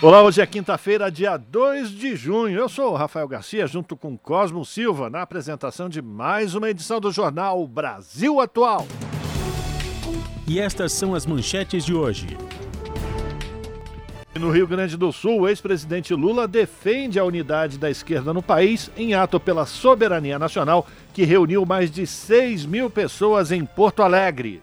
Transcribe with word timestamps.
Olá, 0.00 0.22
hoje 0.22 0.40
é 0.40 0.46
quinta-feira, 0.46 1.10
dia 1.10 1.36
2 1.36 1.90
de 1.90 2.14
junho. 2.14 2.56
Eu 2.56 2.68
sou 2.68 2.92
o 2.92 2.94
Rafael 2.94 3.26
Garcia, 3.26 3.66
junto 3.66 3.96
com 3.96 4.16
Cosmo 4.16 4.64
Silva, 4.64 5.10
na 5.10 5.22
apresentação 5.22 5.88
de 5.88 6.00
mais 6.00 6.54
uma 6.54 6.70
edição 6.70 7.00
do 7.00 7.10
jornal 7.10 7.66
Brasil 7.66 8.38
Atual. 8.38 8.86
E 10.46 10.60
estas 10.60 10.92
são 10.92 11.16
as 11.16 11.26
manchetes 11.26 11.84
de 11.84 11.92
hoje. 11.94 12.28
No 14.38 14.52
Rio 14.52 14.68
Grande 14.68 14.96
do 14.96 15.10
Sul, 15.10 15.40
o 15.40 15.48
ex-presidente 15.48 16.14
Lula 16.14 16.46
defende 16.46 17.18
a 17.18 17.24
unidade 17.24 17.76
da 17.76 17.90
esquerda 17.90 18.32
no 18.32 18.40
país 18.40 18.92
em 18.96 19.14
ato 19.14 19.40
pela 19.40 19.66
soberania 19.66 20.38
nacional 20.38 20.86
que 21.12 21.24
reuniu 21.24 21.66
mais 21.66 21.90
de 21.90 22.06
6 22.06 22.66
mil 22.66 22.88
pessoas 22.88 23.50
em 23.50 23.64
Porto 23.64 24.04
Alegre. 24.04 24.62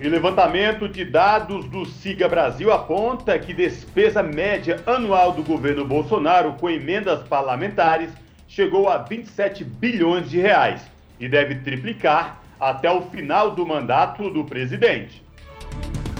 E 0.00 0.08
levantamento 0.08 0.88
de 0.88 1.04
dados 1.04 1.64
do 1.64 1.84
Siga 1.84 2.28
Brasil 2.28 2.72
aponta 2.72 3.36
que 3.36 3.52
despesa 3.52 4.22
média 4.22 4.80
anual 4.86 5.32
do 5.32 5.42
governo 5.42 5.84
Bolsonaro 5.84 6.52
com 6.52 6.70
emendas 6.70 7.26
parlamentares 7.26 8.08
chegou 8.46 8.88
a 8.88 8.98
27 8.98 9.64
bilhões 9.64 10.30
de 10.30 10.38
reais 10.38 10.80
e 11.18 11.28
deve 11.28 11.56
triplicar 11.56 12.40
até 12.60 12.88
o 12.88 13.02
final 13.02 13.50
do 13.50 13.66
mandato 13.66 14.30
do 14.30 14.44
presidente. 14.44 15.20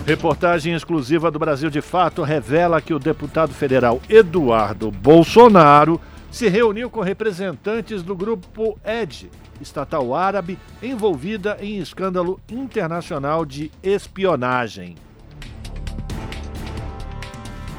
Reportagem 0.04 0.74
exclusiva 0.74 1.30
do 1.30 1.38
Brasil 1.38 1.70
de 1.70 1.80
Fato 1.80 2.22
revela 2.22 2.80
que 2.80 2.92
o 2.92 2.98
deputado 2.98 3.54
federal 3.54 4.00
Eduardo 4.08 4.90
Bolsonaro 4.90 6.00
se 6.30 6.48
reuniu 6.48 6.90
com 6.90 7.00
representantes 7.00 8.02
do 8.02 8.14
grupo 8.14 8.78
ED, 8.84 9.30
estatal 9.60 10.14
árabe, 10.14 10.58
envolvida 10.82 11.56
em 11.60 11.78
escândalo 11.78 12.40
internacional 12.50 13.44
de 13.44 13.70
espionagem. 13.82 14.96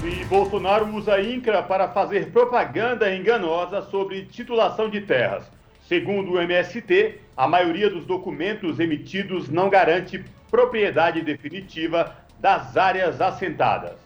E 0.03 0.23
Bolsonaro 0.25 0.87
usa 0.95 1.21
INCRA 1.21 1.61
para 1.61 1.89
fazer 1.89 2.31
propaganda 2.31 3.13
enganosa 3.13 3.81
sobre 3.83 4.25
titulação 4.25 4.89
de 4.89 5.01
terras. 5.01 5.43
Segundo 5.87 6.33
o 6.33 6.41
MST, 6.41 7.19
a 7.35 7.47
maioria 7.47 7.89
dos 7.89 8.05
documentos 8.05 8.79
emitidos 8.79 9.49
não 9.49 9.69
garante 9.69 10.23
propriedade 10.49 11.21
definitiva 11.21 12.15
das 12.39 12.77
áreas 12.77 13.19
assentadas. 13.19 13.98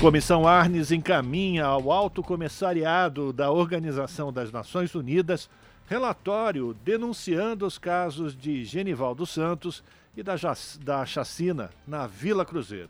Comissão 0.00 0.48
Arnes 0.48 0.90
encaminha 0.90 1.66
ao 1.66 1.92
Alto 1.92 2.22
Comissariado 2.22 3.34
da 3.34 3.50
Organização 3.50 4.32
das 4.32 4.50
Nações 4.50 4.94
Unidas 4.94 5.50
relatório 5.86 6.74
denunciando 6.82 7.66
os 7.66 7.76
casos 7.76 8.34
de 8.34 8.64
Genivaldo 8.64 9.26
Santos 9.26 9.84
e 10.16 10.22
da, 10.22 10.36
da 10.82 11.04
chacina 11.04 11.68
na 11.86 12.06
Vila 12.06 12.46
Cruzeiro. 12.46 12.88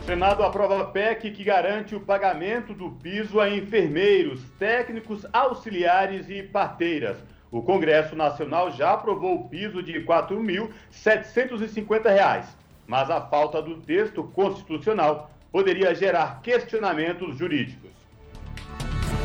O 0.00 0.04
Senado 0.06 0.44
aprova 0.44 0.80
a 0.80 0.84
PEC 0.84 1.32
que 1.32 1.42
garante 1.42 1.96
o 1.96 2.00
pagamento 2.00 2.72
do 2.72 2.92
piso 2.92 3.40
a 3.40 3.50
enfermeiros, 3.50 4.44
técnicos, 4.60 5.26
auxiliares 5.32 6.30
e 6.30 6.40
parteiras. 6.40 7.16
O 7.50 7.62
Congresso 7.62 8.14
Nacional 8.14 8.70
já 8.70 8.92
aprovou 8.92 9.40
o 9.40 9.48
piso 9.48 9.82
de 9.82 9.98
R$ 9.98 10.04
4.750, 10.04 12.59
mas 12.90 13.08
a 13.08 13.20
falta 13.20 13.62
do 13.62 13.76
texto 13.76 14.24
constitucional 14.24 15.30
poderia 15.52 15.94
gerar 15.94 16.40
questionamentos 16.42 17.38
jurídicos. 17.38 17.88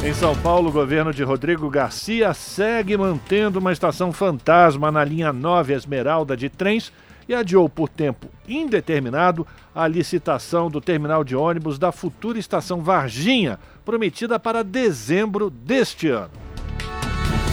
Em 0.04 0.14
São 0.14 0.40
Paulo, 0.40 0.70
o 0.70 0.72
governo 0.72 1.12
de 1.12 1.24
Rodrigo 1.24 1.68
Garcia 1.68 2.32
segue 2.36 2.96
mantendo 2.96 3.58
uma 3.58 3.74
estação 3.74 4.14
fantasma 4.14 4.92
na 4.92 5.04
linha 5.04 5.34
9 5.34 5.74
Esmeralda 5.74 6.38
de 6.38 6.48
trens 6.48 6.94
e 7.28 7.34
adiou 7.34 7.68
por 7.68 7.90
tempo 7.90 8.28
indeterminado 8.48 9.48
a 9.74 9.88
licitação 9.88 10.70
do 10.70 10.80
terminal 10.80 11.24
de 11.24 11.36
ônibus 11.36 11.80
da 11.80 11.92
futura 11.92 12.38
estação 12.38 12.84
Varginha, 12.84 13.58
prometida 13.84 14.40
para 14.40 14.64
dezembro 14.64 15.50
deste 15.50 16.08
ano. 16.08 16.30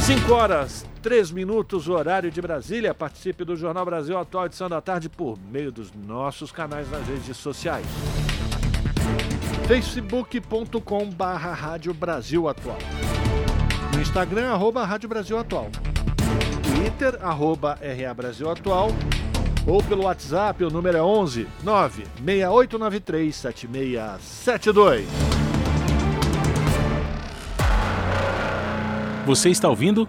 5 0.02 0.30
horas, 0.30 0.84
3 1.02 1.32
minutos, 1.32 1.88
horário 1.88 2.30
de 2.30 2.40
Brasília. 2.40 2.94
Participe 2.94 3.44
do 3.44 3.56
Jornal 3.56 3.84
Brasil 3.84 4.16
Atual, 4.16 4.46
edição 4.46 4.68
da 4.68 4.80
tarde, 4.80 5.08
por 5.08 5.36
meio 5.50 5.72
dos 5.72 5.92
nossos 5.92 6.52
canais 6.52 6.88
nas 6.90 7.04
redes 7.06 7.36
sociais. 7.36 7.84
facebook.com 9.66 11.10
barra 11.10 11.52
Rádio 11.52 11.92
Brasil 11.92 12.48
Atual. 12.48 12.78
No 13.92 14.00
Instagram, 14.00 14.52
arroba 14.52 14.84
Rádio 14.84 15.08
Brasil 15.08 15.36
Atual. 15.36 15.68
Twitter, 16.62 17.18
arroba 17.20 17.76
RA 17.82 18.14
Brasil 18.14 18.48
Atual. 18.48 18.90
Ou 19.66 19.82
pelo 19.82 20.04
WhatsApp, 20.04 20.62
o 20.64 20.70
número 20.70 20.98
é 20.98 21.02
11 21.02 21.48
96893 21.64 23.34
7672. 23.34 25.06
Você 29.26 29.50
está 29.50 29.68
ouvindo? 29.68 30.08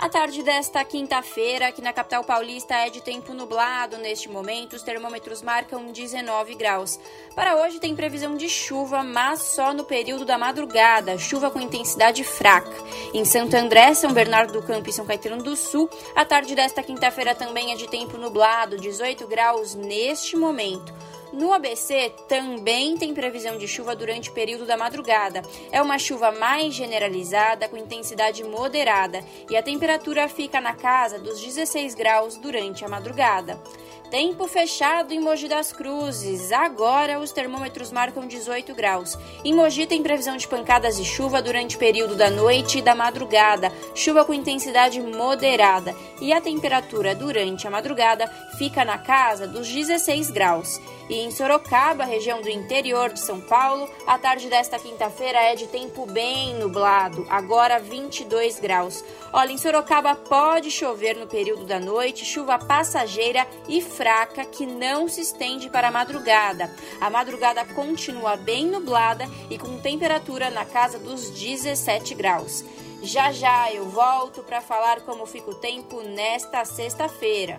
A 0.00 0.08
tarde 0.08 0.44
desta 0.44 0.84
quinta-feira, 0.84 1.66
aqui 1.66 1.82
na 1.82 1.92
capital 1.92 2.22
paulista, 2.22 2.72
é 2.72 2.88
de 2.88 3.00
tempo 3.00 3.34
nublado. 3.34 3.98
Neste 3.98 4.28
momento, 4.28 4.76
os 4.76 4.82
termômetros 4.82 5.42
marcam 5.42 5.90
19 5.90 6.54
graus. 6.54 7.00
Para 7.34 7.56
hoje, 7.56 7.80
tem 7.80 7.96
previsão 7.96 8.36
de 8.36 8.48
chuva, 8.48 9.02
mas 9.02 9.40
só 9.40 9.74
no 9.74 9.82
período 9.82 10.24
da 10.24 10.38
madrugada, 10.38 11.18
chuva 11.18 11.50
com 11.50 11.60
intensidade 11.60 12.22
fraca. 12.22 12.70
Em 13.12 13.24
Santo 13.24 13.56
André, 13.56 13.92
São 13.92 14.12
Bernardo 14.12 14.52
do 14.52 14.62
Campo 14.62 14.88
e 14.88 14.92
São 14.92 15.04
Caetano 15.04 15.42
do 15.42 15.56
Sul, 15.56 15.90
a 16.14 16.24
tarde 16.24 16.54
desta 16.54 16.80
quinta-feira 16.80 17.34
também 17.34 17.72
é 17.72 17.74
de 17.74 17.88
tempo 17.88 18.16
nublado, 18.16 18.78
18 18.78 19.26
graus 19.26 19.74
neste 19.74 20.36
momento. 20.36 20.94
No 21.32 21.52
ABC 21.52 22.12
também 22.26 22.96
tem 22.96 23.12
previsão 23.12 23.58
de 23.58 23.68
chuva 23.68 23.94
durante 23.94 24.30
o 24.30 24.32
período 24.32 24.64
da 24.64 24.76
madrugada. 24.76 25.42
É 25.70 25.82
uma 25.82 25.98
chuva 25.98 26.32
mais 26.32 26.74
generalizada, 26.74 27.68
com 27.68 27.76
intensidade 27.76 28.42
moderada, 28.44 29.22
e 29.50 29.56
a 29.56 29.62
temperatura 29.62 30.28
fica 30.28 30.60
na 30.60 30.74
casa 30.74 31.18
dos 31.18 31.40
16 31.40 31.94
graus 31.94 32.36
durante 32.36 32.84
a 32.84 32.88
madrugada. 32.88 33.60
Tempo 34.10 34.48
fechado 34.48 35.12
em 35.12 35.20
Mogi 35.20 35.48
das 35.48 35.70
Cruzes. 35.70 36.50
Agora 36.50 37.20
os 37.20 37.30
termômetros 37.30 37.92
marcam 37.92 38.26
18 38.26 38.74
graus. 38.74 39.18
Em 39.44 39.54
Mogi 39.54 39.86
tem 39.86 40.02
previsão 40.02 40.34
de 40.34 40.48
pancadas 40.48 40.96
de 40.96 41.04
chuva 41.04 41.42
durante 41.42 41.76
o 41.76 41.78
período 41.78 42.16
da 42.16 42.30
noite 42.30 42.78
e 42.78 42.82
da 42.82 42.94
madrugada. 42.94 43.70
Chuva 43.94 44.24
com 44.24 44.32
intensidade 44.32 44.98
moderada. 44.98 45.94
E 46.22 46.32
a 46.32 46.40
temperatura 46.40 47.14
durante 47.14 47.66
a 47.66 47.70
madrugada 47.70 48.26
fica 48.56 48.82
na 48.82 48.96
casa 48.96 49.46
dos 49.46 49.68
16 49.68 50.30
graus. 50.30 50.80
E 51.08 51.20
em 51.20 51.30
Sorocaba, 51.30 52.04
região 52.04 52.42
do 52.42 52.50
interior 52.50 53.10
de 53.10 53.20
São 53.20 53.40
Paulo, 53.40 53.88
a 54.06 54.18
tarde 54.18 54.48
desta 54.48 54.78
quinta-feira 54.78 55.38
é 55.38 55.54
de 55.54 55.66
tempo 55.66 56.04
bem 56.04 56.54
nublado, 56.56 57.26
agora 57.30 57.78
22 57.78 58.60
graus. 58.60 59.02
Olha, 59.32 59.52
em 59.52 59.56
Sorocaba 59.56 60.14
pode 60.14 60.70
chover 60.70 61.16
no 61.16 61.26
período 61.26 61.64
da 61.64 61.80
noite, 61.80 62.26
chuva 62.26 62.58
passageira 62.58 63.46
e 63.66 63.80
fraca 63.98 64.44
que 64.44 64.64
não 64.64 65.08
se 65.08 65.22
estende 65.22 65.68
para 65.68 65.88
a 65.88 65.90
madrugada. 65.90 66.70
A 67.00 67.10
madrugada 67.10 67.64
continua 67.64 68.36
bem 68.36 68.64
nublada 68.64 69.28
e 69.50 69.58
com 69.58 69.76
temperatura 69.78 70.50
na 70.50 70.64
casa 70.64 71.00
dos 71.00 71.30
17 71.30 72.14
graus. 72.14 72.64
Já 73.02 73.32
já 73.32 73.72
eu 73.72 73.88
volto 73.90 74.44
para 74.44 74.60
falar 74.60 75.00
como 75.00 75.26
fica 75.26 75.50
o 75.50 75.54
tempo 75.56 76.00
nesta 76.02 76.64
sexta-feira. 76.64 77.58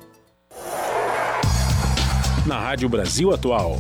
Na 2.46 2.58
Rádio 2.58 2.88
Brasil 2.88 3.34
Atual. 3.34 3.76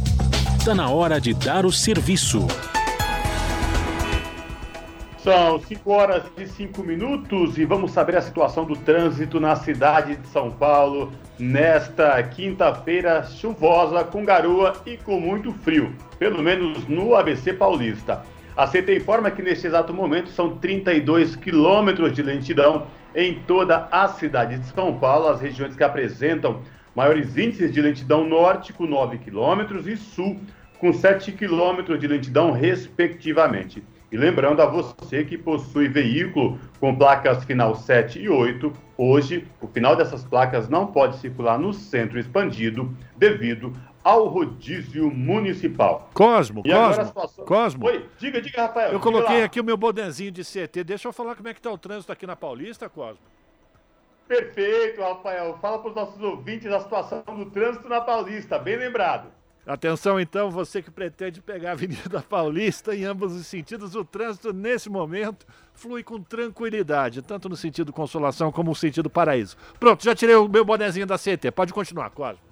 Está 0.58 0.76
na 0.76 0.90
hora 0.90 1.22
de 1.22 1.34
dar 1.34 1.66
o 1.66 1.72
serviço. 1.72 2.46
São 5.24 5.60
5 5.60 5.92
horas 5.92 6.24
e 6.38 6.48
5 6.48 6.82
minutos 6.82 7.58
e 7.58 7.66
vamos 7.66 7.92
saber 7.92 8.16
a 8.16 8.22
situação 8.22 8.64
do 8.64 8.74
trânsito 8.74 9.38
na 9.38 9.54
cidade 9.54 10.16
de 10.16 10.26
São 10.30 10.50
Paulo 10.50 11.12
nesta 11.38 12.24
quinta-feira 12.24 13.24
chuvosa, 13.24 14.06
com 14.06 14.24
garoa 14.24 14.82
e 14.86 14.96
com 14.96 15.20
muito 15.20 15.52
frio, 15.52 15.94
pelo 16.18 16.42
menos 16.42 16.88
no 16.88 17.16
ABC 17.16 17.52
Paulista. 17.52 18.24
A 18.56 18.66
CT 18.66 18.96
informa 18.96 19.30
que 19.30 19.42
neste 19.42 19.68
exato 19.68 19.94
momento 19.94 20.30
são 20.30 20.58
32 20.58 21.36
quilômetros 21.36 22.14
de 22.14 22.24
lentidão 22.24 22.88
em 23.14 23.40
toda 23.42 23.90
a 23.92 24.08
cidade 24.08 24.58
de 24.58 24.68
São 24.68 24.98
Paulo, 24.98 25.28
as 25.28 25.42
regiões 25.42 25.76
que 25.76 25.84
apresentam 25.84 26.62
maiores 26.96 27.38
índices 27.38 27.74
de 27.74 27.82
lentidão 27.82 28.26
norte 28.26 28.72
com 28.72 28.86
9 28.86 29.18
quilômetros 29.18 29.86
e 29.86 29.98
sul 29.98 30.40
com 30.80 30.94
7 30.94 31.34
quilômetros 31.34 32.00
de 32.00 32.08
lentidão, 32.08 32.54
respectivamente. 32.54 33.84
E 34.12 34.18
lembrando 34.18 34.62
a 34.62 34.66
você 34.66 35.24
que 35.24 35.38
possui 35.38 35.88
veículo 35.88 36.60
com 36.80 36.96
placas 36.96 37.44
final 37.44 37.76
7 37.76 38.20
e 38.20 38.28
8, 38.28 38.74
hoje 38.98 39.48
o 39.62 39.68
final 39.68 39.96
dessas 39.96 40.24
placas 40.24 40.68
não 40.68 40.88
pode 40.88 41.18
circular 41.18 41.60
no 41.60 41.74
centro 41.74 42.18
expandido 42.18 42.92
devido 43.16 43.72
ao 44.04 44.28
rodízio 44.28 45.12
municipal. 45.12 46.10
Cosmo, 46.14 46.64
e 46.66 46.72
Cosmo, 46.72 47.06
situação... 47.06 47.46
Cosmo. 47.46 47.86
Oi, 47.86 48.06
diga, 48.18 48.42
diga, 48.42 48.64
Rafael. 48.64 48.94
Eu 48.94 49.00
coloquei 49.00 49.44
aqui 49.44 49.60
o 49.60 49.64
meu 49.64 49.78
bonezinho 49.78 50.32
de 50.32 50.44
CT. 50.44 50.84
Deixa 50.84 51.08
eu 51.08 51.14
falar 51.14 51.36
como 51.36 51.48
é 51.48 51.54
que 51.54 51.60
está 51.60 51.72
o 51.72 51.78
trânsito 51.78 52.12
aqui 52.12 52.26
na 52.26 52.36
Paulista, 52.36 52.90
Cosmo. 52.90 53.22
Perfeito, 54.28 55.02
Rafael. 55.02 55.58
Fala 55.62 55.80
para 55.80 55.90
os 55.90 55.96
nossos 55.96 56.22
ouvintes 56.22 56.72
a 56.72 56.80
situação 56.80 57.24
do 57.28 57.46
trânsito 57.48 57.88
na 57.88 58.02
Paulista, 58.02 58.58
bem 58.58 58.78
lembrado. 58.78 59.39
Atenção 59.66 60.20
então, 60.20 60.50
você 60.50 60.82
que 60.82 60.90
pretende 60.90 61.42
pegar 61.42 61.70
a 61.70 61.72
Avenida 61.74 62.24
Paulista 62.28 62.96
em 62.96 63.04
ambos 63.04 63.34
os 63.36 63.46
sentidos, 63.46 63.94
o 63.96 64.04
trânsito 64.04 64.52
nesse 64.52 64.90
momento 64.90 65.46
flui 65.74 66.02
com 66.04 66.22
tranquilidade, 66.22 67.22
tanto 67.22 67.48
no 67.48 67.56
sentido 67.56 67.94
consolação 67.94 68.52
como 68.52 68.70
no 68.70 68.76
sentido 68.76 69.10
paraíso. 69.10 69.56
Pronto, 69.80 70.04
já 70.04 70.16
tirei 70.16 70.36
o 70.36 70.48
meu 70.48 70.66
bonezinho 70.66 71.06
da 71.06 71.18
CT, 71.18 71.52
pode 71.52 71.74
continuar, 71.74 72.10
Cosmo. 72.10 72.50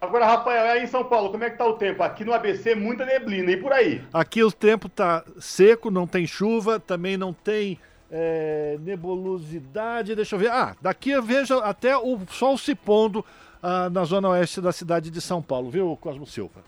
Agora, 0.00 0.24
Rafael, 0.24 0.72
aí 0.72 0.82
em 0.82 0.86
São 0.86 1.04
Paulo, 1.04 1.30
como 1.30 1.44
é 1.44 1.50
que 1.50 1.58
tá 1.58 1.66
o 1.66 1.74
tempo? 1.74 2.02
Aqui 2.02 2.24
no 2.24 2.32
ABC, 2.32 2.74
muita 2.74 3.04
neblina, 3.04 3.52
e 3.52 3.56
por 3.58 3.70
aí? 3.70 4.02
Aqui 4.12 4.42
o 4.42 4.50
tempo 4.50 4.88
tá 4.88 5.22
seco, 5.38 5.90
não 5.90 6.06
tem 6.06 6.26
chuva, 6.26 6.80
também 6.80 7.18
não 7.18 7.34
tem 7.34 7.78
é, 8.10 8.78
nebulosidade, 8.80 10.14
deixa 10.14 10.36
eu 10.36 10.38
ver. 10.38 10.50
Ah, 10.50 10.74
daqui 10.80 11.10
eu 11.10 11.22
vejo 11.22 11.58
até 11.58 11.96
o 11.96 12.18
sol 12.30 12.56
se 12.56 12.74
pondo 12.74 13.24
ah, 13.62 13.90
na 13.90 14.04
zona 14.04 14.28
oeste 14.30 14.60
da 14.60 14.72
cidade 14.72 15.10
de 15.10 15.20
São 15.20 15.42
Paulo, 15.42 15.70
viu, 15.70 15.96
Cosmo 16.00 16.26
Silva? 16.26 16.60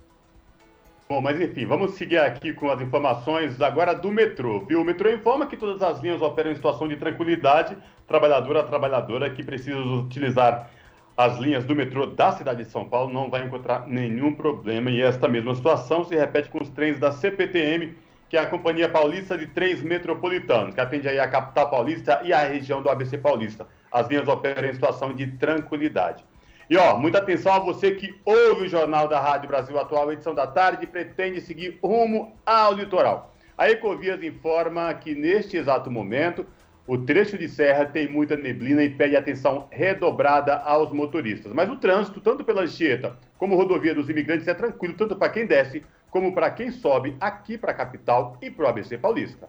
Bom, 1.09 1.21
mas 1.21 1.41
enfim, 1.41 1.67
vamos 1.67 1.95
seguir 1.95 2.19
aqui 2.19 2.55
com 2.55 2.71
as 2.71 2.81
informações 2.81 3.61
agora 3.61 3.95
do 3.95 4.11
metrô, 4.11 4.61
viu? 4.61 4.81
O 4.81 4.85
metrô 4.85 5.11
informa 5.11 5.47
que 5.47 5.57
todas 5.57 5.83
as 5.83 6.01
linhas 6.01 6.23
operam 6.23 6.51
em 6.51 6.55
situação 6.55 6.89
de 6.89 6.97
tranquilidade, 6.97 7.77
trabalhadora 8.07 8.61
a 8.61 8.65
trabalhadora 8.65 9.29
que 9.29 9.43
precisa 9.43 9.79
utilizar 9.79 10.71
as 11.17 11.39
linhas 11.39 11.65
do 11.65 11.77
metrô 11.77 12.07
da 12.07 12.33
cidade 12.33 12.65
de 12.65 12.71
São 12.71 12.89
Paulo 12.89 13.13
não 13.13 13.29
vai 13.29 13.45
encontrar 13.45 13.87
nenhum 13.87 14.35
problema 14.35 14.91
e 14.91 15.03
esta 15.03 15.29
mesma 15.29 15.55
situação 15.55 16.05
se 16.05 16.17
repete 16.17 16.49
com 16.49 16.63
os 16.63 16.71
trens 16.71 16.99
da 16.99 17.13
CPTM, 17.13 17.95
que 18.29 18.37
é 18.37 18.41
a 18.41 18.47
Companhia 18.47 18.89
Paulista 18.89 19.37
de 19.37 19.47
Trens 19.47 19.83
Metropolitanos, 19.83 20.75
que 20.75 20.81
atende 20.81 21.07
aí 21.07 21.19
a 21.19 21.29
capital 21.29 21.69
paulista 21.69 22.23
e 22.25 22.33
a 22.33 22.39
região 22.39 22.83
do 22.83 22.89
ABC 22.89 23.19
Paulista. 23.19 23.67
As 23.91 24.09
linhas 24.09 24.27
operam 24.27 24.67
em 24.67 24.73
situação 24.73 25.13
de 25.13 25.27
tranquilidade. 25.33 26.25
E 26.73 26.77
ó, 26.79 26.97
muita 26.97 27.19
atenção 27.19 27.53
a 27.53 27.59
você 27.59 27.91
que 27.91 28.15
ouve 28.25 28.63
o 28.65 28.67
Jornal 28.67 29.07
da 29.07 29.21
Rádio 29.21 29.47
Brasil 29.47 29.79
Atual, 29.79 30.11
edição 30.11 30.35
da 30.35 30.47
tarde, 30.47 30.85
e 30.85 30.87
pretende 30.87 31.39
seguir 31.43 31.79
rumo 31.83 32.33
ao 32.47 32.73
litoral. 32.73 33.35
A 33.59 33.69
Ecovias 33.69 34.23
informa 34.23 34.95
que 34.95 35.15
neste 35.15 35.59
exato 35.59 35.91
momento 35.91 36.47
o 36.87 36.97
trecho 36.97 37.37
de 37.37 37.47
serra 37.47 37.85
tem 37.85 38.11
muita 38.11 38.39
neblina 38.39 38.83
e 38.83 38.89
pede 38.89 39.15
atenção 39.15 39.69
redobrada 39.71 40.57
aos 40.61 40.91
motoristas. 40.93 41.53
Mas 41.53 41.69
o 41.69 41.77
trânsito, 41.77 42.23
tanto 42.23 42.43
pela 42.43 42.63
Anchieta 42.63 43.19
como 43.37 43.55
rodovia 43.55 43.95
dos 43.95 44.09
imigrantes, 44.09 44.49
é 44.49 44.55
tranquilo, 44.55 44.95
tanto 44.95 45.15
para 45.15 45.29
quem 45.29 45.45
desce 45.45 45.85
como 46.11 46.33
para 46.33 46.51
quem 46.51 46.71
sobe 46.71 47.15
aqui 47.21 47.59
para 47.59 47.73
a 47.73 47.75
capital 47.75 48.39
e 48.41 48.51
para 48.51 48.65
o 48.65 48.69
ABC 48.69 48.97
Paulista. 48.97 49.47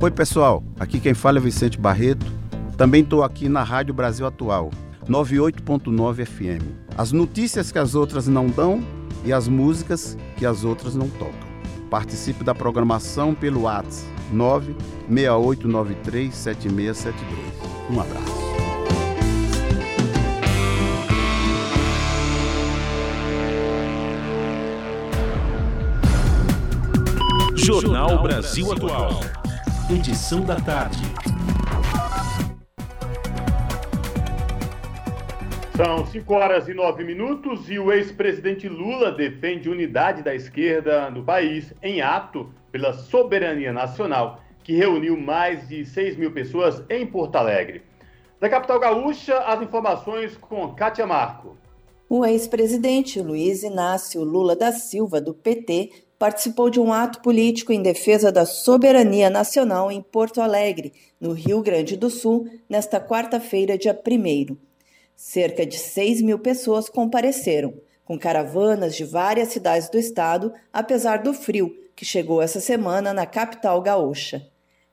Oi, 0.00 0.10
pessoal. 0.10 0.64
Aqui 0.80 0.98
quem 0.98 1.12
fala 1.12 1.36
é 1.36 1.40
Vicente 1.42 1.78
Barreto 1.78 2.43
também 2.76 3.02
estou 3.02 3.22
aqui 3.22 3.48
na 3.48 3.62
Rádio 3.62 3.94
Brasil 3.94 4.26
Atual, 4.26 4.70
98.9 5.08 6.26
FM. 6.26 6.62
As 6.96 7.12
notícias 7.12 7.70
que 7.70 7.78
as 7.78 7.94
outras 7.94 8.26
não 8.26 8.46
dão 8.46 8.82
e 9.24 9.32
as 9.32 9.46
músicas 9.48 10.18
que 10.36 10.44
as 10.44 10.64
outras 10.64 10.94
não 10.94 11.08
tocam. 11.08 11.54
Participe 11.88 12.42
da 12.42 12.54
programação 12.54 13.34
pelo 13.34 13.62
WhatsApp 13.62 14.12
968937672. 14.32 17.14
Um 17.90 18.00
abraço. 18.00 18.44
Jornal 27.56 28.22
Brasil 28.22 28.72
Atual. 28.72 29.20
Edição 29.88 30.40
da 30.42 30.56
tarde. 30.56 31.02
São 35.76 36.06
5 36.06 36.32
horas 36.32 36.68
e 36.68 36.72
9 36.72 37.02
minutos 37.02 37.68
e 37.68 37.80
o 37.80 37.92
ex-presidente 37.92 38.68
Lula 38.68 39.10
defende 39.10 39.68
unidade 39.68 40.22
da 40.22 40.32
esquerda 40.32 41.10
no 41.10 41.24
país 41.24 41.74
em 41.82 42.00
ato 42.00 42.48
pela 42.70 42.92
soberania 42.92 43.72
nacional, 43.72 44.40
que 44.62 44.76
reuniu 44.76 45.16
mais 45.16 45.66
de 45.66 45.84
6 45.84 46.16
mil 46.16 46.32
pessoas 46.32 46.80
em 46.88 47.04
Porto 47.04 47.34
Alegre. 47.34 47.82
Da 48.38 48.48
capital 48.48 48.78
gaúcha, 48.78 49.36
as 49.36 49.60
informações 49.62 50.36
com 50.36 50.72
Kátia 50.76 51.08
Marco. 51.08 51.56
O 52.08 52.24
ex-presidente 52.24 53.20
Luiz 53.20 53.64
Inácio 53.64 54.22
Lula 54.22 54.54
da 54.54 54.70
Silva, 54.70 55.20
do 55.20 55.34
PT, 55.34 55.90
participou 56.16 56.70
de 56.70 56.78
um 56.78 56.92
ato 56.92 57.20
político 57.20 57.72
em 57.72 57.82
defesa 57.82 58.30
da 58.30 58.46
soberania 58.46 59.28
nacional 59.28 59.90
em 59.90 60.00
Porto 60.00 60.40
Alegre, 60.40 60.92
no 61.20 61.32
Rio 61.32 61.60
Grande 61.62 61.96
do 61.96 62.10
Sul, 62.10 62.48
nesta 62.68 63.00
quarta-feira, 63.00 63.76
dia 63.76 63.92
1. 63.92 64.73
Cerca 65.16 65.64
de 65.64 65.78
6 65.78 66.22
mil 66.22 66.38
pessoas 66.38 66.88
compareceram, 66.88 67.74
com 68.04 68.18
caravanas 68.18 68.94
de 68.96 69.04
várias 69.04 69.48
cidades 69.48 69.88
do 69.88 69.98
estado, 69.98 70.52
apesar 70.72 71.22
do 71.22 71.32
frio 71.32 71.74
que 71.96 72.04
chegou 72.04 72.42
essa 72.42 72.60
semana 72.60 73.14
na 73.14 73.24
capital 73.24 73.80
gaúcha. 73.80 74.46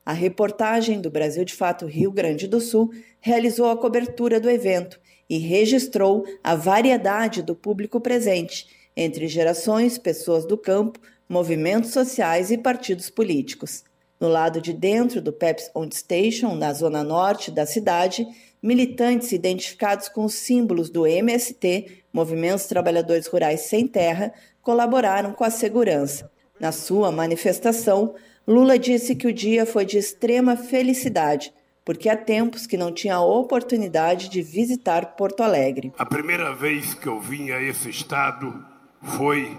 A 0.04 0.12
reportagem 0.12 1.00
do 1.00 1.10
Brasil 1.10 1.44
de 1.44 1.54
Fato 1.54 1.86
Rio 1.86 2.10
Grande 2.10 2.46
do 2.46 2.60
Sul 2.60 2.90
realizou 3.20 3.70
a 3.70 3.76
cobertura 3.76 4.40
do 4.40 4.50
evento 4.50 5.00
e 5.28 5.38
registrou 5.38 6.24
a 6.42 6.54
variedade 6.54 7.42
do 7.42 7.54
público 7.54 8.00
presente, 8.00 8.66
entre 8.96 9.26
gerações, 9.28 9.98
pessoas 9.98 10.44
do 10.44 10.56
campo, 10.58 11.00
movimentos 11.28 11.90
sociais 11.90 12.50
e 12.50 12.58
partidos 12.58 13.10
políticos. 13.10 13.84
No 14.20 14.28
lado 14.28 14.60
de 14.60 14.72
dentro 14.72 15.20
do 15.20 15.32
Pepsi 15.32 15.70
On 15.74 15.88
Station, 15.90 16.54
na 16.54 16.72
zona 16.72 17.02
norte 17.02 17.50
da 17.50 17.64
cidade, 17.64 18.26
militantes 18.62 19.32
identificados 19.32 20.08
com 20.08 20.24
os 20.24 20.34
símbolos 20.34 20.88
do 20.88 21.06
MST, 21.06 22.04
Movimentos 22.12 22.66
Trabalhadores 22.66 23.26
Rurais 23.26 23.62
Sem 23.62 23.88
Terra, 23.88 24.32
colaboraram 24.62 25.32
com 25.32 25.44
a 25.44 25.50
segurança. 25.50 26.30
Na 26.60 26.70
sua 26.70 27.10
manifestação, 27.10 28.14
Lula 28.46 28.78
disse 28.78 29.16
que 29.16 29.26
o 29.26 29.32
dia 29.32 29.66
foi 29.66 29.84
de 29.84 29.98
extrema 29.98 30.56
felicidade, 30.56 31.52
porque 31.84 32.08
há 32.08 32.16
tempos 32.16 32.64
que 32.66 32.76
não 32.76 32.92
tinha 32.92 33.16
a 33.16 33.24
oportunidade 33.24 34.28
de 34.28 34.40
visitar 34.42 35.16
Porto 35.16 35.42
Alegre. 35.42 35.92
A 35.98 36.06
primeira 36.06 36.54
vez 36.54 36.94
que 36.94 37.08
eu 37.08 37.18
vim 37.20 37.50
a 37.50 37.60
esse 37.60 37.90
estado 37.90 38.64
foi 39.02 39.58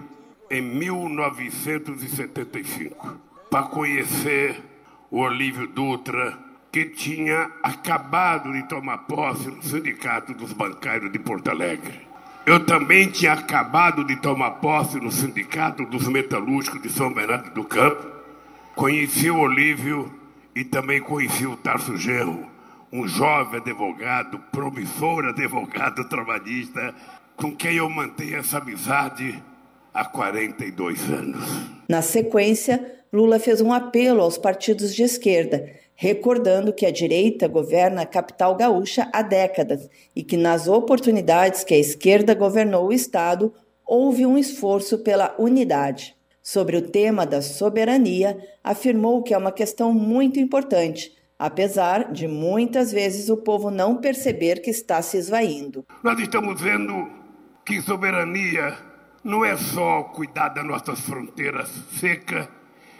em 0.49 0.61
1975, 0.61 3.19
para 3.49 3.63
conhecer 3.63 4.55
o 5.11 5.19
Olívio 5.19 5.67
Dutra, 5.67 6.39
que 6.73 6.85
tinha 6.85 7.51
acabado 7.61 8.51
de 8.51 8.63
tomar 8.63 8.97
posse 9.05 9.47
no 9.47 9.61
Sindicato 9.61 10.33
dos 10.33 10.53
Bancários 10.53 11.11
de 11.11 11.19
Porto 11.19 11.51
Alegre. 11.51 12.01
Eu 12.47 12.65
também 12.65 13.09
tinha 13.09 13.33
acabado 13.33 14.03
de 14.03 14.15
tomar 14.15 14.53
posse 14.53 14.99
no 14.99 15.11
Sindicato 15.11 15.85
dos 15.85 16.07
Metalúrgicos 16.07 16.81
de 16.81 16.89
São 16.89 17.13
Bernardo 17.13 17.51
do 17.51 17.63
Campo. 17.63 18.07
Conheci 18.75 19.29
o 19.29 19.37
Olívio 19.37 20.11
e 20.55 20.63
também 20.63 20.99
conheci 20.99 21.45
o 21.45 21.55
Tarso 21.55 21.95
Gerro, 21.95 22.43
um 22.91 23.07
jovem 23.07 23.59
advogado, 23.59 24.39
promissor 24.51 25.25
advogado 25.25 26.03
trabalhista, 26.05 26.95
com 27.35 27.55
quem 27.55 27.75
eu 27.75 27.87
mantenho 27.87 28.37
essa 28.37 28.57
amizade 28.57 29.39
há 29.93 30.03
42 30.03 31.07
anos. 31.07 31.45
Na 31.87 32.01
sequência, 32.01 33.03
Lula 33.13 33.37
fez 33.37 33.61
um 33.61 33.71
apelo 33.71 34.21
aos 34.21 34.39
partidos 34.39 34.95
de 34.95 35.03
esquerda 35.03 35.82
recordando 35.95 36.73
que 36.73 36.85
a 36.85 36.91
direita 36.91 37.47
governa 37.47 38.01
a 38.01 38.05
capital 38.05 38.55
gaúcha 38.55 39.09
há 39.13 39.21
décadas 39.21 39.89
e 40.15 40.23
que 40.23 40.37
nas 40.37 40.67
oportunidades 40.67 41.63
que 41.63 41.73
a 41.73 41.79
esquerda 41.79 42.33
governou 42.33 42.87
o 42.87 42.93
Estado, 42.93 43.53
houve 43.85 44.25
um 44.25 44.37
esforço 44.37 44.99
pela 44.99 45.35
unidade. 45.37 46.15
Sobre 46.41 46.75
o 46.75 46.81
tema 46.81 47.25
da 47.25 47.41
soberania, 47.41 48.37
afirmou 48.63 49.23
que 49.23 49.33
é 49.33 49.37
uma 49.37 49.51
questão 49.51 49.93
muito 49.93 50.39
importante, 50.39 51.13
apesar 51.39 52.11
de 52.11 52.27
muitas 52.27 52.91
vezes 52.91 53.29
o 53.29 53.37
povo 53.37 53.71
não 53.71 53.97
perceber 53.97 54.61
que 54.61 54.69
está 54.69 55.01
se 55.01 55.17
esvaindo. 55.17 55.85
Nós 56.03 56.19
estamos 56.19 56.59
vendo 56.59 57.09
que 57.65 57.81
soberania 57.81 58.77
não 59.23 59.45
é 59.45 59.55
só 59.55 60.03
cuidar 60.03 60.49
das 60.49 60.65
nossas 60.65 60.99
fronteiras 60.99 61.69
secas 61.97 62.49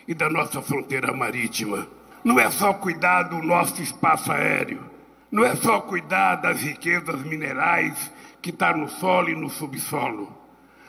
e 0.07 0.13
da 0.13 0.29
nossa 0.29 0.62
fronteira 0.62 1.12
marítima. 1.12 1.85
Não 2.23 2.39
é 2.39 2.49
só 2.49 2.73
cuidar 2.73 3.23
do 3.23 3.41
nosso 3.41 3.81
espaço 3.81 4.31
aéreo. 4.31 4.81
Não 5.29 5.43
é 5.43 5.55
só 5.55 5.81
cuidar 5.81 6.35
das 6.35 6.61
riquezas 6.61 7.21
minerais 7.23 8.11
que 8.41 8.49
está 8.49 8.75
no 8.75 8.87
solo 8.87 9.29
e 9.29 9.35
no 9.35 9.49
subsolo. 9.49 10.31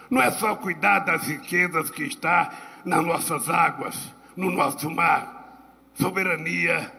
Não 0.08 0.22
é 0.22 0.30
só 0.30 0.54
cuidar 0.54 1.00
das 1.00 1.26
riquezas 1.26 1.90
que 1.90 2.04
está 2.04 2.52
nas 2.84 3.04
nossas 3.04 3.48
águas, 3.48 4.14
no 4.36 4.50
nosso 4.50 4.88
mar. 4.90 5.72
Soberania 5.94 6.92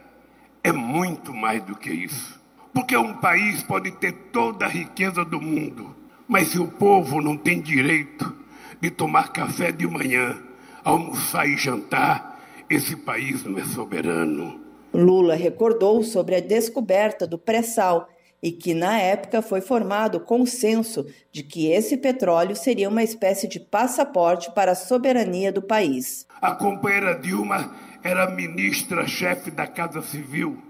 é 0.62 0.72
muito 0.72 1.32
mais 1.32 1.62
do 1.62 1.76
que 1.76 1.90
isso. 1.90 2.38
Porque 2.74 2.96
um 2.96 3.14
país 3.14 3.62
pode 3.62 3.90
ter 3.92 4.12
toda 4.32 4.66
a 4.66 4.68
riqueza 4.68 5.24
do 5.24 5.40
mundo, 5.40 5.96
mas 6.28 6.48
se 6.48 6.58
o 6.58 6.68
povo 6.68 7.22
não 7.22 7.36
tem 7.36 7.60
direito 7.60 8.36
de 8.80 8.90
tomar 8.90 9.28
café 9.28 9.72
de 9.72 9.86
manhã, 9.86 10.36
almoçar 10.84 11.48
e 11.48 11.56
jantar, 11.56 12.35
esse 12.68 12.96
país 12.96 13.44
não 13.44 13.58
é 13.58 13.64
soberano. 13.64 14.60
Lula 14.92 15.34
recordou 15.34 16.02
sobre 16.02 16.34
a 16.34 16.40
descoberta 16.40 17.26
do 17.26 17.38
pré-sal 17.38 18.08
e 18.42 18.52
que, 18.52 18.74
na 18.74 18.98
época, 18.98 19.42
foi 19.42 19.60
formado 19.60 20.18
o 20.18 20.20
consenso 20.20 21.06
de 21.32 21.42
que 21.42 21.70
esse 21.70 21.96
petróleo 21.96 22.54
seria 22.54 22.88
uma 22.88 23.02
espécie 23.02 23.48
de 23.48 23.58
passaporte 23.58 24.50
para 24.52 24.72
a 24.72 24.76
soberania 24.76 25.52
do 25.52 25.62
país. 25.62 26.26
A 26.40 26.54
companheira 26.54 27.18
Dilma 27.18 27.74
era 28.02 28.30
ministra-chefe 28.30 29.50
da 29.50 29.66
Casa 29.66 30.02
Civil 30.02 30.62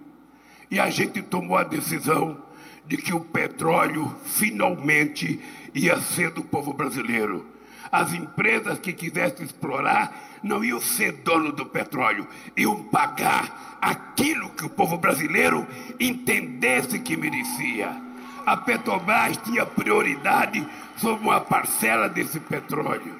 e 0.71 0.81
a 0.81 0.91
gente 0.91 1.23
tomou 1.23 1.57
a 1.57 1.65
decisão 1.65 2.43
de 2.87 2.97
que 2.97 3.13
o 3.13 3.21
petróleo 3.21 4.15
finalmente 4.25 5.41
ia 5.75 6.01
ser 6.01 6.31
do 6.31 6.43
povo 6.43 6.73
brasileiro. 6.73 7.56
As 7.91 8.13
empresas 8.13 8.79
que 8.79 8.93
quisessem 8.93 9.47
explorar 9.47 10.39
não 10.43 10.65
iam 10.65 10.81
ser 10.81 11.13
dono 11.13 11.53
do 11.53 11.67
petróleo, 11.67 12.27
iam 12.57 12.85
pagar 12.85 13.79
aquilo 13.81 14.51
que 14.51 14.65
o 14.65 14.71
povo 14.71 14.99
brasileiro 14.99 15.67
entendesse 15.99 16.99
que 16.99 17.17
merecia. 17.17 18.07
A 18.45 18.57
Petrobras 18.57 19.37
tinha 19.39 19.67
prioridade 19.67 20.65
sobre 20.97 21.25
uma 21.25 21.41
parcela 21.41 22.09
desse 22.09 22.39
petróleo. 22.39 23.15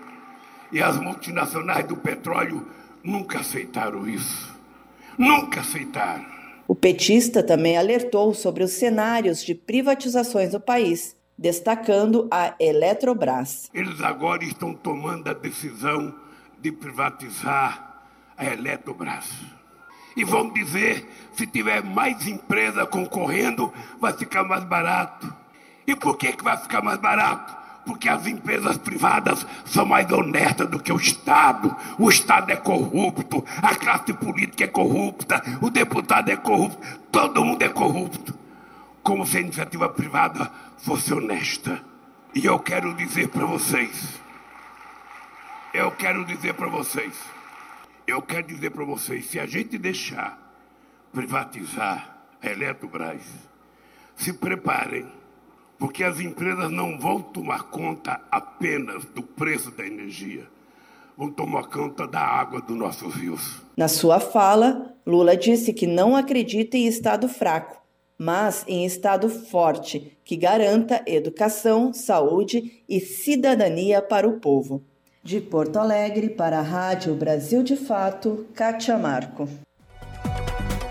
E 0.71 0.81
as 0.81 1.01
multinacionais 1.01 1.87
do 1.87 1.97
petróleo 1.97 2.67
nunca 3.03 3.41
aceitaram 3.41 4.09
isso. 4.09 4.55
Nunca 5.19 5.61
aceitaram. 5.61 6.25
O 6.69 6.75
petista 6.75 7.43
também 7.43 7.77
alertou 7.77 8.35
sobre 8.35 8.63
os 8.63 8.73
cenários 8.73 9.43
de 9.45 9.55
privatizações 9.55 10.53
no 10.53 10.61
país, 10.61 11.16
destacando 11.39 12.27
a 12.31 12.55
Eletrobras. 12.59 13.71
Eles 13.75 14.01
agora 14.01 14.45
estão 14.45 14.73
tomando 14.73 15.29
a 15.29 15.35
decisão 15.35 16.15
de 16.61 16.73
privatizar 16.73 18.05
a 18.37 18.45
Eletrobras. 18.45 19.31
E 20.17 20.25
vão 20.25 20.51
dizer, 20.51 21.07
se 21.35 21.47
tiver 21.47 21.85
mais 21.85 22.27
empresa 22.27 22.87
concorrendo, 22.87 23.73
vai 24.01 24.15
ficar 24.15 24.45
mais 24.45 24.65
barato. 24.65 25.33
E 25.87 25.95
por 25.95 26.17
que, 26.17 26.33
que 26.33 26.43
vai 26.43 26.57
ficar 26.57 26.83
mais 26.83 26.99
barato? 26.99 27.55
Porque 27.85 28.09
as 28.09 28.27
empresas 28.27 28.79
privadas 28.79 29.47
são 29.67 29.85
mais 29.85 30.11
honestas 30.11 30.69
do 30.69 30.81
que 30.81 30.93
o 30.93 30.97
Estado. 30.97 31.77
O 31.99 32.09
Estado 32.09 32.51
é 32.51 32.57
corrupto, 32.57 33.45
a 33.63 33.75
classe 33.77 34.13
política 34.15 34.65
é 34.65 34.67
corrupta, 34.67 35.41
o 35.61 35.71
deputado 35.71 36.31
é 36.31 36.37
corrupto, 36.37 36.79
todo 37.13 37.45
mundo 37.45 37.63
é 37.63 37.69
corrupto. 37.69 38.35
Como 39.03 39.25
se 39.25 39.37
a 39.37 39.41
iniciativa 39.41 39.89
privada 39.89 40.51
fosse 40.77 41.13
honesta. 41.13 41.83
E 42.35 42.45
eu 42.45 42.59
quero 42.59 42.95
dizer 42.95 43.29
para 43.29 43.47
vocês, 43.47 44.21
eu 45.73 45.91
quero 45.93 46.25
dizer 46.25 46.55
para 46.55 46.69
vocês, 46.69 47.15
eu 48.07 48.23
quero 48.23 48.47
dizer 48.47 48.71
para 48.71 48.85
vocês, 48.85 49.27
se 49.27 49.39
a 49.39 49.47
gente 49.47 49.79
deixar 49.79 50.39
privatizar 51.13 52.19
a 52.43 52.51
Eletrobras, 52.51 53.23
se 54.15 54.33
preparem, 54.33 55.07
porque 55.79 56.05
as 56.05 56.21
empresas 56.21 56.71
não 56.71 56.99
vão 56.99 57.21
tomar 57.21 57.65
conta 57.65 58.21
apenas 58.31 59.05
do 59.07 59.23
preço 59.23 59.71
da 59.71 59.87
energia, 59.87 60.47
vão 61.17 61.31
tomar 61.31 61.65
conta 61.65 62.07
da 62.07 62.21
água 62.21 62.61
dos 62.61 62.77
nossos 62.77 63.15
rios. 63.15 63.63
Na 63.77 63.89
sua 63.89 64.21
fala, 64.21 64.95
Lula 65.07 65.37
disse 65.37 65.73
que 65.73 65.87
não 65.87 66.15
acredita 66.15 66.77
em 66.77 66.87
Estado 66.87 67.29
fraco, 67.29 67.83
mas 68.19 68.65
em 68.67 68.85
Estado 68.85 69.29
forte, 69.29 70.17
que 70.25 70.37
garanta 70.37 71.03
educação, 71.07 71.93
saúde 71.93 72.83
e 72.89 73.01
cidadania 73.01 74.01
para 74.01 74.29
o 74.29 74.41
povo. 74.41 74.83
De 75.23 75.41
Porto 75.41 75.79
Alegre 75.79 76.31
para 76.31 76.59
a 76.61 76.63
Rádio 76.63 77.15
Brasil 77.15 77.63
de 77.63 77.77
Fato, 77.77 78.47
Kátia 78.55 78.97
Marco. 78.97 79.49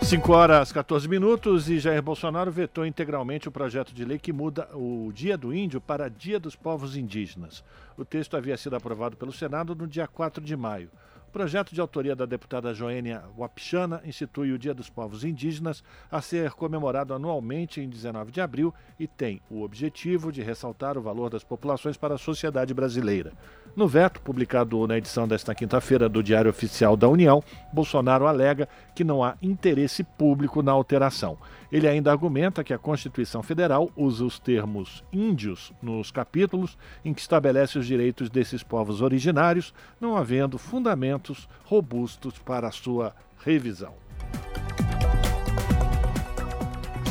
5 0.04 0.32
horas 0.34 0.72
14 0.72 1.08
minutos 1.08 1.68
e 1.68 1.80
Jair 1.80 2.02
Bolsonaro 2.02 2.52
vetou 2.52 2.86
integralmente 2.86 3.48
o 3.48 3.52
projeto 3.52 3.92
de 3.92 4.06
lei 4.06 4.20
que 4.20 4.32
muda 4.32 4.70
o 4.76 5.12
Dia 5.12 5.36
do 5.36 5.52
Índio 5.52 5.82
para 5.82 6.10
Dia 6.10 6.40
dos 6.40 6.56
Povos 6.56 6.96
Indígenas. 6.96 7.64
O 7.98 8.06
texto 8.06 8.38
havia 8.38 8.56
sido 8.56 8.76
aprovado 8.76 9.18
pelo 9.18 9.32
Senado 9.32 9.74
no 9.74 9.88
dia 9.88 10.06
4 10.06 10.44
de 10.44 10.56
maio 10.56 10.92
projeto 11.36 11.76
de 11.76 11.82
autoria 11.82 12.16
da 12.16 12.26
deputada 12.26 12.74
Joênia 12.74 13.22
Wapichana 13.38 14.02
institui 14.06 14.54
o 14.54 14.58
Dia 14.58 14.74
dos 14.74 14.90
Povos 14.90 15.26
Indígenas 15.26 15.84
a 16.10 16.22
ser 16.22 16.52
comemorado 16.52 17.14
anualmente 17.14 17.82
em 17.82 17.90
19 17.90 18.32
de 18.32 18.40
abril 18.40 18.74
e 18.98 19.06
tem 19.06 19.42
o 19.52 19.62
objetivo 19.62 20.32
de 20.32 20.42
ressaltar 20.42 20.98
o 20.98 21.02
valor 21.02 21.30
das 21.30 21.44
populações 21.44 21.98
para 21.98 22.16
a 22.16 22.18
sociedade 22.18 22.74
brasileira. 22.74 23.34
No 23.76 23.86
veto, 23.86 24.22
publicado 24.22 24.88
na 24.88 24.98
edição 24.98 25.28
desta 25.28 25.54
quinta-feira 25.54 26.08
do 26.08 26.24
Diário 26.24 26.50
Oficial 26.50 26.96
da 26.96 27.10
União, 27.10 27.44
Bolsonaro 27.74 28.28
alega 28.28 28.70
que 28.96 29.04
não 29.04 29.22
há 29.22 29.36
interesse 29.42 30.06
público 30.06 30.64
na 30.64 30.72
alteração. 30.72 31.38
Ele 31.76 31.90
ainda 31.90 32.10
argumenta 32.10 32.64
que 32.64 32.74
a 32.74 32.78
Constituição 32.78 33.44
Federal 33.44 33.92
usa 33.98 34.24
os 34.24 34.40
termos 34.40 35.04
índios 35.12 35.74
nos 35.82 36.10
capítulos 36.10 36.78
em 37.04 37.14
que 37.14 37.20
estabelece 37.20 37.78
os 37.78 37.86
direitos 37.86 38.30
desses 38.30 38.64
povos 38.64 39.02
originários, 39.02 39.74
não 40.00 40.16
havendo 40.16 40.58
fundamentos 40.58 41.50
robustos 41.66 42.40
para 42.40 42.72
sua 42.72 43.14
revisão. 43.44 43.94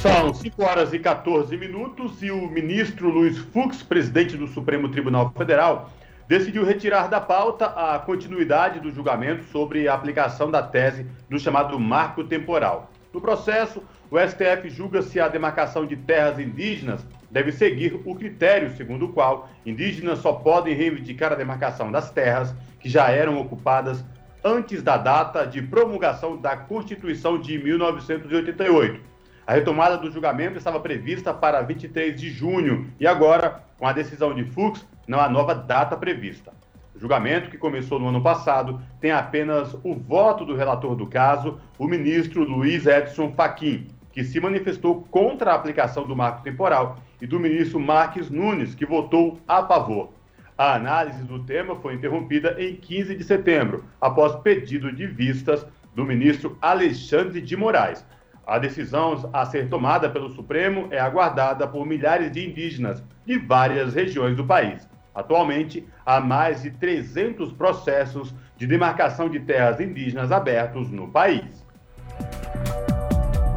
São 0.00 0.33
5 0.33 0.64
horas 0.64 0.94
e 0.94 0.99
14 0.99 1.54
minutos 1.59 2.23
e 2.23 2.30
o 2.30 2.49
ministro 2.49 3.11
Luiz 3.11 3.37
Fux, 3.37 3.83
presidente 3.83 4.35
do 4.35 4.47
Supremo 4.47 4.88
Tribunal 4.88 5.30
Federal, 5.37 5.90
decidiu 6.26 6.64
retirar 6.64 7.09
da 7.09 7.21
pauta 7.21 7.66
a 7.66 7.99
continuidade 7.99 8.80
do 8.80 8.90
julgamento 8.90 9.44
sobre 9.44 9.87
a 9.88 9.92
aplicação 9.92 10.50
da 10.50 10.62
tese 10.62 11.06
do 11.28 11.38
chamado 11.38 11.78
marco 11.78 12.25
temporal. 12.25 12.90
No 13.14 13.21
processo, 13.21 13.80
o 14.14 14.28
STF 14.28 14.71
julga 14.71 15.02
se 15.02 15.18
a 15.18 15.26
demarcação 15.26 15.85
de 15.85 15.97
terras 15.97 16.38
indígenas 16.38 17.04
deve 17.33 17.50
seguir 17.50 18.00
o 18.04 18.14
critério 18.14 18.71
segundo 18.76 19.06
o 19.06 19.12
qual 19.12 19.49
indígenas 19.66 20.21
só 20.21 20.35
podem 20.35 20.73
reivindicar 20.73 21.33
a 21.33 21.35
demarcação 21.35 21.90
das 21.90 22.12
terras 22.12 22.54
que 22.78 22.88
já 22.88 23.11
eram 23.11 23.40
ocupadas 23.40 24.04
antes 24.44 24.85
da 24.85 24.97
data 24.97 25.44
de 25.44 25.61
promulgação 25.62 26.37
da 26.37 26.56
Constituição 26.56 27.40
de 27.40 27.59
1988. 27.59 29.00
A 29.44 29.54
retomada 29.54 29.99
do 29.99 30.12
julgamento 30.12 30.59
estava 30.59 30.78
prevista 30.78 31.35
para 31.35 31.61
23 31.62 32.14
de 32.14 32.30
junho 32.30 32.92
e 33.00 33.09
agora, 33.09 33.64
com 33.76 33.85
a 33.85 33.92
decisão 33.92 34.33
de 34.33 34.44
Fux, 34.44 34.87
não 35.09 35.18
há 35.18 35.28
nova 35.28 35.56
data 35.56 35.97
prevista. 35.97 36.52
O 36.94 37.00
julgamento, 37.00 37.50
que 37.50 37.59
começou 37.59 37.99
no 37.99 38.06
ano 38.06 38.23
passado, 38.23 38.80
tem 39.00 39.11
apenas 39.11 39.75
o 39.83 39.97
voto 39.97 40.44
do 40.44 40.54
relator 40.54 40.94
do 40.94 41.09
caso, 41.09 41.59
o 41.76 41.88
ministro 41.88 42.44
Luiz 42.44 42.87
Edson 42.87 43.33
Fachin, 43.33 43.88
que 44.14 44.23
se 44.23 44.38
manifestou 44.38 45.02
contra 45.11 45.50
a 45.50 45.54
aplicação 45.56 46.06
do 46.06 46.14
marco 46.14 46.42
temporal, 46.42 46.97
e 47.21 47.26
do 47.26 47.40
ministro 47.40 47.80
Marques 47.80 48.30
Nunes, 48.30 48.75
que 48.75 48.87
votou 48.87 49.40
a 49.49 49.66
favor. 49.66 50.12
A 50.56 50.75
análise 50.75 51.23
do 51.25 51.42
tema 51.42 51.75
foi 51.75 51.94
interrompida 51.94 52.54
em 52.62 52.76
15 52.76 53.16
de 53.16 53.25
setembro, 53.25 53.85
após 54.00 54.37
pedido 54.37 54.92
de 54.92 55.06
vistas 55.06 55.66
do 55.94 56.04
ministro 56.04 56.56
Alexandre 56.62 57.40
de 57.40 57.56
Moraes. 57.56 58.06
A 58.47 58.59
decisão 58.59 59.28
a 59.33 59.47
ser 59.47 59.68
tomada 59.68 60.09
pelo 60.09 60.28
Supremo 60.28 60.87
é 60.90 61.00
aguardada 61.00 61.66
por 61.66 61.85
milhares 61.87 62.30
de 62.30 62.49
indígenas 62.49 63.02
de 63.26 63.38
várias 63.38 63.94
regiões 63.94 64.37
do 64.37 64.44
país. 64.44 64.88
Atualmente, 65.14 65.88
há 66.04 66.21
mais 66.21 66.62
de 66.62 66.71
300 66.73 67.52
processos 67.52 68.35
de 68.56 68.66
demarcação 68.66 69.28
de 69.28 69.40
terras 69.40 69.80
indígenas 69.80 70.30
abertos 70.30 70.90
no 70.90 71.09
país. 71.09 71.63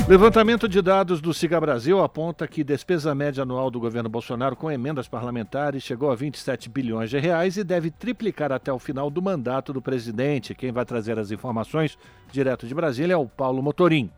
Levantamento 0.07 0.69
de 0.69 0.81
dados 0.81 1.19
do 1.19 1.33
Siga 1.33 1.59
Brasil 1.59 2.01
aponta 2.01 2.47
que 2.47 2.63
despesa 2.63 3.13
média 3.13 3.43
anual 3.43 3.69
do 3.69 3.77
governo 3.77 4.07
Bolsonaro 4.07 4.55
com 4.55 4.71
emendas 4.71 5.05
parlamentares 5.05 5.83
chegou 5.83 6.09
a 6.09 6.15
27 6.15 6.69
bilhões 6.69 7.09
de 7.09 7.19
reais 7.19 7.57
e 7.57 7.63
deve 7.63 7.91
triplicar 7.91 8.53
até 8.53 8.71
o 8.71 8.79
final 8.79 9.09
do 9.09 9.21
mandato 9.21 9.73
do 9.73 9.81
presidente. 9.81 10.55
Quem 10.55 10.71
vai 10.71 10.85
trazer 10.85 11.19
as 11.19 11.29
informações 11.29 11.97
direto 12.31 12.65
de 12.65 12.73
Brasília 12.73 13.15
é 13.15 13.17
o 13.17 13.27
Paulo 13.27 13.61
Motorim. 13.61 14.09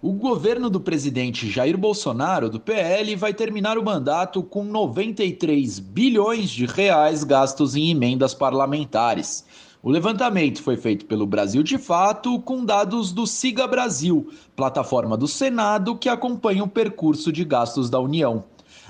O 0.00 0.12
governo 0.12 0.70
do 0.70 0.78
presidente 0.78 1.50
Jair 1.50 1.76
Bolsonaro, 1.76 2.48
do 2.48 2.60
PL, 2.60 3.16
vai 3.16 3.34
terminar 3.34 3.76
o 3.76 3.84
mandato 3.84 4.40
com 4.40 4.62
93 4.62 5.80
bilhões 5.80 6.48
de 6.48 6.64
reais 6.64 7.24
gastos 7.24 7.74
em 7.74 7.90
emendas 7.90 8.34
parlamentares. 8.34 9.44
O 9.84 9.90
levantamento 9.90 10.62
foi 10.62 10.78
feito 10.78 11.04
pelo 11.04 11.26
Brasil 11.26 11.62
de 11.62 11.76
Fato 11.76 12.40
com 12.40 12.64
dados 12.64 13.12
do 13.12 13.26
Siga 13.26 13.66
Brasil, 13.66 14.30
plataforma 14.56 15.14
do 15.14 15.28
Senado 15.28 15.94
que 15.94 16.08
acompanha 16.08 16.64
o 16.64 16.68
percurso 16.68 17.30
de 17.30 17.44
gastos 17.44 17.90
da 17.90 18.00
União. 18.00 18.44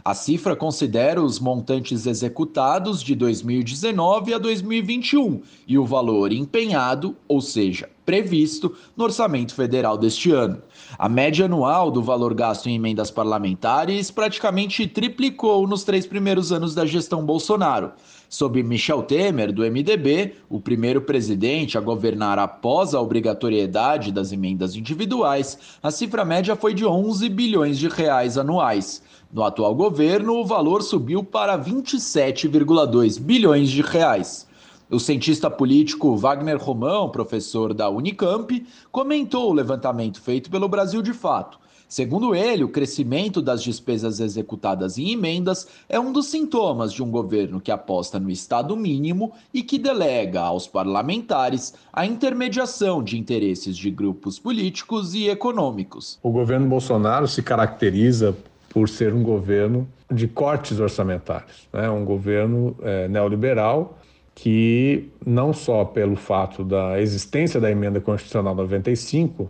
A 0.05 0.15
cifra 0.15 0.55
considera 0.55 1.21
os 1.21 1.41
montantes 1.41 2.07
executados 2.07 3.03
de 3.03 3.17
2019 3.17 4.35
a 4.35 4.39
2021 4.39 5.43
e 5.67 5.77
o 5.77 5.85
valor 5.85 6.33
empenhado, 6.33 7.17
ou 7.27 7.41
seja, 7.41 7.89
previsto, 8.07 8.77
no 8.97 9.03
orçamento 9.03 9.53
federal 9.53 9.99
deste 9.99 10.31
ano. 10.31 10.63
A 10.97 11.09
média 11.09 11.47
anual 11.47 11.91
do 11.91 12.03
valor 12.03 12.35
gasto 12.35 12.69
em 12.69 12.77
emendas 12.77 13.11
parlamentares 13.11 14.13
praticamente 14.13 14.87
triplicou 14.87 15.67
nos 15.67 15.83
três 15.83 16.07
primeiros 16.07 16.53
anos 16.53 16.73
da 16.73 16.87
gestão 16.87 17.25
Bolsonaro. 17.25 17.93
Sob 18.35 18.61
Michel 18.65 19.05
Temer, 19.05 19.53
do 19.53 19.63
MDB, 19.63 20.35
o 20.51 20.59
primeiro 20.61 21.01
presidente 21.01 21.79
a 21.79 21.81
governar 21.81 22.37
após 22.37 22.93
a 22.93 23.01
obrigatoriedade 23.01 24.11
das 24.11 24.33
emendas 24.33 24.75
individuais, 24.75 25.57
a 25.81 25.89
cifra 25.93 26.25
média 26.25 26.57
foi 26.57 26.75
de 26.75 26.85
11 26.85 27.29
bilhões 27.29 27.79
de 27.79 27.87
reais 27.87 28.37
anuais. 28.37 29.05
No 29.33 29.45
atual 29.45 29.73
governo, 29.73 30.35
o 30.35 30.45
valor 30.45 30.83
subiu 30.83 31.23
para 31.23 31.57
27,2 31.57 33.21
bilhões 33.21 33.71
de 33.71 33.83
reais. 33.83 34.49
O 34.91 34.99
cientista 34.99 35.49
político 35.49 36.17
Wagner 36.17 36.59
Romão, 36.59 37.11
professor 37.11 37.73
da 37.73 37.89
Unicamp, 37.89 38.67
comentou 38.91 39.49
o 39.49 39.55
levantamento 39.55 40.21
feito 40.21 40.51
pelo 40.51 40.69
Brasil 40.69 41.03
de 41.03 41.13
Fato 41.13 41.57
Segundo 41.95 42.35
ele, 42.35 42.65
o 42.65 42.69
crescimento 42.69 43.41
das 43.41 43.63
despesas 43.63 44.19
executadas 44.19 44.99
em 44.99 45.13
emendas 45.13 45.69
é 45.89 46.01
um 46.01 46.11
dos 46.11 46.27
sintomas 46.27 46.93
de 46.93 47.05
um 47.05 47.09
governo 47.09 47.61
que 47.61 47.71
aposta 47.71 48.19
no 48.19 48.29
Estado 48.29 48.77
mínimo 48.77 49.31
e 49.55 49.63
que 49.63 49.79
delega 49.79 50.41
aos 50.41 50.67
parlamentares 50.67 51.73
a 51.93 52.05
intermediação 52.05 53.01
de 53.01 53.17
interesses 53.17 53.77
de 53.77 53.93
grupos 53.93 54.41
políticos 54.41 55.15
e 55.15 55.29
econômicos. 55.29 56.19
O 56.21 56.33
governo 56.33 56.67
Bolsonaro 56.67 57.29
se 57.29 57.45
caracteriza 57.45 58.37
por 58.71 58.89
ser 58.89 59.15
um 59.15 59.23
governo 59.23 59.87
de 60.11 60.27
cortes 60.27 60.81
orçamentários, 60.81 61.69
né? 61.73 61.89
um 61.89 62.05
governo 62.05 62.77
é, 62.83 63.07
neoliberal 63.07 63.97
que, 64.35 65.13
não 65.25 65.53
só 65.53 65.85
pelo 65.85 66.17
fato 66.17 66.65
da 66.65 67.01
existência 67.01 67.61
da 67.61 67.71
emenda 67.71 68.01
constitucional 68.01 68.53
95, 68.53 69.49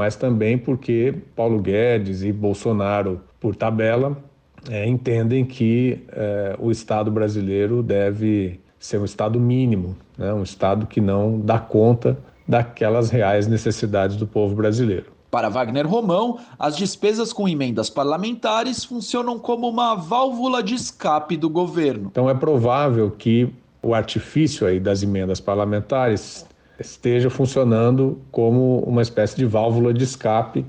mas 0.00 0.16
também 0.16 0.56
porque 0.56 1.14
Paulo 1.36 1.60
Guedes 1.60 2.22
e 2.22 2.32
Bolsonaro, 2.32 3.20
por 3.38 3.54
tabela, 3.54 4.16
é, 4.70 4.86
entendem 4.86 5.44
que 5.44 6.06
é, 6.10 6.56
o 6.58 6.70
Estado 6.70 7.10
brasileiro 7.10 7.82
deve 7.82 8.58
ser 8.78 8.98
um 8.98 9.04
Estado 9.04 9.38
mínimo, 9.38 9.94
né? 10.16 10.32
um 10.32 10.42
Estado 10.42 10.86
que 10.86 11.02
não 11.02 11.38
dá 11.38 11.58
conta 11.58 12.16
daquelas 12.48 13.10
reais 13.10 13.46
necessidades 13.46 14.16
do 14.16 14.26
povo 14.26 14.54
brasileiro. 14.54 15.12
Para 15.30 15.50
Wagner 15.50 15.86
Romão, 15.86 16.38
as 16.58 16.78
despesas 16.78 17.30
com 17.30 17.46
emendas 17.46 17.90
parlamentares 17.90 18.82
funcionam 18.82 19.38
como 19.38 19.68
uma 19.68 19.94
válvula 19.94 20.62
de 20.62 20.76
escape 20.76 21.36
do 21.36 21.50
governo. 21.50 22.08
Então 22.10 22.30
é 22.30 22.34
provável 22.34 23.10
que 23.10 23.52
o 23.82 23.94
artifício 23.94 24.66
aí 24.66 24.80
das 24.80 25.02
emendas 25.02 25.40
parlamentares 25.40 26.46
esteja 26.80 27.28
funcionando 27.30 28.20
como 28.30 28.78
uma 28.80 29.02
espécie 29.02 29.36
de 29.36 29.44
válvula 29.44 29.92
de 29.92 30.04
escape 30.04 30.64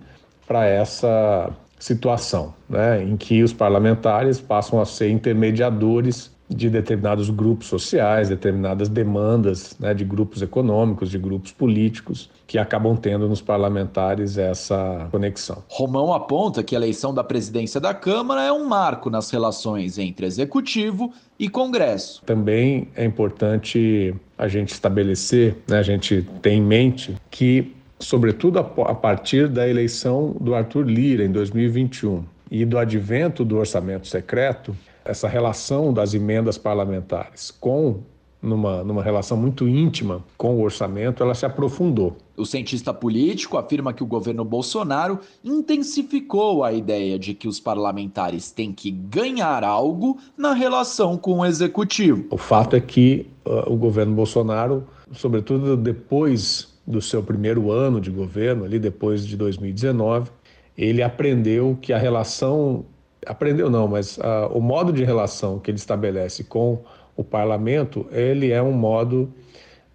para 0.46 0.65
essa 0.65 1.50
situação, 1.80 2.53
né, 2.70 3.01
em 3.03 3.18
que 3.18 3.41
os 3.41 3.53
parlamentares 3.53 4.39
passam 4.39 4.80
a 4.80 4.86
ser 4.86 5.10
intermediadores 5.10 6.31
de 6.53 6.70
determinados 6.70 7.29
grupos 7.29 7.67
sociais, 7.67 8.29
determinadas 8.29 8.89
demandas 8.89 9.75
né, 9.79 9.93
de 9.93 10.03
grupos 10.03 10.41
econômicos, 10.41 11.09
de 11.09 11.18
grupos 11.18 11.51
políticos, 11.51 12.29
que 12.46 12.57
acabam 12.57 12.96
tendo 12.96 13.27
nos 13.27 13.42
parlamentares 13.42 14.37
essa 14.37 15.07
conexão. 15.11 15.64
Romão 15.70 16.14
aponta 16.14 16.61
que 16.61 16.75
a 16.75 16.77
eleição 16.79 17.14
da 17.14 17.24
presidência 17.24 17.79
da 17.79 17.94
Câmara 17.94 18.44
é 18.44 18.51
um 18.51 18.68
marco 18.68 19.09
nas 19.09 19.31
relações 19.31 19.98
entre 19.98 20.25
Executivo 20.25 21.14
e 21.40 21.48
Congresso. 21.48 22.22
Também 22.25 22.90
é 22.96 23.05
importante 23.05 24.14
a 24.37 24.48
gente 24.48 24.74
estabelecer, 24.74 25.55
né, 25.68 25.79
a 25.79 25.83
gente 25.83 26.27
tem 26.42 26.57
em 26.57 26.61
mente 26.61 27.16
que, 27.29 27.74
sobretudo 28.00 28.59
a 28.59 28.96
partir 28.96 29.48
da 29.48 29.68
eleição 29.68 30.35
do 30.40 30.53
Arthur 30.53 30.85
Lira 30.85 31.24
em 31.24 31.31
2021 31.31 32.24
e 32.50 32.66
do 32.66 32.77
advento 32.77 33.46
do 33.46 33.57
orçamento 33.57 34.07
secreto, 34.07 34.75
essa 35.03 35.27
relação 35.27 35.94
das 35.94 36.14
emendas 36.14 36.57
parlamentares 36.57 37.51
com 37.51 38.01
numa, 38.42 38.83
numa 38.83 39.03
relação 39.03 39.37
muito 39.37 39.68
íntima 39.68 40.24
com 40.35 40.55
o 40.55 40.61
orçamento, 40.64 41.22
ela 41.22 41.35
se 41.35 41.46
aprofundou. 41.46 42.18
O 42.35 42.46
cientista 42.46 42.92
político 42.92 43.57
afirma 43.57 43.94
que 43.94 44.01
o 44.01 44.07
governo 44.07 44.44
Bolsonaro 44.44 45.20
intensificou 45.44 46.64
a 46.64 46.74
ideia 46.74 47.20
de 47.20 47.35
que 47.35 47.48
os 47.48 47.59
parlamentares 47.59 48.50
têm 48.50 48.72
que 48.72 48.90
ganhar 48.90 49.64
algo 49.64 50.18
na 50.35 50.53
relação 50.53 51.18
com 51.18 51.40
o 51.40 51.46
executivo. 51.46 52.25
O 52.31 52.37
fato 52.37 52.75
é 52.75 52.79
que 52.79 53.27
uh, 53.46 53.72
o 53.72 53.77
governo 53.77 54.16
Bolsonaro, 54.16 54.87
sobretudo 55.11 55.77
depois 55.77 56.74
do 56.87 57.00
seu 57.00 57.22
primeiro 57.22 57.70
ano 57.70 58.01
de 58.01 58.09
governo, 58.09 58.66
ali 58.66 58.79
depois 58.79 59.25
de 59.25 59.37
2019, 59.37 60.31
ele 60.75 61.03
aprendeu 61.03 61.77
que 61.79 61.94
a 61.94 61.98
relação 62.00 62.85
aprendeu 63.25 63.70
não, 63.70 63.88
mas 63.88 64.18
uh, 64.18 64.48
o 64.51 64.62
modo 64.62 64.92
de 64.92 65.03
relação 65.03 65.60
que 65.60 65.72
ele 65.72 65.77
estabelece 65.77 66.44
com 66.44 66.79
o 67.16 67.24
parlamento, 67.24 68.05
ele 68.12 68.51
é 68.51 68.62
um 68.62 68.72
modo 68.72 69.31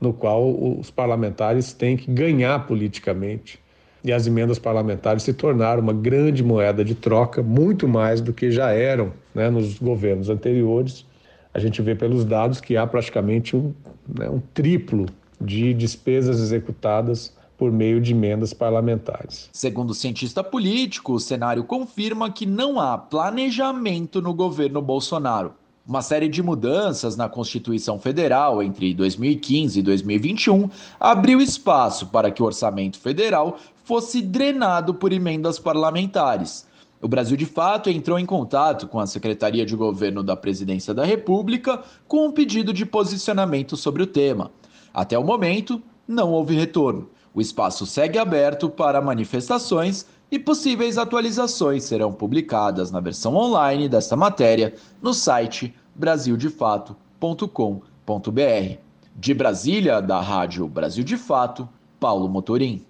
no 0.00 0.12
qual 0.12 0.48
os 0.78 0.90
parlamentares 0.90 1.72
têm 1.72 1.96
que 1.96 2.10
ganhar 2.10 2.66
politicamente 2.66 3.58
e 4.04 4.12
as 4.12 4.26
emendas 4.26 4.58
parlamentares 4.58 5.24
se 5.24 5.32
tornaram 5.32 5.82
uma 5.82 5.92
grande 5.92 6.44
moeda 6.44 6.84
de 6.84 6.94
troca, 6.94 7.42
muito 7.42 7.88
mais 7.88 8.20
do 8.20 8.32
que 8.32 8.50
já 8.52 8.70
eram 8.70 9.12
né, 9.34 9.50
nos 9.50 9.78
governos 9.78 10.28
anteriores. 10.28 11.04
A 11.52 11.58
gente 11.58 11.82
vê 11.82 11.94
pelos 11.94 12.24
dados 12.24 12.60
que 12.60 12.76
há 12.76 12.86
praticamente 12.86 13.56
um, 13.56 13.74
né, 14.16 14.28
um 14.30 14.40
triplo 14.54 15.06
de 15.40 15.74
despesas 15.74 16.38
executadas 16.40 17.35
por 17.56 17.72
meio 17.72 18.00
de 18.00 18.12
emendas 18.12 18.52
parlamentares. 18.52 19.48
Segundo 19.52 19.90
o 19.90 19.94
cientista 19.94 20.44
político, 20.44 21.14
o 21.14 21.20
cenário 21.20 21.64
confirma 21.64 22.30
que 22.30 22.46
não 22.46 22.80
há 22.80 22.98
planejamento 22.98 24.20
no 24.20 24.34
governo 24.34 24.82
Bolsonaro. 24.82 25.54
Uma 25.86 26.02
série 26.02 26.28
de 26.28 26.42
mudanças 26.42 27.16
na 27.16 27.28
Constituição 27.28 27.98
Federal 27.98 28.60
entre 28.60 28.92
2015 28.92 29.78
e 29.78 29.82
2021 29.82 30.68
abriu 30.98 31.40
espaço 31.40 32.06
para 32.06 32.30
que 32.30 32.42
o 32.42 32.46
orçamento 32.46 32.98
federal 32.98 33.56
fosse 33.84 34.20
drenado 34.20 34.94
por 34.94 35.12
emendas 35.12 35.60
parlamentares. 35.60 36.66
O 37.00 37.06
Brasil 37.06 37.36
de 37.36 37.46
Fato 37.46 37.88
entrou 37.88 38.18
em 38.18 38.26
contato 38.26 38.88
com 38.88 38.98
a 38.98 39.06
Secretaria 39.06 39.64
de 39.64 39.76
Governo 39.76 40.24
da 40.24 40.34
Presidência 40.34 40.92
da 40.92 41.04
República 41.04 41.80
com 42.08 42.26
um 42.26 42.32
pedido 42.32 42.72
de 42.72 42.84
posicionamento 42.84 43.76
sobre 43.76 44.02
o 44.02 44.06
tema. 44.08 44.50
Até 44.92 45.16
o 45.16 45.22
momento, 45.22 45.80
não 46.08 46.32
houve 46.32 46.56
retorno. 46.56 47.08
O 47.36 47.40
espaço 47.42 47.84
segue 47.84 48.18
aberto 48.18 48.70
para 48.70 48.98
manifestações 48.98 50.06
e 50.30 50.38
possíveis 50.38 50.96
atualizações 50.96 51.84
serão 51.84 52.10
publicadas 52.10 52.90
na 52.90 52.98
versão 52.98 53.34
online 53.34 53.90
desta 53.90 54.16
matéria 54.16 54.74
no 55.02 55.12
site 55.12 55.74
brasildefato.com.br. 55.94 58.78
De 59.14 59.34
Brasília, 59.34 60.00
da 60.00 60.18
Rádio 60.18 60.66
Brasil 60.66 61.04
de 61.04 61.18
Fato, 61.18 61.68
Paulo 62.00 62.26
Motorim. 62.26 62.86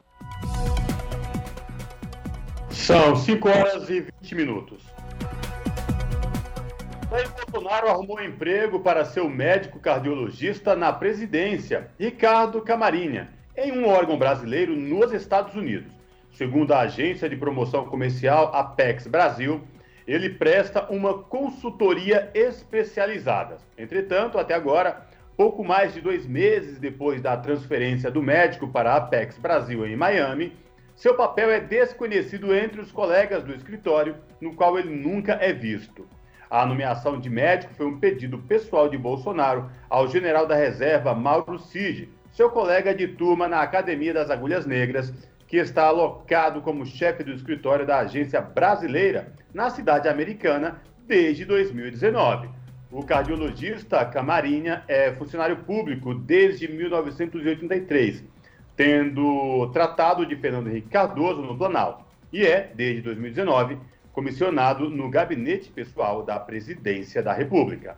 São 2.71 3.17
5 3.17 3.49
horas 3.49 3.91
e 3.91 4.07
20 4.23 4.35
minutos. 4.37 4.85
Jair 7.11 7.29
Bolsonaro 7.51 7.89
arrumou 7.89 8.23
emprego 8.23 8.79
para 8.79 9.05
seu 9.05 9.29
médico 9.29 9.81
cardiologista 9.81 10.77
na 10.77 10.93
presidência, 10.93 11.91
Ricardo 11.99 12.61
Camarinha 12.61 13.35
em 13.57 13.73
um 13.73 13.89
órgão 13.89 14.19
brasileiro 14.19 14.77
nos 14.77 15.13
Estados 15.13 15.55
Unidos. 15.55 15.91
Segundo 16.33 16.73
a 16.73 16.81
agência 16.81 17.29
de 17.29 17.37
promoção 17.37 17.87
comercial 17.87 18.55
Apex 18.55 19.07
Brasil, 19.07 19.63
ele 20.07 20.31
presta 20.31 20.87
uma 20.91 21.23
consultoria 21.23 22.31
especializada. 22.35 23.57
Entretanto, 23.79 24.39
até 24.39 24.55
agora, 24.55 25.07
pouco 25.37 25.65
mais 25.65 25.95
de 25.95 26.01
dois 26.01 26.27
meses 26.27 26.79
depois 26.79 27.21
da 27.23 27.37
transferência 27.37 28.11
do 28.11 28.23
médico 28.23 28.69
para 28.69 28.93
a 28.93 28.97
Apex 28.97 29.39
Brasil 29.39 29.87
em 29.87 29.97
Miami, 29.97 30.53
Seu 30.97 31.15
papel 31.15 31.51
é 31.51 31.61
desconhecido 31.61 32.55
entre 32.55 32.81
os 32.81 32.91
colegas 32.91 33.45
do 33.45 33.53
escritório, 33.53 34.17
no 34.41 34.55
qual 34.55 34.79
ele 34.79 34.89
nunca 34.89 35.35
é 35.35 35.53
visto. 35.53 36.09
A 36.49 36.65
nomeação 36.65 37.21
de 37.21 37.29
médico 37.29 37.75
foi 37.75 37.85
um 37.85 38.01
pedido 38.01 38.39
pessoal 38.39 38.89
de 38.89 38.97
Bolsonaro 38.97 39.71
ao 39.91 40.09
general 40.09 40.47
da 40.47 40.55
reserva 40.55 41.15
Mauro 41.15 41.59
Cid, 41.59 42.09
seu 42.37 42.51
colega 42.51 42.95
de 42.95 43.09
turma 43.09 43.49
na 43.49 43.63
Academia 43.63 44.13
das 44.13 44.29
Agulhas 44.29 44.67
Negras, 44.67 45.11
que 45.49 45.57
está 45.57 45.87
alocado 45.87 46.61
como 46.61 46.85
chefe 46.85 47.25
do 47.25 47.33
escritório 47.33 47.87
da 47.87 48.01
agência 48.01 48.43
brasileira 48.43 49.33
na 49.55 49.71
cidade 49.71 50.07
americana 50.07 50.83
desde 51.07 51.47
2019. 51.47 52.51
O 52.93 53.03
cardiologista 53.03 54.05
Camarinha 54.05 54.85
é 54.87 55.13
funcionário 55.13 55.57
público 55.65 56.13
desde 56.13 56.69
1983, 56.69 58.23
tendo 58.77 59.71
tratado 59.73 60.27
de 60.27 60.37
Fernando 60.37 60.69
Henrique 60.69 60.91
Cardoso 60.91 61.41
no 61.41 61.57
Planalto, 61.57 62.05
e 62.31 62.45
é, 62.45 62.71
desde 62.75 63.01
2019, 63.01 63.79
comissionado 64.13 64.91
no 64.91 65.09
gabinete 65.09 65.71
pessoal 65.71 66.23
da 66.23 66.39
Presidência 66.39 67.23
da 67.23 67.33
República. 67.33 67.97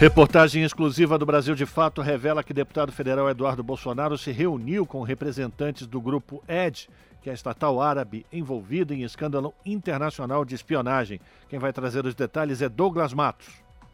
Reportagem 0.00 0.62
exclusiva 0.62 1.18
do 1.18 1.26
Brasil 1.26 1.54
de 1.54 1.66
Fato 1.66 2.00
revela 2.00 2.42
que 2.42 2.54
deputado 2.54 2.90
federal 2.90 3.28
Eduardo 3.28 3.62
Bolsonaro 3.62 4.16
se 4.16 4.32
reuniu 4.32 4.86
com 4.86 5.02
representantes 5.02 5.86
do 5.86 6.00
grupo 6.00 6.42
ED, 6.48 6.88
que 7.20 7.28
é 7.28 7.32
a 7.32 7.34
estatal 7.34 7.82
árabe 7.82 8.24
envolvida 8.32 8.94
em 8.94 9.02
escândalo 9.02 9.52
internacional 9.62 10.42
de 10.42 10.54
espionagem. 10.54 11.20
Quem 11.50 11.58
vai 11.58 11.70
trazer 11.70 12.06
os 12.06 12.14
detalhes 12.14 12.62
é 12.62 12.68
Douglas 12.70 13.12
Matos. 13.12 13.46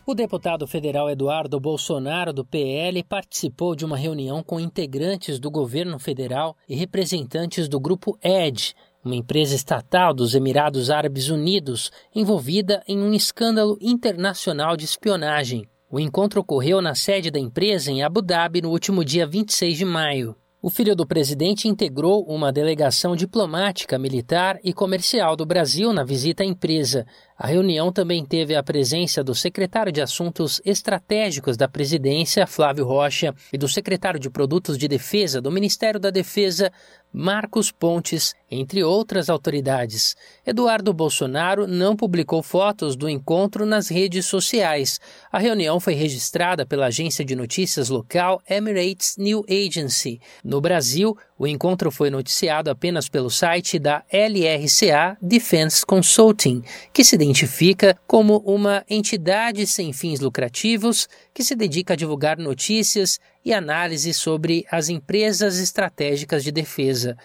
O 0.06 0.14
deputado 0.14 0.64
federal 0.68 1.10
Eduardo 1.10 1.58
Bolsonaro, 1.58 2.32
do 2.32 2.44
PL, 2.44 3.02
participou 3.02 3.74
de 3.74 3.84
uma 3.84 3.96
reunião 3.96 4.44
com 4.44 4.60
integrantes 4.60 5.40
do 5.40 5.50
governo 5.50 5.98
federal 5.98 6.56
e 6.68 6.76
representantes 6.76 7.68
do 7.68 7.80
grupo 7.80 8.16
ED, 8.22 8.74
uma 9.04 9.16
empresa 9.16 9.56
estatal 9.56 10.14
dos 10.14 10.36
Emirados 10.36 10.88
Árabes 10.88 11.30
Unidos 11.30 11.90
envolvida 12.14 12.80
em 12.86 12.96
um 12.96 13.12
escândalo 13.12 13.76
internacional 13.80 14.76
de 14.76 14.84
espionagem. 14.84 15.68
O 15.88 16.00
encontro 16.00 16.40
ocorreu 16.40 16.82
na 16.82 16.96
sede 16.96 17.30
da 17.30 17.38
empresa 17.38 17.92
em 17.92 18.02
Abu 18.02 18.20
Dhabi 18.20 18.60
no 18.60 18.70
último 18.70 19.04
dia 19.04 19.24
26 19.24 19.78
de 19.78 19.84
maio. 19.84 20.34
O 20.60 20.68
filho 20.68 20.96
do 20.96 21.06
presidente 21.06 21.68
integrou 21.68 22.24
uma 22.24 22.52
delegação 22.52 23.14
diplomática, 23.14 23.96
militar 23.96 24.58
e 24.64 24.72
comercial 24.72 25.36
do 25.36 25.46
Brasil 25.46 25.92
na 25.92 26.02
visita 26.02 26.42
à 26.42 26.46
empresa. 26.46 27.06
A 27.38 27.48
reunião 27.48 27.92
também 27.92 28.24
teve 28.24 28.54
a 28.54 28.62
presença 28.62 29.22
do 29.22 29.34
secretário 29.34 29.92
de 29.92 30.00
Assuntos 30.00 30.58
Estratégicos 30.64 31.54
da 31.54 31.68
presidência, 31.68 32.46
Flávio 32.46 32.86
Rocha, 32.86 33.34
e 33.52 33.58
do 33.58 33.68
secretário 33.68 34.18
de 34.18 34.30
Produtos 34.30 34.78
de 34.78 34.88
Defesa 34.88 35.38
do 35.38 35.52
Ministério 35.52 36.00
da 36.00 36.08
Defesa, 36.08 36.72
Marcos 37.12 37.70
Pontes, 37.70 38.34
entre 38.50 38.82
outras 38.84 39.28
autoridades. 39.30 40.14
Eduardo 40.46 40.92
Bolsonaro 40.92 41.66
não 41.66 41.96
publicou 41.96 42.42
fotos 42.42 42.96
do 42.96 43.08
encontro 43.08 43.64
nas 43.64 43.88
redes 43.88 44.26
sociais. 44.26 45.00
A 45.30 45.38
reunião 45.38 45.78
foi 45.78 45.94
registrada 45.94 46.66
pela 46.66 46.86
agência 46.86 47.24
de 47.24 47.34
notícias 47.34 47.88
local 47.88 48.40
Emirates 48.48 49.16
News 49.18 49.44
Agency. 49.48 50.20
No 50.44 50.60
Brasil, 50.60 51.16
o 51.38 51.46
encontro 51.46 51.90
foi 51.90 52.08
noticiado 52.08 52.70
apenas 52.70 53.08
pelo 53.08 53.30
site 53.30 53.78
da 53.78 54.02
LRCA 54.10 55.18
Defense 55.20 55.84
Consulting, 55.84 56.62
que 56.92 57.04
se 57.04 57.14
identifica 57.14 57.98
como 58.06 58.38
uma 58.38 58.84
entidade 58.88 59.66
sem 59.66 59.92
fins 59.92 60.20
lucrativos 60.20 61.08
que 61.34 61.44
se 61.44 61.54
dedica 61.54 61.92
a 61.92 61.96
divulgar 61.96 62.38
notícias 62.38 63.20
e 63.44 63.52
análises 63.52 64.16
sobre 64.16 64.64
as 64.70 64.88
empresas 64.88 65.58
estratégicas 65.58 66.42
de 66.42 66.50
defesa. 66.50 67.16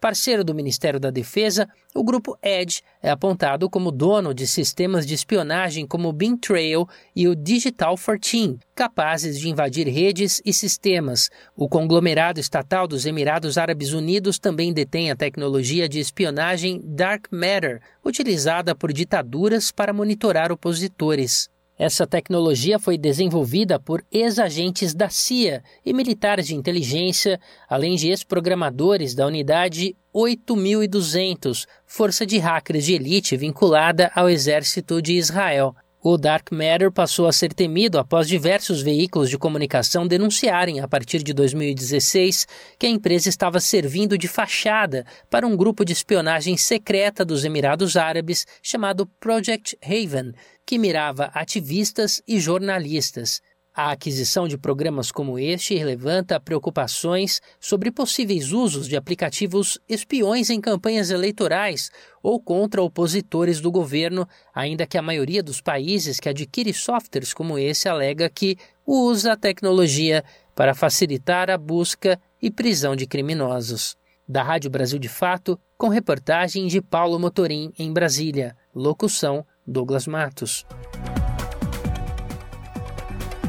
Parceiro 0.00 0.42
do 0.42 0.54
Ministério 0.54 0.98
da 0.98 1.10
Defesa, 1.10 1.68
o 1.94 2.02
grupo 2.02 2.34
Edge 2.42 2.80
é 3.02 3.10
apontado 3.10 3.68
como 3.68 3.92
dono 3.92 4.32
de 4.32 4.46
sistemas 4.46 5.06
de 5.06 5.12
espionagem 5.12 5.86
como 5.86 6.08
o 6.08 6.38
Trail 6.38 6.88
e 7.14 7.28
o 7.28 7.36
Digital 7.36 7.98
14, 7.98 8.58
capazes 8.74 9.38
de 9.38 9.50
invadir 9.50 9.86
redes 9.86 10.40
e 10.42 10.54
sistemas. 10.54 11.28
O 11.54 11.68
conglomerado 11.68 12.40
estatal 12.40 12.88
dos 12.88 13.04
Emirados 13.04 13.58
Árabes 13.58 13.92
Unidos 13.92 14.38
também 14.38 14.72
detém 14.72 15.10
a 15.10 15.16
tecnologia 15.16 15.86
de 15.86 15.98
espionagem 15.98 16.80
Dark 16.82 17.26
Matter, 17.30 17.82
utilizada 18.02 18.74
por 18.74 18.94
ditaduras 18.94 19.70
para 19.70 19.92
monitorar 19.92 20.50
opositores. 20.50 21.50
Essa 21.80 22.06
tecnologia 22.06 22.78
foi 22.78 22.98
desenvolvida 22.98 23.80
por 23.80 24.04
ex-agentes 24.12 24.92
da 24.92 25.08
CIA 25.08 25.64
e 25.82 25.94
militares 25.94 26.48
de 26.48 26.54
inteligência, 26.54 27.40
além 27.66 27.96
de 27.96 28.10
ex-programadores 28.10 29.14
da 29.14 29.26
unidade 29.26 29.96
8200, 30.12 31.66
força 31.86 32.26
de 32.26 32.36
hackers 32.36 32.84
de 32.84 32.92
elite 32.92 33.34
vinculada 33.34 34.12
ao 34.14 34.28
exército 34.28 35.00
de 35.00 35.14
Israel. 35.14 35.74
O 36.02 36.16
Dark 36.16 36.50
Matter 36.50 36.90
passou 36.90 37.26
a 37.26 37.32
ser 37.32 37.52
temido 37.52 37.98
após 37.98 38.26
diversos 38.26 38.80
veículos 38.80 39.28
de 39.28 39.36
comunicação 39.36 40.06
denunciarem, 40.06 40.80
a 40.80 40.88
partir 40.88 41.22
de 41.22 41.34
2016, 41.34 42.46
que 42.78 42.86
a 42.86 42.90
empresa 42.90 43.28
estava 43.28 43.60
servindo 43.60 44.16
de 44.16 44.26
fachada 44.26 45.04
para 45.28 45.46
um 45.46 45.54
grupo 45.54 45.84
de 45.84 45.92
espionagem 45.92 46.56
secreta 46.56 47.22
dos 47.22 47.44
Emirados 47.44 47.98
Árabes 47.98 48.46
chamado 48.62 49.06
Project 49.20 49.76
Haven, 49.82 50.32
que 50.70 50.78
mirava 50.78 51.32
ativistas 51.34 52.22
e 52.28 52.38
jornalistas. 52.38 53.42
A 53.74 53.90
aquisição 53.90 54.46
de 54.46 54.56
programas 54.56 55.10
como 55.10 55.36
este 55.36 55.76
levanta 55.82 56.38
preocupações 56.38 57.40
sobre 57.58 57.90
possíveis 57.90 58.52
usos 58.52 58.86
de 58.86 58.94
aplicativos 58.94 59.80
espiões 59.88 60.48
em 60.48 60.60
campanhas 60.60 61.10
eleitorais 61.10 61.90
ou 62.22 62.40
contra 62.40 62.80
opositores 62.80 63.60
do 63.60 63.68
governo, 63.68 64.28
ainda 64.54 64.86
que 64.86 64.96
a 64.96 65.02
maioria 65.02 65.42
dos 65.42 65.60
países 65.60 66.20
que 66.20 66.28
adquire 66.28 66.72
softwares 66.72 67.34
como 67.34 67.58
esse 67.58 67.88
alega 67.88 68.30
que 68.30 68.56
usa 68.86 69.32
a 69.32 69.36
tecnologia 69.36 70.22
para 70.54 70.72
facilitar 70.72 71.50
a 71.50 71.58
busca 71.58 72.16
e 72.40 72.48
prisão 72.48 72.94
de 72.94 73.08
criminosos. 73.08 73.96
Da 74.28 74.44
Rádio 74.44 74.70
Brasil 74.70 75.00
de 75.00 75.08
Fato, 75.08 75.58
com 75.76 75.88
reportagem 75.88 76.68
de 76.68 76.80
Paulo 76.80 77.18
Motorim 77.18 77.72
em 77.76 77.92
Brasília. 77.92 78.56
Locução 78.72 79.44
Douglas 79.70 80.04
Matos. 80.08 80.66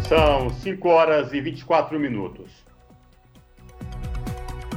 São 0.07 0.51
5 0.51 0.87
horas 0.87 1.33
e 1.33 1.41
24 1.41 1.99
minutos. 1.99 2.63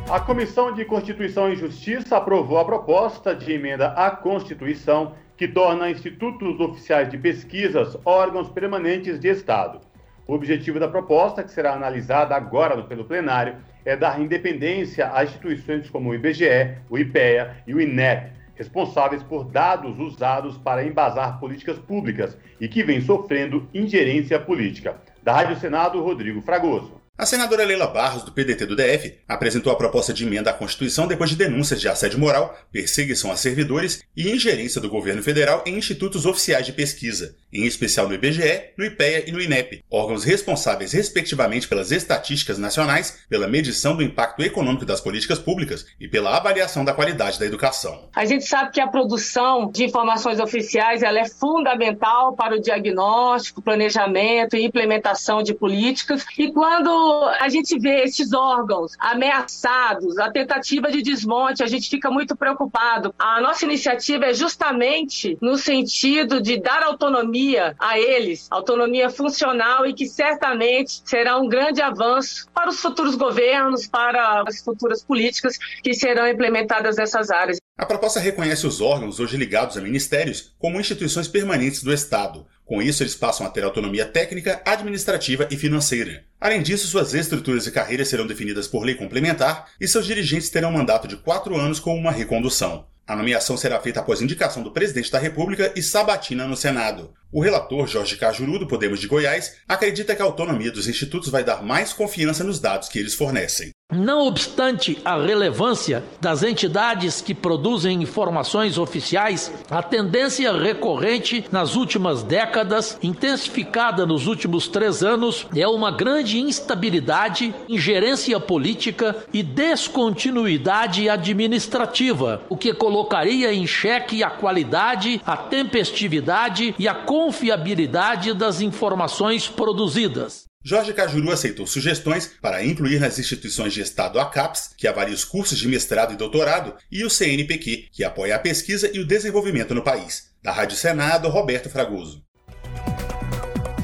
A 0.09 0.19
Comissão 0.21 0.73
de 0.73 0.87
Constituição 0.87 1.53
e 1.53 1.57
Justiça 1.57 2.17
aprovou 2.17 2.59
a 2.59 2.65
proposta 2.65 3.35
de 3.35 3.53
emenda 3.53 3.89
à 3.89 4.11
Constituição 4.11 5.13
que 5.37 5.47
torna 5.47 5.91
institutos 5.91 6.59
oficiais 6.61 7.11
de 7.11 7.19
pesquisas 7.19 7.95
órgãos 8.07 8.49
permanentes 8.49 9.21
de 9.21 9.29
Estado. 9.29 9.81
O 10.27 10.33
objetivo 10.33 10.81
da 10.81 10.89
proposta, 10.89 11.43
que 11.43 11.51
será 11.51 11.75
analisada 11.75 12.35
agora 12.35 12.83
pelo 12.85 13.05
plenário, 13.05 13.57
é 13.85 13.95
dar 13.95 14.19
independência 14.19 15.11
a 15.13 15.23
instituições 15.23 15.91
como 15.91 16.09
o 16.09 16.15
IBGE, 16.15 16.79
o 16.89 16.97
IPEA 16.97 17.59
e 17.67 17.75
o 17.75 17.81
INEP, 17.83 18.33
responsáveis 18.55 19.23
por 19.23 19.45
dados 19.45 19.99
usados 19.99 20.57
para 20.59 20.85
embasar 20.85 21.39
políticas 21.39 21.79
públicas 21.79 22.37
e 22.61 22.69
que 22.69 22.83
vem 22.83 23.01
sofrendo 23.01 23.69
ingerência 23.75 24.39
política. 24.39 24.97
Da 25.23 25.33
Rádio 25.33 25.57
Senado, 25.57 26.03
Rodrigo 26.03 26.41
Fragoso. 26.41 27.04
A 27.17 27.25
senadora 27.25 27.65
Leila 27.65 27.87
Barros, 27.87 28.25
do 28.25 28.33
PDT 28.33 28.67
do 28.67 28.75
DF, 28.75 29.21
apresentou 29.29 29.73
a 29.73 29.77
proposta 29.77 30.13
de 30.13 30.27
emenda 30.27 30.51
à 30.51 30.53
Constituição 30.53 31.07
depois 31.07 31.31
de 31.31 31.37
denúncias 31.37 31.81
de 31.81 31.89
assédio 31.89 32.19
moral, 32.19 32.59
perseguição 32.73 33.31
a 33.31 33.37
servidores 33.37 34.03
e 34.17 34.33
ingerência 34.33 34.81
do 34.81 34.89
governo 34.89 35.23
federal 35.23 35.63
em 35.65 35.79
institutos 35.79 36.27
oficiais 36.27 36.67
de 36.67 36.73
pesquisa, 36.73 37.37
em 37.53 37.67
especial 37.67 38.09
no 38.09 38.15
IBGE, 38.15 38.73
no 38.77 38.85
IPEA 38.85 39.29
e 39.29 39.33
no 39.33 39.41
INEP, 39.41 39.85
órgãos 39.89 40.25
responsáveis 40.25 40.93
respectivamente 40.93 41.69
pelas 41.69 41.93
estatísticas 41.93 42.59
nacionais, 42.59 43.21
pela 43.29 43.47
medição 43.47 43.95
do 43.95 44.03
impacto 44.03 44.43
econômico 44.43 44.85
das 44.85 45.01
políticas 45.01 45.39
públicas 45.39 45.87
e 46.01 46.09
pela 46.09 46.37
avaliação 46.37 46.85
da 46.85 46.93
qualidade 46.93 47.39
da 47.39 47.47
educação. 47.47 48.09
A 48.17 48.25
gente 48.25 48.45
sabe 48.45 48.73
que 48.73 48.81
a 48.81 48.89
produção 48.89 49.71
de 49.71 49.85
informações 49.85 50.41
oficiais 50.41 51.01
ela 51.05 51.21
é 51.21 51.29
fundamental 51.29 52.35
para 52.35 52.57
o 52.57 52.61
diagnóstico, 52.61 53.63
planejamento 53.63 54.57
e 54.57 54.65
implementação 54.65 55.45
de 55.45 55.55
políticas 55.55 56.27
e 56.37 56.51
quando 56.51 57.04
a 57.41 57.49
gente 57.49 57.79
vê 57.79 58.03
esses 58.03 58.33
órgãos 58.33 58.93
ameaçados, 58.99 60.19
a 60.19 60.31
tentativa 60.31 60.91
de 60.91 61.03
desmonte, 61.03 61.63
a 61.63 61.67
gente 61.67 61.89
fica 61.89 62.11
muito 62.11 62.37
preocupado. 62.37 63.15
A 63.19 63.41
nossa 63.41 63.65
iniciativa 63.65 64.27
é 64.27 64.35
justamente 64.35 65.37
no 65.41 65.57
sentido 65.57 66.41
de 66.41 66.61
dar 66.61 66.83
autonomia 66.83 67.75
a 67.79 67.99
eles, 67.99 68.47
autonomia 68.51 69.11
funcional 69.11 69.87
e 69.87 69.95
que 69.95 70.07
certamente 70.07 71.03
será 71.05 71.39
um 71.39 71.49
grande 71.49 71.81
avanço 71.83 72.49
para 72.53 72.71
os 72.71 72.81
futuros 72.81 73.15
governos, 73.15 73.87
para 73.87 74.45
as 74.47 74.61
futuras 74.63 75.05
políticas 75.05 75.59
que 75.83 75.95
serão 75.95 76.29
implementadas 76.29 76.97
nessas 76.97 77.31
áreas. 77.31 77.59
A 77.77 77.85
proposta 77.85 78.21
reconhece 78.21 78.67
os 78.67 78.81
órgãos 78.81 79.19
hoje 79.19 79.37
ligados 79.37 79.77
a 79.77 79.81
ministérios 79.81 80.55
como 80.59 80.79
instituições 80.79 81.27
permanentes 81.27 81.83
do 81.83 81.93
Estado. 81.93 82.47
Com 82.65 82.81
isso, 82.81 83.03
eles 83.03 83.15
passam 83.15 83.47
a 83.47 83.51
ter 83.51 83.65
autonomia 83.65 84.07
técnica, 84.07 84.63
administrativa 84.65 85.47
e 85.51 85.57
financeira. 85.57 86.25
Além 86.45 86.61
disso, 86.61 86.87
suas 86.87 87.15
estruturas 87.15 87.67
e 87.67 87.71
carreiras 87.71 88.09
serão 88.09 88.27
definidas 88.27 88.69
por 88.69 88.85
lei 88.85 88.95
complementar 88.95 89.71
e 89.81 89.89
seus 89.89 90.05
dirigentes 90.05 90.51
terão 90.51 90.69
um 90.69 90.75
mandato 90.75 91.09
de 91.09 91.17
quatro 91.17 91.57
anos 91.57 91.81
com 91.81 91.97
uma 91.97 92.11
recondução. 92.11 92.85
A 93.07 93.17
nomeação 93.17 93.57
será 93.57 93.81
feita 93.81 94.01
após 94.01 94.21
indicação 94.21 94.63
do 94.63 94.71
presidente 94.71 95.11
da 95.11 95.19
República 95.19 95.73
e 95.75 95.83
sabatina 95.83 96.47
no 96.47 96.55
Senado. 96.55 97.15
O 97.35 97.43
relator 97.43 97.89
Jorge 97.89 98.15
Cajuru, 98.15 98.61
do 98.61 98.69
Podemos 98.69 99.01
de 99.01 99.09
Goiás, 99.09 99.57
acredita 99.67 100.15
que 100.15 100.23
a 100.23 100.25
autonomia 100.25 100.71
dos 100.71 100.87
institutos 100.87 101.31
vai 101.31 101.43
dar 101.43 101.65
mais 101.65 101.93
confiança 101.93 102.45
nos 102.45 102.61
dados 102.61 102.89
que 102.89 102.97
eles 102.97 103.13
fornecem. 103.13 103.73
Não 103.93 104.27
obstante 104.27 104.99
a 105.05 105.23
relevância 105.23 106.03
das 106.21 106.43
entidades 106.43 107.21
que 107.21 107.35
produzem 107.35 108.03
informações 108.03 108.79
oficiais, 108.79 109.53
a 109.71 109.83
tendência 109.83 110.51
recorrente 110.53 111.45
nas 111.53 111.77
últimas 111.77 112.23
décadas, 112.23 112.99
intensificada 113.03 114.07
nos 114.07 114.27
últimos 114.27 114.69
três 114.69 115.03
anos, 115.03 115.47
é 115.55 115.69
uma 115.69 115.91
grande 115.91 116.41
instabilidade, 116.41 117.55
ingerência 117.69 118.41
política 118.41 119.17
e 119.33 119.43
descontinuidade 119.43 121.09
administrativa, 121.09 122.43
o 122.49 122.57
que 122.57 122.73
colocaria 122.73 123.53
em 123.53 123.67
xeque 123.67 124.25
a 124.25 124.31
qualidade, 124.31 125.21
a 125.27 125.37
tempestividade 125.37 126.75
e 126.79 126.89
a 126.89 126.95
confiabilidade 127.25 128.35
das 128.35 128.61
informações 128.61 129.49
produzidas. 129.49 130.45
Jorge 130.63 130.93
Cajuru 130.93 131.31
aceitou 131.31 131.67
sugestões 131.67 132.31
para 132.41 132.63
incluir 132.63 133.01
nas 133.01 133.19
instituições 133.19 133.73
de 133.73 133.81
Estado 133.81 134.21
a 134.21 134.27
CAPES, 134.27 134.75
que 134.77 134.87
avalia 134.87 135.15
os 135.15 135.25
cursos 135.25 135.59
de 135.59 135.67
mestrado 135.67 136.13
e 136.13 136.17
doutorado, 136.17 136.75
e 136.93 137.03
o 137.03 137.09
CNPq, 137.09 137.89
que 137.91 138.05
apoia 138.05 138.37
a 138.37 138.39
pesquisa 138.39 138.91
e 138.95 139.01
o 139.01 139.07
desenvolvimento 139.07 139.75
no 139.75 139.83
país. 139.83 140.35
Da 140.43 140.53
Rádio 140.53 140.77
Senado, 140.77 141.31
Roberto 141.31 141.71
Fragoso. 141.71 142.23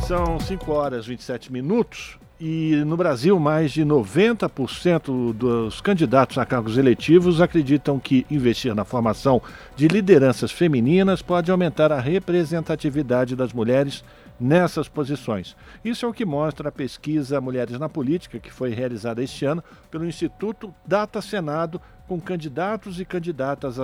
São 0.06 0.38
5 0.38 0.70
horas 0.70 1.06
e 1.06 1.08
27 1.08 1.50
minutos 1.50 2.18
e 2.40 2.76
no 2.86 2.96
Brasil 2.96 3.38
mais 3.38 3.70
de 3.70 3.84
90% 3.84 5.34
dos 5.34 5.82
candidatos 5.82 6.38
a 6.38 6.46
cargos 6.46 6.78
eletivos 6.78 7.38
acreditam 7.38 7.98
que 8.00 8.26
investir 8.30 8.74
na 8.74 8.82
formação 8.82 9.42
de 9.76 9.86
lideranças 9.86 10.50
femininas 10.50 11.20
pode 11.20 11.50
aumentar 11.50 11.92
a 11.92 12.00
representatividade 12.00 13.36
das 13.36 13.52
mulheres 13.52 14.02
nessas 14.40 14.88
posições. 14.88 15.54
Isso 15.84 16.06
é 16.06 16.08
o 16.08 16.14
que 16.14 16.24
mostra 16.24 16.70
a 16.70 16.72
pesquisa 16.72 17.42
Mulheres 17.42 17.78
na 17.78 17.90
Política, 17.90 18.40
que 18.40 18.50
foi 18.50 18.70
realizada 18.70 19.22
este 19.22 19.44
ano 19.44 19.62
pelo 19.90 20.06
Instituto 20.06 20.74
Data 20.86 21.20
Senado, 21.20 21.78
com 22.08 22.18
candidatos 22.18 22.98
e 22.98 23.04
candidatas 23.04 23.76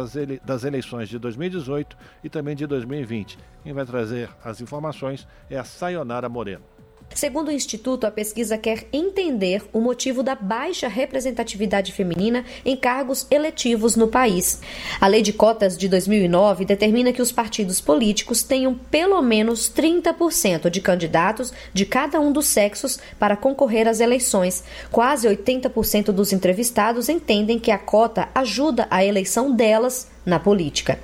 das 0.42 0.64
eleições 0.64 1.10
de 1.10 1.18
2018 1.18 1.94
e 2.24 2.30
também 2.30 2.56
de 2.56 2.66
2020. 2.66 3.38
Quem 3.62 3.74
vai 3.74 3.84
trazer 3.84 4.30
as 4.42 4.62
informações 4.62 5.28
é 5.50 5.58
a 5.58 5.64
Sayonara 5.64 6.26
Moreno. 6.26 6.75
Segundo 7.14 7.48
o 7.48 7.52
Instituto, 7.52 8.06
a 8.06 8.10
pesquisa 8.10 8.58
quer 8.58 8.86
entender 8.92 9.62
o 9.72 9.80
motivo 9.80 10.22
da 10.22 10.34
baixa 10.34 10.86
representatividade 10.86 11.92
feminina 11.92 12.44
em 12.62 12.76
cargos 12.76 13.26
eletivos 13.30 13.96
no 13.96 14.08
país. 14.08 14.60
A 15.00 15.06
Lei 15.06 15.22
de 15.22 15.32
Cotas 15.32 15.78
de 15.78 15.88
2009 15.88 16.66
determina 16.66 17.12
que 17.12 17.22
os 17.22 17.32
partidos 17.32 17.80
políticos 17.80 18.42
tenham 18.42 18.74
pelo 18.74 19.22
menos 19.22 19.72
30% 19.74 20.68
de 20.68 20.80
candidatos 20.82 21.54
de 21.72 21.86
cada 21.86 22.20
um 22.20 22.30
dos 22.30 22.46
sexos 22.46 22.98
para 23.18 23.36
concorrer 23.36 23.88
às 23.88 24.00
eleições. 24.00 24.62
Quase 24.90 25.26
80% 25.26 26.12
dos 26.12 26.34
entrevistados 26.34 27.08
entendem 27.08 27.58
que 27.58 27.70
a 27.70 27.78
cota 27.78 28.28
ajuda 28.34 28.86
a 28.90 29.02
eleição 29.02 29.50
delas 29.50 30.06
na 30.24 30.38
política. 30.38 30.98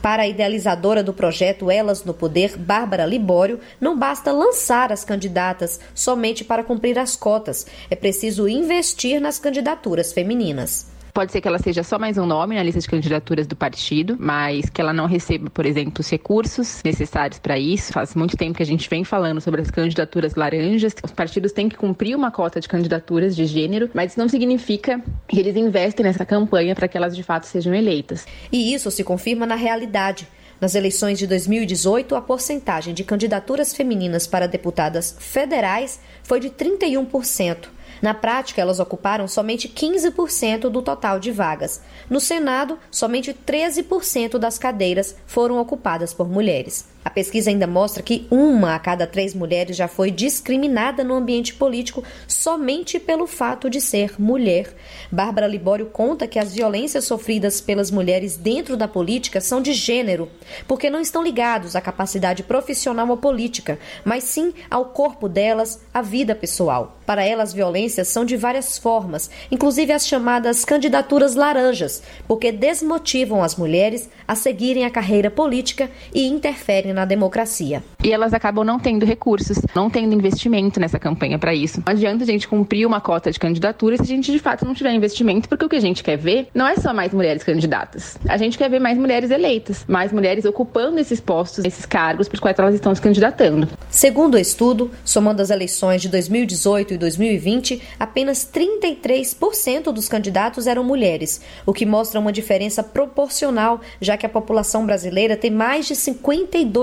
Para 0.00 0.22
a 0.22 0.28
idealizadora 0.28 1.02
do 1.02 1.12
projeto 1.12 1.70
Elas 1.70 2.04
no 2.04 2.12
Poder, 2.12 2.56
Bárbara 2.56 3.06
Libório, 3.06 3.60
não 3.80 3.98
basta 3.98 4.32
lançar 4.32 4.92
as 4.92 5.04
candidatas 5.04 5.80
somente 5.94 6.44
para 6.44 6.64
cumprir 6.64 6.98
as 6.98 7.16
cotas, 7.16 7.66
é 7.90 7.96
preciso 7.96 8.48
investir 8.48 9.20
nas 9.20 9.38
candidaturas 9.38 10.12
femininas. 10.12 10.91
Pode 11.12 11.30
ser 11.30 11.42
que 11.42 11.48
ela 11.48 11.58
seja 11.58 11.82
só 11.82 11.98
mais 11.98 12.16
um 12.16 12.24
nome 12.24 12.54
na 12.54 12.62
lista 12.62 12.80
de 12.80 12.88
candidaturas 12.88 13.46
do 13.46 13.54
partido, 13.54 14.16
mas 14.18 14.70
que 14.70 14.80
ela 14.80 14.94
não 14.94 15.04
receba, 15.04 15.50
por 15.50 15.66
exemplo, 15.66 16.00
os 16.00 16.08
recursos 16.08 16.80
necessários 16.82 17.38
para 17.38 17.58
isso. 17.58 17.92
Faz 17.92 18.14
muito 18.14 18.34
tempo 18.34 18.56
que 18.56 18.62
a 18.62 18.66
gente 18.66 18.88
vem 18.88 19.04
falando 19.04 19.38
sobre 19.38 19.60
as 19.60 19.70
candidaturas 19.70 20.34
laranjas. 20.34 20.94
Os 21.04 21.12
partidos 21.12 21.52
têm 21.52 21.68
que 21.68 21.76
cumprir 21.76 22.16
uma 22.16 22.30
cota 22.30 22.58
de 22.60 22.66
candidaturas 22.66 23.36
de 23.36 23.44
gênero, 23.44 23.90
mas 23.92 24.12
isso 24.12 24.20
não 24.20 24.26
significa 24.26 25.02
que 25.28 25.38
eles 25.38 25.54
investem 25.54 26.02
nessa 26.02 26.24
campanha 26.24 26.74
para 26.74 26.88
que 26.88 26.96
elas 26.96 27.14
de 27.14 27.22
fato 27.22 27.44
sejam 27.44 27.74
eleitas. 27.74 28.26
E 28.50 28.72
isso 28.72 28.90
se 28.90 29.04
confirma 29.04 29.44
na 29.44 29.54
realidade. 29.54 30.26
Nas 30.58 30.74
eleições 30.74 31.18
de 31.18 31.26
2018, 31.26 32.14
a 32.14 32.22
porcentagem 32.22 32.94
de 32.94 33.04
candidaturas 33.04 33.74
femininas 33.74 34.26
para 34.26 34.46
deputadas 34.46 35.14
federais 35.18 36.00
foi 36.22 36.40
de 36.40 36.48
31%. 36.48 37.68
Na 38.02 38.12
prática, 38.12 38.60
elas 38.60 38.80
ocuparam 38.80 39.28
somente 39.28 39.68
15% 39.68 40.68
do 40.68 40.82
total 40.82 41.20
de 41.20 41.30
vagas. 41.30 41.80
No 42.10 42.18
Senado, 42.18 42.76
somente 42.90 43.32
13% 43.32 44.38
das 44.38 44.58
cadeiras 44.58 45.14
foram 45.24 45.60
ocupadas 45.60 46.12
por 46.12 46.28
mulheres. 46.28 46.91
A 47.04 47.10
pesquisa 47.10 47.50
ainda 47.50 47.66
mostra 47.66 48.02
que 48.02 48.26
uma 48.30 48.74
a 48.74 48.78
cada 48.78 49.06
três 49.06 49.34
mulheres 49.34 49.76
já 49.76 49.86
foi 49.86 50.10
discriminada 50.10 51.04
no 51.04 51.14
ambiente 51.14 51.54
político 51.54 52.02
somente 52.26 52.98
pelo 52.98 53.26
fato 53.26 53.70
de 53.70 53.80
ser 53.80 54.20
mulher. 54.20 54.74
Bárbara 55.10 55.46
Libório 55.46 55.86
conta 55.86 56.26
que 56.26 56.38
as 56.38 56.54
violências 56.54 57.04
sofridas 57.04 57.60
pelas 57.60 57.90
mulheres 57.90 58.36
dentro 58.36 58.76
da 58.76 58.88
política 58.88 59.40
são 59.40 59.60
de 59.60 59.72
gênero, 59.72 60.28
porque 60.66 60.90
não 60.90 61.00
estão 61.00 61.22
ligados 61.22 61.76
à 61.76 61.80
capacidade 61.80 62.42
profissional 62.42 63.08
ou 63.08 63.16
política, 63.16 63.78
mas 64.04 64.24
sim 64.24 64.52
ao 64.70 64.86
corpo 64.86 65.28
delas, 65.28 65.80
à 65.92 66.02
vida 66.02 66.34
pessoal. 66.34 66.98
Para 67.06 67.24
elas, 67.24 67.42
as 67.42 67.52
violências 67.52 68.08
são 68.08 68.24
de 68.24 68.36
várias 68.36 68.78
formas, 68.78 69.28
inclusive 69.50 69.92
as 69.92 70.06
chamadas 70.06 70.64
candidaturas 70.64 71.34
laranjas, 71.34 72.02
porque 72.26 72.50
desmotivam 72.50 73.42
as 73.42 73.56
mulheres 73.56 74.08
a 74.26 74.34
seguirem 74.34 74.84
a 74.84 74.90
carreira 74.90 75.30
política 75.30 75.90
e 76.14 76.26
interferem 76.26 76.91
na 76.92 77.04
democracia. 77.04 77.82
E 78.02 78.12
elas 78.12 78.34
acabam 78.34 78.64
não 78.64 78.78
tendo 78.78 79.06
recursos, 79.06 79.58
não 79.74 79.88
tendo 79.88 80.14
investimento 80.14 80.80
nessa 80.80 80.98
campanha 80.98 81.38
para 81.38 81.54
isso. 81.54 81.82
Não 81.84 81.92
adianta 81.92 82.24
a 82.24 82.26
gente 82.26 82.48
cumprir 82.48 82.86
uma 82.86 83.00
cota 83.00 83.30
de 83.30 83.38
candidaturas 83.38 84.00
se 84.00 84.04
a 84.04 84.16
gente 84.16 84.32
de 84.32 84.38
fato 84.38 84.64
não 84.64 84.74
tiver 84.74 84.92
investimento, 84.92 85.48
porque 85.48 85.64
o 85.64 85.68
que 85.68 85.76
a 85.76 85.80
gente 85.80 86.02
quer 86.02 86.16
ver 86.16 86.48
não 86.54 86.66
é 86.66 86.76
só 86.76 86.92
mais 86.92 87.12
mulheres 87.12 87.42
candidatas. 87.42 88.18
A 88.28 88.36
gente 88.36 88.58
quer 88.58 88.68
ver 88.68 88.80
mais 88.80 88.98
mulheres 88.98 89.30
eleitas, 89.30 89.84
mais 89.86 90.12
mulheres 90.12 90.44
ocupando 90.44 90.98
esses 90.98 91.20
postos, 91.20 91.64
esses 91.64 91.86
cargos 91.86 92.28
por 92.28 92.40
quais 92.40 92.58
elas 92.58 92.74
estão 92.74 92.94
se 92.94 93.00
candidatando. 93.00 93.68
Segundo 93.90 94.34
o 94.34 94.38
estudo, 94.38 94.90
somando 95.04 95.42
as 95.42 95.50
eleições 95.50 96.02
de 96.02 96.08
2018 96.08 96.94
e 96.94 96.98
2020, 96.98 97.82
apenas 97.98 98.48
33% 98.52 99.92
dos 99.92 100.08
candidatos 100.08 100.66
eram 100.66 100.84
mulheres, 100.84 101.40
o 101.64 101.72
que 101.72 101.86
mostra 101.86 102.20
uma 102.20 102.32
diferença 102.32 102.82
proporcional, 102.82 103.80
já 104.00 104.16
que 104.16 104.26
a 104.26 104.28
população 104.28 104.84
brasileira 104.84 105.36
tem 105.36 105.50
mais 105.50 105.86
de 105.86 105.94
52% 105.94 106.81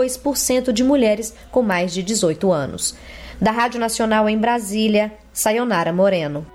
de 0.74 0.84
mulheres 0.84 1.36
com 1.52 1.62
mais 1.62 1.94
de 1.94 2.04
18 2.04 2.52
anos. 2.52 2.96
Da 3.42 3.52
Rádio 3.52 3.80
Nacional 3.80 4.28
em 4.28 4.38
Brasília, 4.38 5.14
Sayonara 5.32 5.94
Moreno. 5.94 6.46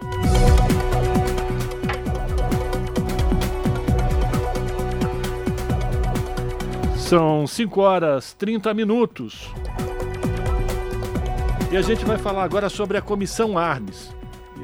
São 6.96 7.46
5 7.46 7.80
horas 7.80 8.33
30 8.35 8.72
minutos. 8.74 9.50
E 11.70 11.76
a 11.76 11.83
gente 11.83 12.04
vai 12.04 12.16
falar 12.16 12.44
agora 12.44 12.68
sobre 12.68 12.96
a 12.96 13.02
Comissão 13.02 13.59
Armes, 13.59 14.14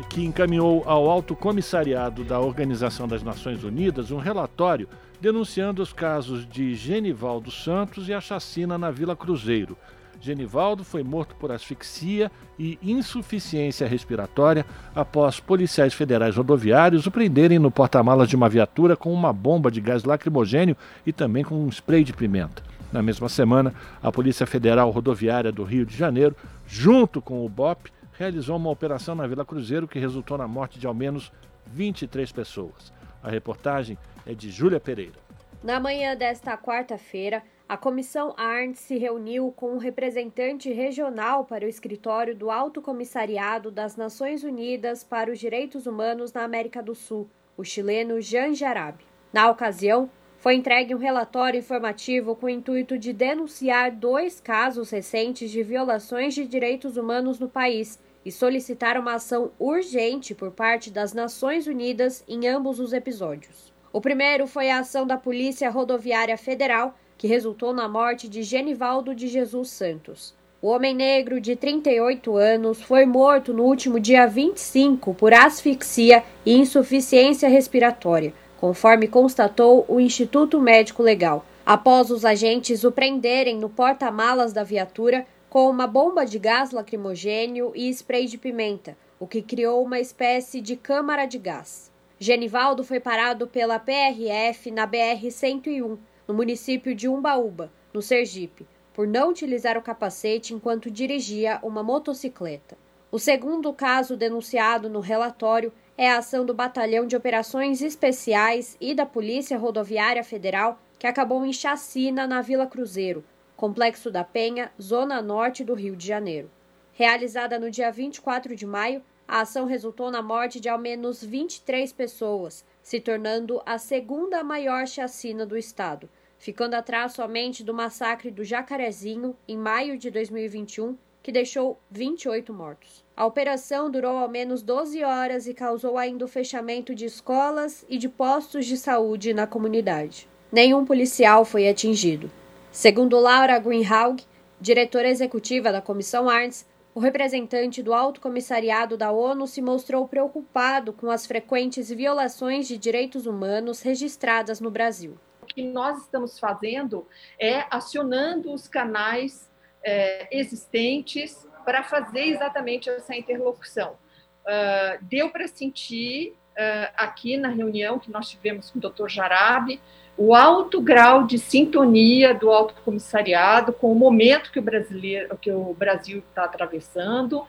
que 0.09 0.25
encaminhou 0.25 0.83
ao 0.87 1.11
Alto 1.11 1.35
Comissariado 1.35 2.25
da 2.25 2.41
Organização 2.41 3.07
das 3.09 3.23
Nações 3.23 3.65
Unidas 3.65 4.11
um 4.11 4.19
relatório 4.19 4.89
denunciando 5.21 5.83
os 5.83 5.93
casos 5.93 6.49
de 6.49 6.75
Genivaldo 6.75 7.51
Santos 7.51 8.09
e 8.09 8.15
a 8.15 8.21
chacina 8.21 8.79
na 8.79 8.91
Vila 8.91 9.15
Cruzeiro. 9.15 9.77
Genivaldo 10.21 10.85
foi 10.85 11.03
morto 11.03 11.35
por 11.37 11.51
asfixia 11.51 12.31
e 12.59 12.79
insuficiência 12.83 13.87
respiratória 13.87 14.67
após 14.95 15.41
policiais 15.41 15.95
federais 15.95 16.37
rodoviários 16.37 17.07
o 17.07 17.11
prenderem 17.11 17.59
no 17.59 17.71
porta-malas 17.71 18.29
de 18.29 18.37
uma 18.37 18.49
viatura 18.49 18.97
com 18.97 19.13
uma 19.13 19.33
bomba 19.33 19.71
de 19.71 19.81
gás 19.81 20.05
lacrimogênio 20.05 20.77
e 21.07 21.13
também 21.13 21.43
com 21.43 21.55
um 21.55 21.69
spray 21.69 22.05
de 22.05 22.13
pimenta. 22.13 22.63
Na 22.93 23.03
mesma 23.03 23.29
semana, 23.29 23.73
a 24.03 24.11
Polícia 24.11 24.47
Federal 24.47 24.91
Rodoviária 24.91 25.53
do 25.53 25.65
Rio 25.65 25.87
de 25.87 25.97
Janeiro, 25.97 26.37
junto 26.67 27.23
com 27.23 27.45
o 27.47 27.49
BOP, 27.49 27.91
realizou 28.19 28.57
uma 28.57 28.69
operação 28.69 29.15
na 29.15 29.27
Vila 29.27 29.45
Cruzeiro 29.45 29.89
que 29.89 29.99
resultou 29.99 30.37
na 30.37 30.49
morte 30.49 30.79
de 30.79 30.87
ao 30.87 30.93
menos 30.93 31.33
23 31.73 32.31
pessoas. 32.33 32.93
A 33.23 33.31
reportagem 33.31 33.97
é 34.27 34.35
de 34.35 34.51
Júlia 34.51 34.81
Pereira. 34.81 35.19
Na 35.63 35.79
manhã 35.79 36.17
desta 36.17 36.57
quarta-feira, 36.57 37.43
a 37.69 37.77
Comissão 37.77 38.35
Arns 38.37 38.79
se 38.79 38.97
reuniu 38.97 39.53
com 39.53 39.75
um 39.75 39.79
representante 39.79 40.73
regional 40.73 41.45
para 41.45 41.65
o 41.65 41.69
escritório 41.69 42.35
do 42.35 42.51
Alto 42.51 42.83
Comissariado 42.83 43.71
das 43.71 43.95
Nações 43.95 44.43
Unidas 44.43 45.05
para 45.05 45.31
os 45.31 45.39
Direitos 45.39 45.87
Humanos 45.87 46.33
na 46.33 46.43
América 46.43 46.83
do 46.83 46.95
Sul, 46.95 47.29
o 47.57 47.63
chileno 47.63 48.21
Jean 48.21 48.55
Jarabe. 48.55 49.05
Na 49.33 49.49
ocasião, 49.49 50.11
foi 50.39 50.55
entregue 50.55 50.95
um 50.95 50.99
relatório 50.99 51.59
informativo 51.59 52.35
com 52.35 52.47
o 52.47 52.51
intuito 52.51 52.99
de 52.99 53.13
denunciar 53.13 53.93
dois 53.93 54.41
casos 54.41 54.91
recentes 54.91 55.51
de 55.51 55.63
violações 55.63 56.35
de 56.35 56.47
direitos 56.47 56.97
humanos 56.97 57.39
no 57.39 57.49
país 57.49 58.01
e 58.25 58.33
solicitaram 58.33 59.03
uma 59.03 59.15
ação 59.15 59.53
urgente 59.59 60.35
por 60.35 60.51
parte 60.51 60.91
das 60.91 61.13
Nações 61.13 61.67
Unidas 61.67 62.25
em 62.27 62.49
ambos 62.49 62.81
os 62.81 62.95
episódios. 62.95 63.70
O 63.93 64.01
primeiro 64.01 64.47
foi 64.47 64.71
a 64.71 64.79
ação 64.79 65.05
da 65.05 65.17
Polícia 65.17 65.69
Rodoviária 65.69 66.39
Federal, 66.39 66.95
que 67.19 67.27
resultou 67.27 67.73
na 67.73 67.89
morte 67.89 68.29
de 68.29 68.43
Genivaldo 68.45 69.15
de 69.15 69.27
Jesus 69.27 69.71
Santos. 69.71 70.33
O 70.63 70.69
homem 70.69 70.95
negro 70.95 71.41
de 71.41 71.57
38 71.57 72.37
anos 72.37 72.81
foi 72.81 73.05
morto 73.05 73.53
no 73.53 73.65
último 73.65 73.99
dia 73.99 74.29
25 74.29 75.13
por 75.15 75.35
asfixia 75.35 76.23
e 76.47 76.57
insuficiência 76.57 77.49
respiratória, 77.49 78.33
conforme 78.61 79.09
constatou 79.09 79.85
o 79.89 79.99
Instituto 79.99 80.61
Médico 80.61 81.03
Legal, 81.03 81.45
após 81.67 82.11
os 82.11 82.25
agentes 82.25 82.85
o 82.85 82.93
prenderem 82.93 83.57
no 83.57 83.69
porta-malas 83.69 84.53
da 84.53 84.63
viatura 84.63 85.27
com 85.49 85.69
uma 85.69 85.89
bomba 85.89 86.25
de 86.25 86.39
gás 86.39 86.71
lacrimogênio 86.71 87.73
e 87.75 87.89
spray 87.89 88.27
de 88.27 88.39
pimenta, 88.39 88.97
o 89.19 89.27
que 89.27 89.43
criou 89.43 89.83
uma 89.83 89.99
espécie 89.99 90.61
de 90.61 90.77
câmara 90.77 91.27
de 91.27 91.39
gás. 91.39 91.90
Genivaldo 92.23 92.85
foi 92.85 93.01
parado 93.01 93.47
pela 93.47 93.79
PRF 93.79 94.71
na 94.71 94.87
BR-101, 94.87 95.99
no 96.29 96.35
município 96.35 96.95
de 96.95 97.09
Umbaúba, 97.09 97.73
no 97.95 98.03
Sergipe, 98.03 98.67
por 98.93 99.07
não 99.09 99.31
utilizar 99.31 99.79
o 99.79 99.83
capacete 99.83 100.53
enquanto 100.53 100.91
dirigia 100.91 101.59
uma 101.63 101.83
motocicleta. 101.83 102.77
O 103.11 103.19
segundo 103.19 103.73
caso 103.73 104.19
denunciado 104.19 104.91
no 104.91 105.01
relatório 105.01 105.73
é 105.97 106.11
a 106.11 106.19
ação 106.19 106.45
do 106.45 106.53
Batalhão 106.53 107.07
de 107.07 107.17
Operações 107.17 107.81
Especiais 107.81 108.77
e 108.79 108.95
da 108.95 109.07
Polícia 109.07 109.57
Rodoviária 109.57 110.23
Federal, 110.23 110.79
que 110.99 111.07
acabou 111.07 111.43
em 111.47 111.55
chacina 111.55 112.27
na 112.27 112.43
Vila 112.43 112.67
Cruzeiro, 112.67 113.25
Complexo 113.57 114.11
da 114.11 114.25
Penha, 114.25 114.71
zona 114.81 115.23
norte 115.23 115.65
do 115.65 115.73
Rio 115.73 115.97
de 115.97 116.07
Janeiro. 116.07 116.51
Realizada 116.93 117.59
no 117.59 117.71
dia 117.71 117.91
24 117.91 118.55
de 118.55 118.67
maio, 118.67 119.03
a 119.31 119.43
ação 119.43 119.65
resultou 119.65 120.11
na 120.11 120.21
morte 120.21 120.59
de 120.59 120.69
ao 120.69 120.77
menos 120.77 121.23
23 121.23 121.93
pessoas, 121.93 122.65
se 122.83 122.99
tornando 122.99 123.63
a 123.65 123.79
segunda 123.79 124.43
maior 124.43 124.89
chacina 124.89 125.47
do 125.47 125.57
estado, 125.57 126.09
ficando 126.37 126.75
atrás 126.75 127.13
somente 127.13 127.63
do 127.63 127.73
massacre 127.73 128.29
do 128.29 128.43
Jacarezinho, 128.43 129.37
em 129.47 129.57
maio 129.57 129.97
de 129.97 130.11
2021, 130.11 130.97
que 131.23 131.31
deixou 131.31 131.79
28 131.93 132.53
mortos. 132.53 133.05
A 133.17 133.25
operação 133.25 133.89
durou 133.89 134.19
ao 134.19 134.29
menos 134.29 134.63
12 134.63 135.05
horas 135.05 135.47
e 135.47 135.55
causou 135.55 135.97
ainda 135.97 136.25
o 136.25 136.29
fechamento 136.29 136.93
de 136.93 137.05
escolas 137.05 137.87
e 137.89 137.99
de 137.99 138.09
postos 138.09 138.67
de 138.67 138.77
saúde 138.77 139.33
na 139.33 139.47
comunidade. 139.47 140.29
Nenhum 140.51 140.85
policial 140.85 141.45
foi 141.45 141.69
atingido. 141.69 142.29
Segundo 142.73 143.21
Laura 143.21 143.61
Greenhalgh, 143.61 144.25
diretora 144.61 145.09
executiva 145.09 145.71
da 145.71 145.81
Comissão 145.81 146.29
Arns, 146.29 146.67
o 146.95 147.01
representante 147.01 147.83
do 147.83 147.95
Alto 147.95 148.21
Comissariado 148.21 148.97
da 148.97 149.11
ONU 149.13 149.47
se 149.47 149.63
mostrou 149.63 150.09
preocupado 150.09 150.93
com 150.93 151.11
as 151.11 151.27
frequentes 151.27 151.89
violações 151.89 152.67
de 152.67 152.77
direitos 152.77 153.27
humanos 153.27 153.81
registradas 153.83 154.61
no 154.61 154.71
Brasil 154.71 155.19
que 155.53 155.63
nós 155.63 156.03
estamos 156.03 156.39
fazendo 156.39 157.07
é 157.39 157.65
acionando 157.71 158.53
os 158.53 158.69
canais 158.69 159.51
é, 159.83 160.29
existentes 160.31 161.47
para 161.65 161.83
fazer 161.83 162.25
exatamente 162.27 162.89
essa 162.89 163.15
interlocução. 163.15 163.97
Uh, 164.41 165.05
deu 165.05 165.31
para 165.31 165.47
sentir 165.47 166.35
uh, 166.61 166.93
aqui 166.97 167.37
na 167.37 167.49
reunião 167.49 167.99
que 167.99 168.11
nós 168.11 168.29
tivemos 168.29 168.71
com 168.71 168.79
o 168.79 168.83
Dr. 168.83 169.09
Jarabe 169.09 169.81
o 170.17 170.35
alto 170.35 170.83
grau 170.83 171.27
de 171.27 171.39
sintonia 171.39 172.35
do 172.35 172.51
Alto 172.51 172.75
Comissariado 172.85 173.73
com 173.73 173.91
o 173.91 173.95
momento 173.95 174.53
que 174.53 174.59
o, 174.59 174.63
brasileiro, 174.63 175.39
que 175.39 175.51
o 175.51 175.73
Brasil 175.73 176.23
está 176.29 176.45
atravessando, 176.45 177.41
uh, 177.41 177.47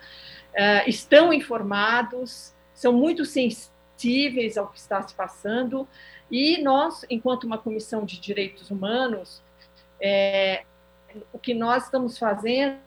estão 0.87 1.33
informados, 1.33 2.53
são 2.73 2.93
muito 2.93 3.25
sensíveis 3.25 4.57
ao 4.57 4.67
que 4.67 4.79
está 4.79 5.01
se 5.01 5.13
passando 5.13 5.85
e 6.31 6.61
nós, 6.61 7.05
enquanto 7.09 7.43
uma 7.43 7.57
comissão 7.57 8.05
de 8.05 8.17
direitos 8.19 8.71
humanos, 8.71 9.43
é, 9.99 10.63
o 11.33 11.37
que 11.37 11.53
nós 11.53 11.83
estamos 11.83 12.17
fazendo 12.17 12.79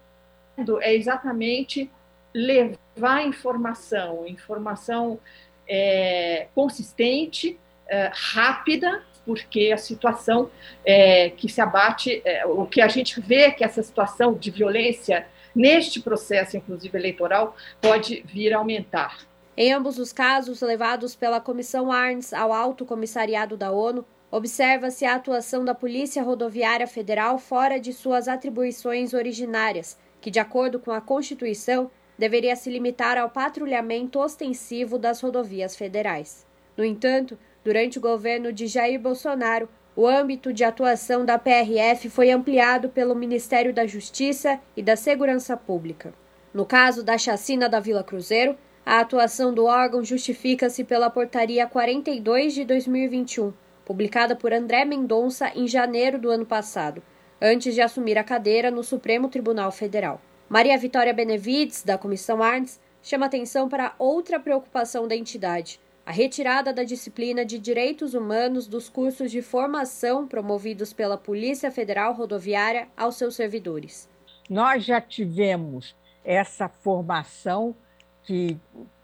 é 0.80 0.94
exatamente 0.94 1.90
levar 2.34 3.24
informação, 3.24 4.26
informação 4.26 5.20
é, 5.68 6.46
consistente, 6.54 7.58
é, 7.88 8.10
rápida, 8.12 9.02
porque 9.24 9.70
a 9.72 9.78
situação 9.78 10.50
é, 10.84 11.30
que 11.30 11.48
se 11.48 11.60
abate, 11.60 12.20
é, 12.24 12.44
o 12.46 12.66
que 12.66 12.80
a 12.80 12.88
gente 12.88 13.20
vê 13.20 13.50
que 13.50 13.64
essa 13.64 13.82
situação 13.82 14.34
de 14.34 14.50
violência 14.50 15.26
neste 15.54 16.00
processo, 16.00 16.56
inclusive 16.56 16.96
eleitoral, 16.98 17.56
pode 17.80 18.22
vir 18.26 18.52
a 18.52 18.58
aumentar. 18.58 19.18
Em 19.56 19.72
ambos 19.72 19.98
os 19.98 20.12
casos 20.12 20.60
levados 20.60 21.14
pela 21.14 21.40
Comissão 21.40 21.92
Arns 21.92 22.32
ao 22.32 22.52
Alto 22.52 22.84
Comissariado 22.84 23.56
da 23.56 23.70
ONU, 23.70 24.04
observa-se 24.30 25.04
a 25.04 25.14
atuação 25.14 25.64
da 25.64 25.74
Polícia 25.74 26.22
Rodoviária 26.22 26.88
Federal 26.88 27.38
fora 27.38 27.78
de 27.78 27.92
suas 27.92 28.26
atribuições 28.26 29.14
originárias, 29.14 29.96
que, 30.20 30.28
de 30.28 30.40
acordo 30.40 30.80
com 30.80 30.90
a 30.90 31.00
Constituição, 31.00 31.88
deveria 32.18 32.54
se 32.56 32.70
limitar 32.70 33.18
ao 33.18 33.30
patrulhamento 33.30 34.18
ostensivo 34.18 34.98
das 34.98 35.20
rodovias 35.20 35.76
federais. 35.76 36.46
No 36.76 36.84
entanto, 36.84 37.38
durante 37.64 37.98
o 37.98 38.00
governo 38.00 38.52
de 38.52 38.66
Jair 38.66 39.00
Bolsonaro, 39.00 39.68
o 39.96 40.06
âmbito 40.06 40.52
de 40.52 40.64
atuação 40.64 41.24
da 41.24 41.38
PRF 41.38 42.10
foi 42.10 42.30
ampliado 42.30 42.88
pelo 42.88 43.14
Ministério 43.14 43.72
da 43.72 43.86
Justiça 43.86 44.60
e 44.76 44.82
da 44.82 44.96
Segurança 44.96 45.56
Pública. 45.56 46.12
No 46.52 46.66
caso 46.66 47.02
da 47.02 47.16
chacina 47.16 47.68
da 47.68 47.78
Vila 47.78 48.02
Cruzeiro, 48.02 48.56
a 48.84 49.00
atuação 49.00 49.54
do 49.54 49.64
órgão 49.64 50.04
justifica-se 50.04 50.84
pela 50.84 51.08
Portaria 51.08 51.66
42 51.66 52.54
de 52.54 52.64
2021, 52.64 53.52
publicada 53.84 54.36
por 54.36 54.52
André 54.52 54.84
Mendonça 54.84 55.50
em 55.54 55.66
janeiro 55.66 56.18
do 56.18 56.30
ano 56.30 56.44
passado, 56.44 57.02
antes 57.40 57.74
de 57.74 57.80
assumir 57.80 58.18
a 58.18 58.24
cadeira 58.24 58.70
no 58.70 58.82
Supremo 58.82 59.28
Tribunal 59.28 59.70
Federal. 59.70 60.20
Maria 60.48 60.76
Vitória 60.78 61.12
Benevides, 61.12 61.82
da 61.82 61.96
Comissão 61.96 62.42
Arns, 62.42 62.78
chama 63.02 63.26
atenção 63.26 63.68
para 63.68 63.94
outra 63.98 64.38
preocupação 64.38 65.08
da 65.08 65.16
entidade, 65.16 65.80
a 66.04 66.12
retirada 66.12 66.72
da 66.72 66.84
disciplina 66.84 67.44
de 67.44 67.58
Direitos 67.58 68.12
Humanos 68.12 68.66
dos 68.66 68.88
cursos 68.88 69.30
de 69.30 69.40
formação 69.40 70.26
promovidos 70.26 70.92
pela 70.92 71.16
Polícia 71.16 71.70
Federal 71.70 72.12
Rodoviária 72.12 72.88
aos 72.96 73.16
seus 73.16 73.34
servidores. 73.34 74.08
Nós 74.48 74.84
já 74.84 75.00
tivemos 75.00 75.96
essa 76.22 76.68
formação 76.68 77.74
que, 78.22 78.58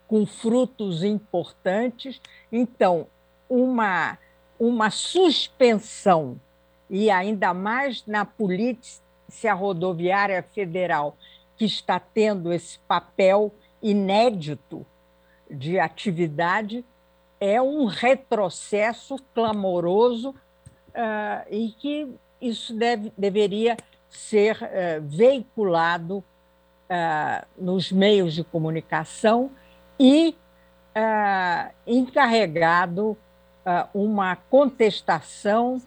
com 0.07 0.25
frutos 0.25 1.03
importantes. 1.03 2.21
Então, 2.51 3.07
uma, 3.49 4.17
uma 4.59 4.89
suspensão, 4.91 6.39
e 6.89 7.09
ainda 7.09 7.53
mais 7.53 8.05
na 8.05 8.25
Polícia 8.25 9.53
Rodoviária 9.53 10.43
Federal, 10.53 11.17
que 11.61 11.65
está 11.65 11.99
tendo 11.99 12.51
esse 12.51 12.79
papel 12.87 13.53
inédito 13.83 14.83
de 15.47 15.77
atividade, 15.77 16.83
é 17.39 17.61
um 17.61 17.85
retrocesso 17.85 19.15
clamoroso 19.31 20.31
uh, 20.31 21.45
e 21.51 21.71
que 21.77 22.11
isso 22.41 22.73
deve, 22.73 23.13
deveria 23.15 23.77
ser 24.09 24.55
uh, 24.55 25.03
veiculado 25.03 26.17
uh, 26.17 27.45
nos 27.55 27.91
meios 27.91 28.33
de 28.33 28.43
comunicação 28.43 29.51
e 29.99 30.35
encarregado 31.85 33.15
uma 33.93 34.35
contestação 34.35 35.79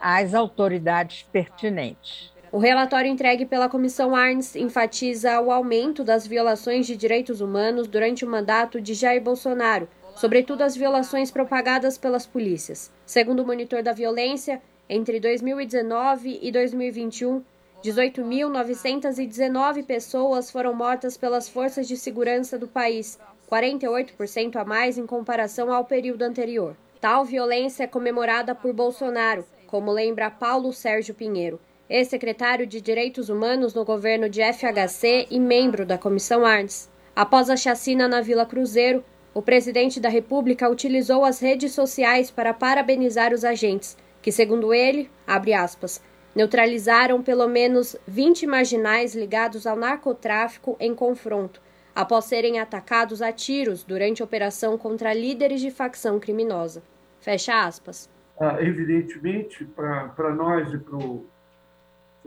às 0.00 0.32
autoridades 0.32 1.24
pertinentes. 1.24 2.32
O 2.50 2.56
relatório 2.56 3.10
entregue 3.10 3.44
pela 3.44 3.68
Comissão 3.68 4.16
Arns 4.16 4.56
enfatiza 4.56 5.38
o 5.38 5.52
aumento 5.52 6.02
das 6.02 6.26
violações 6.26 6.86
de 6.86 6.96
direitos 6.96 7.42
humanos 7.42 7.86
durante 7.86 8.24
o 8.24 8.28
mandato 8.28 8.80
de 8.80 8.94
Jair 8.94 9.22
Bolsonaro, 9.22 9.86
sobretudo 10.16 10.62
as 10.62 10.74
violações 10.74 11.30
propagadas 11.30 11.98
pelas 11.98 12.26
polícias. 12.26 12.90
Segundo 13.04 13.40
o 13.40 13.46
monitor 13.46 13.82
da 13.82 13.92
violência, 13.92 14.62
entre 14.88 15.20
2019 15.20 16.38
e 16.40 16.50
2021, 16.50 17.44
18.919 17.84 19.84
pessoas 19.84 20.50
foram 20.50 20.72
mortas 20.72 21.18
pelas 21.18 21.50
forças 21.50 21.86
de 21.86 21.98
segurança 21.98 22.58
do 22.58 22.66
país, 22.66 23.18
48% 23.52 24.56
a 24.56 24.64
mais 24.64 24.96
em 24.96 25.04
comparação 25.04 25.70
ao 25.70 25.84
período 25.84 26.22
anterior. 26.22 26.74
Tal 26.98 27.26
violência 27.26 27.84
é 27.84 27.86
comemorada 27.86 28.54
por 28.54 28.72
Bolsonaro, 28.72 29.44
como 29.66 29.92
lembra 29.92 30.30
Paulo 30.30 30.72
Sérgio 30.72 31.14
Pinheiro, 31.14 31.60
ex-secretário 31.88 32.66
de 32.66 32.80
Direitos 32.82 33.30
Humanos 33.30 33.72
no 33.72 33.82
governo 33.82 34.28
de 34.28 34.42
FHC 34.42 35.26
e 35.30 35.40
membro 35.40 35.86
da 35.86 35.96
Comissão 35.96 36.44
Arns. 36.44 36.90
Após 37.16 37.48
a 37.48 37.56
chacina 37.56 38.06
na 38.06 38.20
Vila 38.20 38.44
Cruzeiro, 38.44 39.02
o 39.32 39.40
presidente 39.40 39.98
da 39.98 40.08
República 40.08 40.68
utilizou 40.68 41.24
as 41.24 41.40
redes 41.40 41.72
sociais 41.72 42.30
para 42.30 42.52
parabenizar 42.52 43.32
os 43.32 43.42
agentes, 43.42 43.96
que, 44.20 44.30
segundo 44.30 44.74
ele, 44.74 45.10
abre 45.26 45.54
aspas, 45.54 46.02
neutralizaram 46.34 47.22
pelo 47.22 47.48
menos 47.48 47.96
20 48.06 48.46
marginais 48.46 49.14
ligados 49.14 49.66
ao 49.66 49.76
narcotráfico 49.76 50.76
em 50.78 50.94
confronto, 50.94 51.62
após 51.94 52.26
serem 52.26 52.60
atacados 52.60 53.22
a 53.22 53.32
tiros 53.32 53.82
durante 53.82 54.22
operação 54.22 54.76
contra 54.76 55.14
líderes 55.14 55.60
de 55.60 55.70
facção 55.70 56.20
criminosa. 56.20 56.82
Fecha 57.18 57.64
aspas. 57.64 58.10
Ah, 58.38 58.58
evidentemente, 58.60 59.64
para 59.64 60.34
nós 60.34 60.72
e 60.72 60.78
para 60.78 60.96
o 60.96 61.26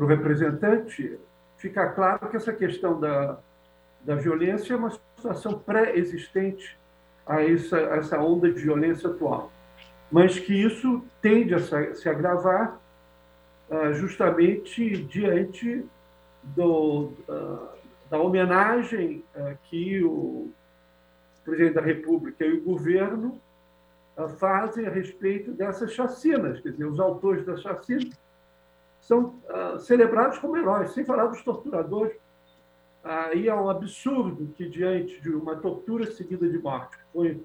representante, 0.05 1.19
fica 1.57 1.87
claro 1.89 2.29
que 2.29 2.37
essa 2.37 2.53
questão 2.53 2.99
da, 2.99 3.37
da 4.03 4.15
violência 4.15 4.73
é 4.73 4.77
uma 4.77 4.91
situação 5.15 5.59
pré-existente 5.59 6.77
a 7.25 7.43
essa, 7.43 7.77
a 7.77 7.97
essa 7.97 8.19
onda 8.19 8.51
de 8.51 8.59
violência 8.59 9.09
atual, 9.09 9.51
mas 10.11 10.39
que 10.39 10.53
isso 10.53 11.03
tende 11.21 11.53
a 11.53 11.59
se 11.59 12.09
agravar 12.09 12.79
uh, 13.69 13.93
justamente 13.93 14.97
diante 15.03 15.85
do, 16.43 17.11
uh, 17.29 17.69
da 18.09 18.19
homenagem 18.19 19.23
uh, 19.35 19.57
que 19.69 20.03
o 20.03 20.51
presidente 21.45 21.75
da 21.75 21.81
República 21.81 22.45
e 22.45 22.53
o 22.53 22.61
governo 22.61 23.39
fazem 24.37 24.85
a 24.85 24.89
respeito 24.91 25.51
dessas 25.51 25.93
chacinas, 25.93 26.59
quer 26.59 26.69
dizer, 26.71 26.85
os 26.85 26.99
autores 26.99 27.43
das 27.45 27.61
chacinas 27.61 28.13
são 29.11 29.35
celebrados 29.79 30.37
como 30.39 30.55
heróis, 30.55 30.91
sem 30.91 31.03
falar 31.03 31.25
dos 31.25 31.43
torturadores 31.43 32.15
aí 33.03 33.47
é 33.47 33.55
um 33.55 33.69
absurdo 33.69 34.53
que, 34.55 34.67
diante 34.67 35.19
de 35.21 35.29
uma 35.29 35.55
tortura 35.55 36.09
seguida 36.11 36.47
de 36.47 36.57
morte, 36.57 36.97
foi, 37.11 37.43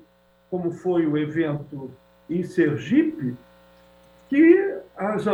como 0.51 0.71
foi 0.71 1.07
o 1.07 1.17
evento 1.17 1.91
em 2.29 2.43
Sergipe, 2.43 3.37
que 4.29 4.79
as, 4.97 5.25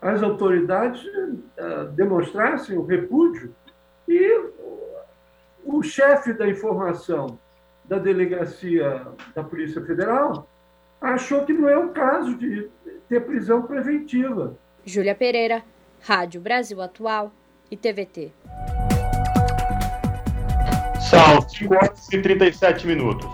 as 0.00 0.22
autoridades 0.22 1.04
uh, 1.04 1.86
demonstrassem 1.94 2.76
o 2.76 2.84
repúdio 2.84 3.54
e 4.08 4.50
o 5.64 5.82
chefe 5.82 6.32
da 6.32 6.48
informação 6.48 7.38
da 7.84 7.98
delegacia 7.98 9.06
da 9.34 9.42
Polícia 9.42 9.84
Federal 9.84 10.48
achou 11.00 11.44
que 11.44 11.52
não 11.52 11.68
é 11.68 11.78
o 11.78 11.90
caso 11.90 12.36
de 12.36 12.68
ter 13.08 13.24
prisão 13.24 13.62
preventiva. 13.62 14.56
Júlia 14.88 15.16
Pereira, 15.16 15.64
Rádio 16.00 16.40
Brasil 16.40 16.80
Atual 16.80 17.32
e 17.68 17.76
TVT. 17.76 18.30
São 21.00 21.40
5 21.40 21.74
horas 21.74 22.12
e 22.12 22.22
37 22.22 22.86
minutos. 22.86 23.26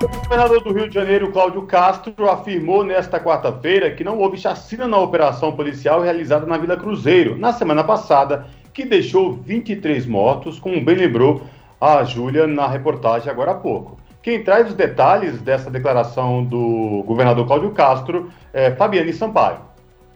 O 0.00 0.06
governador 0.22 0.62
do 0.62 0.72
Rio 0.72 0.88
de 0.88 0.94
Janeiro, 0.94 1.32
Cláudio 1.32 1.62
Castro, 1.62 2.30
afirmou 2.30 2.84
nesta 2.84 3.18
quarta-feira 3.18 3.90
que 3.90 4.04
não 4.04 4.16
houve 4.18 4.36
chacina 4.36 4.86
na 4.86 4.96
operação 4.96 5.56
policial 5.56 6.00
realizada 6.00 6.46
na 6.46 6.56
Vila 6.56 6.76
Cruzeiro, 6.76 7.36
na 7.36 7.52
semana 7.52 7.82
passada, 7.82 8.46
que 8.72 8.84
deixou 8.84 9.32
23 9.32 10.06
mortos, 10.06 10.60
como 10.60 10.84
bem 10.84 10.94
lembrou 10.94 11.42
a 11.80 12.04
Júlia 12.04 12.46
na 12.46 12.68
reportagem 12.68 13.28
agora 13.28 13.50
há 13.50 13.56
pouco. 13.56 13.98
Quem 14.22 14.44
traz 14.44 14.68
os 14.68 14.74
detalhes 14.74 15.42
dessa 15.42 15.68
declaração 15.68 16.44
do 16.44 17.02
governador 17.04 17.44
Cláudio 17.44 17.72
Castro 17.72 18.30
é 18.52 18.70
Fabiane 18.70 19.12
Sampaio. 19.12 19.66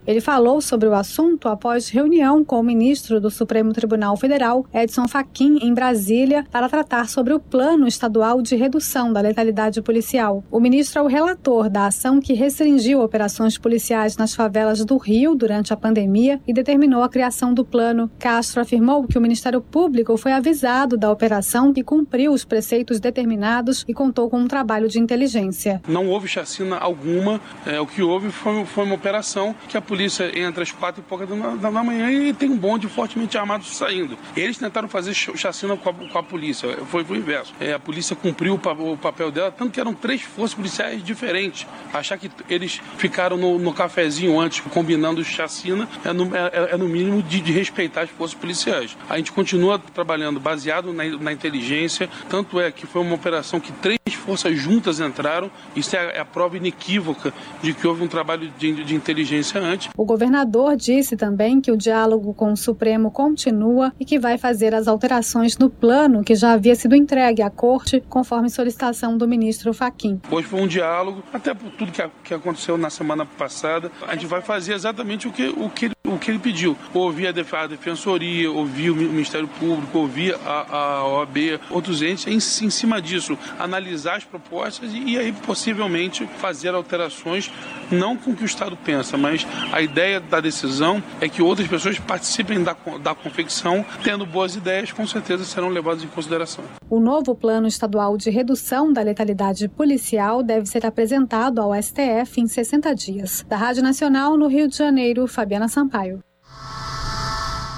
Ele 0.07 0.21
falou 0.21 0.61
sobre 0.61 0.89
o 0.89 0.95
assunto 0.95 1.49
após 1.49 1.89
reunião 1.89 2.45
com 2.45 2.59
o 2.59 2.63
ministro 2.63 3.21
do 3.21 3.31
Supremo 3.31 3.73
Tribunal 3.73 4.17
Federal, 4.17 4.67
Edson 4.73 5.07
Fachin, 5.07 5.59
em 5.63 5.75
Brasília, 5.75 6.45
para 6.51 6.69
tratar 6.69 7.09
sobre 7.09 7.35
o 7.35 7.41
Plano 7.41 7.87
Estadual 7.87 8.41
de 8.41 8.57
Redução 8.57 9.13
da 9.13 9.21
Letalidade 9.21 9.83
Policial. 9.83 10.43
O 10.51 10.59
ministro 10.59 11.01
é 11.01 11.03
o 11.03 11.07
relator 11.07 11.69
da 11.69 11.87
ação 11.87 12.21
que 12.21 12.33
restringiu 12.33 13.03
operações 13.03 13.59
policiais 13.59 14.17
nas 14.17 14.35
favelas 14.35 14.85
do 14.85 14.97
Rio 14.97 15.35
durante 15.35 15.73
a 15.73 15.77
pandemia 15.77 16.41
e 16.47 16.53
determinou 16.53 17.03
a 17.03 17.09
criação 17.09 17.53
do 17.53 17.65
plano. 17.65 18.11
Castro 18.19 18.61
afirmou 18.61 19.07
que 19.07 19.19
o 19.19 19.21
Ministério 19.21 19.61
Público 19.61 20.17
foi 20.17 20.33
avisado 20.33 20.97
da 20.97 21.11
operação 21.11 21.73
e 21.77 21.83
cumpriu 21.83 22.33
os 22.33 22.45
preceitos 22.45 23.01
determinados 23.01 23.85
e 23.87 23.95
contou 23.95 24.31
com 24.31 24.39
um 24.39 24.49
trabalho 24.49 24.89
de 24.89 24.99
inteligência. 24.99 25.81
Não 25.87 26.09
houve 26.09 26.27
chacina 26.27 26.77
alguma, 26.77 27.41
é, 27.67 27.81
o 27.81 27.87
que 27.87 28.03
houve 28.03 28.31
foi, 28.31 28.65
foi 28.65 28.85
uma 28.85 28.95
operação 28.95 29.55
que 29.69 29.77
a 29.77 29.81
polícia 29.91 30.31
entra 30.39 30.63
às 30.63 30.71
quatro 30.71 31.03
e 31.03 31.05
pouca 31.05 31.27
da, 31.27 31.83
manhã 31.83 32.13
e 32.13 32.33
tem 32.33 32.49
um 32.49 32.57
bonde 32.57 32.87
fortemente 32.87 33.37
armado 33.37 33.65
saindo. 33.65 34.17
Eles 34.37 34.57
tentaram 34.57 34.89
fazer 34.89 35.13
chacina 35.13 35.77
com 35.77 35.91
a, 35.91 35.93
com 35.93 36.17
a 36.17 36.23
polícia, 36.23 36.79
foi, 36.87 37.03
foi 37.03 37.17
o 37.17 37.21
inverso. 37.21 37.53
É, 37.59 37.73
a 37.73 37.79
polícia 37.79 38.15
cumpriu 38.15 38.55
o, 38.55 38.93
o, 38.93 38.97
papel 38.97 39.33
dela, 39.33 39.51
tanto 39.51 39.73
que 39.73 39.81
eram 39.81 39.93
três 39.93 40.23
forças 40.23 40.55
policiais 40.55 41.03
diferentes. 41.03 41.67
Achar 41.93 42.17
que 42.17 42.31
eles 42.49 42.81
ficaram 42.99 43.37
no, 43.37 43.59
no 43.59 43.73
cafezinho 43.75 44.39
antes, 44.39 44.61
combinando 44.61 45.25
chacina, 45.25 45.89
é 46.05 46.13
no, 46.13 46.37
é, 46.37 46.51
é, 46.53 46.75
é 46.75 46.77
no 46.77 46.89
mínimo 46.89 47.21
de, 47.21 47.41
de, 47.41 47.51
respeitar 47.51 48.03
as 48.03 48.11
forças 48.11 48.39
policiais. 48.39 48.97
A 49.09 49.17
gente 49.17 49.33
continua 49.33 49.77
trabalhando 49.77 50.39
baseado 50.39 50.93
na, 50.93 51.05
na 51.05 51.33
inteligência, 51.33 52.09
tanto 52.29 52.61
é 52.61 52.71
que 52.71 52.87
foi 52.87 53.03
uma 53.03 53.17
operação 53.17 53.59
que 53.59 53.73
três 53.73 53.99
forças 54.15 54.57
juntas 54.57 55.01
entraram, 55.01 55.51
isso 55.75 55.97
é 55.97 55.99
a, 55.99 56.03
é 56.03 56.21
a 56.21 56.25
prova 56.25 56.57
inequívoca 56.57 57.35
de 57.61 57.75
que 57.75 57.89
houve 57.89 58.05
um 58.05 58.09
trabalho 58.09 58.53
de, 58.57 58.85
de 58.85 58.95
inteligência 58.95 59.61
antes 59.61 59.80
o 59.97 60.05
governador 60.05 60.77
disse 60.77 61.17
também 61.17 61.61
que 61.61 61.71
o 61.71 61.77
diálogo 61.77 62.35
com 62.35 62.53
o 62.53 62.57
Supremo 62.57 63.11
continua 63.11 63.93
e 63.99 64.05
que 64.05 64.19
vai 64.19 64.37
fazer 64.37 64.75
as 64.75 64.89
alterações 64.89 65.57
no 65.57 65.71
plano 65.71 66.23
que 66.23 66.35
já 66.35 66.53
havia 66.53 66.75
sido 66.75 66.95
entregue 66.95 67.43
à 67.43 67.51
corte, 67.51 68.03
conforme 68.09 68.51
solicitação 68.51 69.17
do 69.17 69.27
ministro 69.27 69.73
Faquim. 69.73 70.21
Hoje 70.31 70.47
foi 70.47 70.61
um 70.61 70.67
diálogo, 70.67 71.23
até 71.33 71.55
por 71.55 71.71
tudo 71.73 71.93
que, 71.93 72.03
que 72.25 72.35
aconteceu 72.35 72.77
na 72.77 72.91
semana 72.91 73.25
passada. 73.25 73.91
A 74.07 74.13
gente 74.15 74.27
vai 74.27 74.41
fazer 74.41 74.75
exatamente 74.75 75.29
o 75.29 75.33
que, 75.33 75.49
o 75.49 75.69
que, 75.71 75.91
o 76.15 76.19
que 76.19 76.31
ele 76.31 76.39
pediu. 76.39 76.77
Ouvir 76.93 77.29
a, 77.29 77.33
def 77.33 77.53
a 77.55 77.67
Defensoria, 77.67 78.51
ouvir 78.51 78.91
o 78.91 78.97
Ministério 78.97 79.49
Público, 79.49 79.99
ouvir 79.99 80.35
a, 80.45 80.77
a 80.77 81.09
OAB, 81.09 81.61
outros 81.71 82.03
entes, 82.03 82.27
em, 82.27 82.67
em 82.67 82.71
cima 82.71 83.01
disso, 83.01 83.39
analisar 83.59 84.17
as 84.17 84.25
propostas 84.25 84.93
e, 84.93 84.99
e 84.99 85.19
aí 85.19 85.33
possivelmente 85.33 86.27
fazer 86.39 86.75
alterações, 86.75 87.51
não 87.91 88.17
com 88.17 88.33
o 88.33 88.37
que 88.37 88.43
o 88.43 88.47
Estado 88.47 88.77
pensa, 88.77 89.17
mas 89.17 89.47
a 89.73 89.81
ideia 89.81 90.21
da 90.21 90.41
decisão 90.41 91.03
é 91.21 91.29
que 91.29 91.43
outras 91.43 91.69
pessoas 91.69 91.99
participem 91.99 92.63
da, 92.63 92.77
da 93.03 93.15
confecção, 93.15 93.85
tendo 94.03 94.27
boas 94.27 94.57
ideias, 94.57 94.93
com 94.93 95.07
certeza 95.07 95.45
serão 95.45 95.69
levadas 95.69 96.03
em 96.03 96.09
consideração. 96.09 96.65
O 96.89 96.99
novo 96.99 97.35
plano 97.35 97.67
estadual 97.67 98.17
de 98.17 98.31
redução 98.31 98.93
da 98.93 99.03
letalidade 99.03 99.69
policial 99.69 100.43
deve 100.43 100.67
ser 100.67 100.85
apresentado 100.85 101.61
ao 101.61 101.73
STF 101.81 102.41
em 102.41 102.47
60 102.47 102.95
dias. 102.95 103.45
Da 103.49 103.57
Rádio 103.57 103.83
Nacional, 103.83 104.37
no 104.37 104.49
Rio 104.49 104.69
de 104.69 104.77
Janeiro, 104.77 105.27
Fabiana 105.27 105.69
Sampaio. 105.69 106.00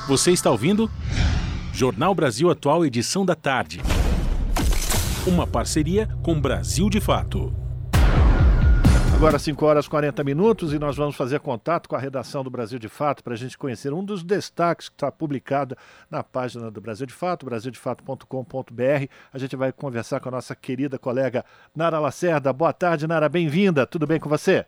Você 0.06 0.32
está 0.32 0.50
ouvindo? 0.50 0.90
Jornal 1.72 2.14
Brasil 2.14 2.50
Atual, 2.50 2.84
edição 2.84 3.24
da 3.24 3.34
tarde. 3.34 3.80
Uma 5.26 5.46
parceria 5.46 6.08
com 6.22 6.40
Brasil 6.40 6.90
de 6.90 7.00
Fato. 7.00 7.54
Agora 9.14 9.38
5 9.38 9.64
horas 9.64 9.86
e 9.86 9.88
40 9.88 10.24
minutos 10.24 10.72
e 10.72 10.80
nós 10.80 10.96
vamos 10.96 11.14
fazer 11.14 11.38
contato 11.38 11.88
com 11.88 11.94
a 11.94 11.98
redação 11.98 12.42
do 12.42 12.50
Brasil 12.50 12.76
de 12.76 12.88
Fato 12.88 13.22
para 13.22 13.34
a 13.34 13.36
gente 13.36 13.56
conhecer 13.56 13.92
um 13.92 14.04
dos 14.04 14.24
destaques 14.24 14.88
que 14.88 14.96
está 14.96 15.12
publicado 15.12 15.76
na 16.10 16.24
página 16.24 16.72
do 16.72 16.80
Brasil 16.80 17.06
de 17.06 17.14
Fato, 17.14 17.46
brasildefato.com.br. 17.46 19.06
A 19.32 19.38
gente 19.38 19.54
vai 19.54 19.70
conversar 19.70 20.18
com 20.18 20.28
a 20.28 20.32
nossa 20.32 20.56
querida 20.56 20.98
colega 20.98 21.44
Nara 21.72 22.00
Lacerda. 22.00 22.52
Boa 22.52 22.72
tarde, 22.72 23.06
Nara, 23.06 23.28
bem-vinda. 23.28 23.86
Tudo 23.86 24.08
bem 24.08 24.18
com 24.18 24.28
você? 24.28 24.66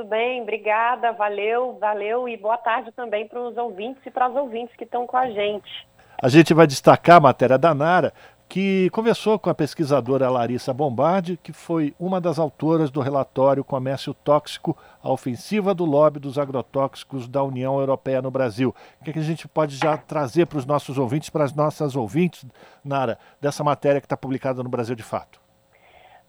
Tudo 0.00 0.08
bem, 0.08 0.40
obrigada, 0.40 1.12
valeu, 1.12 1.76
valeu 1.78 2.26
e 2.26 2.34
boa 2.34 2.56
tarde 2.56 2.90
também 2.90 3.28
para 3.28 3.38
os 3.38 3.54
ouvintes 3.58 4.00
e 4.06 4.10
para 4.10 4.28
as 4.28 4.34
ouvintes 4.34 4.74
que 4.74 4.84
estão 4.84 5.06
com 5.06 5.14
a 5.14 5.28
gente. 5.28 5.86
A 6.22 6.26
gente 6.26 6.54
vai 6.54 6.66
destacar 6.66 7.18
a 7.18 7.20
matéria 7.20 7.58
da 7.58 7.74
Nara, 7.74 8.14
que 8.48 8.88
conversou 8.94 9.38
com 9.38 9.50
a 9.50 9.54
pesquisadora 9.54 10.30
Larissa 10.30 10.72
Bombardi, 10.72 11.36
que 11.42 11.52
foi 11.52 11.94
uma 12.00 12.18
das 12.18 12.38
autoras 12.38 12.90
do 12.90 13.02
relatório 13.02 13.62
Comércio 13.62 14.14
Tóxico, 14.14 14.74
a 15.02 15.12
ofensiva 15.12 15.74
do 15.74 15.84
lobby 15.84 16.18
dos 16.18 16.38
agrotóxicos 16.38 17.28
da 17.28 17.42
União 17.42 17.78
Europeia 17.78 18.22
no 18.22 18.30
Brasil. 18.30 18.74
O 18.98 19.04
que, 19.04 19.10
é 19.10 19.12
que 19.12 19.18
a 19.18 19.22
gente 19.22 19.46
pode 19.46 19.76
já 19.76 19.98
trazer 19.98 20.46
para 20.46 20.56
os 20.56 20.64
nossos 20.64 20.96
ouvintes, 20.96 21.28
para 21.28 21.44
as 21.44 21.54
nossas 21.54 21.94
ouvintes, 21.94 22.46
Nara, 22.82 23.18
dessa 23.38 23.62
matéria 23.62 24.00
que 24.00 24.06
está 24.06 24.16
publicada 24.16 24.62
no 24.62 24.70
Brasil 24.70 24.94
de 24.94 25.02
Fato? 25.02 25.49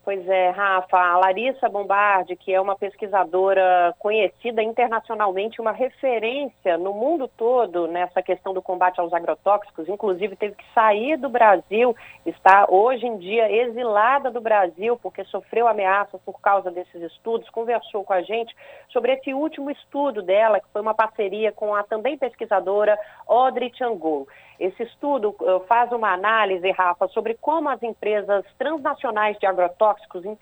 Pois 0.04 0.28
é, 0.28 0.49
Rafa, 0.49 0.97
a 0.97 1.18
Larissa 1.20 1.70
Bombardi, 1.70 2.36
que 2.36 2.52
é 2.52 2.60
uma 2.60 2.76
pesquisadora 2.76 3.93
conhecida 3.99 4.64
internacionalmente, 4.64 5.62
uma 5.62 5.72
referência 5.72 6.76
no 6.76 6.91
mundo 6.91 7.28
todo 7.28 7.88
nessa 7.88 8.20
questão 8.20 8.52
do 8.52 8.64
combate 8.64 8.99
aos 8.99 9.14
agrotóxicos, 9.14 9.88
inclusive 9.88 10.36
teve 10.36 10.56
que 10.56 10.66
sair 10.74 11.18
do 11.18 11.30
Brasil, 11.30 11.95
está 12.26 12.66
hoje 12.68 13.06
em 13.06 13.20
dia 13.20 13.52
exilada 13.52 14.32
do 14.32 14.41
Brasil 14.41 14.97
porque 14.97 15.24
sofreu 15.26 15.68
ameaças 15.68 16.20
por 16.26 16.41
causa 16.41 16.72
desses 16.72 16.99
estudos, 17.04 17.47
conversou 17.52 18.04
com 18.04 18.14
a 18.14 18.24
gente 18.24 18.56
sobre 18.89 19.14
esse 19.14 19.36
último 19.36 19.70
estudo 19.70 20.24
dela, 20.24 20.60
que 20.60 20.68
foi 20.74 20.82
uma 20.82 20.95
parceria 20.95 21.52
com 21.52 21.76
a 21.76 21.84
também 21.84 22.18
pesquisadora 22.18 22.97
Audrey 23.28 23.72
Changol. 23.76 24.28
Esse 24.62 24.84
estudo 24.84 25.36
uh, 25.39 25.60
faz 25.62 25.91
uma 25.91 26.14
análise, 26.14 26.70
Rafa, 26.70 27.08
sobre 27.08 27.34
como 27.41 27.68
as 27.68 27.82
empresas 27.82 28.45
transnacionais 28.60 29.36
de 29.39 29.47
agrotóxicos, 29.47 29.91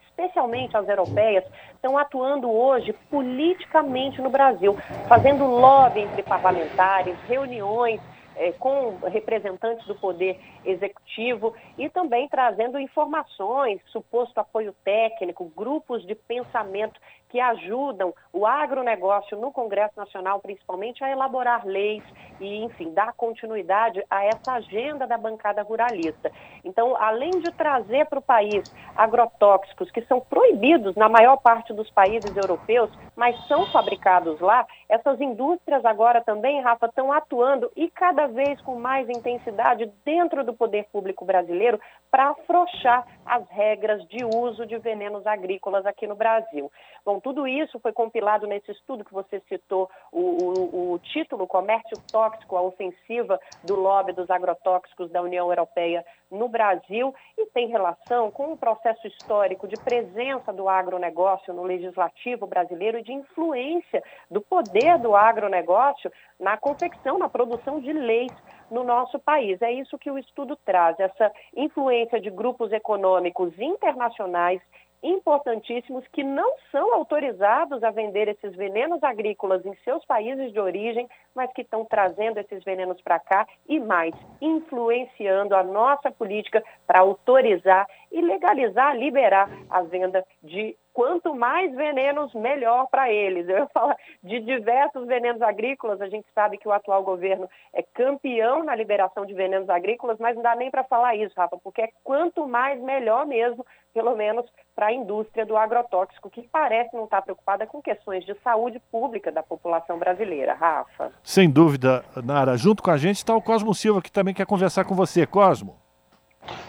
especialmente 0.02 0.76
as 0.76 0.88
europeias, 0.88 1.44
estão 1.74 1.98
atuando 1.98 2.52
hoje 2.52 2.94
politicamente 3.10 4.22
no 4.22 4.30
Brasil, 4.30 4.78
fazendo 5.08 5.46
lobby 5.46 6.02
entre 6.02 6.24
parlamentares, 6.24 7.18
reuniões 7.28 8.02
é, 8.40 8.54
com 8.54 8.98
representantes 9.06 9.86
do 9.86 9.96
poder 9.96 10.40
executivo 10.64 11.54
e 11.78 11.90
também 11.90 12.28
trazendo 12.30 12.80
informações, 12.80 13.82
suposto 13.88 14.40
apoio 14.40 14.74
técnico, 14.84 15.52
grupos 15.56 16.06
de 16.08 16.16
pensamento 16.16 17.00
que 17.30 17.40
ajudam 17.40 18.14
o 18.34 18.46
agronegócio 18.46 19.38
no 19.38 19.52
Congresso 19.52 19.94
Nacional, 19.96 20.40
principalmente, 20.40 21.04
a 21.04 21.10
elaborar 21.10 21.66
leis 21.66 22.04
e, 22.40 22.64
enfim, 22.64 22.92
dar 22.94 23.14
continuidade 23.14 24.04
a 24.10 24.26
essa 24.26 24.54
agenda 24.54 25.06
da 25.06 25.18
bancada 25.18 25.62
ruralista. 25.62 26.32
Então, 26.64 26.96
além 26.98 27.32
de 27.32 27.52
trazer 27.52 28.06
para 28.08 28.20
o 28.20 28.22
país 28.22 28.64
agrotóxicos 28.96 29.92
que 29.92 30.02
são 30.02 30.20
proibidos 30.20 30.96
na 30.96 31.08
maior 31.08 31.38
parte 31.38 31.74
dos 31.74 31.90
países 31.92 32.36
europeus, 32.36 32.90
mas 33.16 33.36
são 33.48 33.66
fabricados 33.68 34.40
lá, 34.40 34.66
essas 34.88 35.20
indústrias 35.22 35.86
agora 35.86 36.22
também, 36.22 36.62
Rafa, 36.62 36.88
estão 36.88 37.12
atuando 37.12 37.72
e 37.76 37.90
cada 37.90 38.28
vez 38.28 38.60
com 38.62 38.76
mais 38.76 39.08
intensidade 39.10 39.92
dentro 40.04 40.44
do 40.44 40.54
poder 40.54 40.86
público 40.92 41.26
brasileiro 41.26 41.80
para 42.10 42.30
afrouxar 42.30 43.06
as 43.26 43.48
regras 43.50 44.06
de 44.08 44.26
uso 44.26 44.66
de 44.66 44.78
venenos 44.78 45.26
agrícolas 45.28 45.86
aqui 45.86 46.08
no 46.08 46.16
Brasil. 46.16 46.72
Bom, 47.06 47.19
tudo 47.22 47.48
isso 47.48 47.80
foi 47.80 47.92
compilado 47.92 48.48
nesse 48.48 48.72
estudo 48.72 49.06
que 49.06 49.14
você 49.14 49.42
citou, 49.48 49.90
o, 50.12 50.20
o, 50.20 50.94
o 50.94 51.00
título 51.00 51.48
Comércio 51.48 51.98
Tóxico, 52.12 52.56
a 52.56 52.62
ofensiva 52.62 53.40
do 53.64 53.76
lobby 53.76 54.14
dos 54.14 54.30
agrotóxicos 54.30 55.10
da 55.12 55.22
União 55.22 55.50
Europeia 55.50 56.06
no 56.30 56.48
Brasil 56.48 57.14
e 57.38 57.46
tem 57.48 57.68
relação 57.68 58.30
com 58.32 58.54
um 58.54 58.58
processo 58.58 59.08
histórico 59.08 59.68
de 59.68 59.76
presença 59.84 60.54
do 60.54 60.70
agronegócio 60.70 61.54
no 61.54 61.64
legislativo 61.64 62.46
brasileiro 62.46 63.00
e 63.00 63.04
de 63.04 63.14
influência 63.14 64.04
do 64.30 64.42
poder 64.42 65.00
do 65.00 65.16
agronegócio 65.16 66.12
na 66.40 66.58
confecção, 66.58 67.18
na 67.18 67.30
produção 67.30 67.80
de 67.80 67.92
leis 67.92 68.32
no 68.70 68.84
nosso 68.84 69.18
país. 69.20 69.62
É 69.62 69.72
isso 69.72 69.98
que 69.98 70.12
o 70.12 70.18
estudo 70.18 70.56
traz, 70.56 71.00
essa 71.00 71.32
influência 71.56 72.20
de 72.22 72.30
grupos 72.30 72.72
econômicos 72.72 73.58
internacionais 73.60 74.62
importantíssimos 75.02 76.06
que 76.12 76.24
não 76.24 76.54
são 76.72 76.94
autorizados 76.94 77.84
a 77.84 77.92
vender 77.92 78.28
esses 78.28 78.56
venenos 78.56 79.02
agrícolas 79.04 79.66
em 79.66 79.74
seus 79.84 80.04
países 80.06 80.52
de 80.52 80.60
origem, 80.60 81.08
mas 81.34 81.52
que 81.54 81.62
estão 81.62 81.86
trazendo 81.86 82.38
esses 82.40 82.64
venenos 82.64 83.02
para 83.02 83.20
cá 83.20 83.48
e 83.68 83.80
mais, 83.80 84.14
influenciando 84.42 85.56
a 85.56 85.64
nossa 85.64 86.12
política 86.12 86.64
para 86.86 87.00
autorizar 87.00 87.88
e 88.12 88.22
legalizar, 88.22 88.98
liberar 88.98 89.50
a 89.70 89.82
venda 89.82 90.26
de 90.44 90.76
quanto 91.00 91.34
mais 91.34 91.74
venenos, 91.74 92.34
melhor 92.34 92.88
para 92.90 93.10
eles. 93.10 93.48
Eu 93.48 93.70
falo 93.74 93.96
de 94.22 94.40
diversos 94.42 95.08
venenos 95.08 95.42
agrícolas, 95.42 96.02
a 96.02 96.10
gente 96.10 96.28
sabe 96.36 96.58
que 96.58 96.68
o 96.68 96.74
atual 96.74 97.04
governo 97.04 97.50
é 97.74 97.82
campeão 97.82 98.64
na 98.64 98.76
liberação 98.76 99.26
de 99.26 99.34
venenos 99.34 99.70
agrícolas, 99.70 100.18
mas 100.20 100.36
não 100.36 100.44
dá 100.44 100.56
nem 100.56 100.70
para 100.70 100.84
falar 100.84 101.16
isso, 101.16 101.34
Rafa, 101.38 101.58
porque 101.64 101.84
é 101.84 101.90
quanto 102.04 102.46
mais, 102.46 102.82
melhor 102.82 103.26
mesmo, 103.26 103.66
pelo 103.94 104.16
menos 104.16 104.46
para 104.80 104.88
a 104.88 104.94
indústria 104.94 105.46
do 105.46 105.58
agrotóxico, 105.58 106.30
que 106.30 106.42
parece 106.42 106.96
não 106.96 107.04
estar 107.04 107.22
preocupada 107.22 107.68
com 107.68 107.82
questões 107.82 108.26
de 108.26 108.34
saúde 108.42 108.82
pública 108.90 109.30
da 109.30 109.44
população 109.44 110.00
brasileira. 110.00 110.54
Rafa. 110.54 111.12
Sem 111.22 111.50
dúvida, 111.50 112.02
Nara. 112.24 112.56
Junto 112.56 112.82
com 112.82 112.90
a 112.90 112.96
gente 112.96 113.18
está 113.18 113.36
o 113.36 113.42
Cosmo 113.42 113.76
Silva, 113.76 114.02
que 114.02 114.10
também 114.10 114.34
quer 114.34 114.46
conversar 114.46 114.86
com 114.86 114.96
você. 114.96 115.28
Cosmo. 115.28 115.76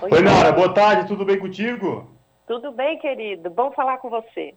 Oi, 0.03 0.11
Oi 0.11 0.23
Nara. 0.23 0.51
Boa 0.51 0.75
tarde, 0.75 1.07
tudo 1.07 1.25
bem 1.25 1.39
contigo? 1.39 2.11
Tudo 2.49 2.73
bem, 2.73 2.99
querido. 2.99 3.49
Bom 3.49 3.71
falar 3.71 3.99
com 3.99 4.11
você. 4.11 4.55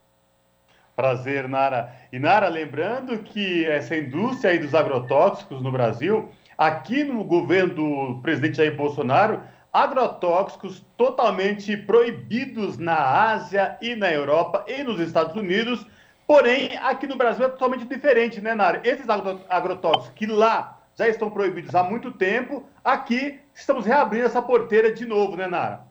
Prazer, 0.96 1.48
Nara. 1.48 1.94
E 2.12 2.18
Nara, 2.18 2.48
lembrando 2.48 3.20
que 3.20 3.68
essa 3.68 3.96
indústria 3.96 4.50
aí 4.50 4.58
dos 4.58 4.74
agrotóxicos 4.74 5.62
no 5.62 5.72
Brasil, 5.72 6.28
aqui 6.58 7.04
no 7.04 7.24
governo 7.24 7.76
do 7.76 8.22
presidente 8.24 8.58
Jair 8.58 8.76
Bolsonaro, 8.76 9.44
agrotóxicos 9.74 10.86
totalmente 10.96 11.76
proibidos 11.76 12.78
na 12.78 12.96
Ásia 13.32 13.76
e 13.82 13.96
na 13.96 14.12
Europa 14.12 14.64
e 14.68 14.84
nos 14.84 15.00
Estados 15.00 15.36
Unidos. 15.36 15.84
Porém, 16.28 16.78
aqui 16.78 17.08
no 17.08 17.18
Brasil 17.18 17.46
é 17.46 17.50
totalmente 17.50 17.86
diferente, 17.86 18.40
né, 18.40 18.54
Nara? 18.54 18.82
Esses 18.84 19.08
agrotóxicos 19.50 20.14
que 20.16 20.28
lá 20.28 20.80
já 20.96 21.08
estão 21.08 21.32
proibidos 21.32 21.74
há 21.74 21.84
muito 21.84 22.12
tempo, 22.12 22.64
aqui 22.84 23.40
estamos 23.54 23.86
reabrindo 23.86 24.28
essa 24.28 24.42
porteira 24.42 24.94
de 24.94 25.08
novo, 25.08 25.36
né, 25.36 25.48
Nara? 25.48 25.82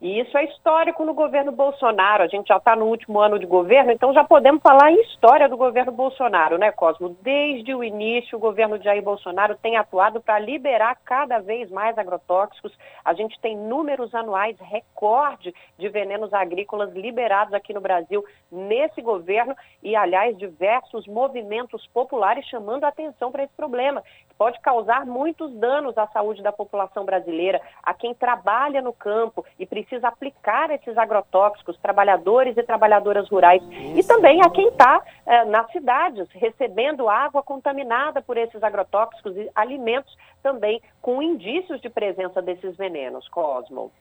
E 0.00 0.20
isso 0.20 0.36
é 0.36 0.44
histórico 0.44 1.04
no 1.04 1.14
governo 1.14 1.52
Bolsonaro. 1.52 2.24
A 2.24 2.26
gente 2.26 2.48
já 2.48 2.56
está 2.56 2.74
no 2.74 2.86
último 2.86 3.20
ano 3.20 3.38
de 3.38 3.46
governo, 3.46 3.92
então 3.92 4.12
já 4.12 4.24
podemos 4.24 4.60
falar 4.60 4.90
em 4.90 5.00
história 5.02 5.48
do 5.48 5.56
governo 5.56 5.92
Bolsonaro, 5.92 6.58
né, 6.58 6.70
Cosmo? 6.72 7.16
Desde 7.22 7.74
o 7.74 7.82
início, 7.82 8.36
o 8.36 8.40
governo 8.40 8.82
Jair 8.82 9.02
Bolsonaro 9.02 9.56
tem 9.56 9.76
atuado 9.76 10.20
para 10.20 10.38
liberar 10.38 10.96
cada 11.04 11.38
vez 11.38 11.70
mais 11.70 11.96
agrotóxicos. 11.96 12.76
A 13.04 13.14
gente 13.14 13.40
tem 13.40 13.56
números 13.56 14.14
anuais 14.14 14.56
recorde 14.60 15.54
de 15.78 15.88
venenos 15.88 16.34
agrícolas 16.34 16.92
liberados 16.92 17.54
aqui 17.54 17.72
no 17.72 17.80
Brasil 17.80 18.24
nesse 18.50 19.00
governo 19.00 19.54
e, 19.82 19.94
aliás, 19.96 20.36
diversos 20.36 21.06
movimentos 21.06 21.86
populares 21.86 22.44
chamando 22.46 22.84
a 22.84 22.88
atenção 22.88 23.30
para 23.30 23.44
esse 23.44 23.54
problema, 23.54 24.02
que 24.02 24.34
pode 24.36 24.60
causar 24.60 25.06
muitos 25.06 25.54
danos 25.54 25.96
à 25.96 26.06
saúde 26.08 26.42
da 26.42 26.52
população 26.52 27.04
brasileira, 27.04 27.60
a 27.82 27.94
quem 27.94 28.12
trabalha 28.14 28.82
no 28.82 28.92
campo 28.92 29.44
e 29.58 29.64
precisa 29.64 29.83
precisa 29.84 30.08
aplicar 30.08 30.70
esses 30.70 30.96
agrotóxicos, 30.96 31.76
trabalhadores 31.78 32.56
e 32.56 32.62
trabalhadoras 32.62 33.28
rurais, 33.28 33.62
e 33.94 34.02
também 34.02 34.40
a 34.40 34.50
quem 34.50 34.68
está 34.68 35.02
eh, 35.26 35.44
nas 35.44 35.70
cidades, 35.70 36.26
recebendo 36.32 37.08
água 37.08 37.42
contaminada 37.42 38.22
por 38.22 38.36
esses 38.36 38.62
agrotóxicos 38.62 39.36
e 39.36 39.50
alimentos 39.54 40.16
também 40.42 40.80
com 41.00 41.22
indícios 41.22 41.80
de 41.80 41.88
presença 41.88 42.40
desses 42.40 42.76
venenos, 42.76 43.28
Cosmo. 43.28 43.92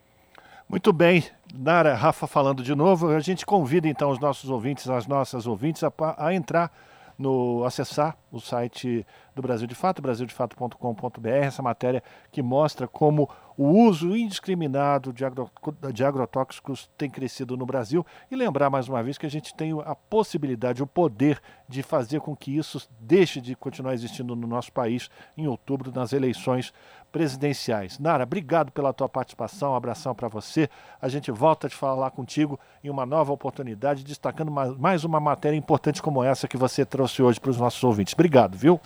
Muito 0.67 0.93
bem, 0.93 1.23
Nara, 1.53 1.93
Rafa 1.93 2.25
falando 2.25 2.63
de 2.63 2.73
novo, 2.73 3.09
a 3.09 3.19
gente 3.19 3.45
convida 3.45 3.87
então 3.87 4.09
os 4.09 4.19
nossos 4.19 4.49
ouvintes, 4.49 4.89
as 4.89 5.05
nossas 5.05 5.45
ouvintes 5.45 5.83
a, 5.83 5.91
a 6.17 6.33
entrar 6.33 6.71
no 7.17 7.63
acessar 7.63 8.17
o 8.31 8.39
site 8.39 9.05
do 9.35 9.41
Brasil 9.41 9.67
de 9.67 9.75
Fato, 9.75 10.01
brasildefato.com.br, 10.01 11.27
essa 11.27 11.61
matéria 11.61 12.03
que 12.31 12.41
mostra 12.41 12.87
como 12.87 13.29
o 13.57 13.67
uso 13.67 14.15
indiscriminado 14.15 15.13
de, 15.13 15.23
agro, 15.23 15.49
de 15.93 16.03
agrotóxicos 16.03 16.89
tem 16.97 17.09
crescido 17.09 17.55
no 17.55 17.65
Brasil 17.65 18.05
e 18.29 18.35
lembrar 18.35 18.69
mais 18.69 18.87
uma 18.87 19.03
vez 19.03 19.17
que 19.17 19.25
a 19.25 19.29
gente 19.29 19.53
tem 19.53 19.71
a 19.85 19.95
possibilidade, 19.95 20.81
o 20.81 20.87
poder 20.87 21.41
de 21.67 21.83
fazer 21.83 22.19
com 22.19 22.35
que 22.35 22.55
isso 22.55 22.87
deixe 22.99 23.39
de 23.39 23.55
continuar 23.55 23.93
existindo 23.93 24.35
no 24.35 24.47
nosso 24.47 24.71
país 24.71 25.09
em 25.37 25.47
outubro 25.47 25.91
nas 25.93 26.13
eleições 26.13 26.73
presidenciais. 27.11 27.99
Nara, 27.99 28.23
obrigado 28.23 28.71
pela 28.71 28.91
tua 28.91 29.07
participação, 29.07 29.71
um 29.71 29.75
abração 29.75 30.15
para 30.15 30.27
você. 30.27 30.67
A 30.99 31.07
gente 31.07 31.31
volta 31.31 31.67
a 31.67 31.69
falar 31.69 32.09
contigo 32.11 32.59
em 32.83 32.89
uma 32.89 33.05
nova 33.05 33.31
oportunidade, 33.31 34.03
destacando 34.03 34.51
mais 34.51 35.03
uma 35.03 35.19
matéria 35.19 35.55
importante 35.55 36.01
como 36.01 36.23
essa 36.23 36.47
que 36.47 36.57
você 36.57 36.83
trouxe 36.83 37.21
hoje 37.21 37.39
para 37.39 37.51
os 37.51 37.57
nossos 37.57 37.83
ouvintes. 37.83 38.13
Obrigado, 38.13 38.57
viu? 38.57 38.81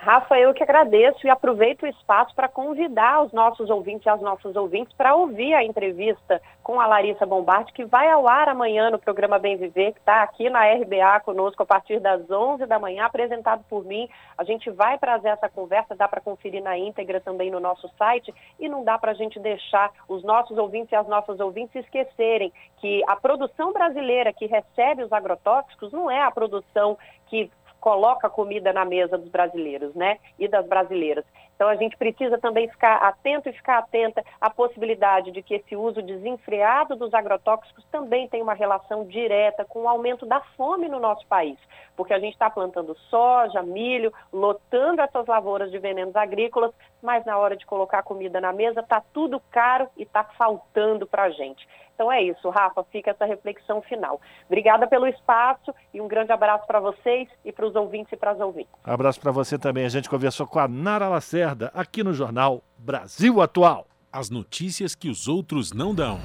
Rafa, 0.00 0.38
eu 0.38 0.54
que 0.54 0.62
agradeço 0.62 1.26
e 1.26 1.28
aproveito 1.28 1.82
o 1.82 1.86
espaço 1.86 2.32
para 2.32 2.48
convidar 2.48 3.20
os 3.20 3.32
nossos 3.32 3.68
ouvintes 3.68 4.06
e 4.06 4.08
as 4.08 4.20
nossas 4.20 4.54
ouvintes 4.54 4.94
para 4.96 5.16
ouvir 5.16 5.52
a 5.54 5.64
entrevista 5.64 6.40
com 6.62 6.80
a 6.80 6.86
Larissa 6.86 7.26
Bombardi, 7.26 7.72
que 7.72 7.84
vai 7.84 8.08
ao 8.08 8.28
ar 8.28 8.48
amanhã 8.48 8.90
no 8.90 8.98
programa 8.98 9.40
Bem 9.40 9.56
Viver, 9.56 9.92
que 9.92 9.98
está 9.98 10.22
aqui 10.22 10.48
na 10.48 10.60
RBA 10.72 11.18
conosco 11.24 11.64
a 11.64 11.66
partir 11.66 11.98
das 11.98 12.30
11 12.30 12.64
da 12.66 12.78
manhã, 12.78 13.06
apresentado 13.06 13.64
por 13.68 13.84
mim. 13.84 14.08
A 14.36 14.44
gente 14.44 14.70
vai 14.70 14.96
trazer 14.98 15.30
essa 15.30 15.48
conversa, 15.48 15.96
dá 15.96 16.06
para 16.06 16.20
conferir 16.20 16.62
na 16.62 16.78
íntegra 16.78 17.20
também 17.20 17.50
no 17.50 17.58
nosso 17.58 17.90
site 17.98 18.32
e 18.60 18.68
não 18.68 18.84
dá 18.84 18.96
para 18.98 19.10
a 19.10 19.14
gente 19.14 19.40
deixar 19.40 19.90
os 20.08 20.22
nossos 20.22 20.56
ouvintes 20.58 20.92
e 20.92 20.96
as 20.96 21.08
nossas 21.08 21.40
ouvintes 21.40 21.74
esquecerem 21.74 22.52
que 22.76 23.02
a 23.08 23.16
produção 23.16 23.72
brasileira 23.72 24.32
que 24.32 24.46
recebe 24.46 25.02
os 25.02 25.12
agrotóxicos 25.12 25.90
não 25.90 26.08
é 26.08 26.22
a 26.22 26.30
produção 26.30 26.96
que 27.28 27.50
coloca 27.80 28.28
comida 28.28 28.72
na 28.72 28.84
mesa 28.84 29.16
dos 29.16 29.28
brasileiros, 29.28 29.94
né? 29.94 30.18
E 30.38 30.48
das 30.48 30.66
brasileiras. 30.66 31.24
Então 31.58 31.68
a 31.68 31.74
gente 31.74 31.96
precisa 31.96 32.38
também 32.38 32.68
ficar 32.68 32.98
atento 32.98 33.48
e 33.48 33.52
ficar 33.52 33.78
atenta 33.78 34.24
à 34.40 34.48
possibilidade 34.48 35.32
de 35.32 35.42
que 35.42 35.54
esse 35.54 35.74
uso 35.74 36.00
desenfreado 36.00 36.94
dos 36.94 37.12
agrotóxicos 37.12 37.84
também 37.90 38.28
tem 38.28 38.40
uma 38.40 38.54
relação 38.54 39.04
direta 39.04 39.64
com 39.64 39.80
o 39.80 39.88
aumento 39.88 40.24
da 40.24 40.40
fome 40.56 40.88
no 40.88 41.00
nosso 41.00 41.26
país, 41.26 41.58
porque 41.96 42.14
a 42.14 42.20
gente 42.20 42.34
está 42.34 42.48
plantando 42.48 42.96
soja, 43.10 43.60
milho, 43.60 44.14
lotando 44.32 45.02
essas 45.02 45.26
lavouras 45.26 45.72
de 45.72 45.80
venenos 45.80 46.14
agrícolas, 46.14 46.72
mas 47.02 47.24
na 47.24 47.36
hora 47.36 47.56
de 47.56 47.66
colocar 47.66 48.04
comida 48.04 48.40
na 48.40 48.52
mesa 48.52 48.78
está 48.78 49.02
tudo 49.12 49.42
caro 49.50 49.88
e 49.96 50.04
está 50.04 50.22
faltando 50.22 51.08
para 51.08 51.24
a 51.24 51.30
gente. 51.30 51.66
Então 51.98 52.12
é 52.12 52.22
isso, 52.22 52.48
Rafa, 52.48 52.84
fica 52.92 53.10
essa 53.10 53.24
reflexão 53.24 53.82
final. 53.82 54.20
Obrigada 54.46 54.86
pelo 54.86 55.08
espaço 55.08 55.74
e 55.92 56.00
um 56.00 56.06
grande 56.06 56.30
abraço 56.30 56.64
para 56.64 56.78
vocês 56.78 57.28
e 57.44 57.50
para 57.50 57.66
os 57.66 57.74
ouvintes 57.74 58.12
e 58.12 58.16
para 58.16 58.30
as 58.30 58.38
ouvintes. 58.38 58.72
Abraço 58.84 59.20
para 59.20 59.32
você 59.32 59.58
também. 59.58 59.84
A 59.84 59.88
gente 59.88 60.08
conversou 60.08 60.46
com 60.46 60.60
a 60.60 60.68
Nara 60.68 61.08
Lacerda 61.08 61.47
aqui 61.72 62.02
no 62.02 62.12
jornal 62.12 62.64
Brasil 62.78 63.40
Atual. 63.40 63.86
As 64.12 64.30
notícias 64.30 64.94
que 64.94 65.08
os 65.08 65.28
outros 65.28 65.72
não 65.72 65.94
dão. 65.94 66.20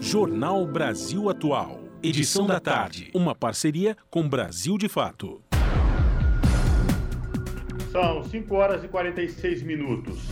Jornal 0.00 0.66
Brasil 0.66 1.28
Atual. 1.28 1.80
Edição 2.02 2.46
da 2.46 2.60
tarde. 2.60 3.10
Uma 3.14 3.34
parceria 3.34 3.96
com 4.08 4.28
Brasil 4.28 4.78
de 4.78 4.88
Fato. 4.88 5.42
São 7.90 8.22
5 8.22 8.54
horas 8.54 8.84
e 8.84 8.88
46 8.88 9.62
minutos. 9.62 10.28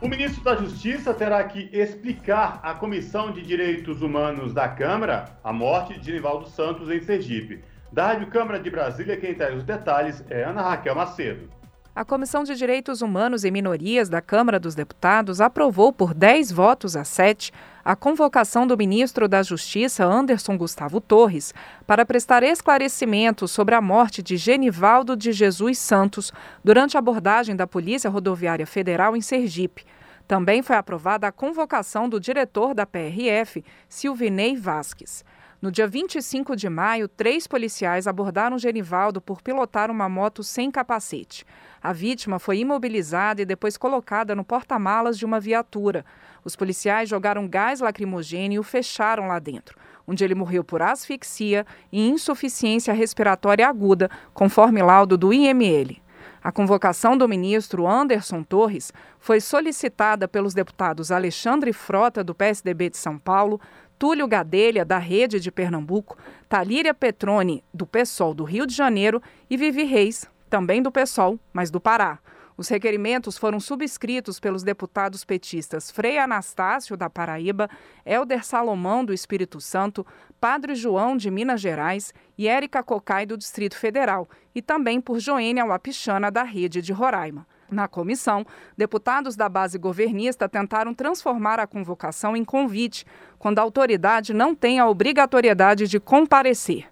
O 0.00 0.08
ministro 0.08 0.44
da 0.44 0.56
Justiça 0.56 1.14
terá 1.14 1.42
que 1.44 1.70
explicar 1.72 2.60
à 2.62 2.74
Comissão 2.74 3.32
de 3.32 3.40
Direitos 3.40 4.02
Humanos 4.02 4.52
da 4.52 4.68
Câmara 4.68 5.38
a 5.42 5.52
morte 5.52 5.98
de 5.98 6.04
Genivaldo 6.04 6.46
Santos 6.48 6.90
em 6.90 7.00
Sergipe. 7.00 7.62
Da 7.94 8.08
Rádio 8.08 8.26
Câmara 8.26 8.58
de 8.58 8.68
Brasília, 8.68 9.16
quem 9.16 9.36
traz 9.36 9.56
os 9.56 9.62
detalhes 9.62 10.24
é 10.28 10.42
Ana 10.42 10.62
Raquel 10.62 10.96
Macedo. 10.96 11.48
A 11.94 12.04
Comissão 12.04 12.42
de 12.42 12.56
Direitos 12.56 13.02
Humanos 13.02 13.44
e 13.44 13.52
Minorias 13.52 14.08
da 14.08 14.20
Câmara 14.20 14.58
dos 14.58 14.74
Deputados 14.74 15.40
aprovou 15.40 15.92
por 15.92 16.12
10 16.12 16.50
votos 16.50 16.96
a 16.96 17.04
7 17.04 17.52
a 17.84 17.94
convocação 17.94 18.66
do 18.66 18.76
ministro 18.76 19.28
da 19.28 19.44
Justiça, 19.44 20.04
Anderson 20.04 20.58
Gustavo 20.58 21.00
Torres, 21.00 21.54
para 21.86 22.04
prestar 22.04 22.42
esclarecimentos 22.42 23.52
sobre 23.52 23.76
a 23.76 23.80
morte 23.80 24.24
de 24.24 24.36
Genivaldo 24.36 25.16
de 25.16 25.30
Jesus 25.30 25.78
Santos 25.78 26.32
durante 26.64 26.96
a 26.96 26.98
abordagem 26.98 27.54
da 27.54 27.64
Polícia 27.64 28.10
Rodoviária 28.10 28.66
Federal 28.66 29.16
em 29.16 29.20
Sergipe. 29.20 29.84
Também 30.26 30.62
foi 30.62 30.74
aprovada 30.74 31.28
a 31.28 31.32
convocação 31.32 32.08
do 32.08 32.18
diretor 32.18 32.74
da 32.74 32.84
PRF, 32.84 33.64
Silvinei 33.88 34.56
Vasques. 34.56 35.24
No 35.64 35.72
dia 35.72 35.88
25 35.88 36.54
de 36.54 36.68
maio, 36.68 37.08
três 37.08 37.46
policiais 37.46 38.06
abordaram 38.06 38.58
Genivaldo 38.58 39.18
por 39.18 39.40
pilotar 39.40 39.90
uma 39.90 40.10
moto 40.10 40.44
sem 40.44 40.70
capacete. 40.70 41.42
A 41.82 41.90
vítima 41.90 42.38
foi 42.38 42.58
imobilizada 42.58 43.40
e 43.40 43.46
depois 43.46 43.78
colocada 43.78 44.34
no 44.34 44.44
porta-malas 44.44 45.16
de 45.16 45.24
uma 45.24 45.40
viatura. 45.40 46.04
Os 46.44 46.54
policiais 46.54 47.08
jogaram 47.08 47.48
gás 47.48 47.80
lacrimogêneo 47.80 48.56
e 48.56 48.58
o 48.58 48.62
fecharam 48.62 49.28
lá 49.28 49.38
dentro, 49.38 49.78
onde 50.06 50.22
ele 50.22 50.34
morreu 50.34 50.62
por 50.62 50.82
asfixia 50.82 51.64
e 51.90 52.10
insuficiência 52.10 52.92
respiratória 52.92 53.66
aguda, 53.66 54.10
conforme 54.34 54.82
laudo 54.82 55.16
do 55.16 55.32
IML. 55.32 56.04
A 56.44 56.52
convocação 56.52 57.16
do 57.16 57.26
ministro 57.26 57.88
Anderson 57.88 58.42
Torres 58.42 58.92
foi 59.18 59.40
solicitada 59.40 60.28
pelos 60.28 60.52
deputados 60.52 61.10
Alexandre 61.10 61.72
Frota, 61.72 62.22
do 62.22 62.34
PSDB 62.34 62.90
de 62.90 62.98
São 62.98 63.18
Paulo, 63.18 63.58
Túlio 64.04 64.28
Gadelha, 64.28 64.84
da 64.84 64.98
Rede 64.98 65.40
de 65.40 65.50
Pernambuco, 65.50 66.18
Talíria 66.46 66.92
Petrone, 66.92 67.64
do 67.72 67.86
PSOL 67.86 68.34
do 68.34 68.44
Rio 68.44 68.66
de 68.66 68.74
Janeiro 68.74 69.22
e 69.48 69.56
Vivi 69.56 69.84
Reis, 69.84 70.28
também 70.50 70.82
do 70.82 70.92
PSOL, 70.92 71.40
mas 71.54 71.70
do 71.70 71.80
Pará. 71.80 72.18
Os 72.54 72.68
requerimentos 72.68 73.38
foram 73.38 73.58
subscritos 73.58 74.38
pelos 74.38 74.62
deputados 74.62 75.24
petistas 75.24 75.90
Frei 75.90 76.18
Anastácio, 76.18 76.98
da 76.98 77.08
Paraíba, 77.08 77.66
Helder 78.04 78.44
Salomão, 78.44 79.02
do 79.06 79.14
Espírito 79.14 79.58
Santo, 79.58 80.06
Padre 80.38 80.74
João, 80.74 81.16
de 81.16 81.30
Minas 81.30 81.62
Gerais 81.62 82.12
e 82.36 82.46
Érica 82.46 82.82
Cocai, 82.82 83.24
do 83.24 83.38
Distrito 83.38 83.74
Federal, 83.74 84.28
e 84.54 84.60
também 84.60 85.00
por 85.00 85.18
Joênia 85.18 85.64
Wapichana, 85.64 86.30
da 86.30 86.42
Rede 86.42 86.82
de 86.82 86.92
Roraima. 86.92 87.46
Na 87.70 87.88
comissão, 87.88 88.46
deputados 88.76 89.36
da 89.36 89.48
base 89.48 89.78
governista 89.78 90.48
tentaram 90.48 90.94
transformar 90.94 91.58
a 91.58 91.66
convocação 91.66 92.36
em 92.36 92.44
convite, 92.44 93.06
quando 93.38 93.58
a 93.58 93.62
autoridade 93.62 94.34
não 94.34 94.54
tem 94.54 94.78
a 94.78 94.88
obrigatoriedade 94.88 95.88
de 95.88 95.98
comparecer. 95.98 96.86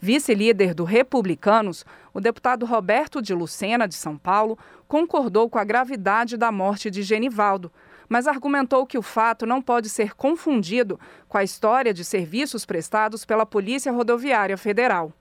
Vice-líder 0.00 0.74
do 0.74 0.84
Republicanos, 0.84 1.84
o 2.12 2.20
deputado 2.20 2.66
Roberto 2.66 3.22
de 3.22 3.32
Lucena, 3.34 3.88
de 3.88 3.94
São 3.94 4.18
Paulo, 4.18 4.58
concordou 4.86 5.48
com 5.48 5.58
a 5.58 5.64
gravidade 5.64 6.36
da 6.36 6.52
morte 6.52 6.90
de 6.90 7.02
Genivaldo, 7.02 7.72
mas 8.08 8.26
argumentou 8.26 8.86
que 8.86 8.98
o 8.98 9.02
fato 9.02 9.46
não 9.46 9.62
pode 9.62 9.88
ser 9.88 10.14
confundido 10.14 11.00
com 11.28 11.38
a 11.38 11.44
história 11.44 11.92
de 11.94 12.04
serviços 12.04 12.66
prestados 12.66 13.24
pela 13.24 13.46
Polícia 13.46 13.90
Rodoviária 13.90 14.56
Federal. 14.58 15.12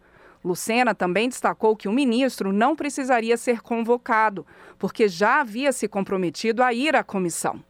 Lucena 0.44 0.94
também 0.94 1.30
destacou 1.30 1.76
que 1.76 1.88
o 1.88 1.94
ministro 1.94 2.52
não 2.52 2.76
precisaria 2.76 3.38
ser 3.38 3.62
convocado, 3.62 4.46
porque 4.78 5.08
já 5.08 5.39
havia 5.39 5.72
se 5.72 5.88
comprometido 5.88 6.62
a 6.62 6.74
ir 6.74 6.96
à 6.96 7.04
comissão. 7.04 7.64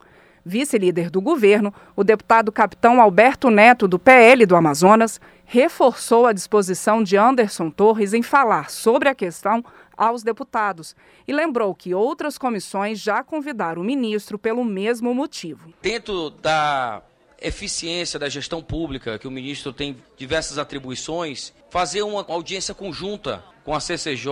Vice-líder 0.45 1.09
do 1.09 1.21
governo, 1.21 1.73
o 1.95 2.03
deputado 2.03 2.51
capitão 2.51 2.99
Alberto 2.99 3.49
Neto, 3.49 3.87
do 3.87 3.97
PL 3.97 4.45
do 4.45 4.55
Amazonas, 4.55 5.21
reforçou 5.45 6.25
a 6.25 6.33
disposição 6.33 7.01
de 7.01 7.15
Anderson 7.15 7.69
Torres 7.69 8.13
em 8.13 8.21
falar 8.21 8.69
sobre 8.69 9.07
a 9.07 9.15
questão 9.15 9.63
aos 9.95 10.23
deputados 10.23 10.95
e 11.27 11.31
lembrou 11.31 11.73
que 11.73 11.93
outras 11.93 12.37
comissões 12.37 12.99
já 12.99 13.23
convidaram 13.23 13.81
o 13.81 13.85
ministro 13.85 14.37
pelo 14.37 14.65
mesmo 14.65 15.13
motivo. 15.13 15.71
Dentro 15.81 16.29
da 16.29 17.01
eficiência 17.41 18.17
da 18.17 18.29
gestão 18.29 18.61
pública, 18.61 19.19
que 19.19 19.27
o 19.27 19.31
ministro 19.31 19.71
tem 19.73 19.97
diversas 20.17 20.57
atribuições, 20.57 21.53
fazer 21.73 22.03
uma 22.03 22.23
audiência 22.29 22.71
conjunta 22.75 23.43
com 23.65 23.73
a 23.73 23.79
CCJ, 23.79 24.29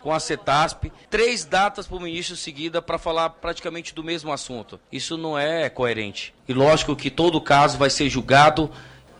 com 0.00 0.12
a 0.12 0.20
CETASP, 0.20 0.92
três 1.10 1.44
datas 1.44 1.84
para 1.84 1.96
o 1.96 2.00
ministro 2.00 2.36
seguida 2.36 2.80
para 2.80 2.96
falar 2.96 3.28
praticamente 3.30 3.92
do 3.92 4.04
mesmo 4.04 4.32
assunto. 4.32 4.78
Isso 4.92 5.16
não 5.16 5.36
é 5.36 5.68
coerente. 5.68 6.32
E 6.46 6.52
lógico 6.52 6.94
que 6.94 7.10
todo 7.10 7.40
caso 7.40 7.76
vai 7.76 7.90
ser 7.90 8.08
julgado 8.08 8.70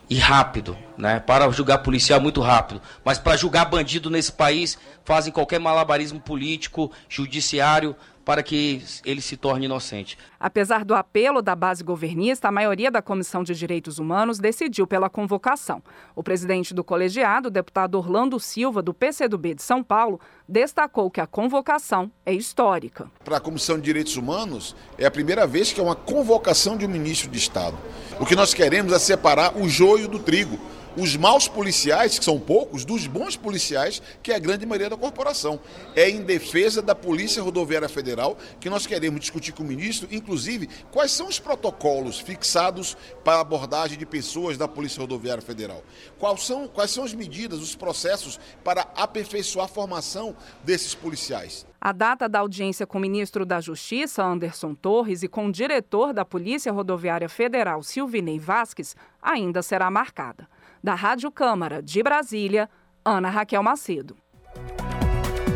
e 0.09 0.17
rápido, 0.17 0.79
né? 0.97 1.19
Para 1.19 1.51
julgar 1.51 1.79
policial 1.79 2.21
muito 2.21 2.41
rápido, 2.41 2.81
mas 3.05 3.19
para 3.19 3.37
julgar 3.37 3.65
bandido 3.65 4.11
nesse 4.11 4.31
país 4.31 4.79
fazem 5.05 5.33
qualquer 5.33 5.59
malabarismo 5.59 6.21
político, 6.21 6.93
judiciário 7.09 7.97
para 8.25 8.43
que 8.43 8.83
ele 9.05 9.21
se 9.21 9.37
torne 9.37 9.67
inocente. 9.67 10.19
Apesar 10.39 10.85
do 10.85 10.95
apelo 10.95 11.43
da 11.43 11.55
base 11.55 11.83
governista, 11.83 12.49
a 12.49 12.53
maioria 12.53 12.91
da 12.91 13.03
Comissão 13.03 13.43
de 13.43 13.55
Direitos 13.55 13.99
Humanos 13.99 14.39
decidiu 14.39 14.87
pela 14.87 15.11
convocação. 15.11 15.83
O 16.15 16.23
presidente 16.23 16.73
do 16.75 16.85
colegiado, 16.85 17.49
o 17.49 17.51
deputado 17.51 17.97
Orlando 17.97 18.39
Silva, 18.39 18.83
do 18.83 18.95
PCdoB 18.95 19.55
de 19.55 19.63
São 19.63 19.83
Paulo, 19.83 20.21
destacou 20.49 21.11
que 21.11 21.21
a 21.21 21.27
convocação 21.27 22.11
é 22.25 22.33
histórica. 22.33 23.11
Para 23.25 23.39
a 23.39 23.41
Comissão 23.41 23.77
de 23.77 23.83
Direitos 23.83 24.17
Humanos, 24.17 24.77
é 24.99 25.07
a 25.07 25.11
primeira 25.11 25.47
vez 25.47 25.73
que 25.73 25.81
é 25.81 25.83
uma 25.83 25.97
convocação 25.97 26.77
de 26.77 26.87
um 26.87 26.89
ministro 26.89 27.31
de 27.31 27.39
Estado. 27.39 27.77
O 28.19 28.27
que 28.27 28.37
nós 28.37 28.53
queremos 28.53 28.93
é 28.93 28.99
separar 28.99 29.57
o 29.57 29.69
joio 29.69 30.09
do 30.09 30.19
trigo 30.19 30.59
os 30.97 31.17
maus 31.17 31.49
policiais, 31.49 32.19
que 32.19 32.25
são 32.25 32.39
poucos, 32.39 32.85
dos 32.85 33.07
bons 33.07 33.37
policiais, 33.37 34.03
que 34.23 34.33
é 34.33 34.37
a 34.37 34.39
grande 34.39 34.67
maioria 34.67 34.91
da 34.91 34.97
corporação. 34.97 35.61
É 35.95 36.09
em 36.09 36.23
defesa 36.23 36.83
da 36.83 36.95
Polícia 36.95 37.43
Rodoviária 37.43 37.89
Federal 37.89 38.37
que 38.61 38.71
nós 38.71 38.87
queremos 38.87 39.21
discutir 39.21 39.53
com 39.53 39.63
o 39.63 39.67
ministro, 39.67 40.09
inclusive, 40.11 40.69
quais 40.91 41.13
são 41.13 41.29
os 41.29 41.39
protocolos 41.39 42.19
fixados 42.19 42.97
para 43.25 43.41
abordagem 43.41 43.99
de 43.99 44.07
pessoas 44.07 44.59
da 44.59 44.67
Polícia 44.67 45.01
Rodoviária 45.01 45.43
Federal. 45.43 45.83
Quais 46.19 46.45
são, 46.45 46.69
quais 46.69 46.91
são 46.91 47.05
as 47.05 47.15
medidas, 47.15 47.61
os 47.61 47.75
processos 47.75 48.39
para 48.65 48.83
aperfeiçoar 48.97 49.67
a 49.67 49.69
formação 49.69 50.37
desses 50.65 50.95
policiais. 50.95 51.67
A 51.81 51.93
data 51.93 52.29
da 52.29 52.41
audiência 52.41 52.87
com 52.87 52.99
o 52.99 53.01
ministro 53.01 53.47
da 53.47 53.59
Justiça, 53.59 54.23
Anderson 54.23 54.75
Torres, 54.75 55.23
e 55.23 55.29
com 55.29 55.47
o 55.47 55.53
diretor 55.53 56.13
da 56.13 56.27
Polícia 56.27 56.71
Rodoviária 56.71 57.29
Federal, 57.29 57.83
Silvinei 57.83 58.39
Vasques, 58.39 58.95
ainda 59.23 59.63
será 59.63 59.91
marcada. 59.91 60.47
Da 60.83 60.95
Rádio 60.95 61.31
Câmara 61.31 61.83
de 61.83 62.03
Brasília, 62.03 62.69
Ana 63.05 63.29
Raquel 63.29 63.63
Macedo. 63.63 64.17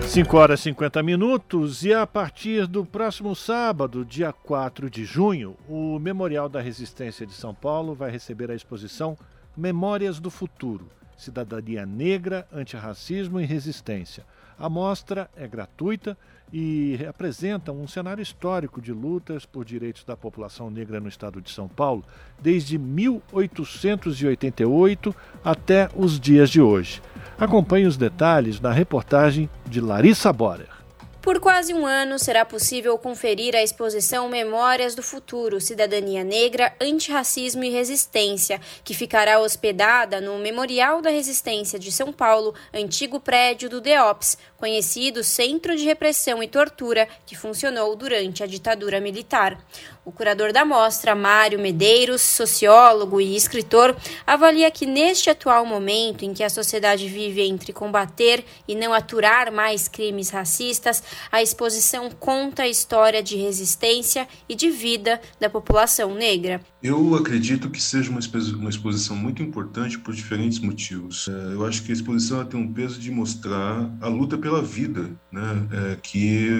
5 0.06 0.36
horas 0.36 0.60
e 0.60 0.64
50 0.64 1.02
minutos 1.02 1.82
e 1.82 1.92
a 1.92 2.06
partir 2.06 2.66
do 2.66 2.84
próximo 2.84 3.34
sábado, 3.34 4.04
dia 4.04 4.32
4 4.32 4.90
de 4.90 5.04
junho, 5.04 5.56
o 5.66 5.98
Memorial 5.98 6.48
da 6.48 6.60
Resistência 6.60 7.26
de 7.26 7.32
São 7.32 7.54
Paulo 7.54 7.94
vai 7.94 8.10
receber 8.10 8.50
a 8.50 8.54
exposição 8.54 9.16
Memórias 9.56 10.20
do 10.20 10.30
Futuro, 10.30 10.90
Cidadania 11.16 11.86
Negra, 11.86 12.46
Antirracismo 12.52 13.40
e 13.40 13.46
Resistência. 13.46 14.26
A 14.58 14.68
mostra 14.68 15.28
é 15.34 15.48
gratuita 15.48 16.16
e 16.56 17.04
apresenta 17.08 17.72
um 17.72 17.88
cenário 17.88 18.22
histórico 18.22 18.80
de 18.80 18.92
lutas 18.92 19.44
por 19.44 19.64
direitos 19.64 20.04
da 20.04 20.16
população 20.16 20.70
negra 20.70 21.00
no 21.00 21.08
estado 21.08 21.40
de 21.40 21.50
São 21.50 21.66
Paulo, 21.66 22.04
desde 22.40 22.78
1888 22.78 25.12
até 25.42 25.88
os 25.96 26.20
dias 26.20 26.48
de 26.48 26.62
hoje. 26.62 27.02
Acompanhe 27.36 27.86
os 27.86 27.96
detalhes 27.96 28.60
na 28.60 28.70
reportagem 28.70 29.50
de 29.66 29.80
Larissa 29.80 30.32
Borer. 30.32 30.84
Por 31.24 31.40
quase 31.40 31.72
um 31.72 31.86
ano 31.86 32.18
será 32.18 32.44
possível 32.44 32.98
conferir 32.98 33.56
a 33.56 33.62
exposição 33.62 34.28
Memórias 34.28 34.94
do 34.94 35.02
Futuro, 35.02 35.58
Cidadania 35.58 36.22
Negra, 36.22 36.74
Antirracismo 36.78 37.64
e 37.64 37.70
Resistência, 37.70 38.60
que 38.84 38.92
ficará 38.92 39.40
hospedada 39.40 40.20
no 40.20 40.38
Memorial 40.38 41.00
da 41.00 41.08
Resistência 41.08 41.78
de 41.78 41.90
São 41.90 42.12
Paulo, 42.12 42.54
antigo 42.74 43.18
prédio 43.18 43.70
do 43.70 43.80
DEOPS, 43.80 44.36
conhecido 44.64 45.22
Centro 45.22 45.76
de 45.76 45.84
Repressão 45.84 46.42
e 46.42 46.48
Tortura, 46.48 47.06
que 47.26 47.36
funcionou 47.36 47.94
durante 47.94 48.42
a 48.42 48.46
ditadura 48.46 48.98
militar. 48.98 49.62
O 50.06 50.10
curador 50.10 50.54
da 50.54 50.64
mostra, 50.64 51.14
Mário 51.14 51.58
Medeiros, 51.58 52.22
sociólogo 52.22 53.20
e 53.20 53.36
escritor, 53.36 53.94
avalia 54.26 54.70
que 54.70 54.86
neste 54.86 55.28
atual 55.28 55.66
momento 55.66 56.24
em 56.24 56.32
que 56.32 56.42
a 56.42 56.48
sociedade 56.48 57.06
vive 57.08 57.42
entre 57.42 57.74
combater 57.74 58.42
e 58.66 58.74
não 58.74 58.94
aturar 58.94 59.52
mais 59.52 59.86
crimes 59.86 60.30
racistas, 60.30 61.02
a 61.30 61.42
exposição 61.42 62.10
conta 62.10 62.62
a 62.62 62.68
história 62.68 63.22
de 63.22 63.36
resistência 63.36 64.26
e 64.48 64.54
de 64.54 64.70
vida 64.70 65.20
da 65.38 65.50
população 65.50 66.14
negra. 66.14 66.62
Eu 66.84 67.14
acredito 67.14 67.70
que 67.70 67.82
seja 67.82 68.10
uma, 68.10 68.20
uma 68.58 68.68
exposição 68.68 69.16
muito 69.16 69.42
importante 69.42 69.98
por 69.98 70.14
diferentes 70.14 70.58
motivos. 70.58 71.26
É, 71.28 71.54
eu 71.54 71.64
acho 71.64 71.82
que 71.82 71.90
a 71.90 71.94
exposição 71.94 72.44
tem 72.44 72.60
um 72.60 72.70
peso 72.70 73.00
de 73.00 73.10
mostrar 73.10 73.90
a 74.02 74.06
luta 74.06 74.36
pela 74.36 74.60
vida, 74.60 75.10
né, 75.32 75.66
é, 75.72 75.96
que 76.02 76.50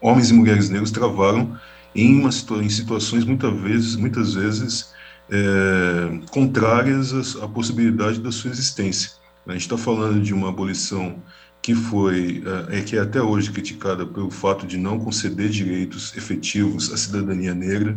homens 0.00 0.30
e 0.30 0.32
mulheres 0.32 0.70
negros 0.70 0.90
travaram 0.90 1.60
em, 1.94 2.18
uma, 2.18 2.30
em 2.62 2.70
situações 2.70 3.26
muitas 3.26 3.52
vezes, 3.60 3.96
muitas 3.96 4.32
vezes 4.32 4.94
é, 5.30 6.26
contrárias 6.30 7.36
à, 7.36 7.44
à, 7.44 7.48
possibilidade 7.48 8.20
da 8.20 8.32
sua 8.32 8.50
existência. 8.50 9.10
A 9.46 9.52
gente 9.52 9.60
está 9.60 9.76
falando 9.76 10.22
de 10.22 10.32
uma 10.32 10.48
abolição 10.48 11.22
que 11.60 11.74
foi 11.74 12.42
é, 12.70 12.80
que 12.82 12.96
é 12.96 13.00
até 13.00 13.20
hoje 13.20 13.50
criticada 13.50 14.06
pelo 14.06 14.30
fato 14.30 14.66
de 14.66 14.76
não 14.76 14.98
conceder 14.98 15.48
direitos 15.50 16.16
efetivos 16.16 16.92
à 16.92 16.96
cidadania 16.96 17.54
negra 17.54 17.96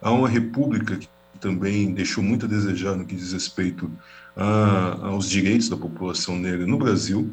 Há 0.00 0.10
uma 0.12 0.28
república 0.28 0.96
que 0.96 1.08
também 1.40 1.92
deixou 1.92 2.22
muito 2.22 2.46
a 2.46 2.48
desejar 2.48 2.96
no 2.96 3.04
que 3.04 3.14
diz 3.14 3.32
respeito 3.32 3.90
a, 4.36 4.98
aos 5.08 5.28
direitos 5.28 5.68
da 5.68 5.76
população 5.76 6.38
negra 6.38 6.66
no 6.66 6.78
Brasil. 6.78 7.30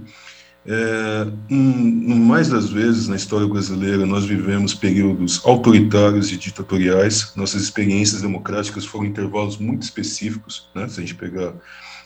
É, 0.65 1.28
um, 1.51 2.15
mais 2.26 2.47
das 2.47 2.69
vezes 2.69 3.09
na 3.09 3.17
história 3.17 3.45
brasileira 3.45 4.05
nós 4.05 4.24
vivemos 4.24 4.74
períodos 4.74 5.41
autoritários 5.45 6.32
e 6.32 6.38
ditatoriais. 6.38 7.34
Nossas 7.36 7.61
experiências 7.63 8.21
democráticas 8.21 8.86
foram 8.86 9.05
intervalos 9.05 9.57
muito 9.57 9.84
específicos. 9.84 10.69
Né? 10.74 10.88
Se 10.88 10.99
a 10.99 11.01
gente 11.01 11.15
pegar 11.15 11.53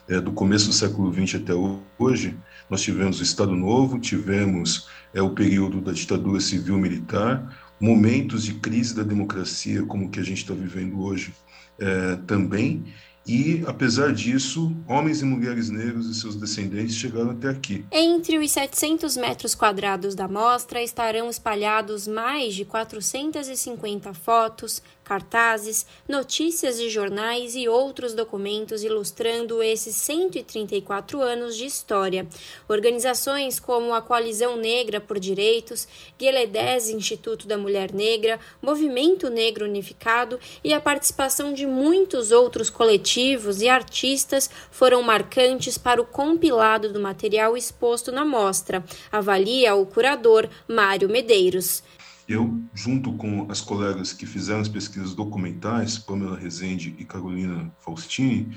é, 0.08 0.20
do 0.20 0.32
começo 0.32 0.68
do 0.68 0.74
século 0.74 1.14
XX 1.14 1.42
até 1.42 1.54
hoje, 2.00 2.38
nós 2.70 2.82
tivemos 2.82 3.20
o 3.20 3.24
Estado 3.24 3.56
Novo, 3.56 4.00
tivemos 4.00 4.88
é, 5.14 5.22
o 5.22 5.32
período 5.32 5.82
da 5.82 5.92
ditadura 5.92 6.40
civil-militar, 6.40 7.56
momentos 7.80 8.44
de 8.44 8.56
crise 8.56 8.96
da 8.96 9.04
democracia, 9.04 9.84
como 9.84 10.06
o 10.06 10.10
que 10.10 10.20
a 10.20 10.24
gente 10.24 10.40
está 10.40 10.54
vivendo 10.54 11.00
hoje, 11.02 11.34
é, 11.80 12.18
também. 12.28 12.86
E, 13.28 13.62
apesar 13.68 14.14
disso, 14.14 14.74
homens 14.88 15.22
e 15.22 15.26
mulheres 15.26 15.70
negros 15.70 16.10
e 16.10 16.16
seus 16.16 16.38
descendentes 16.38 16.96
chegaram 16.96 17.32
até 17.32 17.50
aqui. 17.50 17.86
Entre 17.92 18.38
os 18.38 18.50
700 18.52 19.18
metros 19.18 19.54
quadrados 19.54 20.16
da 20.16 20.30
mostra 20.30 20.82
estarão 20.82 21.30
espalhados 21.30 22.08
mais 22.08 22.56
de 22.56 22.64
450 22.64 24.14
fotos, 24.14 24.82
cartazes, 25.08 25.86
notícias 26.06 26.78
de 26.78 26.90
jornais 26.90 27.56
e 27.56 27.70
outros 27.70 28.14
documentos 28.14 28.84
ilustrando 28.84 29.64
esses 29.64 29.96
134 29.96 31.22
anos 31.22 31.56
de 31.56 31.66
história. 31.66 32.28
Organizações 32.68 33.58
como 33.58 33.94
a 33.94 34.02
Coalizão 34.02 34.58
Negra 34.58 35.00
por 35.00 35.18
Direitos, 35.18 35.88
Gueledés 36.20 36.90
Instituto 36.90 37.48
da 37.48 37.58
Mulher 37.58 37.94
Negra, 37.94 38.38
Movimento 38.62 39.30
Negro 39.30 39.64
Unificado 39.64 40.38
e 40.62 40.74
a 40.74 40.82
participação 40.82 41.54
de 41.54 41.66
muitos 41.66 42.34
outros 42.34 42.70
coletivos 42.70 43.62
e 43.62 43.70
artistas 43.70 44.50
foram 44.70 45.02
marcantes 45.02 45.78
para 45.78 46.02
o 46.02 46.06
compilado 46.06 46.92
do 46.92 47.00
material 47.00 47.56
exposto 47.56 48.12
na 48.12 48.26
mostra, 48.26 48.84
avalia 49.10 49.74
o 49.74 49.86
curador 49.86 50.50
Mário 50.68 51.08
Medeiros. 51.08 51.82
Eu, 52.28 52.62
junto 52.74 53.14
com 53.14 53.50
as 53.50 53.62
colegas 53.62 54.12
que 54.12 54.26
fizeram 54.26 54.60
as 54.60 54.68
pesquisas 54.68 55.16
documentais, 55.16 55.98
Pamela 55.98 56.38
Rezende 56.38 56.94
e 57.00 57.06
Carolina 57.06 57.72
Faustini, 57.80 58.50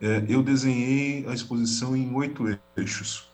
é, 0.00 0.24
eu 0.28 0.42
desenhei 0.42 1.26
a 1.26 1.34
exposição 1.34 1.96
em 1.96 2.14
oito 2.14 2.44
eixos, 2.76 3.28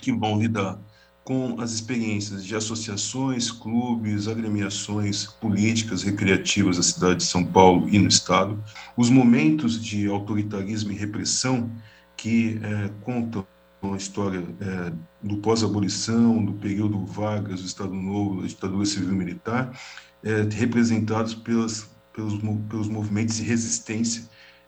que 0.00 0.12
vão 0.12 0.40
lidar 0.40 0.78
com 1.22 1.60
as 1.60 1.72
experiências 1.72 2.42
de 2.44 2.56
associações, 2.56 3.50
clubes, 3.50 4.26
agremiações 4.26 5.26
políticas, 5.26 6.02
recreativas 6.02 6.78
da 6.78 6.82
cidade 6.82 7.16
de 7.16 7.24
São 7.24 7.44
Paulo 7.44 7.86
e 7.90 7.98
no 7.98 8.08
Estado, 8.08 8.58
os 8.96 9.10
momentos 9.10 9.78
de 9.78 10.08
autoritarismo 10.08 10.90
e 10.90 10.96
repressão 10.96 11.70
que 12.16 12.58
é, 12.62 12.90
contam 13.02 13.46
uma 13.80 13.96
história 13.96 14.44
é, 14.60 14.92
do 15.22 15.38
pós-abolição, 15.38 16.44
do 16.44 16.52
período 16.52 17.04
Vargas, 17.06 17.60
do 17.60 17.66
Estado 17.66 17.94
Novo, 17.94 18.42
da 18.42 18.48
ditadura 18.48 18.84
civil-militar, 18.84 19.78
é, 20.22 20.42
representados 20.52 21.34
pelas, 21.34 21.88
pelos, 22.12 22.34
pelos 22.68 22.88
movimentos 22.88 23.36
de 23.36 23.42
resistência 23.42 24.24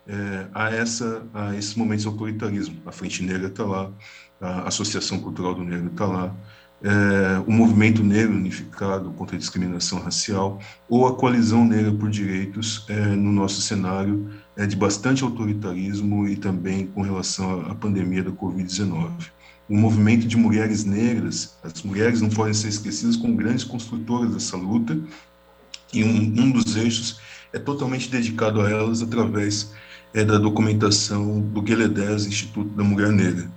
é, 0.06 0.48
a, 0.54 0.70
essa, 0.70 1.26
a 1.34 1.54
esses 1.56 1.74
momentos 1.74 2.02
de 2.02 2.08
autoritarismo. 2.08 2.80
A 2.86 2.92
Frente 2.92 3.22
Negra 3.22 3.48
está 3.48 3.64
lá, 3.64 3.90
a 4.40 4.68
Associação 4.68 5.20
Cultural 5.20 5.54
do 5.54 5.64
Negro 5.64 5.90
está 5.90 6.06
lá, 6.06 6.34
é, 6.82 7.42
o 7.46 7.52
Movimento 7.52 8.02
Negro 8.02 8.34
Unificado 8.34 9.10
contra 9.10 9.36
a 9.36 9.38
Discriminação 9.38 10.00
Racial 10.00 10.58
ou 10.88 11.06
a 11.06 11.14
Coalizão 11.14 11.64
Negra 11.64 11.92
por 11.92 12.08
Direitos 12.08 12.84
é, 12.88 12.94
no 12.94 13.32
nosso 13.32 13.60
cenário 13.60 14.30
é, 14.56 14.66
de 14.66 14.76
bastante 14.76 15.22
autoritarismo 15.22 16.26
e 16.26 16.36
também 16.36 16.86
com 16.86 17.02
relação 17.02 17.60
à 17.70 17.74
pandemia 17.74 18.22
da 18.22 18.30
Covid-19. 18.30 19.10
O 19.68 19.76
movimento 19.76 20.26
de 20.26 20.36
mulheres 20.36 20.84
negras, 20.84 21.56
as 21.62 21.82
mulheres 21.82 22.20
não 22.20 22.28
podem 22.28 22.54
ser 22.54 22.68
esquecidas 22.68 23.14
como 23.14 23.36
grandes 23.36 23.62
construtoras 23.62 24.32
dessa 24.32 24.56
luta, 24.56 24.98
e 25.92 26.02
um, 26.02 26.08
um 26.08 26.50
dos 26.50 26.76
eixos 26.76 27.20
é 27.52 27.58
totalmente 27.58 28.08
dedicado 28.10 28.60
a 28.60 28.70
elas 28.70 29.02
através 29.02 29.72
é, 30.14 30.24
da 30.24 30.38
documentação 30.38 31.40
do 31.40 31.62
Gueledés 31.62 32.26
Instituto 32.26 32.70
da 32.74 32.82
Mulher 32.82 33.12
Negra. 33.12 33.50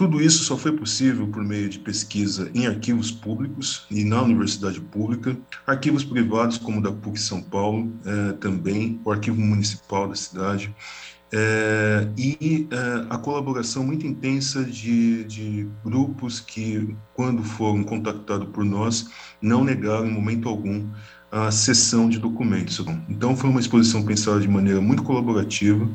Tudo 0.00 0.18
isso 0.18 0.44
só 0.44 0.56
foi 0.56 0.72
possível 0.72 1.28
por 1.28 1.44
meio 1.44 1.68
de 1.68 1.78
pesquisa 1.78 2.50
em 2.54 2.66
arquivos 2.66 3.10
públicos 3.10 3.84
e 3.90 4.02
na 4.02 4.22
universidade 4.22 4.80
pública, 4.80 5.36
arquivos 5.66 6.02
privados 6.02 6.56
como 6.56 6.78
o 6.78 6.82
da 6.82 6.90
PUC 6.90 7.20
São 7.20 7.42
Paulo, 7.42 7.92
é, 8.06 8.32
também 8.32 8.98
o 9.04 9.12
arquivo 9.12 9.38
municipal 9.38 10.08
da 10.08 10.14
cidade, 10.14 10.74
é, 11.30 12.08
e 12.16 12.66
é, 12.70 13.06
a 13.10 13.18
colaboração 13.18 13.84
muito 13.84 14.06
intensa 14.06 14.64
de, 14.64 15.22
de, 15.24 15.68
grupos 15.84 16.40
que, 16.40 16.96
quando 17.12 17.44
foram 17.44 17.84
contactados 17.84 18.48
por 18.48 18.64
nós, 18.64 19.10
não 19.38 19.62
negaram 19.62 20.06
em 20.06 20.12
momento 20.12 20.48
algum 20.48 20.88
a 21.30 21.50
sessão 21.50 22.08
de 22.08 22.18
documentos. 22.18 22.82
Então, 23.06 23.36
foi 23.36 23.50
uma 23.50 23.60
exposição 23.60 24.02
pensada 24.02 24.40
de 24.40 24.48
maneira 24.48 24.80
muito 24.80 25.02
colaborativa, 25.02 25.86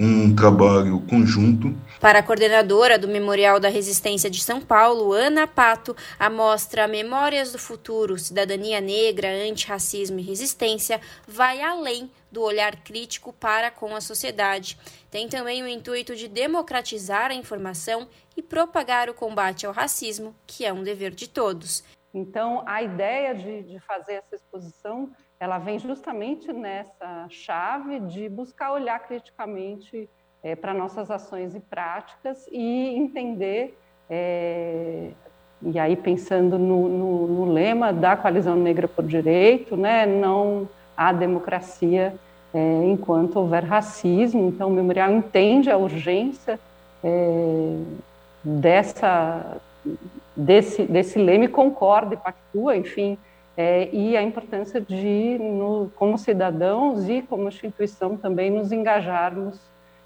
um 0.00 0.34
trabalho 0.34 0.98
conjunto. 1.00 1.76
Para 2.00 2.20
a 2.20 2.22
coordenadora 2.22 2.98
do 2.98 3.06
Memorial 3.06 3.60
da 3.60 3.68
Resistência 3.68 4.30
de 4.30 4.42
São 4.42 4.58
Paulo, 4.58 5.12
Ana 5.12 5.46
Pato, 5.46 5.94
a 6.18 6.30
mostra 6.30 6.88
Memórias 6.88 7.52
do 7.52 7.58
Futuro, 7.58 8.18
Cidadania 8.18 8.80
Negra, 8.80 9.28
Antirracismo 9.28 10.18
e 10.18 10.22
Resistência 10.22 11.02
vai 11.28 11.60
além 11.60 12.10
do 12.32 12.40
olhar 12.40 12.76
crítico 12.76 13.30
para 13.30 13.70
com 13.70 13.94
a 13.94 14.00
sociedade. 14.00 14.78
Tem 15.10 15.28
também 15.28 15.62
o 15.62 15.68
intuito 15.68 16.16
de 16.16 16.28
democratizar 16.28 17.30
a 17.30 17.34
informação 17.34 18.08
e 18.34 18.42
propagar 18.42 19.10
o 19.10 19.14
combate 19.14 19.66
ao 19.66 19.72
racismo, 19.72 20.34
que 20.46 20.64
é 20.64 20.72
um 20.72 20.82
dever 20.82 21.10
de 21.10 21.28
todos. 21.28 21.84
Então, 22.14 22.64
a 22.66 22.82
ideia 22.82 23.34
de, 23.34 23.64
de 23.64 23.78
fazer 23.80 24.14
essa 24.14 24.34
exposição 24.34 25.10
ela 25.40 25.56
vem 25.56 25.78
justamente 25.78 26.52
nessa 26.52 27.26
chave 27.30 27.98
de 28.00 28.28
buscar 28.28 28.72
olhar 28.72 28.98
criticamente 29.00 30.06
é, 30.42 30.54
para 30.54 30.74
nossas 30.74 31.10
ações 31.10 31.54
e 31.54 31.60
práticas 31.60 32.46
e 32.52 32.94
entender, 32.94 33.78
é, 34.08 35.12
e 35.62 35.78
aí 35.78 35.96
pensando 35.96 36.58
no, 36.58 36.88
no, 36.88 37.26
no, 37.26 37.52
lema 37.52 37.90
da 37.90 38.16
Coalizão 38.16 38.54
Negra 38.54 38.86
por 38.86 39.04
Direito, 39.06 39.78
né, 39.78 40.04
não 40.04 40.68
há 40.94 41.10
democracia 41.10 42.14
é, 42.52 42.82
enquanto 42.84 43.36
houver 43.36 43.64
racismo, 43.64 44.46
então 44.46 44.68
o 44.68 44.72
memorial 44.72 45.10
entende 45.10 45.70
a 45.70 45.78
urgência 45.78 46.60
dessa, 48.44 49.56
desse, 50.36 50.82
desse 50.82 51.18
lema 51.18 51.46
e 51.46 51.48
concorda 51.48 52.12
e 52.12 52.18
pactua, 52.18 52.76
enfim, 52.76 53.16
é, 53.60 53.90
e 53.92 54.16
a 54.16 54.22
importância 54.22 54.80
de, 54.80 55.36
no, 55.38 55.92
como 55.94 56.16
cidadãos 56.16 57.10
e 57.10 57.20
como 57.20 57.46
instituição, 57.46 58.16
também 58.16 58.50
nos 58.50 58.72
engajarmos 58.72 59.60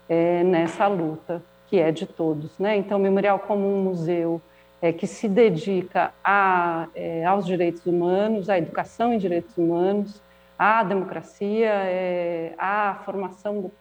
é, 0.08 0.42
nessa 0.42 0.88
luta, 0.88 1.40
que 1.68 1.78
é 1.78 1.92
de 1.92 2.04
todos. 2.04 2.58
Né? 2.58 2.76
Então, 2.76 2.98
o 2.98 3.00
Memorial, 3.00 3.38
como 3.38 3.64
um 3.64 3.80
museu 3.80 4.42
é, 4.82 4.92
que 4.92 5.06
se 5.06 5.28
dedica 5.28 6.12
a, 6.24 6.88
é, 6.96 7.24
aos 7.24 7.46
direitos 7.46 7.86
humanos, 7.86 8.50
à 8.50 8.58
educação 8.58 9.12
em 9.12 9.18
direitos 9.18 9.56
humanos, 9.56 10.20
à 10.58 10.82
democracia, 10.82 11.70
é, 11.70 12.54
à 12.58 13.02
formação 13.04 13.60
do, 13.60 13.72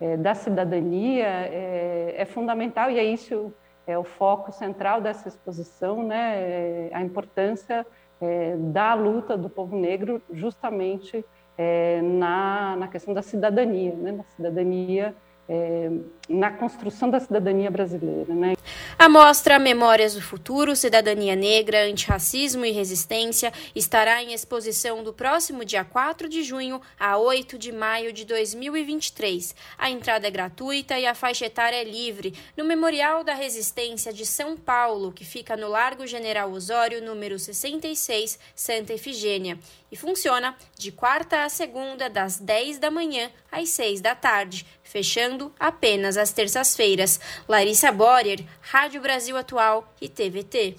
é, 0.00 0.16
da 0.16 0.34
cidadania, 0.34 1.26
é, 1.26 2.26
fundamental, 2.30 2.90
e 2.90 2.98
é 2.98 3.04
isso 3.04 3.52
é 3.86 3.98
o 3.98 4.04
foco 4.04 4.52
central 4.52 5.00
dessa 5.00 5.28
exposição, 5.28 6.02
né? 6.02 6.90
a 6.92 7.02
importância 7.02 7.86
é, 8.20 8.56
da 8.56 8.94
luta 8.94 9.36
do 9.36 9.48
povo 9.48 9.76
negro 9.76 10.20
justamente 10.32 11.24
é, 11.56 12.00
na, 12.02 12.76
na 12.76 12.88
questão 12.88 13.12
da 13.12 13.22
cidadania, 13.22 13.94
né, 13.94 14.12
na 14.12 14.24
cidadania 14.24 15.14
é, 15.48 15.90
na 16.28 16.50
construção 16.50 17.08
da 17.08 17.18
cidadania 17.18 17.70
brasileira. 17.70 18.34
Né? 18.34 18.54
A 18.98 19.08
mostra 19.08 19.58
Memórias 19.58 20.14
do 20.14 20.20
Futuro, 20.20 20.76
Cidadania 20.76 21.34
Negra, 21.34 21.86
Antirracismo 21.86 22.66
e 22.66 22.70
Resistência 22.70 23.52
estará 23.74 24.22
em 24.22 24.34
exposição 24.34 25.02
do 25.02 25.12
próximo 25.12 25.64
dia 25.64 25.84
4 25.84 26.28
de 26.28 26.42
junho 26.42 26.80
a 27.00 27.16
8 27.16 27.56
de 27.56 27.72
maio 27.72 28.12
de 28.12 28.26
2023. 28.26 29.54
A 29.78 29.88
entrada 29.90 30.26
é 30.26 30.30
gratuita 30.30 30.98
e 30.98 31.06
a 31.06 31.14
faixa 31.14 31.46
etária 31.46 31.76
é 31.76 31.84
livre, 31.84 32.34
no 32.56 32.64
Memorial 32.64 33.24
da 33.24 33.34
Resistência 33.34 34.12
de 34.12 34.26
São 34.26 34.56
Paulo, 34.56 35.12
que 35.12 35.24
fica 35.24 35.56
no 35.56 35.68
Largo 35.68 36.06
General 36.06 36.50
Osório, 36.50 37.02
número 37.02 37.38
66, 37.38 38.38
Santa 38.54 38.92
Efigênia. 38.92 39.58
E 39.90 39.96
funciona 39.96 40.54
de 40.76 40.92
quarta 40.92 41.44
a 41.44 41.48
segunda, 41.48 42.10
das 42.10 42.38
10 42.38 42.78
da 42.78 42.90
manhã 42.90 43.30
às 43.50 43.70
6 43.70 44.02
da 44.02 44.14
tarde, 44.14 44.66
fechando 44.88 45.52
apenas 45.60 46.16
às 46.16 46.32
terças-feiras. 46.32 47.20
Larissa 47.46 47.92
Borer, 47.92 48.40
Rádio 48.60 49.02
Brasil 49.02 49.36
Atual 49.36 49.92
e 50.00 50.08
TVT. 50.08 50.76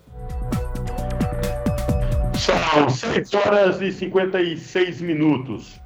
São 2.37 2.89
6 2.89 3.33
horas 3.33 3.81
e 3.81 3.91
56 3.91 5.01
minutos. 5.01 5.79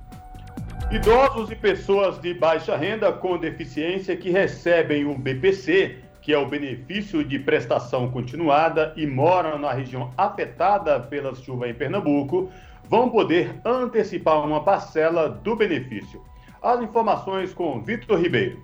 Idosos 0.91 1.49
e 1.51 1.55
pessoas 1.55 2.19
de 2.21 2.33
baixa 2.33 2.77
renda 2.77 3.11
com 3.11 3.37
deficiência 3.37 4.15
que 4.15 4.29
recebem 4.29 5.05
o 5.05 5.17
BPC, 5.17 5.97
que 6.21 6.31
é 6.31 6.37
o 6.37 6.47
benefício 6.47 7.23
de 7.23 7.39
prestação 7.39 8.11
continuada, 8.11 8.93
e 8.95 9.05
moram 9.05 9.57
na 9.57 9.73
região 9.73 10.13
afetada 10.15 10.99
pela 10.99 11.33
chuva 11.35 11.67
em 11.67 11.73
Pernambuco, 11.73 12.51
vão 12.87 13.09
poder 13.09 13.59
antecipar 13.65 14.45
uma 14.45 14.63
parcela 14.63 15.27
do 15.27 15.55
benefício. 15.55 16.23
As 16.63 16.81
informações 16.81 17.53
com 17.53 17.81
Vitor 17.81 18.17
Ribeiro. 18.17 18.57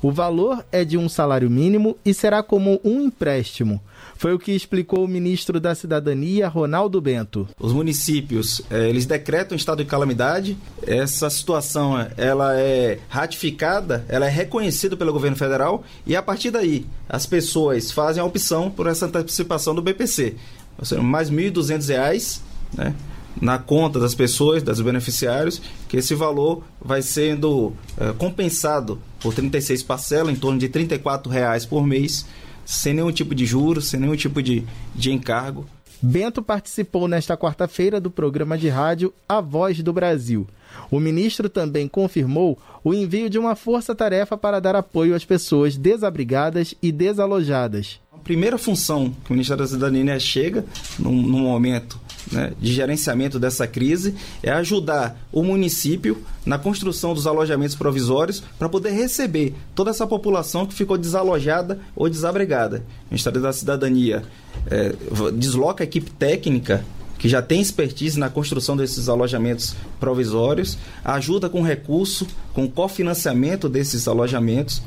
O 0.00 0.12
valor 0.12 0.64
é 0.70 0.84
de 0.84 0.96
um 0.96 1.08
salário 1.08 1.50
mínimo 1.50 1.98
e 2.04 2.14
será 2.14 2.42
como 2.42 2.80
um 2.84 3.02
empréstimo. 3.02 3.82
Foi 4.16 4.32
o 4.32 4.38
que 4.38 4.52
explicou 4.52 5.04
o 5.04 5.08
ministro 5.08 5.60
da 5.60 5.74
Cidadania, 5.74 6.48
Ronaldo 6.48 7.00
Bento. 7.00 7.48
Os 7.58 7.72
municípios, 7.72 8.62
eh, 8.70 8.88
eles 8.88 9.06
decretam 9.06 9.56
estado 9.56 9.82
de 9.82 9.90
calamidade. 9.90 10.56
Essa 10.86 11.28
situação, 11.28 11.94
ela 12.16 12.56
é 12.56 13.00
ratificada, 13.08 14.06
ela 14.08 14.26
é 14.26 14.30
reconhecida 14.30 14.96
pelo 14.96 15.12
governo 15.12 15.36
federal 15.36 15.82
e 16.06 16.16
a 16.16 16.22
partir 16.22 16.52
daí 16.52 16.86
as 17.08 17.26
pessoas 17.26 17.90
fazem 17.90 18.22
a 18.22 18.26
opção 18.26 18.70
por 18.70 18.86
essa 18.86 19.06
antecipação 19.06 19.74
do 19.74 19.82
BPC. 19.82 20.36
Ou 20.78 20.84
seja, 20.84 21.02
mais 21.02 21.28
R$ 21.28 21.50
1.200, 21.50 22.40
né? 22.72 22.94
Na 23.40 23.58
conta 23.58 23.98
das 23.98 24.14
pessoas, 24.14 24.62
dos 24.62 24.80
beneficiários, 24.80 25.60
que 25.88 25.96
esse 25.96 26.14
valor 26.14 26.62
vai 26.80 27.02
sendo 27.02 27.72
é, 27.96 28.12
compensado 28.12 29.00
por 29.20 29.34
36 29.34 29.82
parcelas, 29.82 30.32
em 30.34 30.38
torno 30.38 30.58
de 30.58 30.66
R$ 30.66 30.88
reais 31.30 31.66
por 31.66 31.86
mês, 31.86 32.26
sem 32.64 32.94
nenhum 32.94 33.12
tipo 33.12 33.34
de 33.34 33.46
juros, 33.46 33.86
sem 33.86 34.00
nenhum 34.00 34.16
tipo 34.16 34.42
de, 34.42 34.64
de 34.94 35.12
encargo. 35.12 35.66
Bento 36.00 36.40
participou 36.40 37.08
nesta 37.08 37.36
quarta-feira 37.36 38.00
do 38.00 38.10
programa 38.10 38.56
de 38.56 38.68
rádio 38.68 39.12
A 39.28 39.40
Voz 39.40 39.82
do 39.82 39.92
Brasil. 39.92 40.46
O 40.90 41.00
ministro 41.00 41.48
também 41.48 41.88
confirmou 41.88 42.56
o 42.84 42.94
envio 42.94 43.28
de 43.28 43.38
uma 43.38 43.56
força-tarefa 43.56 44.36
para 44.36 44.60
dar 44.60 44.76
apoio 44.76 45.14
às 45.14 45.24
pessoas 45.24 45.76
desabrigadas 45.76 46.74
e 46.80 46.92
desalojadas. 46.92 48.00
A 48.12 48.18
primeira 48.18 48.56
função 48.58 49.12
que 49.24 49.30
o 49.30 49.32
Ministério 49.32 49.64
da 49.64 49.68
Cidadania 49.68 50.20
chega, 50.20 50.64
num, 50.98 51.20
num 51.20 51.40
momento 51.40 51.98
né, 52.30 52.52
de 52.60 52.72
gerenciamento 52.72 53.38
dessa 53.38 53.66
crise 53.66 54.14
é 54.42 54.50
ajudar 54.50 55.18
o 55.32 55.42
município 55.42 56.22
na 56.44 56.58
construção 56.58 57.14
dos 57.14 57.26
alojamentos 57.26 57.76
provisórios 57.76 58.42
para 58.58 58.68
poder 58.68 58.90
receber 58.90 59.54
toda 59.74 59.90
essa 59.90 60.06
população 60.06 60.66
que 60.66 60.74
ficou 60.74 60.98
desalojada 60.98 61.78
ou 61.94 62.08
desabrigada. 62.08 62.84
O 63.06 63.10
Ministério 63.10 63.40
da 63.40 63.52
Cidadania 63.52 64.22
é, 64.70 64.94
desloca 65.34 65.82
a 65.82 65.86
equipe 65.86 66.10
técnica 66.10 66.84
que 67.18 67.28
já 67.28 67.42
tem 67.42 67.60
expertise 67.60 68.18
na 68.18 68.30
construção 68.30 68.76
desses 68.76 69.08
alojamentos 69.08 69.74
provisórios, 69.98 70.78
ajuda 71.04 71.48
com 71.48 71.62
recurso, 71.62 72.26
com 72.54 72.68
cofinanciamento 72.68 73.68
desses 73.68 74.06
alojamentos 74.06 74.80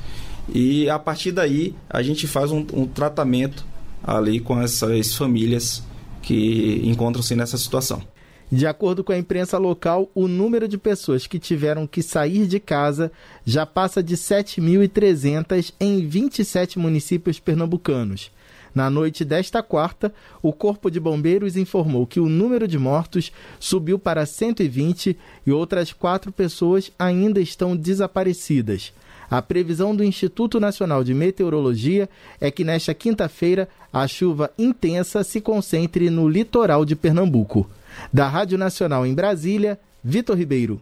e 0.53 0.89
a 0.89 0.97
partir 0.97 1.31
daí 1.31 1.75
a 1.89 2.01
gente 2.01 2.27
faz 2.27 2.51
um, 2.51 2.65
um 2.73 2.85
tratamento 2.85 3.65
ali 4.03 4.39
com 4.39 4.59
essas 4.61 5.13
famílias 5.15 5.83
que 6.21 6.81
encontram-se 6.83 7.35
nessa 7.35 7.57
situação. 7.57 8.01
De 8.51 8.67
acordo 8.67 9.01
com 9.01 9.13
a 9.13 9.17
imprensa 9.17 9.57
local, 9.57 10.11
o 10.13 10.27
número 10.27 10.67
de 10.67 10.77
pessoas 10.77 11.25
que 11.25 11.39
tiveram 11.39 11.87
que 11.87 12.03
sair 12.03 12.45
de 12.45 12.59
casa 12.59 13.09
já 13.45 13.65
passa 13.65 14.03
de 14.03 14.17
7.300 14.17 15.73
em 15.79 16.05
27 16.05 16.77
municípios 16.77 17.39
pernambucanos. 17.39 18.29
Na 18.75 18.89
noite 18.89 19.23
desta 19.23 19.63
quarta, 19.63 20.13
o 20.41 20.51
Corpo 20.51 20.91
de 20.91 20.99
Bombeiros 20.99 21.55
informou 21.55 22.05
que 22.05 22.19
o 22.19 22.27
número 22.27 22.67
de 22.67 22.77
mortos 22.77 23.31
subiu 23.59 23.97
para 23.97 24.25
120 24.25 25.17
e 25.45 25.51
outras 25.51 25.93
quatro 25.93 26.31
pessoas 26.31 26.91
ainda 26.99 27.39
estão 27.39 27.75
desaparecidas. 27.75 28.93
A 29.29 29.41
previsão 29.41 29.95
do 29.95 30.03
Instituto 30.03 30.59
Nacional 30.59 31.05
de 31.05 31.13
Meteorologia 31.13 32.09
é 32.39 32.51
que 32.51 32.65
nesta 32.65 32.93
quinta-feira 32.93 33.69
a 33.91 34.07
chuva 34.07 34.51
intensa 34.57 35.23
se 35.23 35.41
concentre 35.41 36.09
no 36.09 36.27
litoral 36.27 36.85
de 36.85 36.95
Pernambuco. 36.95 37.69
Da 38.11 38.27
Rádio 38.27 38.57
Nacional 38.57 39.05
em 39.05 39.13
Brasília, 39.13 39.79
Vitor 40.03 40.37
Ribeiro. 40.37 40.81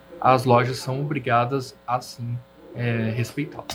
as 0.21 0.45
lojas 0.45 0.77
são 0.77 1.01
obrigadas 1.01 1.75
a 1.87 1.99
sim 1.99 2.37
é, 2.75 3.11
respeitá-lo. 3.15 3.65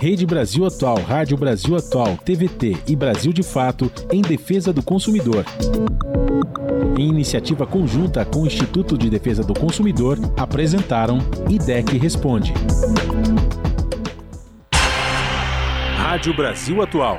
Rede 0.00 0.24
Brasil 0.24 0.64
Atual, 0.64 0.98
Rádio 0.98 1.36
Brasil 1.36 1.76
Atual, 1.76 2.16
TVT 2.18 2.76
e 2.86 2.94
Brasil 2.94 3.32
de 3.32 3.42
Fato 3.42 3.90
em 4.12 4.22
defesa 4.22 4.72
do 4.72 4.82
consumidor. 4.82 5.44
Em 6.96 7.08
iniciativa 7.08 7.66
conjunta 7.66 8.24
com 8.24 8.42
o 8.42 8.46
Instituto 8.46 8.96
de 8.96 9.10
Defesa 9.10 9.42
do 9.42 9.52
Consumidor, 9.52 10.18
apresentaram 10.36 11.18
IDEC 11.48 11.98
Responde. 11.98 12.54
Rádio 15.96 16.34
Brasil 16.34 16.80
Atual. 16.80 17.18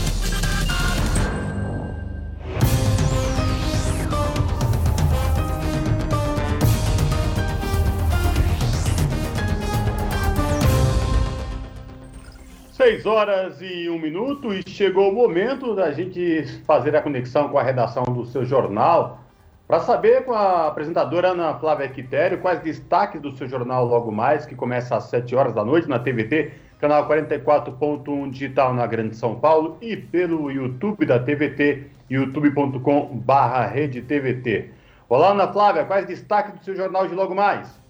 6 12.91 13.05
horas 13.05 13.61
e 13.61 13.89
um 13.89 13.97
minuto 13.97 14.53
e 14.53 14.61
chegou 14.67 15.09
o 15.09 15.15
momento 15.15 15.73
da 15.73 15.93
gente 15.93 16.43
fazer 16.65 16.93
a 16.93 17.01
conexão 17.01 17.47
com 17.47 17.57
a 17.57 17.63
redação 17.63 18.03
do 18.03 18.25
seu 18.25 18.43
jornal 18.43 19.21
para 19.65 19.79
saber 19.79 20.25
com 20.25 20.33
a 20.33 20.67
apresentadora 20.67 21.29
Ana 21.29 21.57
Flávia 21.57 21.87
Quitério 21.87 22.39
quais 22.39 22.59
destaques 22.59 23.21
do 23.21 23.31
seu 23.31 23.47
jornal 23.47 23.85
logo 23.85 24.11
mais, 24.11 24.45
que 24.45 24.55
começa 24.55 24.97
às 24.97 25.05
7 25.05 25.33
horas 25.33 25.53
da 25.53 25.63
noite 25.63 25.87
na 25.87 25.99
TVT, 25.99 26.51
canal 26.79 27.07
44.1 27.07 28.29
digital 28.29 28.73
na 28.73 28.85
Grande 28.85 29.15
São 29.15 29.35
Paulo 29.35 29.77
e 29.81 29.95
pelo 29.95 30.51
YouTube 30.51 31.05
da 31.05 31.17
TVT, 31.17 31.85
youtube.com/redetvt. 32.09 34.69
Olá, 35.07 35.29
Ana 35.29 35.47
Flávia, 35.47 35.85
quais 35.85 36.05
destaques 36.05 36.59
do 36.59 36.65
seu 36.65 36.75
jornal 36.75 37.07
de 37.07 37.15
logo 37.15 37.33
mais? 37.33 37.80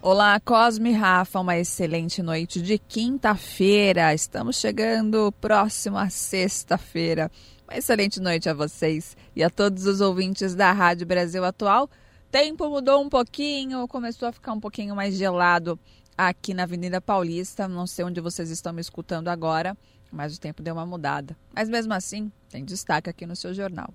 Olá, 0.00 0.38
Cosme 0.38 0.92
Rafa, 0.92 1.40
uma 1.40 1.58
excelente 1.58 2.22
noite 2.22 2.62
de 2.62 2.78
quinta-feira. 2.78 4.14
Estamos 4.14 4.54
chegando 4.54 5.32
próximo 5.40 5.98
à 5.98 6.08
sexta-feira. 6.08 7.28
Uma 7.68 7.76
excelente 7.76 8.20
noite 8.20 8.48
a 8.48 8.54
vocês 8.54 9.16
e 9.34 9.42
a 9.42 9.50
todos 9.50 9.86
os 9.86 10.00
ouvintes 10.00 10.54
da 10.54 10.70
Rádio 10.70 11.04
Brasil 11.04 11.44
Atual. 11.44 11.90
Tempo 12.30 12.70
mudou 12.70 13.02
um 13.02 13.08
pouquinho, 13.08 13.88
começou 13.88 14.28
a 14.28 14.32
ficar 14.32 14.52
um 14.52 14.60
pouquinho 14.60 14.94
mais 14.94 15.16
gelado 15.16 15.76
aqui 16.16 16.54
na 16.54 16.62
Avenida 16.62 17.00
Paulista. 17.00 17.66
Não 17.66 17.84
sei 17.84 18.04
onde 18.04 18.20
vocês 18.20 18.50
estão 18.50 18.72
me 18.72 18.80
escutando 18.80 19.26
agora, 19.26 19.76
mas 20.12 20.36
o 20.36 20.40
tempo 20.40 20.62
deu 20.62 20.74
uma 20.74 20.86
mudada. 20.86 21.36
Mas 21.52 21.68
mesmo 21.68 21.92
assim, 21.92 22.30
tem 22.48 22.64
destaque 22.64 23.10
aqui 23.10 23.26
no 23.26 23.34
seu 23.34 23.52
jornal. 23.52 23.92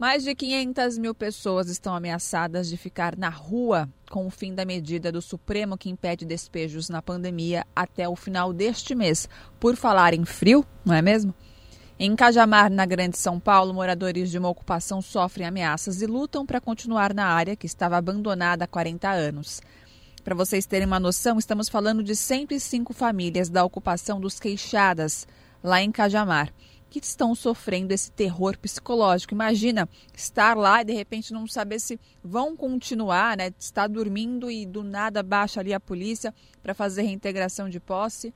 Mais 0.00 0.24
de 0.24 0.34
500 0.34 0.96
mil 0.96 1.14
pessoas 1.14 1.68
estão 1.68 1.94
ameaçadas 1.94 2.70
de 2.70 2.78
ficar 2.78 3.18
na 3.18 3.28
rua 3.28 3.86
com 4.10 4.26
o 4.26 4.30
fim 4.30 4.54
da 4.54 4.64
medida 4.64 5.12
do 5.12 5.20
Supremo 5.20 5.76
que 5.76 5.90
impede 5.90 6.24
despejos 6.24 6.88
na 6.88 7.02
pandemia 7.02 7.66
até 7.76 8.08
o 8.08 8.16
final 8.16 8.50
deste 8.50 8.94
mês. 8.94 9.28
Por 9.60 9.76
falar 9.76 10.14
em 10.14 10.24
frio, 10.24 10.64
não 10.86 10.94
é 10.94 11.02
mesmo? 11.02 11.34
Em 11.98 12.16
Cajamar, 12.16 12.70
na 12.70 12.86
Grande 12.86 13.18
São 13.18 13.38
Paulo, 13.38 13.74
moradores 13.74 14.30
de 14.30 14.38
uma 14.38 14.48
ocupação 14.48 15.02
sofrem 15.02 15.46
ameaças 15.46 16.00
e 16.00 16.06
lutam 16.06 16.46
para 16.46 16.62
continuar 16.62 17.12
na 17.12 17.26
área 17.26 17.54
que 17.54 17.66
estava 17.66 17.98
abandonada 17.98 18.64
há 18.64 18.66
40 18.66 19.06
anos. 19.06 19.60
Para 20.24 20.34
vocês 20.34 20.64
terem 20.64 20.86
uma 20.86 20.98
noção, 20.98 21.38
estamos 21.38 21.68
falando 21.68 22.02
de 22.02 22.16
105 22.16 22.94
famílias 22.94 23.50
da 23.50 23.62
ocupação 23.62 24.18
dos 24.18 24.40
Queixadas, 24.40 25.28
lá 25.62 25.82
em 25.82 25.92
Cajamar 25.92 26.50
que 26.90 26.98
estão 26.98 27.34
sofrendo 27.36 27.92
esse 27.92 28.10
terror 28.10 28.58
psicológico. 28.58 29.32
Imagina 29.32 29.88
estar 30.12 30.56
lá 30.56 30.82
e 30.82 30.84
de 30.84 30.92
repente 30.92 31.32
não 31.32 31.46
saber 31.46 31.78
se 31.78 31.98
vão 32.22 32.56
continuar, 32.56 33.36
né? 33.36 33.54
Estar 33.56 33.88
dormindo 33.88 34.50
e 34.50 34.66
do 34.66 34.82
nada 34.82 35.22
baixa 35.22 35.60
ali 35.60 35.72
a 35.72 35.78
polícia 35.78 36.34
para 36.60 36.74
fazer 36.74 37.02
reintegração 37.02 37.68
de 37.68 37.78
posse. 37.78 38.34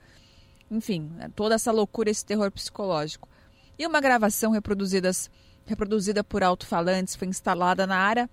Enfim, 0.71 1.11
né? 1.17 1.31
toda 1.35 1.57
essa 1.57 1.73
loucura, 1.73 2.11
esse 2.11 2.25
terror 2.25 2.51
psicológico. 2.53 3.29
E 3.77 3.85
uma 3.85 4.01
gravação 4.01 4.53
reproduzida 4.53 6.23
por 6.23 6.45
alto-falantes 6.45 7.17
foi 7.17 7.27
instalada 7.27 7.87
na 7.89 7.97
área 7.97 8.31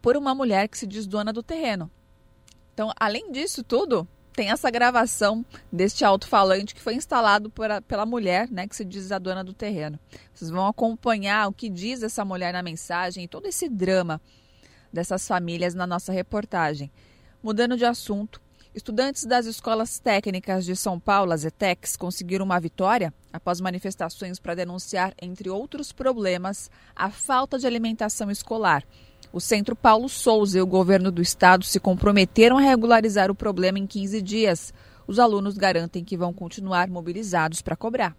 por 0.00 0.16
uma 0.16 0.34
mulher 0.34 0.68
que 0.68 0.78
se 0.78 0.86
diz 0.86 1.06
dona 1.06 1.32
do 1.32 1.42
terreno. 1.42 1.90
Então, 2.72 2.90
além 2.98 3.30
disso 3.30 3.62
tudo, 3.62 4.08
tem 4.34 4.50
essa 4.50 4.70
gravação 4.70 5.44
deste 5.72 6.04
alto-falante 6.04 6.74
que 6.74 6.80
foi 6.80 6.94
instalado 6.94 7.48
por, 7.48 7.68
pela 7.82 8.04
mulher, 8.04 8.50
né, 8.50 8.66
que 8.66 8.74
se 8.74 8.84
diz 8.84 9.12
a 9.12 9.18
dona 9.18 9.44
do 9.44 9.52
terreno. 9.52 9.98
Vocês 10.34 10.50
vão 10.50 10.66
acompanhar 10.66 11.48
o 11.48 11.52
que 11.52 11.70
diz 11.70 12.02
essa 12.02 12.24
mulher 12.24 12.52
na 12.52 12.62
mensagem 12.62 13.24
e 13.24 13.28
todo 13.28 13.46
esse 13.46 13.68
drama 13.68 14.20
dessas 14.92 15.26
famílias 15.26 15.74
na 15.74 15.86
nossa 15.86 16.12
reportagem. 16.12 16.90
Mudando 17.42 17.76
de 17.76 17.84
assunto, 17.84 18.40
estudantes 18.74 19.24
das 19.24 19.46
escolas 19.46 20.00
técnicas 20.00 20.64
de 20.64 20.74
São 20.74 20.98
Paulo, 20.98 21.32
as 21.32 21.44
ETECs, 21.44 21.96
conseguiram 21.96 22.44
uma 22.44 22.58
vitória 22.58 23.14
após 23.32 23.60
manifestações 23.60 24.40
para 24.40 24.56
denunciar, 24.56 25.14
entre 25.22 25.48
outros 25.48 25.92
problemas, 25.92 26.70
a 26.94 27.08
falta 27.10 27.56
de 27.58 27.66
alimentação 27.66 28.30
escolar 28.30 28.84
o 29.34 29.40
Centro 29.40 29.74
Paulo 29.74 30.08
Souza 30.08 30.58
e 30.58 30.62
o 30.62 30.66
governo 30.66 31.10
do 31.10 31.20
estado 31.20 31.64
se 31.64 31.80
comprometeram 31.80 32.56
a 32.56 32.60
regularizar 32.60 33.32
o 33.32 33.34
problema 33.34 33.80
em 33.80 33.84
15 33.84 34.22
dias. 34.22 34.72
Os 35.08 35.18
alunos 35.18 35.58
garantem 35.58 36.04
que 36.04 36.16
vão 36.16 36.32
continuar 36.32 36.88
mobilizados 36.88 37.60
para 37.60 37.74
cobrar. 37.74 38.16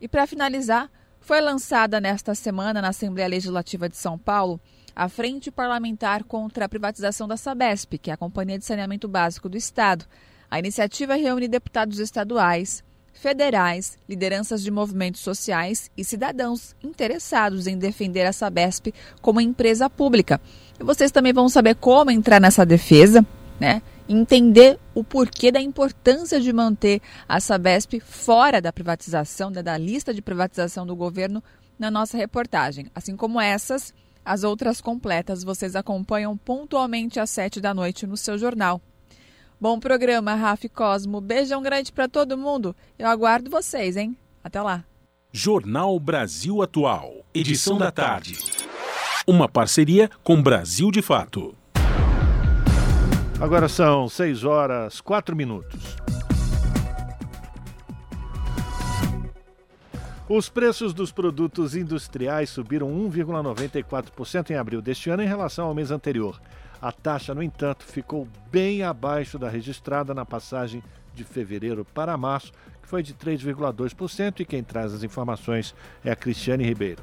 E 0.00 0.08
para 0.08 0.26
finalizar, 0.26 0.90
foi 1.20 1.42
lançada 1.42 2.00
nesta 2.00 2.34
semana 2.34 2.80
na 2.80 2.88
Assembleia 2.88 3.28
Legislativa 3.28 3.86
de 3.86 3.98
São 3.98 4.16
Paulo 4.16 4.58
a 4.96 5.10
Frente 5.10 5.50
Parlamentar 5.50 6.24
contra 6.24 6.64
a 6.64 6.68
Privatização 6.70 7.28
da 7.28 7.36
Sabesp, 7.36 7.98
que 7.98 8.10
é 8.10 8.14
a 8.14 8.16
Companhia 8.16 8.58
de 8.58 8.64
Saneamento 8.64 9.06
Básico 9.06 9.46
do 9.46 9.58
Estado. 9.58 10.06
A 10.50 10.58
iniciativa 10.58 11.16
reúne 11.16 11.48
deputados 11.48 11.98
estaduais, 11.98 12.82
federais, 13.12 13.98
lideranças 14.08 14.62
de 14.62 14.70
movimentos 14.70 15.20
sociais 15.20 15.90
e 15.96 16.04
cidadãos 16.04 16.74
interessados 16.82 17.66
em 17.66 17.78
defender 17.78 18.26
a 18.26 18.32
Sabesp 18.32 18.92
como 19.20 19.40
empresa 19.40 19.90
pública. 19.90 20.40
E 20.78 20.84
vocês 20.84 21.10
também 21.10 21.32
vão 21.32 21.48
saber 21.48 21.74
como 21.74 22.10
entrar 22.10 22.40
nessa 22.40 22.64
defesa, 22.64 23.24
né? 23.58 23.82
Entender 24.08 24.78
o 24.94 25.04
porquê 25.04 25.52
da 25.52 25.60
importância 25.60 26.40
de 26.40 26.52
manter 26.52 27.00
a 27.28 27.38
Sabesp 27.38 28.00
fora 28.00 28.60
da 28.60 28.72
privatização, 28.72 29.50
né, 29.50 29.62
da 29.62 29.76
lista 29.76 30.12
de 30.12 30.22
privatização 30.22 30.86
do 30.86 30.96
governo 30.96 31.42
na 31.78 31.90
nossa 31.90 32.16
reportagem. 32.16 32.86
Assim 32.94 33.16
como 33.16 33.40
essas, 33.40 33.94
as 34.24 34.42
outras 34.42 34.80
completas 34.80 35.44
vocês 35.44 35.76
acompanham 35.76 36.36
pontualmente 36.36 37.20
às 37.20 37.30
sete 37.30 37.60
da 37.60 37.72
noite 37.72 38.06
no 38.06 38.16
seu 38.16 38.36
jornal. 38.36 38.80
Bom 39.60 39.78
programa, 39.78 40.34
Rafa 40.34 40.70
Cosmo. 40.70 41.20
Beijão 41.20 41.60
grande 41.62 41.92
para 41.92 42.08
todo 42.08 42.38
mundo. 42.38 42.74
Eu 42.98 43.06
aguardo 43.06 43.50
vocês, 43.50 43.94
hein? 43.94 44.16
Até 44.42 44.62
lá. 44.62 44.82
Jornal 45.30 46.00
Brasil 46.00 46.62
Atual, 46.62 47.26
edição 47.34 47.76
da 47.76 47.92
tarde. 47.92 48.38
Uma 49.26 49.46
parceria 49.50 50.10
com 50.24 50.42
Brasil 50.42 50.90
de 50.90 51.02
Fato. 51.02 51.54
Agora 53.38 53.68
são 53.68 54.08
6 54.08 54.44
horas 54.44 54.98
4 55.02 55.36
minutos. 55.36 55.94
Os 60.26 60.48
preços 60.48 60.94
dos 60.94 61.12
produtos 61.12 61.76
industriais 61.76 62.48
subiram 62.48 62.88
1,94% 62.88 64.50
em 64.50 64.54
abril 64.54 64.80
deste 64.80 65.10
ano 65.10 65.22
em 65.22 65.26
relação 65.26 65.66
ao 65.66 65.74
mês 65.74 65.90
anterior. 65.90 66.40
A 66.80 66.90
taxa, 66.90 67.34
no 67.34 67.42
entanto, 67.42 67.84
ficou 67.84 68.26
bem 68.50 68.82
abaixo 68.82 69.38
da 69.38 69.50
registrada 69.50 70.14
na 70.14 70.24
passagem 70.24 70.82
de 71.14 71.24
fevereiro 71.24 71.84
para 71.84 72.16
março, 72.16 72.52
que 72.80 72.88
foi 72.88 73.02
de 73.02 73.12
3,2%, 73.12 74.40
e 74.40 74.44
quem 74.46 74.62
traz 74.62 74.94
as 74.94 75.02
informações 75.02 75.74
é 76.02 76.10
a 76.10 76.16
Cristiane 76.16 76.64
Ribeiro. 76.64 77.02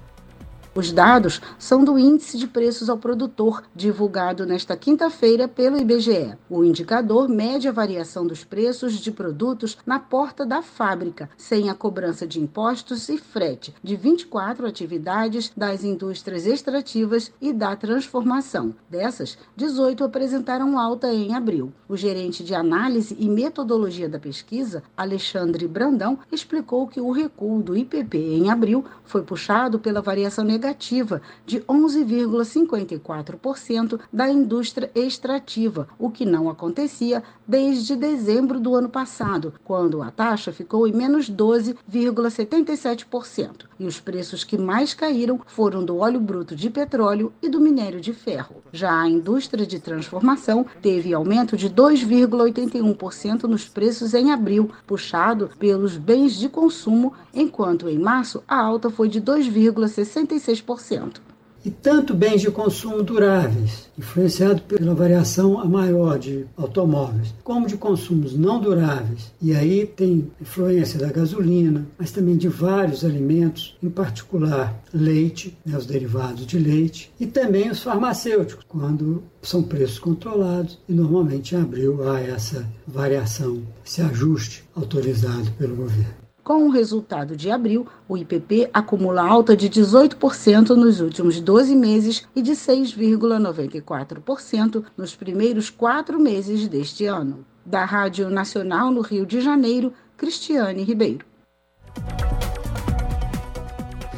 Os 0.78 0.92
dados 0.92 1.42
são 1.58 1.84
do 1.84 1.98
Índice 1.98 2.38
de 2.38 2.46
Preços 2.46 2.88
ao 2.88 3.00
Produtor, 3.00 3.64
divulgado 3.76 4.46
nesta 4.46 4.78
quinta-feira 4.78 5.48
pelo 5.48 5.80
IBGE. 5.80 6.38
O 6.48 6.64
indicador 6.64 7.28
mede 7.28 7.68
a 7.68 7.72
variação 7.72 8.28
dos 8.28 8.44
preços 8.44 8.94
de 8.94 9.12
produtos 9.12 9.76
na 9.88 9.98
porta 9.98 10.46
da 10.46 10.62
fábrica, 10.62 11.32
sem 11.36 11.68
a 11.72 11.74
cobrança 11.74 12.28
de 12.28 12.40
impostos 12.40 13.10
e 13.10 13.18
frete, 13.18 13.74
de 13.84 13.96
24 13.96 14.68
atividades 14.68 15.52
das 15.58 15.84
indústrias 15.84 16.46
extrativas 16.46 17.32
e 17.42 17.52
da 17.52 17.76
transformação. 17.76 18.76
Dessas, 18.88 19.36
18 19.56 20.04
apresentaram 20.04 20.78
alta 20.78 21.12
em 21.12 21.34
abril. 21.34 21.74
O 21.90 21.98
gerente 21.98 22.44
de 22.44 22.54
análise 22.54 23.18
e 23.20 23.28
metodologia 23.28 24.08
da 24.08 24.20
pesquisa, 24.20 24.84
Alexandre 24.96 25.68
Brandão, 25.68 26.20
explicou 26.32 26.88
que 26.88 27.02
o 27.02 27.10
recuo 27.10 27.64
do 27.64 27.76
IPP 27.76 28.16
em 28.16 28.52
abril 28.52 28.86
foi 29.04 29.24
puxado 29.24 29.80
pela 29.80 30.04
variação 30.04 30.46
negativa 30.46 30.67
negativa 30.68 31.22
de 31.46 31.62
11,54% 31.62 34.02
da 34.12 34.30
indústria 34.30 34.92
extrativa, 34.94 35.88
o 35.98 36.10
que 36.10 36.26
não 36.26 36.50
acontecia 36.50 37.24
desde 37.48 37.96
dezembro 37.96 38.60
do 38.60 38.76
ano 38.76 38.90
passado, 38.90 39.54
quando 39.64 40.02
a 40.02 40.12
taxa 40.12 40.52
ficou 40.52 40.86
em 40.86 40.92
menos 40.92 41.32
12,77%. 41.32 43.68
E 43.80 43.86
os 43.86 44.00
preços 44.00 44.44
que 44.44 44.58
mais 44.58 44.92
caíram 44.94 45.40
foram 45.46 45.86
do 45.86 45.98
óleo 45.98 46.20
bruto 46.20 46.56
de 46.56 46.68
petróleo 46.70 47.32
e 47.42 47.48
do 47.48 47.62
minério 47.62 48.02
de 48.02 48.12
ferro. 48.12 48.58
Já 48.74 49.00
a 49.00 49.08
indústria 49.08 49.66
de 49.66 49.80
transformação 49.80 50.66
teve 50.82 51.14
aumento 51.14 51.56
de 51.56 51.70
2,81% 51.70 53.44
nos 53.44 53.70
preços 53.70 54.14
em 54.14 54.32
abril, 54.32 54.70
puxado 54.86 55.50
pelos 55.58 55.96
bens 55.96 56.38
de 56.38 56.50
consumo, 56.50 57.14
enquanto 57.34 57.88
em 57.88 57.98
março 57.98 58.44
a 58.48 58.60
alta 58.60 58.90
foi 58.90 59.08
de 59.08 59.22
2,66%. 59.22 60.57
3%. 60.64 61.22
E 61.66 61.70
tanto 61.70 62.14
bens 62.14 62.42
de 62.42 62.50
consumo 62.50 63.04
duráveis, 63.04 63.90
influenciado 63.98 64.62
pela 64.62 64.96
variação 64.96 65.60
a 65.60 65.66
maior 65.66 66.18
de 66.18 66.46
automóveis, 66.56 67.34
como 67.44 67.68
de 67.68 67.76
consumos 67.76 68.38
não 68.38 68.62
duráveis. 68.62 69.34
E 69.42 69.54
aí 69.54 69.86
tem 69.86 70.32
influência 70.40 70.98
da 70.98 71.12
gasolina, 71.12 71.86
mas 71.98 72.12
também 72.12 72.38
de 72.38 72.48
vários 72.48 73.04
alimentos, 73.04 73.76
em 73.84 73.90
particular 73.90 74.82
leite, 74.94 75.58
né, 75.66 75.76
os 75.76 75.86
derivados 75.86 76.46
de 76.46 76.58
leite, 76.58 77.12
e 77.20 77.26
também 77.26 77.70
os 77.70 77.84
farmacêuticos, 77.84 78.64
quando 78.66 79.24
são 79.42 79.62
preços 79.62 80.00
controlados 80.00 80.80
e 80.88 80.94
normalmente 80.94 81.54
em 81.54 81.60
abril 81.60 82.08
há 82.10 82.22
essa 82.22 82.66
variação, 82.88 83.62
esse 83.86 84.02
ajuste 84.02 84.64
autorizado 84.74 85.52
pelo 85.58 85.76
governo. 85.76 86.27
Com 86.48 86.66
o 86.66 86.70
resultado 86.70 87.36
de 87.36 87.52
abril, 87.52 87.86
o 88.08 88.18
IPP 88.18 88.70
acumula 88.74 89.22
alta 89.22 89.54
de 89.54 89.70
18% 89.70 90.70
nos 90.78 91.02
últimos 91.02 91.42
12 91.42 91.76
meses 91.76 92.26
e 92.34 92.42
de 92.42 92.54
6,94% 92.54 94.86
nos 94.96 95.14
primeiros 95.14 95.70
quatro 95.70 96.18
meses 96.18 96.66
deste 96.70 97.06
ano. 97.06 97.46
Da 97.66 97.84
Rádio 97.84 98.30
Nacional 98.30 98.90
no 98.92 99.02
Rio 99.02 99.26
de 99.26 99.42
Janeiro, 99.42 99.92
Cristiane 100.16 100.84
Ribeiro. 100.84 101.26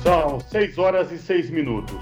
São 0.04 0.40
6 0.40 0.78
horas 0.78 1.12
e 1.12 1.18
6 1.18 1.50
minutos. 1.50 1.98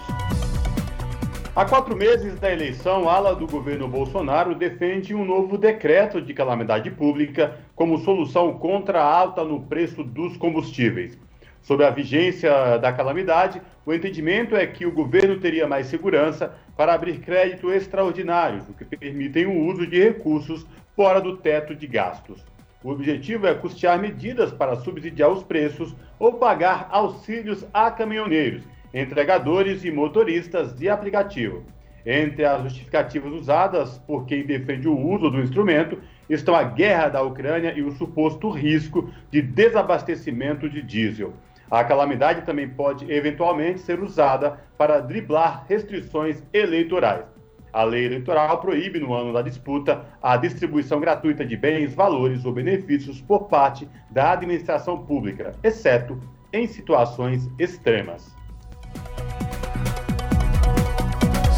Há 1.57 1.65
quatro 1.65 1.95
meses 1.95 2.39
da 2.39 2.53
eleição, 2.53 3.09
ala 3.09 3.35
do 3.35 3.47
governo 3.47 3.87
Bolsonaro 3.87 4.53
defende 4.53 5.15
um 5.15 5.25
novo 5.25 5.57
decreto 5.57 6.21
de 6.21 6.31
calamidade 6.31 6.91
pública 6.91 7.57
como 7.75 7.97
solução 7.97 8.59
contra 8.59 9.01
a 9.01 9.11
alta 9.11 9.43
no 9.43 9.63
preço 9.63 10.03
dos 10.03 10.37
combustíveis. 10.37 11.17
Sob 11.63 11.83
a 11.83 11.89
vigência 11.89 12.77
da 12.77 12.93
calamidade, 12.93 13.59
o 13.83 13.91
entendimento 13.91 14.55
é 14.55 14.67
que 14.67 14.85
o 14.85 14.91
governo 14.91 15.39
teria 15.39 15.67
mais 15.67 15.87
segurança 15.87 16.53
para 16.75 16.93
abrir 16.93 17.21
crédito 17.21 17.71
extraordinário, 17.71 18.63
o 18.69 18.73
que 18.75 18.95
permitem 18.95 19.47
o 19.47 19.65
uso 19.65 19.87
de 19.87 19.99
recursos 19.99 20.63
fora 20.95 21.19
do 21.19 21.37
teto 21.37 21.73
de 21.73 21.87
gastos. 21.87 22.45
O 22.83 22.91
objetivo 22.91 23.47
é 23.47 23.55
custear 23.55 23.97
medidas 23.97 24.51
para 24.51 24.75
subsidiar 24.75 25.31
os 25.31 25.41
preços 25.41 25.95
ou 26.19 26.33
pagar 26.33 26.87
auxílios 26.91 27.65
a 27.73 27.89
caminhoneiros 27.89 28.76
entregadores 28.93 29.83
e 29.83 29.91
motoristas 29.91 30.73
de 30.75 30.89
aplicativo. 30.89 31.63
Entre 32.05 32.45
as 32.45 32.63
justificativas 32.63 33.33
usadas 33.33 33.97
por 33.99 34.25
quem 34.25 34.45
defende 34.45 34.87
o 34.87 34.97
uso 34.97 35.29
do 35.29 35.41
instrumento 35.41 35.99
estão 36.29 36.55
a 36.55 36.63
guerra 36.63 37.09
da 37.09 37.21
Ucrânia 37.21 37.73
e 37.75 37.81
o 37.81 37.91
suposto 37.91 38.49
risco 38.49 39.09
de 39.29 39.41
desabastecimento 39.41 40.69
de 40.69 40.81
diesel. 40.81 41.33
A 41.69 41.83
calamidade 41.83 42.43
também 42.43 42.69
pode 42.69 43.11
eventualmente 43.11 43.81
ser 43.81 44.01
usada 44.01 44.57
para 44.77 45.01
driblar 45.01 45.65
restrições 45.67 46.41
eleitorais. 46.53 47.25
A 47.73 47.83
lei 47.83 48.05
eleitoral 48.05 48.61
proíbe, 48.61 48.99
no 48.99 49.13
ano 49.13 49.33
da 49.33 49.41
disputa, 49.41 50.05
a 50.23 50.37
distribuição 50.37 51.01
gratuita 51.01 51.45
de 51.45 51.57
bens, 51.57 51.93
valores 51.93 52.45
ou 52.45 52.53
benefícios 52.53 53.19
por 53.19 53.49
parte 53.49 53.87
da 54.09 54.31
administração 54.31 55.05
pública, 55.05 55.51
exceto 55.61 56.17
em 56.53 56.65
situações 56.67 57.49
extremas. 57.59 58.36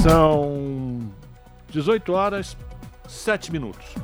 São 0.01 1.11
18 1.69 2.13
horas 2.13 2.55
7 3.07 3.51
minutos. 3.51 3.95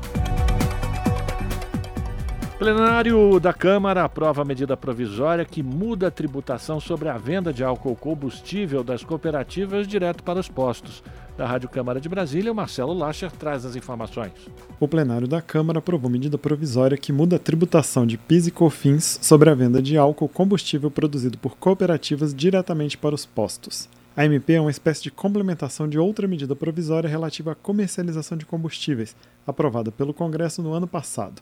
Plenário 2.57 3.37
da 3.39 3.53
Câmara 3.53 4.03
aprova 4.03 4.41
a 4.41 4.45
medida 4.45 4.77
provisória 4.77 5.43
que 5.43 5.61
muda 5.61 6.07
a 6.07 6.11
tributação 6.11 6.79
sobre 6.79 7.09
a 7.09 7.17
venda 7.17 7.51
de 7.51 7.63
álcool 7.63 7.95
combustível 7.95 8.83
das 8.83 9.03
cooperativas 9.03 9.85
direto 9.87 10.23
para 10.23 10.39
os 10.39 10.47
postos. 10.47 11.03
Da 11.37 11.45
Rádio 11.45 11.67
Câmara 11.67 11.99
de 11.99 12.07
Brasília, 12.07 12.49
o 12.49 12.55
Marcelo 12.55 12.93
Lacher 12.93 13.29
traz 13.29 13.65
as 13.65 13.75
informações. 13.75 14.31
O 14.79 14.87
plenário 14.87 15.27
da 15.27 15.41
Câmara 15.41 15.79
aprovou 15.79 16.09
medida 16.09 16.37
provisória 16.37 16.97
que 16.97 17.11
muda 17.11 17.35
a 17.35 17.39
tributação 17.39 18.07
de 18.07 18.17
PIS 18.17 18.47
e 18.47 18.51
COFINS 18.51 19.19
sobre 19.21 19.49
a 19.49 19.53
venda 19.53 19.81
de 19.81 19.97
álcool 19.97 20.29
combustível 20.29 20.89
produzido 20.89 21.37
por 21.37 21.57
cooperativas 21.57 22.33
diretamente 22.33 22.97
para 22.97 23.13
os 23.13 23.25
postos. 23.25 23.89
A 24.15 24.23
MP 24.23 24.53
é 24.53 24.61
uma 24.61 24.71
espécie 24.71 25.03
de 25.03 25.11
complementação 25.11 25.89
de 25.89 25.99
outra 25.99 26.25
medida 26.25 26.55
provisória 26.55 27.09
relativa 27.09 27.51
à 27.51 27.55
comercialização 27.55 28.37
de 28.37 28.45
combustíveis, 28.45 29.13
aprovada 29.45 29.91
pelo 29.91 30.13
Congresso 30.13 30.61
no 30.61 30.71
ano 30.71 30.87
passado. 30.87 31.41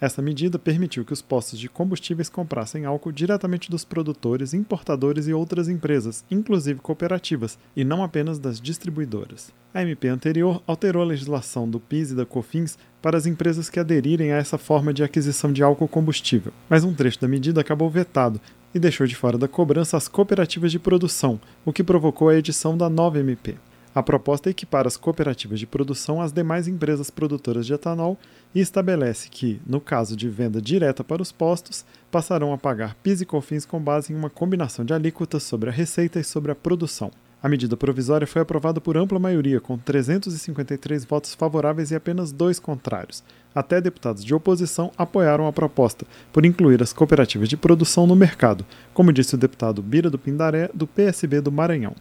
Essa 0.00 0.20
medida 0.20 0.58
permitiu 0.58 1.04
que 1.04 1.12
os 1.12 1.22
postos 1.22 1.58
de 1.58 1.68
combustíveis 1.68 2.28
comprassem 2.28 2.84
álcool 2.84 3.12
diretamente 3.12 3.70
dos 3.70 3.84
produtores, 3.84 4.52
importadores 4.52 5.28
e 5.28 5.32
outras 5.32 5.68
empresas, 5.68 6.24
inclusive 6.30 6.80
cooperativas, 6.80 7.58
e 7.76 7.84
não 7.84 8.02
apenas 8.02 8.38
das 8.38 8.60
distribuidoras. 8.60 9.52
A 9.72 9.82
MP 9.82 10.08
anterior 10.08 10.62
alterou 10.66 11.02
a 11.02 11.06
legislação 11.06 11.68
do 11.68 11.80
PIS 11.80 12.10
e 12.10 12.14
da 12.14 12.26
COFINS 12.26 12.78
para 13.00 13.16
as 13.16 13.26
empresas 13.26 13.68
que 13.68 13.80
aderirem 13.80 14.32
a 14.32 14.36
essa 14.36 14.58
forma 14.58 14.92
de 14.92 15.02
aquisição 15.02 15.52
de 15.52 15.62
álcool 15.62 15.88
combustível, 15.88 16.52
mas 16.68 16.84
um 16.84 16.94
trecho 16.94 17.20
da 17.20 17.28
medida 17.28 17.60
acabou 17.60 17.90
vetado 17.90 18.40
e 18.74 18.78
deixou 18.78 19.06
de 19.06 19.14
fora 19.14 19.38
da 19.38 19.46
cobrança 19.46 19.96
as 19.96 20.08
cooperativas 20.08 20.72
de 20.72 20.78
produção, 20.78 21.40
o 21.64 21.72
que 21.72 21.84
provocou 21.84 22.28
a 22.28 22.36
edição 22.36 22.76
da 22.76 22.90
nova 22.90 23.20
MP. 23.20 23.56
A 23.94 24.02
proposta 24.02 24.50
equipara 24.50 24.88
as 24.88 24.96
cooperativas 24.96 25.60
de 25.60 25.68
produção 25.68 26.20
às 26.20 26.32
demais 26.32 26.66
empresas 26.66 27.10
produtoras 27.10 27.64
de 27.64 27.74
etanol 27.74 28.18
e 28.52 28.60
estabelece 28.60 29.28
que, 29.28 29.60
no 29.64 29.80
caso 29.80 30.16
de 30.16 30.28
venda 30.28 30.60
direta 30.60 31.04
para 31.04 31.22
os 31.22 31.30
postos, 31.30 31.84
passarão 32.10 32.52
a 32.52 32.58
pagar 32.58 32.96
PIS 32.96 33.20
e 33.20 33.26
COFINS 33.26 33.64
com 33.64 33.80
base 33.80 34.12
em 34.12 34.16
uma 34.16 34.28
combinação 34.28 34.84
de 34.84 34.92
alíquotas 34.92 35.44
sobre 35.44 35.70
a 35.70 35.72
receita 35.72 36.18
e 36.18 36.24
sobre 36.24 36.50
a 36.50 36.56
produção. 36.56 37.12
A 37.40 37.48
medida 37.48 37.76
provisória 37.76 38.26
foi 38.26 38.42
aprovada 38.42 38.80
por 38.80 38.96
ampla 38.96 39.18
maioria, 39.18 39.60
com 39.60 39.78
353 39.78 41.04
votos 41.04 41.34
favoráveis 41.34 41.90
e 41.90 41.94
apenas 41.94 42.32
dois 42.32 42.58
contrários. 42.58 43.22
Até 43.54 43.80
deputados 43.80 44.24
de 44.24 44.34
oposição 44.34 44.90
apoiaram 44.98 45.46
a 45.46 45.52
proposta, 45.52 46.04
por 46.32 46.44
incluir 46.44 46.82
as 46.82 46.92
cooperativas 46.92 47.48
de 47.48 47.56
produção 47.56 48.08
no 48.08 48.16
mercado, 48.16 48.66
como 48.92 49.12
disse 49.12 49.36
o 49.36 49.38
deputado 49.38 49.82
Bira 49.82 50.10
do 50.10 50.18
Pindaré, 50.18 50.68
do 50.74 50.86
PSB 50.86 51.40
do 51.40 51.52
Maranhão. 51.52 51.94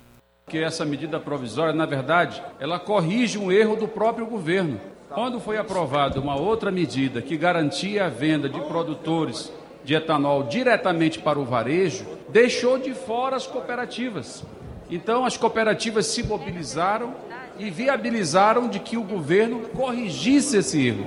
Que 0.48 0.60
essa 0.60 0.86
medida 0.86 1.20
provisória, 1.20 1.74
na 1.74 1.86
verdade, 1.86 2.44
ela 2.60 2.80
corrige 2.80 3.38
um 3.38 3.52
erro 3.52 3.76
do 3.76 3.88
próprio 3.88 4.26
governo. 4.26 4.80
Quando 5.10 5.40
foi 5.40 5.58
aprovada 5.58 6.20
uma 6.20 6.36
outra 6.36 6.72
medida 6.72 7.22
que 7.22 7.38
garantia 7.38 8.06
a 8.06 8.10
venda 8.10 8.50
de 8.50 8.60
produtores 8.62 9.52
de 9.84 9.94
etanol 9.96 10.44
diretamente 10.44 11.20
para 11.20 11.40
o 11.40 11.46
varejo, 11.46 12.06
deixou 12.30 12.78
de 12.78 12.94
fora 12.94 13.36
as 13.36 13.46
cooperativas. 13.46 14.44
Então, 14.90 15.26
as 15.26 15.38
cooperativas 15.38 16.08
se 16.08 16.24
mobilizaram 16.24 17.14
e 17.58 17.70
viabilizaram 17.70 18.68
de 18.68 18.80
que 18.80 18.98
o 18.98 19.04
governo 19.04 19.62
corrigisse 19.70 20.58
esse 20.58 20.88
erro. 20.88 21.06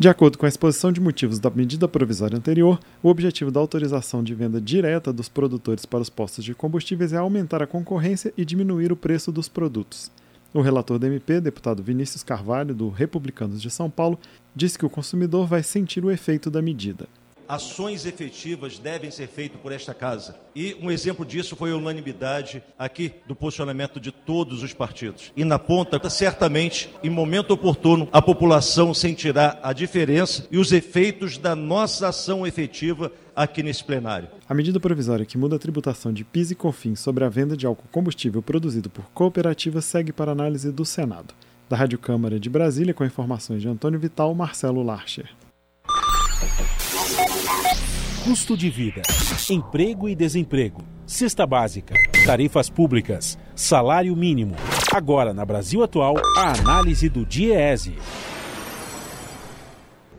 De 0.00 0.08
acordo 0.08 0.38
com 0.38 0.46
a 0.46 0.48
exposição 0.48 0.92
de 0.92 1.00
motivos 1.00 1.40
da 1.40 1.50
medida 1.50 1.88
provisória 1.88 2.38
anterior, 2.38 2.78
o 3.02 3.08
objetivo 3.08 3.50
da 3.50 3.58
autorização 3.58 4.22
de 4.22 4.32
venda 4.32 4.60
direta 4.60 5.12
dos 5.12 5.28
produtores 5.28 5.84
para 5.84 6.00
os 6.00 6.08
postos 6.08 6.44
de 6.44 6.54
combustíveis 6.54 7.12
é 7.12 7.16
aumentar 7.16 7.64
a 7.64 7.66
concorrência 7.66 8.32
e 8.36 8.44
diminuir 8.44 8.92
o 8.92 8.96
preço 8.96 9.32
dos 9.32 9.48
produtos. 9.48 10.08
O 10.54 10.60
relator 10.60 11.00
da 11.00 11.08
MP, 11.08 11.40
deputado 11.40 11.82
Vinícius 11.82 12.22
Carvalho, 12.22 12.76
do 12.76 12.88
Republicanos 12.90 13.60
de 13.60 13.70
São 13.70 13.90
Paulo, 13.90 14.16
disse 14.54 14.78
que 14.78 14.86
o 14.86 14.90
consumidor 14.90 15.48
vai 15.48 15.64
sentir 15.64 16.04
o 16.04 16.12
efeito 16.12 16.48
da 16.48 16.62
medida 16.62 17.08
ações 17.48 18.04
efetivas 18.04 18.78
devem 18.78 19.10
ser 19.10 19.26
feitas 19.26 19.60
por 19.60 19.72
esta 19.72 19.94
casa. 19.94 20.36
E 20.54 20.76
um 20.82 20.90
exemplo 20.90 21.24
disso 21.24 21.56
foi 21.56 21.72
a 21.72 21.76
unanimidade 21.76 22.62
aqui 22.78 23.12
do 23.26 23.34
posicionamento 23.34 23.98
de 23.98 24.12
todos 24.12 24.62
os 24.62 24.74
partidos. 24.74 25.32
E 25.36 25.44
na 25.44 25.58
ponta, 25.58 26.10
certamente, 26.10 26.90
em 27.02 27.08
momento 27.08 27.52
oportuno, 27.52 28.08
a 28.12 28.20
população 28.20 28.92
sentirá 28.92 29.58
a 29.62 29.72
diferença 29.72 30.46
e 30.50 30.58
os 30.58 30.72
efeitos 30.72 31.38
da 31.38 31.56
nossa 31.56 32.08
ação 32.08 32.46
efetiva 32.46 33.10
aqui 33.34 33.62
nesse 33.62 33.84
plenário. 33.84 34.28
A 34.48 34.54
medida 34.54 34.80
provisória 34.80 35.24
que 35.24 35.38
muda 35.38 35.56
a 35.56 35.58
tributação 35.58 36.12
de 36.12 36.24
PIS 36.24 36.50
e 36.50 36.54
COFINS 36.54 37.00
sobre 37.00 37.24
a 37.24 37.28
venda 37.28 37.56
de 37.56 37.66
álcool 37.66 37.88
combustível 37.90 38.42
produzido 38.42 38.90
por 38.90 39.04
cooperativas 39.10 39.84
segue 39.84 40.12
para 40.12 40.32
análise 40.32 40.72
do 40.72 40.84
Senado. 40.84 41.32
Da 41.68 41.76
Rádio 41.76 41.98
Câmara 41.98 42.40
de 42.40 42.48
Brasília, 42.48 42.94
com 42.94 43.04
informações 43.04 43.62
de 43.62 43.68
Antônio 43.68 44.00
Vital, 44.00 44.34
Marcelo 44.34 44.82
Larcher. 44.82 45.28
Custo 48.28 48.58
de 48.58 48.68
vida, 48.68 49.00
emprego 49.48 50.06
e 50.06 50.14
desemprego, 50.14 50.82
cesta 51.06 51.46
básica, 51.46 51.94
tarifas 52.26 52.68
públicas, 52.68 53.38
salário 53.56 54.14
mínimo. 54.14 54.54
Agora, 54.94 55.32
na 55.32 55.46
Brasil 55.46 55.82
Atual, 55.82 56.16
a 56.36 56.52
análise 56.52 57.08
do 57.08 57.24
DIEESE. 57.24 57.96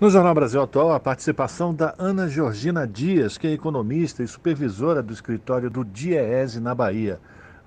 No 0.01 0.09
Jornal 0.09 0.33
Brasil 0.33 0.59
Atual, 0.59 0.91
a 0.91 0.99
participação 0.99 1.71
da 1.71 1.93
Ana 1.99 2.27
Georgina 2.27 2.87
Dias, 2.87 3.37
que 3.37 3.45
é 3.45 3.51
economista 3.51 4.23
e 4.23 4.27
supervisora 4.27 5.03
do 5.03 5.13
escritório 5.13 5.69
do 5.69 5.85
DIEESE 5.85 6.59
na 6.59 6.73
Bahia. 6.73 7.19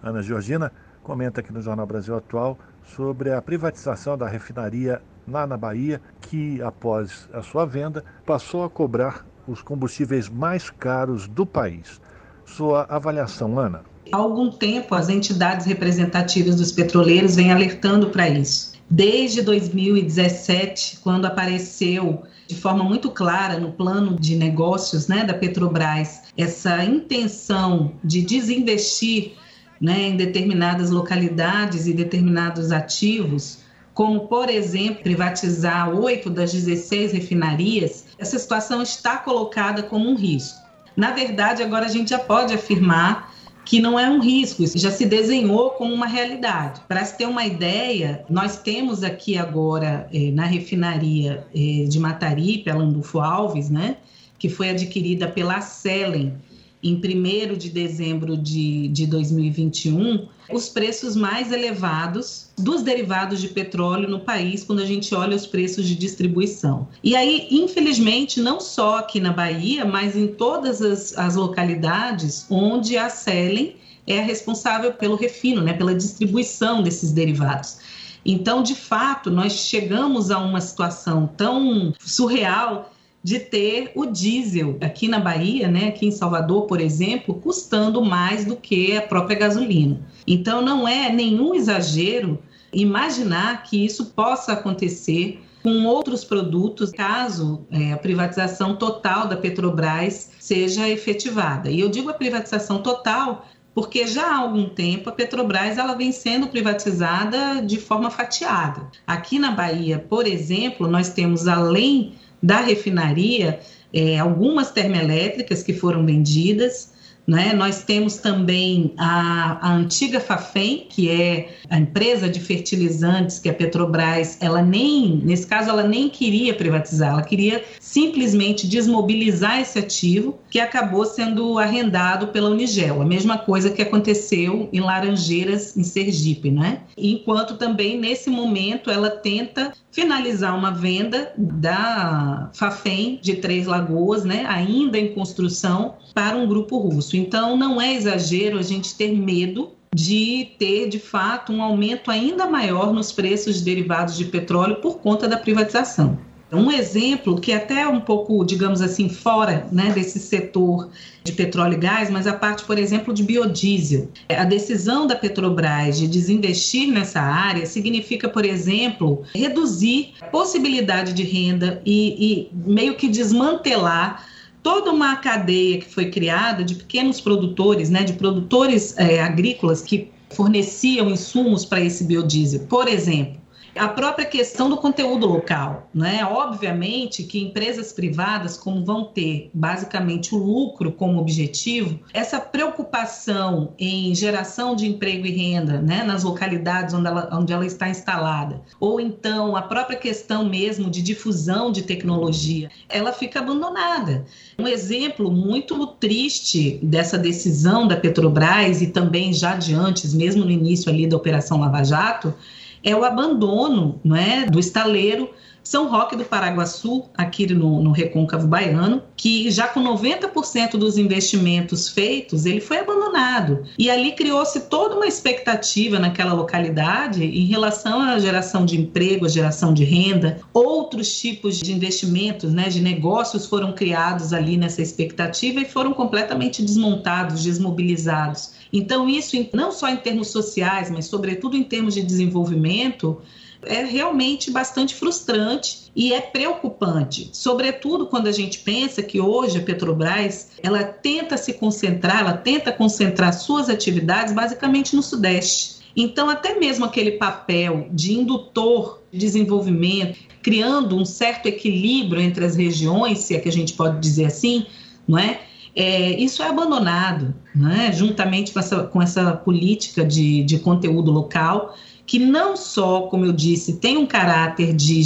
Ana 0.02 0.24
Georgina 0.24 0.72
comenta 1.04 1.40
aqui 1.40 1.52
no 1.52 1.62
Jornal 1.62 1.86
Brasil 1.86 2.16
Atual 2.16 2.58
sobre 2.82 3.32
a 3.32 3.40
privatização 3.40 4.18
da 4.18 4.26
refinaria 4.26 5.00
lá 5.28 5.46
na 5.46 5.56
Bahia, 5.56 6.02
que 6.20 6.60
após 6.62 7.28
a 7.32 7.42
sua 7.42 7.64
venda 7.64 8.04
passou 8.26 8.64
a 8.64 8.68
cobrar 8.70 9.24
os 9.46 9.62
combustíveis 9.62 10.28
mais 10.28 10.70
caros 10.70 11.26
do 11.26 11.44
país. 11.44 12.00
Sua 12.44 12.84
avaliação, 12.88 13.58
Ana? 13.58 13.82
Há 14.10 14.16
algum 14.16 14.50
tempo, 14.50 14.94
as 14.94 15.08
entidades 15.08 15.66
representativas 15.66 16.56
dos 16.56 16.72
petroleiros 16.72 17.36
vêm 17.36 17.52
alertando 17.52 18.10
para 18.10 18.28
isso. 18.28 18.72
Desde 18.90 19.40
2017, 19.40 20.98
quando 21.02 21.24
apareceu 21.24 22.24
de 22.46 22.54
forma 22.54 22.84
muito 22.84 23.10
clara 23.10 23.58
no 23.58 23.72
plano 23.72 24.16
de 24.18 24.36
negócios 24.36 25.08
né, 25.08 25.24
da 25.24 25.32
Petrobras 25.32 26.24
essa 26.36 26.84
intenção 26.84 27.92
de 28.04 28.20
desinvestir 28.20 29.32
né, 29.80 30.08
em 30.08 30.16
determinadas 30.16 30.90
localidades 30.90 31.86
e 31.86 31.94
determinados 31.94 32.70
ativos, 32.70 33.60
como, 33.94 34.28
por 34.28 34.48
exemplo, 34.48 35.02
privatizar 35.02 35.88
oito 35.90 36.30
das 36.30 36.52
16 36.52 37.12
refinarias, 37.12 38.06
essa 38.22 38.38
situação 38.38 38.80
está 38.80 39.16
colocada 39.16 39.82
como 39.82 40.08
um 40.08 40.14
risco. 40.14 40.62
Na 40.96 41.10
verdade, 41.10 41.62
agora 41.62 41.86
a 41.86 41.88
gente 41.88 42.10
já 42.10 42.18
pode 42.18 42.54
afirmar 42.54 43.32
que 43.64 43.80
não 43.80 43.98
é 43.98 44.08
um 44.08 44.20
risco, 44.20 44.62
isso 44.62 44.78
já 44.78 44.90
se 44.90 45.06
desenhou 45.06 45.70
como 45.70 45.92
uma 45.92 46.06
realidade. 46.06 46.80
Para 46.88 47.04
se 47.04 47.16
ter 47.16 47.26
uma 47.26 47.44
ideia, 47.44 48.24
nós 48.28 48.56
temos 48.56 49.02
aqui 49.02 49.36
agora 49.36 50.08
eh, 50.12 50.30
na 50.32 50.44
refinaria 50.44 51.46
eh, 51.54 51.84
de 51.88 51.98
Mataripe, 51.98 52.70
a 52.70 52.74
Landulfo 52.74 53.20
Alves, 53.20 53.70
né, 53.70 53.96
que 54.38 54.48
foi 54.48 54.70
adquirida 54.70 55.28
pela 55.28 55.60
Selen 55.60 56.34
em 56.82 56.94
1 56.96 57.56
de 57.56 57.70
dezembro 57.70 58.36
de, 58.36 58.88
de 58.88 59.06
2021, 59.06 60.26
os 60.50 60.68
preços 60.68 61.14
mais 61.14 61.52
elevados 61.52 62.50
dos 62.58 62.82
derivados 62.82 63.40
de 63.40 63.48
petróleo 63.48 64.08
no 64.08 64.20
país 64.20 64.64
quando 64.64 64.80
a 64.80 64.86
gente 64.86 65.14
olha 65.14 65.36
os 65.36 65.46
preços 65.46 65.86
de 65.86 65.94
distribuição. 65.94 66.88
E 67.02 67.14
aí, 67.14 67.46
infelizmente, 67.50 68.40
não 68.40 68.60
só 68.60 68.98
aqui 68.98 69.20
na 69.20 69.32
Bahia, 69.32 69.84
mas 69.84 70.16
em 70.16 70.26
todas 70.26 70.82
as, 70.82 71.16
as 71.16 71.36
localidades 71.36 72.46
onde 72.50 72.96
a 72.96 73.08
Selen 73.08 73.76
é 74.06 74.18
a 74.18 74.22
responsável 74.22 74.92
pelo 74.92 75.14
refino, 75.14 75.62
né, 75.62 75.72
pela 75.72 75.94
distribuição 75.94 76.82
desses 76.82 77.12
derivados. 77.12 77.78
Então, 78.24 78.62
de 78.62 78.74
fato, 78.74 79.30
nós 79.30 79.52
chegamos 79.52 80.30
a 80.30 80.38
uma 80.38 80.60
situação 80.60 81.28
tão 81.36 81.92
surreal 81.98 82.91
de 83.22 83.38
ter 83.38 83.92
o 83.94 84.06
diesel 84.06 84.76
aqui 84.80 85.06
na 85.06 85.20
Bahia, 85.20 85.68
né, 85.68 85.88
aqui 85.88 86.06
em 86.06 86.10
Salvador, 86.10 86.66
por 86.66 86.80
exemplo, 86.80 87.34
custando 87.34 88.04
mais 88.04 88.44
do 88.44 88.56
que 88.56 88.96
a 88.96 89.02
própria 89.02 89.38
gasolina. 89.38 90.00
Então 90.26 90.60
não 90.60 90.88
é 90.88 91.10
nenhum 91.10 91.54
exagero 91.54 92.38
imaginar 92.72 93.62
que 93.62 93.84
isso 93.84 94.06
possa 94.06 94.52
acontecer 94.52 95.40
com 95.62 95.84
outros 95.84 96.24
produtos, 96.24 96.90
caso 96.90 97.64
é, 97.70 97.92
a 97.92 97.96
privatização 97.96 98.74
total 98.74 99.28
da 99.28 99.36
Petrobras 99.36 100.32
seja 100.40 100.88
efetivada. 100.88 101.70
E 101.70 101.78
eu 101.78 101.88
digo 101.88 102.10
a 102.10 102.14
privatização 102.14 102.82
total 102.82 103.46
porque 103.74 104.06
já 104.06 104.26
há 104.26 104.36
algum 104.38 104.68
tempo 104.68 105.08
a 105.08 105.12
Petrobras 105.12 105.78
ela 105.78 105.94
vem 105.94 106.12
sendo 106.12 106.48
privatizada 106.48 107.62
de 107.62 107.78
forma 107.78 108.10
fatiada. 108.10 108.88
Aqui 109.06 109.38
na 109.38 109.52
Bahia, 109.52 109.98
por 109.98 110.26
exemplo, 110.26 110.88
nós 110.88 111.10
temos 111.10 111.46
além 111.46 112.14
da 112.42 112.60
refinaria, 112.60 113.60
é, 113.92 114.18
algumas 114.18 114.70
termoelétricas 114.70 115.62
que 115.62 115.72
foram 115.72 116.04
vendidas, 116.04 116.91
né? 117.26 117.52
Nós 117.52 117.82
temos 117.82 118.16
também 118.16 118.92
a, 118.98 119.68
a, 119.68 119.74
antiga 119.74 120.20
Fafem, 120.20 120.86
que 120.88 121.10
é 121.10 121.56
a 121.70 121.78
empresa 121.78 122.28
de 122.28 122.40
fertilizantes 122.40 123.38
que 123.38 123.48
a 123.48 123.54
Petrobras, 123.54 124.38
ela 124.40 124.62
nem, 124.62 125.20
nesse 125.24 125.46
caso, 125.46 125.70
ela 125.70 125.84
nem 125.84 126.08
queria 126.08 126.54
privatizar, 126.54 127.12
ela 127.12 127.22
queria 127.22 127.62
simplesmente 127.80 128.66
desmobilizar 128.66 129.60
esse 129.60 129.78
ativo 129.78 130.38
que 130.50 130.58
acabou 130.58 131.04
sendo 131.04 131.58
arrendado 131.58 132.28
pela 132.28 132.50
Unigel. 132.50 133.00
A 133.00 133.04
mesma 133.04 133.38
coisa 133.38 133.70
que 133.70 133.82
aconteceu 133.82 134.68
em 134.72 134.80
Laranjeiras, 134.80 135.76
em 135.76 135.84
Sergipe, 135.84 136.50
né? 136.50 136.80
Enquanto 136.96 137.56
também, 137.56 137.98
nesse 137.98 138.30
momento, 138.30 138.90
ela 138.90 139.10
tenta 139.10 139.72
finalizar 139.90 140.56
uma 140.56 140.70
venda 140.70 141.32
da 141.36 142.50
Fafem 142.54 143.18
de 143.22 143.36
Três 143.36 143.66
Lagoas, 143.66 144.24
né? 144.24 144.44
Ainda 144.48 144.98
em 144.98 145.12
construção, 145.14 145.94
para 146.12 146.36
um 146.36 146.46
grupo 146.46 146.78
russo. 146.78 147.16
Então, 147.16 147.56
não 147.56 147.80
é 147.80 147.94
exagero 147.94 148.58
a 148.58 148.62
gente 148.62 148.94
ter 148.94 149.12
medo 149.12 149.70
de 149.94 150.48
ter, 150.58 150.88
de 150.88 150.98
fato, 150.98 151.52
um 151.52 151.62
aumento 151.62 152.10
ainda 152.10 152.46
maior 152.46 152.92
nos 152.92 153.12
preços 153.12 153.56
de 153.56 153.64
derivados 153.64 154.16
de 154.16 154.24
petróleo 154.24 154.76
por 154.76 154.98
conta 154.98 155.28
da 155.28 155.36
privatização. 155.36 156.18
Um 156.50 156.70
exemplo 156.70 157.40
que 157.40 157.50
é 157.50 157.56
até 157.56 157.88
um 157.88 158.00
pouco, 158.00 158.44
digamos 158.44 158.82
assim, 158.82 159.08
fora 159.08 159.66
né, 159.72 159.90
desse 159.90 160.18
setor 160.18 160.90
de 161.24 161.32
petróleo 161.32 161.74
e 161.74 161.78
gás, 161.78 162.10
mas 162.10 162.26
a 162.26 162.34
parte, 162.34 162.64
por 162.64 162.78
exemplo, 162.78 163.14
de 163.14 163.22
biodiesel. 163.22 164.10
A 164.28 164.44
decisão 164.44 165.06
da 165.06 165.16
Petrobras 165.16 165.98
de 165.98 166.06
desinvestir 166.06 166.92
nessa 166.92 167.20
área 167.20 167.64
significa, 167.64 168.28
por 168.28 168.44
exemplo, 168.44 169.22
reduzir 169.34 170.12
a 170.20 170.26
possibilidade 170.26 171.14
de 171.14 171.22
renda 171.22 171.80
e, 171.86 172.50
e 172.52 172.70
meio 172.70 172.96
que 172.96 173.08
desmantelar 173.08 174.26
toda 174.62 174.90
uma 174.90 175.16
cadeia 175.16 175.78
que 175.78 175.92
foi 175.92 176.10
criada 176.10 176.62
de 176.62 176.76
pequenos 176.76 177.20
produtores, 177.20 177.90
né, 177.90 178.04
de 178.04 178.12
produtores 178.12 178.96
é, 178.96 179.20
agrícolas 179.20 179.82
que 179.82 180.10
forneciam 180.30 181.10
insumos 181.10 181.64
para 181.64 181.80
esse 181.80 182.04
biodiesel. 182.04 182.60
Por 182.68 182.88
exemplo, 182.88 183.41
a 183.74 183.88
própria 183.88 184.26
questão 184.26 184.68
do 184.68 184.76
conteúdo 184.76 185.26
local, 185.26 185.88
né? 185.94 186.24
Obviamente 186.24 187.22
que 187.22 187.40
empresas 187.40 187.92
privadas, 187.92 188.56
como 188.56 188.84
vão 188.84 189.04
ter 189.04 189.50
basicamente 189.54 190.34
o 190.34 190.38
lucro 190.38 190.92
como 190.92 191.18
objetivo, 191.18 191.98
essa 192.12 192.38
preocupação 192.38 193.72
em 193.78 194.14
geração 194.14 194.76
de 194.76 194.86
emprego 194.86 195.26
e 195.26 195.30
renda, 195.30 195.80
né, 195.80 196.02
nas 196.02 196.22
localidades 196.22 196.94
onde 196.94 197.06
ela, 197.06 197.28
onde 197.32 197.52
ela 197.52 197.64
está 197.64 197.88
instalada, 197.88 198.60
ou 198.78 199.00
então 199.00 199.56
a 199.56 199.62
própria 199.62 199.98
questão 199.98 200.44
mesmo 200.44 200.90
de 200.90 201.00
difusão 201.00 201.72
de 201.72 201.82
tecnologia, 201.82 202.70
ela 202.88 203.12
fica 203.12 203.40
abandonada. 203.40 204.24
Um 204.58 204.68
exemplo 204.68 205.30
muito 205.30 205.86
triste 205.86 206.78
dessa 206.82 207.16
decisão 207.16 207.86
da 207.86 207.96
Petrobras 207.96 208.82
e 208.82 208.88
também 208.88 209.32
já 209.32 209.56
de 209.56 209.74
antes, 209.74 210.12
mesmo 210.12 210.44
no 210.44 210.50
início 210.50 210.90
ali 210.90 211.06
da 211.06 211.16
Operação 211.16 211.58
Lava 211.58 211.82
Jato, 211.82 212.34
é 212.82 212.94
o 212.94 213.04
abandono 213.04 214.00
não 214.04 214.16
é, 214.16 214.46
do 214.46 214.58
estaleiro 214.58 215.30
são 215.62 215.88
Roque 215.88 216.16
do 216.16 216.24
Paraguaçu, 216.24 217.04
aqui 217.16 217.46
no, 217.52 217.82
no 217.82 217.92
Recôncavo 217.92 218.46
Baiano, 218.46 219.02
que 219.16 219.50
já 219.50 219.68
com 219.68 219.82
90% 219.82 220.72
dos 220.72 220.98
investimentos 220.98 221.88
feitos, 221.88 222.46
ele 222.46 222.60
foi 222.60 222.78
abandonado. 222.78 223.64
E 223.78 223.90
ali 223.90 224.12
criou-se 224.12 224.60
toda 224.62 224.96
uma 224.96 225.06
expectativa 225.06 225.98
naquela 225.98 226.32
localidade 226.32 227.24
em 227.24 227.46
relação 227.46 228.00
à 228.00 228.18
geração 228.18 228.64
de 228.64 228.80
emprego, 228.80 229.26
à 229.26 229.28
geração 229.28 229.72
de 229.72 229.84
renda. 229.84 230.40
Outros 230.52 231.18
tipos 231.18 231.58
de 231.58 231.72
investimentos, 231.72 232.52
né, 232.52 232.68
de 232.68 232.80
negócios 232.80 233.46
foram 233.46 233.72
criados 233.72 234.32
ali 234.32 234.56
nessa 234.56 234.82
expectativa 234.82 235.60
e 235.60 235.64
foram 235.64 235.92
completamente 235.92 236.62
desmontados, 236.62 237.42
desmobilizados. 237.42 238.52
Então, 238.72 239.08
isso 239.08 239.36
não 239.52 239.70
só 239.70 239.88
em 239.88 239.96
termos 239.96 240.28
sociais, 240.28 240.90
mas 240.90 241.04
sobretudo 241.04 241.56
em 241.56 241.62
termos 241.62 241.94
de 241.94 242.02
desenvolvimento, 242.02 243.20
é 243.64 243.84
realmente 243.84 244.50
bastante 244.50 244.94
frustrante 244.94 245.90
e 245.94 246.12
é 246.12 246.20
preocupante, 246.20 247.30
sobretudo 247.32 248.06
quando 248.06 248.26
a 248.26 248.32
gente 248.32 248.58
pensa 248.58 249.02
que 249.02 249.20
hoje 249.20 249.58
a 249.58 249.62
Petrobras 249.62 250.52
ela 250.62 250.82
tenta 250.82 251.36
se 251.36 251.54
concentrar, 251.54 252.20
ela 252.20 252.32
tenta 252.32 252.72
concentrar 252.72 253.32
suas 253.32 253.68
atividades 253.68 254.32
basicamente 254.32 254.96
no 254.96 255.02
Sudeste. 255.02 255.82
Então, 255.94 256.30
até 256.30 256.58
mesmo 256.58 256.86
aquele 256.86 257.12
papel 257.12 257.88
de 257.92 258.14
indutor 258.14 259.02
de 259.12 259.18
desenvolvimento, 259.18 260.18
criando 260.42 260.96
um 260.96 261.04
certo 261.04 261.46
equilíbrio 261.46 262.20
entre 262.20 262.44
as 262.44 262.56
regiões, 262.56 263.18
se 263.18 263.36
é 263.36 263.38
que 263.38 263.48
a 263.48 263.52
gente 263.52 263.74
pode 263.74 264.00
dizer 264.00 264.24
assim, 264.24 264.66
não 265.06 265.18
é? 265.18 265.40
É, 265.74 266.10
isso 266.20 266.42
é 266.42 266.48
abandonado, 266.48 267.34
né? 267.54 267.90
juntamente 267.92 268.52
com 268.52 268.58
essa, 268.58 268.84
com 268.84 269.00
essa 269.00 269.32
política 269.32 270.04
de, 270.04 270.42
de 270.42 270.58
conteúdo 270.58 271.10
local, 271.10 271.74
que 272.12 272.18
não 272.18 272.58
só, 272.58 273.06
como 273.06 273.24
eu 273.24 273.32
disse, 273.32 273.78
tem 273.78 273.96
um 273.96 274.04
caráter 274.04 274.74
de, 274.74 275.02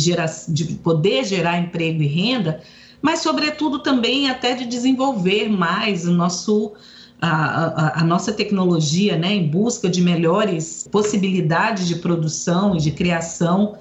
de 0.49 0.65
poder 0.83 1.25
gerar 1.25 1.57
emprego 1.57 2.03
e 2.03 2.07
renda, 2.09 2.61
mas, 3.01 3.21
sobretudo, 3.21 3.79
também 3.79 4.29
até 4.29 4.57
de 4.57 4.67
desenvolver 4.67 5.49
mais 5.49 6.05
o 6.05 6.11
nosso, 6.11 6.73
a, 7.23 7.29
a, 7.29 8.01
a, 8.01 8.05
nossa 8.05 8.33
tecnologia 8.33 9.17
né, 9.17 9.33
em 9.33 9.47
busca 9.47 9.89
de 9.89 10.03
melhores 10.03 10.89
possibilidades 10.91 11.87
de 11.87 11.95
produção 11.95 12.75
e 12.75 12.79
de 12.79 12.91
criação, 12.91 13.79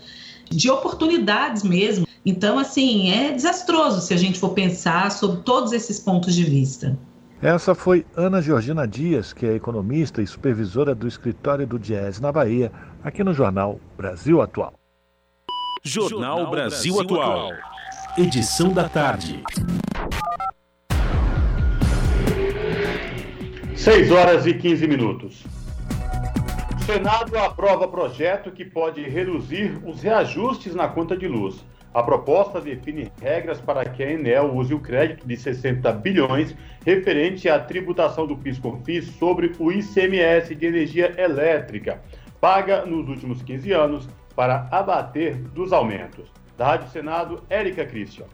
de 0.47 0.69
oportunidades 0.69 1.63
mesmo. 1.63 2.05
Então, 2.23 2.59
assim, 2.59 3.09
é 3.09 3.31
desastroso 3.31 4.01
se 4.01 4.13
a 4.13 4.17
gente 4.17 4.37
for 4.37 4.49
pensar 4.49 5.11
sobre 5.11 5.41
todos 5.41 5.71
esses 5.71 5.99
pontos 5.99 6.35
de 6.35 6.43
vista. 6.43 6.95
Essa 7.41 7.75
foi 7.75 8.05
Ana 8.15 8.41
Georgina 8.41 8.87
Dias, 8.87 9.33
que 9.33 9.45
é 9.45 9.53
economista 9.53 10.21
e 10.21 10.27
supervisora 10.27 10.95
do 10.95 11.07
escritório 11.07 11.67
do 11.67 11.77
Diese 11.77 12.21
na 12.21 12.31
Bahia, 12.31 12.71
aqui 13.05 13.23
no 13.23 13.35
jornal 13.35 13.79
Brasil 13.95 14.41
Atual. 14.41 14.73
Jornal 15.83 16.49
Brasil 16.49 16.99
Atual. 16.99 17.51
Edição 18.17 18.73
da 18.73 18.89
tarde. 18.89 19.43
6 23.75 24.11
horas 24.11 24.47
e 24.47 24.55
15 24.55 24.87
minutos. 24.87 25.43
O 26.75 26.83
Senado 26.83 27.37
aprova 27.37 27.87
projeto 27.87 28.49
que 28.49 28.65
pode 28.65 29.03
reduzir 29.03 29.79
os 29.85 30.01
reajustes 30.01 30.73
na 30.73 30.87
conta 30.87 31.15
de 31.15 31.27
luz. 31.27 31.63
A 31.93 32.01
proposta 32.01 32.59
define 32.59 33.11
regras 33.21 33.61
para 33.61 33.85
que 33.85 34.01
a 34.01 34.11
Enel 34.11 34.53
use 34.53 34.73
o 34.73 34.79
crédito 34.79 35.27
de 35.27 35.37
60 35.37 35.91
bilhões 35.93 36.55
referente 36.83 37.47
à 37.47 37.59
tributação 37.59 38.25
do 38.25 38.35
PIS/COFINS 38.35 39.11
sobre 39.19 39.53
o 39.59 39.71
ICMS 39.71 40.55
de 40.55 40.65
energia 40.65 41.13
elétrica, 41.17 42.01
paga 42.45 42.85
nos 42.85 43.09
últimos 43.09 43.41
15 43.41 43.71
anos 43.71 44.07
para 44.35 44.67
abater 44.71 45.35
dos 45.35 45.73
aumentos. 45.73 46.29
Da 46.55 46.67
Rádio 46.67 46.91
Senado, 46.91 47.43
Érica 47.49 47.83
Christian. 47.83 48.27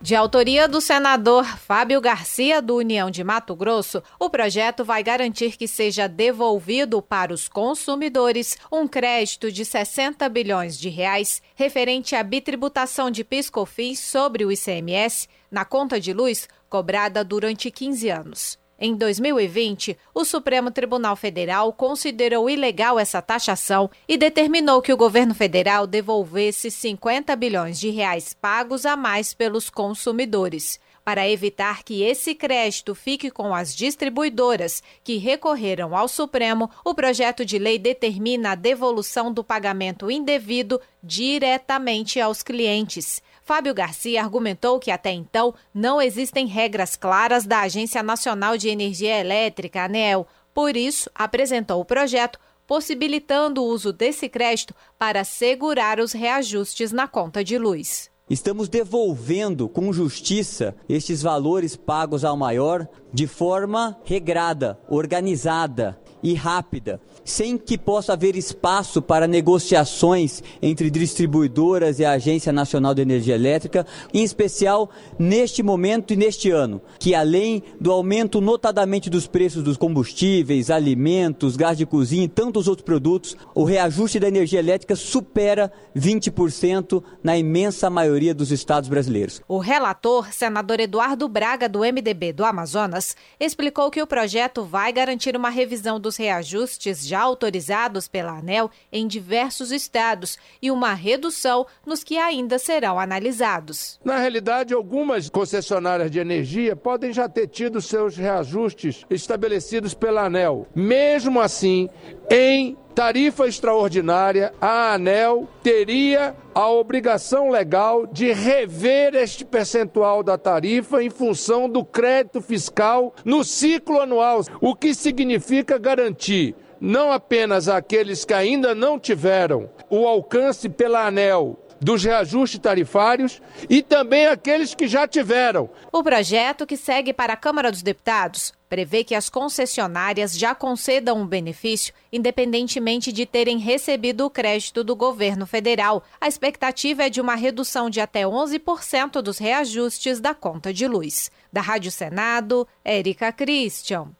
De 0.00 0.14
autoria 0.14 0.66
do 0.66 0.80
senador 0.80 1.44
Fábio 1.44 2.00
Garcia, 2.00 2.62
do 2.62 2.76
União 2.76 3.10
de 3.10 3.22
Mato 3.22 3.54
Grosso, 3.54 4.02
o 4.18 4.30
projeto 4.30 4.82
vai 4.82 5.02
garantir 5.02 5.58
que 5.58 5.68
seja 5.68 6.08
devolvido 6.08 7.02
para 7.02 7.34
os 7.34 7.50
consumidores 7.50 8.56
um 8.72 8.88
crédito 8.88 9.52
de 9.52 9.62
60 9.62 10.26
bilhões 10.30 10.78
de 10.78 10.88
reais 10.88 11.42
referente 11.54 12.16
à 12.16 12.22
bitributação 12.22 13.10
de 13.10 13.22
piscofins 13.22 13.98
sobre 13.98 14.42
o 14.42 14.50
ICMS 14.50 15.28
na 15.50 15.66
conta 15.66 16.00
de 16.00 16.14
luz 16.14 16.48
cobrada 16.66 17.22
durante 17.22 17.70
15 17.70 18.08
anos. 18.08 18.59
Em 18.82 18.94
2020, 18.94 19.94
o 20.14 20.24
Supremo 20.24 20.70
Tribunal 20.70 21.14
Federal 21.14 21.70
considerou 21.70 22.48
ilegal 22.48 22.98
essa 22.98 23.20
taxação 23.20 23.90
e 24.08 24.16
determinou 24.16 24.80
que 24.80 24.90
o 24.90 24.96
governo 24.96 25.34
federal 25.34 25.86
devolvesse 25.86 26.70
50 26.70 27.36
bilhões 27.36 27.78
de 27.78 27.90
reais 27.90 28.32
pagos 28.32 28.86
a 28.86 28.96
mais 28.96 29.34
pelos 29.34 29.68
consumidores. 29.68 30.80
Para 31.04 31.28
evitar 31.28 31.82
que 31.82 32.02
esse 32.02 32.34
crédito 32.34 32.94
fique 32.94 33.30
com 33.30 33.54
as 33.54 33.74
distribuidoras 33.76 34.82
que 35.04 35.18
recorreram 35.18 35.94
ao 35.94 36.08
Supremo, 36.08 36.70
o 36.82 36.94
projeto 36.94 37.44
de 37.44 37.58
lei 37.58 37.78
determina 37.78 38.52
a 38.52 38.54
devolução 38.54 39.30
do 39.30 39.44
pagamento 39.44 40.10
indevido 40.10 40.80
diretamente 41.02 42.18
aos 42.18 42.42
clientes. 42.42 43.22
Fábio 43.50 43.74
Garcia 43.74 44.22
argumentou 44.22 44.78
que 44.78 44.92
até 44.92 45.10
então 45.10 45.52
não 45.74 46.00
existem 46.00 46.46
regras 46.46 46.94
claras 46.94 47.44
da 47.44 47.62
Agência 47.62 48.00
Nacional 48.00 48.56
de 48.56 48.68
Energia 48.68 49.18
Elétrica, 49.18 49.82
ANEEL. 49.82 50.24
Por 50.54 50.76
isso, 50.76 51.10
apresentou 51.12 51.80
o 51.80 51.84
projeto 51.84 52.38
possibilitando 52.64 53.60
o 53.60 53.66
uso 53.66 53.92
desse 53.92 54.28
crédito 54.28 54.72
para 54.96 55.24
segurar 55.24 55.98
os 55.98 56.12
reajustes 56.12 56.92
na 56.92 57.08
conta 57.08 57.42
de 57.42 57.58
luz. 57.58 58.08
Estamos 58.30 58.68
devolvendo 58.68 59.68
com 59.68 59.92
justiça 59.92 60.72
estes 60.88 61.20
valores 61.20 61.74
pagos 61.74 62.24
ao 62.24 62.36
maior 62.36 62.86
de 63.12 63.26
forma 63.26 63.98
regrada, 64.04 64.78
organizada 64.88 65.98
e 66.22 66.34
rápida, 66.34 67.00
sem 67.24 67.56
que 67.56 67.78
possa 67.78 68.12
haver 68.12 68.36
espaço 68.36 69.00
para 69.00 69.26
negociações 69.26 70.42
entre 70.60 70.90
distribuidoras 70.90 71.98
e 71.98 72.04
a 72.04 72.12
Agência 72.12 72.52
Nacional 72.52 72.94
de 72.94 73.02
Energia 73.02 73.34
Elétrica, 73.34 73.86
em 74.12 74.22
especial 74.22 74.90
neste 75.18 75.62
momento 75.62 76.12
e 76.12 76.16
neste 76.16 76.50
ano, 76.50 76.80
que 76.98 77.14
além 77.14 77.62
do 77.80 77.90
aumento 77.90 78.40
notadamente 78.40 79.08
dos 79.08 79.26
preços 79.26 79.62
dos 79.62 79.76
combustíveis, 79.76 80.70
alimentos, 80.70 81.56
gás 81.56 81.76
de 81.76 81.86
cozinha 81.86 82.24
e 82.24 82.28
tantos 82.28 82.68
outros 82.68 82.84
produtos, 82.84 83.36
o 83.54 83.64
reajuste 83.64 84.18
da 84.18 84.28
energia 84.28 84.58
elétrica 84.58 84.96
supera 84.96 85.72
20% 85.96 87.02
na 87.22 87.36
imensa 87.36 87.88
maioria 87.90 88.34
dos 88.34 88.50
estados 88.50 88.88
brasileiros. 88.88 89.40
O 89.48 89.58
relator, 89.58 90.32
senador 90.32 90.80
Eduardo 90.80 91.28
Braga, 91.28 91.68
do 91.68 91.80
MDB 91.80 92.32
do 92.32 92.44
Amazonas, 92.44 93.16
explicou 93.38 93.90
que 93.90 94.02
o 94.02 94.06
projeto 94.06 94.64
vai 94.64 94.92
garantir 94.92 95.36
uma 95.36 95.50
revisão 95.50 95.98
dos 96.10 96.16
reajustes 96.16 97.06
já 97.06 97.20
autorizados 97.20 98.08
pela 98.08 98.32
ANEL 98.36 98.68
em 98.90 99.06
diversos 99.06 99.70
estados 99.70 100.36
e 100.60 100.68
uma 100.68 100.92
redução 100.92 101.64
nos 101.86 102.02
que 102.02 102.18
ainda 102.18 102.58
serão 102.58 102.98
analisados. 102.98 104.00
Na 104.04 104.18
realidade, 104.18 104.74
algumas 104.74 105.30
concessionárias 105.30 106.10
de 106.10 106.18
energia 106.18 106.74
podem 106.74 107.12
já 107.12 107.28
ter 107.28 107.46
tido 107.46 107.80
seus 107.80 108.16
reajustes 108.16 109.04
estabelecidos 109.08 109.94
pela 109.94 110.24
ANEL. 110.24 110.66
Mesmo 110.74 111.40
assim, 111.40 111.88
em 112.30 112.76
tarifa 112.94 113.48
extraordinária, 113.48 114.54
a 114.60 114.92
ANEL 114.92 115.48
teria 115.64 116.36
a 116.54 116.70
obrigação 116.70 117.50
legal 117.50 118.06
de 118.06 118.32
rever 118.32 119.16
este 119.16 119.44
percentual 119.44 120.22
da 120.22 120.38
tarifa 120.38 121.02
em 121.02 121.10
função 121.10 121.68
do 121.68 121.84
crédito 121.84 122.40
fiscal 122.40 123.12
no 123.24 123.42
ciclo 123.42 124.00
anual, 124.00 124.42
o 124.60 124.76
que 124.76 124.94
significa 124.94 125.76
garantir 125.76 126.54
não 126.80 127.12
apenas 127.12 127.68
àqueles 127.68 128.24
que 128.24 128.32
ainda 128.32 128.74
não 128.74 128.98
tiveram 128.98 129.68
o 129.90 130.06
alcance 130.06 130.68
pela 130.68 131.06
ANEL 131.06 131.58
dos 131.80 132.04
reajustes 132.04 132.60
tarifários 132.60 133.40
e 133.68 133.82
também 133.82 134.26
aqueles 134.26 134.74
que 134.74 134.86
já 134.86 135.08
tiveram. 135.08 135.68
O 135.92 136.02
projeto, 136.02 136.66
que 136.66 136.76
segue 136.76 137.12
para 137.12 137.32
a 137.32 137.36
Câmara 137.36 137.70
dos 137.70 137.82
Deputados, 137.82 138.52
prevê 138.70 139.02
que 139.02 139.16
as 139.16 139.28
concessionárias 139.28 140.38
já 140.38 140.54
concedam 140.54 141.20
um 141.20 141.26
benefício, 141.26 141.92
independentemente 142.12 143.12
de 143.12 143.26
terem 143.26 143.58
recebido 143.58 144.24
o 144.24 144.30
crédito 144.30 144.84
do 144.84 144.94
governo 144.94 145.44
federal. 145.44 146.04
A 146.20 146.28
expectativa 146.28 147.02
é 147.02 147.10
de 147.10 147.20
uma 147.20 147.34
redução 147.34 147.90
de 147.90 148.00
até 148.00 148.22
11% 148.22 149.20
dos 149.20 149.38
reajustes 149.38 150.20
da 150.20 150.32
conta 150.32 150.72
de 150.72 150.86
luz. 150.86 151.32
Da 151.52 151.60
Rádio 151.60 151.90
Senado, 151.90 152.66
Érica 152.84 153.32
Christian. 153.32 154.12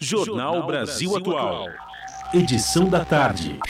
Jornal 0.00 0.66
Brasil 0.66 1.16
Atual. 1.16 1.68
Edição 2.34 2.88
da 2.88 3.04
tarde. 3.04 3.60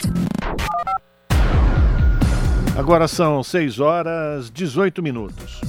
Agora 2.75 3.07
são 3.07 3.43
6 3.43 3.79
horas 3.79 4.49
18 4.49 5.03
minutos. 5.03 5.61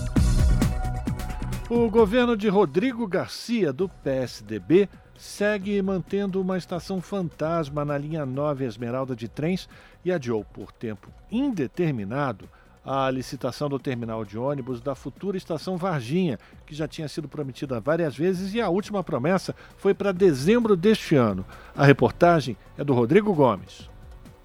O 1.75 1.89
governo 1.89 2.37
de 2.37 2.51
Rodrigo 2.51 3.07
Garcia, 3.07 3.73
do 3.73 3.89
PSDB, 3.89 4.91
segue 5.17 5.81
mantendo 5.81 6.39
uma 6.39 6.59
estação 6.59 7.01
fantasma 7.01 7.83
na 7.83 7.97
linha 7.97 8.27
9 8.27 8.67
Esmeralda 8.67 9.17
de 9.17 9.27
trens 9.27 9.71
e 10.05 10.13
adiou 10.13 10.45
por 10.45 10.71
tempo 10.71 11.09
indeterminado 11.31 12.47
a 12.85 13.11
licitação 13.11 13.71
do 13.71 13.79
terminal 13.79 14.23
de 14.23 14.37
ônibus 14.37 14.83
da 14.83 14.95
futura 14.95 15.39
estação 15.39 15.79
Varginha, 15.79 16.39
que 16.67 16.75
já 16.75 16.87
tinha 16.87 17.09
sido 17.09 17.27
prometida 17.27 17.81
várias 17.81 18.15
vezes 18.15 18.53
e 18.53 18.61
a 18.61 18.69
última 18.69 19.03
promessa 19.03 19.57
foi 19.79 19.95
para 19.95 20.13
dezembro 20.13 20.77
deste 20.77 21.17
ano. 21.17 21.43
A 21.75 21.87
reportagem 21.87 22.55
é 22.77 22.85
do 22.85 22.93
Rodrigo 22.93 23.33
Gomes. 23.33 23.91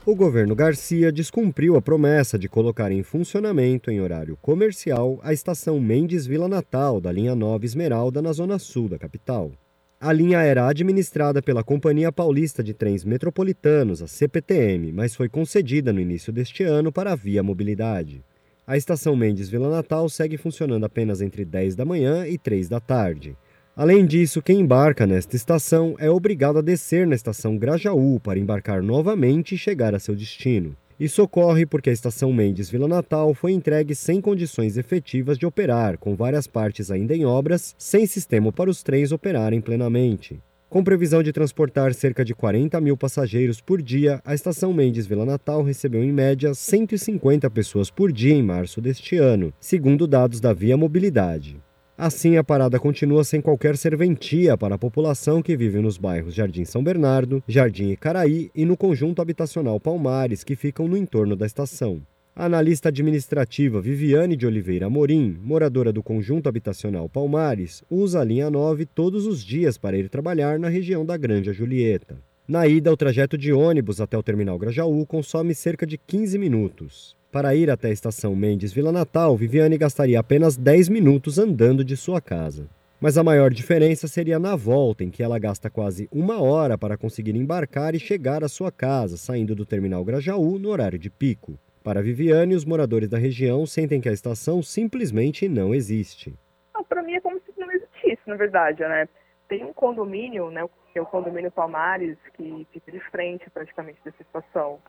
O 0.07 0.15
governo 0.15 0.55
Garcia 0.55 1.11
descumpriu 1.11 1.75
a 1.75 1.81
promessa 1.81 2.39
de 2.39 2.47
colocar 2.47 2.93
em 2.93 3.03
funcionamento 3.03 3.91
em 3.91 3.99
horário 3.99 4.37
comercial 4.37 5.19
a 5.21 5.33
estação 5.33 5.81
Mendes 5.81 6.25
Vila 6.25 6.47
Natal 6.47 7.01
da 7.01 7.11
linha 7.11 7.35
9 7.35 7.65
Esmeralda 7.65 8.21
na 8.21 8.31
zona 8.31 8.57
sul 8.57 8.87
da 8.87 8.97
capital. 8.97 9.51
A 9.99 10.13
linha 10.13 10.41
era 10.41 10.65
administrada 10.65 11.41
pela 11.41 11.61
Companhia 11.61 12.09
Paulista 12.09 12.63
de 12.63 12.73
Trens 12.73 13.03
Metropolitanos, 13.03 14.01
a 14.01 14.07
CPTM, 14.07 14.93
mas 14.93 15.13
foi 15.13 15.27
concedida 15.27 15.91
no 15.91 15.99
início 15.99 16.31
deste 16.31 16.63
ano 16.63 16.89
para 16.89 17.11
a 17.11 17.15
Via 17.15 17.43
Mobilidade. 17.43 18.23
A 18.65 18.77
estação 18.77 19.13
Mendes 19.13 19.49
Vila 19.49 19.69
Natal 19.69 20.07
segue 20.07 20.37
funcionando 20.37 20.85
apenas 20.85 21.19
entre 21.19 21.43
10 21.43 21.75
da 21.75 21.83
manhã 21.83 22.25
e 22.25 22.37
3 22.37 22.69
da 22.69 22.79
tarde. 22.79 23.35
Além 23.77 24.07
disso, 24.07 24.41
quem 24.41 24.61
embarca 24.61 25.05
nesta 25.05 25.35
estação 25.35 25.95
é 25.99 26.09
obrigado 26.09 26.57
a 26.57 26.63
descer 26.63 27.05
na 27.05 27.13
estação 27.13 27.55
Grajaú 27.55 28.19
para 28.19 28.39
embarcar 28.39 28.81
novamente 28.81 29.53
e 29.53 29.57
chegar 29.57 29.93
a 29.93 29.99
seu 29.99 30.15
destino. 30.15 30.75
Isso 30.99 31.21
ocorre 31.21 31.63
porque 31.63 31.91
a 31.91 31.93
estação 31.93 32.33
Mendes 32.33 32.71
Vila 32.71 32.87
Natal 32.87 33.35
foi 33.35 33.51
entregue 33.51 33.93
sem 33.93 34.19
condições 34.19 34.77
efetivas 34.77 35.37
de 35.37 35.45
operar, 35.45 35.99
com 35.99 36.15
várias 36.15 36.47
partes 36.47 36.89
ainda 36.89 37.15
em 37.15 37.23
obras, 37.23 37.75
sem 37.77 38.07
sistema 38.07 38.51
para 38.51 38.67
os 38.67 38.81
trens 38.81 39.11
operarem 39.11 39.61
plenamente. 39.61 40.41
Com 40.67 40.83
previsão 40.83 41.21
de 41.21 41.31
transportar 41.31 41.93
cerca 41.93 42.25
de 42.25 42.33
40 42.33 42.81
mil 42.81 42.97
passageiros 42.97 43.61
por 43.61 43.79
dia, 43.79 44.19
a 44.25 44.33
estação 44.33 44.73
Mendes 44.73 45.05
Vila 45.05 45.23
Natal 45.23 45.61
recebeu 45.61 46.03
em 46.03 46.11
média 46.11 46.51
150 46.51 47.47
pessoas 47.51 47.91
por 47.91 48.11
dia 48.11 48.33
em 48.33 48.41
março 48.41 48.81
deste 48.81 49.17
ano, 49.17 49.53
segundo 49.59 50.07
dados 50.07 50.39
da 50.39 50.51
Via 50.51 50.75
Mobilidade. 50.75 51.61
Assim, 51.97 52.37
a 52.37 52.43
parada 52.43 52.79
continua 52.79 53.23
sem 53.23 53.41
qualquer 53.41 53.75
serventia 53.75 54.55
para 54.55 54.75
a 54.75 54.77
população 54.77 55.41
que 55.41 55.57
vive 55.57 55.79
nos 55.79 55.97
bairros 55.97 56.35
Jardim 56.35 56.63
São 56.63 56.83
Bernardo, 56.83 57.43
Jardim 57.47 57.89
Icaraí 57.89 58.51
e 58.53 58.65
no 58.65 58.77
conjunto 58.77 59.19
habitacional 59.19 59.79
Palmares, 59.79 60.43
que 60.43 60.55
ficam 60.55 60.87
no 60.87 60.95
entorno 60.95 61.35
da 61.35 61.47
estação. 61.47 61.99
A 62.35 62.45
analista 62.45 62.89
administrativa 62.89 63.81
Viviane 63.81 64.35
de 64.35 64.45
Oliveira 64.45 64.85
Amorim, 64.85 65.39
moradora 65.41 65.91
do 65.91 66.03
conjunto 66.03 66.47
habitacional 66.47 67.09
Palmares, 67.09 67.83
usa 67.89 68.21
a 68.21 68.23
linha 68.23 68.51
9 68.51 68.85
todos 68.85 69.25
os 69.25 69.43
dias 69.43 69.75
para 69.75 69.97
ir 69.97 70.07
trabalhar 70.07 70.59
na 70.59 70.69
região 70.69 71.03
da 71.03 71.17
Granja 71.17 71.51
Julieta. 71.51 72.19
Na 72.47 72.67
ida, 72.67 72.93
o 72.93 72.95
trajeto 72.95 73.35
de 73.35 73.51
ônibus 73.51 73.99
até 73.99 74.15
o 74.15 74.21
terminal 74.21 74.59
Grajaú 74.59 75.03
consome 75.07 75.55
cerca 75.55 75.83
de 75.83 75.97
15 75.97 76.37
minutos. 76.37 77.16
Para 77.37 77.53
ir 77.53 77.69
até 77.69 77.89
a 77.89 77.91
estação 77.91 78.35
Mendes 78.35 78.73
Vila 78.73 78.91
Natal, 78.91 79.37
Viviane 79.37 79.77
gastaria 79.77 80.19
apenas 80.19 80.57
10 80.57 80.89
minutos 80.89 81.37
andando 81.37 81.85
de 81.85 81.95
sua 81.95 82.19
casa. 82.19 82.67
Mas 82.99 83.15
a 83.15 83.23
maior 83.23 83.51
diferença 83.51 84.07
seria 84.07 84.39
na 84.39 84.55
volta, 84.55 85.03
em 85.03 85.11
que 85.11 85.21
ela 85.21 85.37
gasta 85.37 85.69
quase 85.69 86.09
uma 86.11 86.41
hora 86.41 86.79
para 86.79 86.97
conseguir 86.97 87.35
embarcar 87.35 87.93
e 87.93 87.99
chegar 87.99 88.43
à 88.43 88.47
sua 88.47 88.71
casa, 88.71 89.17
saindo 89.17 89.53
do 89.53 89.67
terminal 89.67 90.03
Grajaú 90.03 90.57
no 90.57 90.69
horário 90.69 90.97
de 90.97 91.11
pico. 91.11 91.59
Para 91.83 92.01
Viviane, 92.01 92.55
os 92.55 92.65
moradores 92.65 93.07
da 93.07 93.19
região 93.19 93.67
sentem 93.67 94.01
que 94.01 94.09
a 94.09 94.13
estação 94.13 94.63
simplesmente 94.63 95.47
não 95.47 95.75
existe. 95.75 96.33
Ah, 96.73 96.83
para 96.83 97.03
mim 97.03 97.13
é 97.13 97.21
como 97.21 97.39
se 97.41 97.53
não 97.55 97.71
existisse, 97.71 98.23
na 98.25 98.35
verdade, 98.35 98.81
né? 98.81 99.07
Tem 99.47 99.63
um 99.63 99.73
condomínio, 99.73 100.49
né, 100.49 100.67
que 100.91 100.97
é 100.97 101.01
o 101.03 101.05
condomínio 101.05 101.51
Palmares, 101.51 102.17
que 102.33 102.65
fica 102.73 102.91
de 102.91 102.99
frente 103.11 103.47
praticamente 103.51 103.99
dessa 104.03 104.23
estação. 104.23 104.79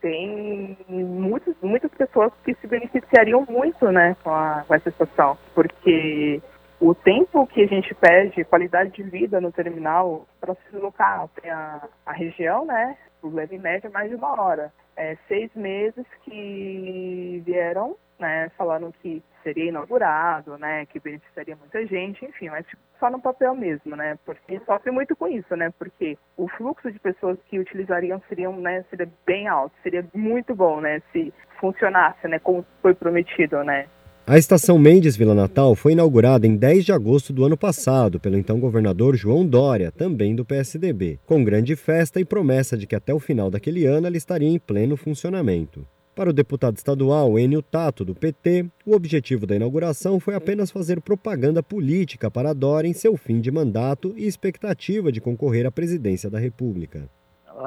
Tem 0.00 0.76
muitas, 0.88 1.54
muitas 1.62 1.90
pessoas 1.92 2.32
que 2.44 2.54
se 2.54 2.66
beneficiariam 2.66 3.46
muito 3.48 3.90
né, 3.92 4.16
com, 4.22 4.30
a, 4.30 4.64
com 4.66 4.74
essa 4.74 4.88
estação, 4.88 5.38
porque 5.54 6.42
o 6.80 6.94
tempo 6.94 7.46
que 7.46 7.62
a 7.62 7.66
gente 7.66 7.94
perde, 7.94 8.44
qualidade 8.44 8.90
de 8.90 9.02
vida 9.02 9.40
no 9.40 9.52
terminal, 9.52 10.26
para 10.40 10.54
se 10.54 10.72
deslocar 10.72 11.22
até 11.22 11.50
a, 11.50 11.86
a 12.06 12.12
região, 12.12 12.64
né, 12.64 12.96
leva 13.22 13.54
em 13.54 13.58
média 13.58 13.90
mais 13.90 14.08
de 14.08 14.16
uma 14.16 14.40
hora. 14.40 14.72
É, 14.96 15.16
seis 15.28 15.50
meses 15.54 16.06
que 16.24 17.42
vieram, 17.44 17.96
né, 18.18 18.50
falando 18.56 18.92
que 19.00 19.22
seria 19.42 19.68
inaugurado, 19.68 20.56
né, 20.58 20.86
que 20.86 21.00
beneficiaria 21.00 21.56
muita 21.56 21.86
gente, 21.86 22.24
enfim, 22.24 22.48
mas 22.48 22.64
só 22.98 23.10
no 23.10 23.20
papel 23.20 23.54
mesmo, 23.54 23.96
né, 23.96 24.18
porque 24.24 24.60
sofre 24.66 24.90
muito 24.90 25.16
com 25.16 25.26
isso, 25.28 25.54
né, 25.56 25.72
porque 25.78 26.18
o 26.36 26.48
fluxo 26.48 26.90
de 26.90 26.98
pessoas 26.98 27.38
que 27.48 27.58
utilizariam 27.58 28.20
né, 28.60 28.84
seria 28.88 29.08
bem 29.26 29.48
alto, 29.48 29.74
seria 29.82 30.04
muito 30.14 30.54
bom, 30.54 30.80
né, 30.80 31.02
se 31.12 31.32
funcionasse, 31.60 32.26
né, 32.28 32.38
como 32.38 32.64
foi 32.82 32.94
prometido, 32.94 33.62
né. 33.64 33.86
A 34.26 34.38
estação 34.38 34.78
Mendes 34.78 35.16
Vila 35.16 35.34
Natal 35.34 35.74
foi 35.74 35.92
inaugurada 35.92 36.46
em 36.46 36.56
10 36.56 36.84
de 36.84 36.92
agosto 36.92 37.32
do 37.32 37.44
ano 37.44 37.56
passado 37.56 38.20
pelo 38.20 38.36
então 38.36 38.60
governador 38.60 39.16
João 39.16 39.44
Dória, 39.44 39.90
também 39.90 40.36
do 40.36 40.44
PSDB, 40.44 41.18
com 41.26 41.42
grande 41.42 41.74
festa 41.74 42.20
e 42.20 42.24
promessa 42.24 42.76
de 42.76 42.86
que 42.86 42.94
até 42.94 43.12
o 43.12 43.18
final 43.18 43.50
daquele 43.50 43.86
ano 43.86 44.06
ela 44.06 44.16
estaria 44.16 44.48
em 44.48 44.58
pleno 44.58 44.96
funcionamento. 44.96 45.84
Para 46.20 46.28
o 46.28 46.34
deputado 46.34 46.76
estadual 46.76 47.38
Enio 47.38 47.62
Tato, 47.62 48.04
do 48.04 48.14
PT, 48.14 48.66
o 48.84 48.94
objetivo 48.94 49.46
da 49.46 49.56
inauguração 49.56 50.20
foi 50.20 50.34
apenas 50.34 50.70
fazer 50.70 51.00
propaganda 51.00 51.62
política 51.62 52.30
para 52.30 52.52
Dória 52.52 52.86
em 52.86 52.92
seu 52.92 53.16
fim 53.16 53.40
de 53.40 53.50
mandato 53.50 54.12
e 54.14 54.26
expectativa 54.26 55.10
de 55.10 55.18
concorrer 55.18 55.64
à 55.64 55.70
presidência 55.70 56.28
da 56.28 56.38
República. 56.38 57.08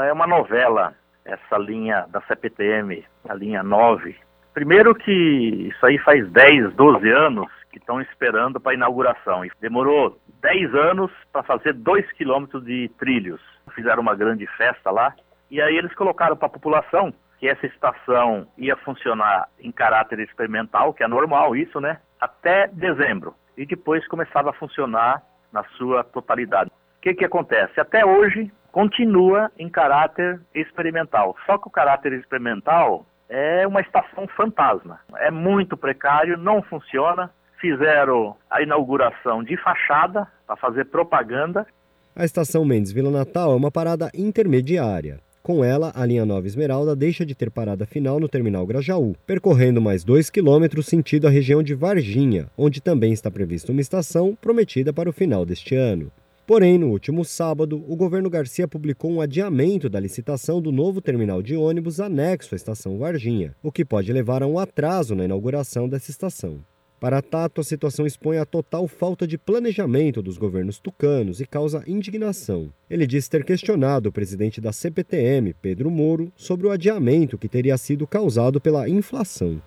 É 0.08 0.14
uma 0.14 0.28
novela, 0.28 0.94
essa 1.26 1.58
linha 1.58 2.06
da 2.12 2.22
CPTM, 2.28 3.04
a 3.28 3.34
linha 3.34 3.64
9, 3.64 4.16
Primeiro 4.54 4.94
que 4.94 5.12
isso 5.12 5.84
aí 5.84 5.98
faz 5.98 6.32
10, 6.32 6.76
12 6.76 7.10
anos 7.10 7.48
que 7.72 7.80
estão 7.80 8.00
esperando 8.02 8.60
para 8.60 8.74
a 8.74 8.76
inauguração. 8.76 9.42
Demorou 9.60 10.20
10 10.44 10.76
anos 10.76 11.12
para 11.32 11.42
fazer 11.42 11.74
2 11.74 12.12
quilômetros 12.12 12.64
de 12.64 12.88
trilhos. 13.00 13.42
Fizeram 13.74 14.04
uma 14.04 14.14
grande 14.14 14.46
festa 14.46 14.92
lá 14.92 15.12
e 15.50 15.60
aí 15.60 15.76
eles 15.76 15.92
colocaram 15.96 16.38
para 16.38 16.46
a 16.46 16.52
população 16.52 17.12
que 17.44 17.50
essa 17.50 17.66
estação 17.66 18.48
ia 18.58 18.78
funcionar 18.78 19.50
em 19.60 19.70
caráter 19.70 20.18
experimental, 20.22 20.94
que 20.94 21.04
é 21.04 21.08
normal 21.10 21.54
isso, 21.58 21.82
né? 21.82 22.00
Até 22.18 22.68
dezembro. 22.68 23.36
E 23.58 23.66
depois 23.66 24.08
começava 24.08 24.52
a 24.52 24.54
funcionar 24.54 25.22
na 25.52 25.62
sua 25.78 26.06
totalidade. 26.06 26.70
O 26.70 27.02
que, 27.02 27.14
que 27.14 27.26
acontece? 27.26 27.82
Até 27.82 28.06
hoje 28.06 28.50
continua 28.72 29.52
em 29.60 29.68
caráter 29.68 30.40
experimental. 30.56 31.36
Só 31.46 31.58
que 31.58 31.68
o 31.68 31.70
caráter 31.70 32.14
experimental 32.14 33.06
é 33.28 33.68
uma 33.68 33.82
estação 33.82 34.26
fantasma. 34.38 35.02
É 35.18 35.30
muito 35.30 35.76
precário, 35.76 36.38
não 36.38 36.62
funciona. 36.62 37.30
Fizeram 37.60 38.38
a 38.50 38.62
inauguração 38.62 39.44
de 39.44 39.58
fachada 39.58 40.26
para 40.48 40.56
fazer 40.56 40.86
propaganda. 40.86 41.68
A 42.16 42.24
estação 42.24 42.64
Mendes 42.64 42.94
Vila 42.94 43.12
Natal 43.12 43.52
é 43.52 43.56
uma 43.58 43.70
parada 43.70 44.10
intermediária. 44.16 45.20
Com 45.44 45.62
ela, 45.62 45.92
a 45.94 46.06
linha 46.06 46.26
Nova 46.26 46.48
Esmeralda 46.48 46.96
deixa 46.96 47.26
de 47.26 47.36
ter 47.36 47.52
parada 47.52 47.86
final 47.86 48.18
no 48.18 48.30
terminal 48.30 48.66
Grajaú, 48.66 49.14
percorrendo 49.28 49.82
mais 49.82 50.02
2 50.06 50.30
quilômetros 50.30 50.86
sentido 50.86 51.28
a 51.28 51.30
região 51.30 51.62
de 51.62 51.76
Varginha, 51.76 52.50
onde 52.58 52.80
também 52.80 53.12
está 53.12 53.30
prevista 53.30 53.74
uma 53.74 53.82
estação 53.82 54.38
prometida 54.40 54.94
para 54.94 55.10
o 55.10 55.12
final 55.12 55.46
deste 55.46 55.76
ano. 55.76 56.10
Porém, 56.48 56.78
no 56.78 56.88
último 56.88 57.26
sábado, 57.26 57.84
o 57.90 57.94
governo 57.94 58.30
Garcia 58.30 58.70
publicou 58.70 59.12
um 59.12 59.20
adiamento 59.20 59.90
da 59.90 60.00
licitação 60.00 60.62
do 60.62 60.72
novo 60.72 61.02
terminal 61.02 61.42
de 61.42 61.58
ônibus 61.58 62.00
anexo 62.00 62.56
à 62.56 62.58
estação 62.58 62.98
Varginha, 62.98 63.54
o 63.62 63.70
que 63.70 63.84
pode 63.84 64.14
levar 64.14 64.44
a 64.44 64.48
um 64.48 64.58
atraso 64.58 65.14
na 65.14 65.26
inauguração 65.26 65.90
dessa 65.90 66.10
estação. 66.10 66.62
Para 67.04 67.22
Tato, 67.22 67.60
a 67.60 67.66
situação 67.66 68.06
expõe 68.06 68.38
a 68.38 68.46
total 68.46 68.88
falta 68.88 69.28
de 69.28 69.38
planejamento 69.38 70.22
dos 70.22 70.38
governos 70.38 70.80
tucanos 70.80 71.42
e 71.42 71.46
causa 71.46 71.84
indignação. 71.86 72.72
Ele 72.90 73.06
diz 73.06 73.28
ter 73.28 73.44
questionado 73.44 74.08
o 74.08 74.12
presidente 74.14 74.62
da 74.62 74.72
CPTM, 74.72 75.54
Pedro 75.62 75.92
Moro, 75.92 76.32
sobre 76.34 76.66
o 76.66 76.72
adiamento 76.72 77.38
que 77.38 77.50
teria 77.50 77.76
sido 77.76 78.08
causado 78.08 78.62
pela 78.62 78.88
inflação. 78.88 79.62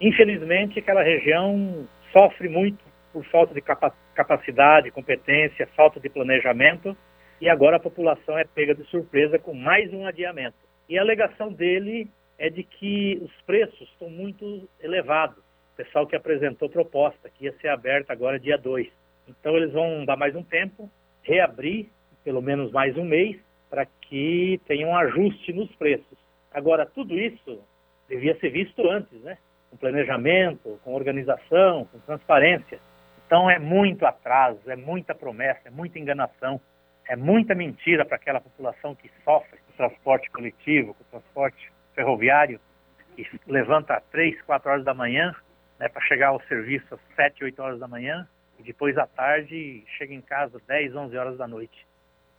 Infelizmente, 0.00 0.80
aquela 0.80 1.04
região 1.04 1.86
sofre 2.12 2.48
muito 2.48 2.84
por 3.12 3.24
falta 3.26 3.54
de 3.54 3.60
capacidade, 3.60 4.90
competência, 4.90 5.68
falta 5.76 6.00
de 6.00 6.08
planejamento, 6.08 6.96
e 7.40 7.48
agora 7.48 7.76
a 7.76 7.80
população 7.80 8.36
é 8.36 8.44
pega 8.44 8.74
de 8.74 8.82
surpresa 8.86 9.38
com 9.38 9.54
mais 9.54 9.92
um 9.92 10.04
adiamento. 10.04 10.56
E 10.88 10.98
a 10.98 11.02
alegação 11.02 11.52
dele 11.52 12.10
é 12.36 12.50
de 12.50 12.64
que 12.64 13.20
os 13.22 13.30
preços 13.46 13.88
estão 13.92 14.10
muito 14.10 14.68
elevados. 14.82 15.51
Pessoal 15.76 16.06
que 16.06 16.14
apresentou 16.14 16.68
proposta, 16.68 17.30
que 17.30 17.44
ia 17.44 17.52
ser 17.58 17.68
aberta 17.68 18.12
agora 18.12 18.38
dia 18.38 18.58
2. 18.58 18.88
Então 19.28 19.56
eles 19.56 19.72
vão 19.72 20.04
dar 20.04 20.16
mais 20.16 20.34
um 20.36 20.42
tempo, 20.42 20.90
reabrir 21.22 21.88
pelo 22.24 22.42
menos 22.42 22.70
mais 22.70 22.96
um 22.96 23.04
mês, 23.04 23.36
para 23.68 23.86
que 23.86 24.60
tenha 24.66 24.86
um 24.86 24.96
ajuste 24.96 25.52
nos 25.52 25.74
preços. 25.76 26.18
Agora, 26.52 26.84
tudo 26.84 27.18
isso 27.18 27.60
devia 28.08 28.38
ser 28.38 28.50
visto 28.50 28.88
antes, 28.88 29.18
né? 29.22 29.38
Com 29.70 29.76
planejamento, 29.76 30.78
com 30.84 30.94
organização, 30.94 31.86
com 31.86 31.98
transparência. 32.00 32.78
Então 33.26 33.48
é 33.48 33.58
muito 33.58 34.04
atraso, 34.04 34.60
é 34.70 34.76
muita 34.76 35.14
promessa, 35.14 35.60
é 35.64 35.70
muita 35.70 35.98
enganação, 35.98 36.60
é 37.08 37.16
muita 37.16 37.54
mentira 37.54 38.04
para 38.04 38.16
aquela 38.16 38.40
população 38.40 38.94
que 38.94 39.10
sofre 39.24 39.58
com 39.58 39.72
o 39.72 39.76
transporte 39.76 40.30
coletivo, 40.30 40.92
com 40.92 41.02
o 41.02 41.20
transporte 41.20 41.72
ferroviário, 41.94 42.60
que 43.16 43.26
levanta 43.46 43.94
às 43.94 44.04
3, 44.10 44.42
4 44.42 44.70
horas 44.70 44.84
da 44.84 44.92
manhã 44.92 45.34
né, 45.82 45.88
para 45.88 46.00
chegar 46.02 46.28
ao 46.28 46.40
serviço 46.42 46.94
às 46.94 47.00
7, 47.16 47.42
8 47.42 47.60
horas 47.60 47.80
da 47.80 47.88
manhã 47.88 48.26
e 48.56 48.62
depois 48.62 48.96
à 48.96 49.04
tarde 49.04 49.82
chega 49.98 50.14
em 50.14 50.20
casa 50.20 50.56
às 50.56 50.62
10, 50.64 50.94
11 50.94 51.16
horas 51.16 51.36
da 51.36 51.48
noite. 51.48 51.84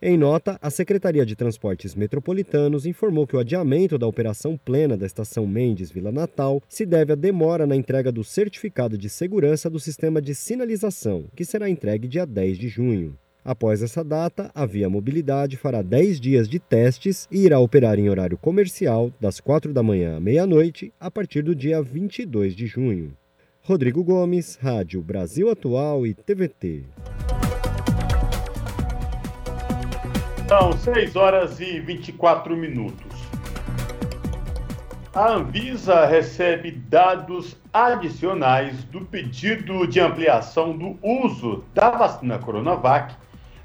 Em 0.00 0.16
nota, 0.16 0.58
a 0.60 0.70
Secretaria 0.70 1.24
de 1.26 1.36
Transportes 1.36 1.94
Metropolitanos 1.94 2.86
informou 2.86 3.26
que 3.26 3.36
o 3.36 3.38
adiamento 3.38 3.98
da 3.98 4.06
operação 4.06 4.56
plena 4.56 4.96
da 4.96 5.06
estação 5.06 5.46
Mendes 5.46 5.90
Vila 5.90 6.10
Natal 6.10 6.60
se 6.68 6.86
deve 6.86 7.12
à 7.12 7.14
demora 7.14 7.66
na 7.66 7.76
entrega 7.76 8.10
do 8.10 8.24
certificado 8.24 8.96
de 8.96 9.10
segurança 9.10 9.68
do 9.68 9.78
sistema 9.78 10.22
de 10.22 10.34
sinalização, 10.34 11.26
que 11.36 11.44
será 11.44 11.68
entregue 11.68 12.08
dia 12.08 12.26
10 12.26 12.58
de 12.58 12.68
junho. 12.68 13.18
Após 13.44 13.82
essa 13.82 14.02
data, 14.02 14.50
a 14.54 14.64
Via 14.64 14.88
Mobilidade 14.88 15.58
fará 15.58 15.82
10 15.82 16.18
dias 16.18 16.48
de 16.48 16.58
testes 16.58 17.28
e 17.30 17.44
irá 17.44 17.58
operar 17.60 17.98
em 17.98 18.08
horário 18.08 18.38
comercial 18.38 19.12
das 19.20 19.38
4 19.38 19.70
da 19.72 19.82
manhã 19.82 20.16
à 20.16 20.20
meia-noite 20.20 20.92
a 20.98 21.10
partir 21.10 21.42
do 21.42 21.54
dia 21.54 21.82
22 21.82 22.56
de 22.56 22.66
junho. 22.66 23.14
Rodrigo 23.66 24.04
Gomes, 24.04 24.58
Rádio 24.62 25.00
Brasil 25.00 25.50
Atual 25.50 26.06
e 26.06 26.12
TVT. 26.12 26.84
São 30.46 30.70
6 30.70 31.16
horas 31.16 31.58
e 31.60 31.80
24 31.80 32.54
minutos. 32.54 33.22
A 35.14 35.30
Anvisa 35.30 36.04
recebe 36.04 36.72
dados 36.72 37.56
adicionais 37.72 38.84
do 38.84 39.00
pedido 39.00 39.86
de 39.86 39.98
ampliação 39.98 40.76
do 40.76 40.98
uso 41.02 41.64
da 41.72 41.88
vacina 41.88 42.38
Coronavac 42.38 43.14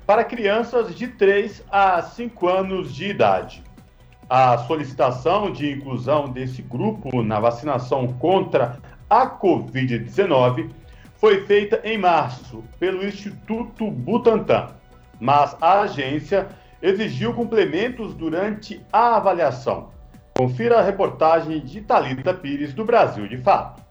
para 0.08 0.24
crianças 0.24 0.96
de 0.96 1.10
3 1.10 1.62
a 1.70 2.02
5 2.02 2.48
anos 2.48 2.96
de 2.96 3.10
idade. 3.10 3.62
A 4.30 4.60
solicitação 4.60 5.52
de 5.52 5.70
inclusão 5.70 6.30
desse 6.30 6.62
grupo 6.62 7.22
na 7.22 7.38
vacinação 7.42 8.08
contra 8.08 8.80
a 9.10 9.27
Covid-19 9.27 10.69
foi 11.15 11.45
feita 11.45 11.81
em 11.84 11.98
março 11.98 12.64
pelo 12.80 13.06
Instituto 13.06 13.90
Butantan, 13.90 14.68
mas 15.19 15.57
a 15.60 15.81
agência 15.81 16.48
exigiu 16.81 17.34
complementos 17.34 18.14
durante 18.14 18.81
a 18.94 19.18
avaliação. 19.18 19.90
Confira 20.38 20.80
a 20.80 20.81
reportagem 20.81 21.60
de 21.60 21.81
Talita 21.81 22.34
Pires 22.34 22.73
do 22.73 22.86
Brasil 22.86 23.27
de 23.27 23.38
Fato. 23.38 23.84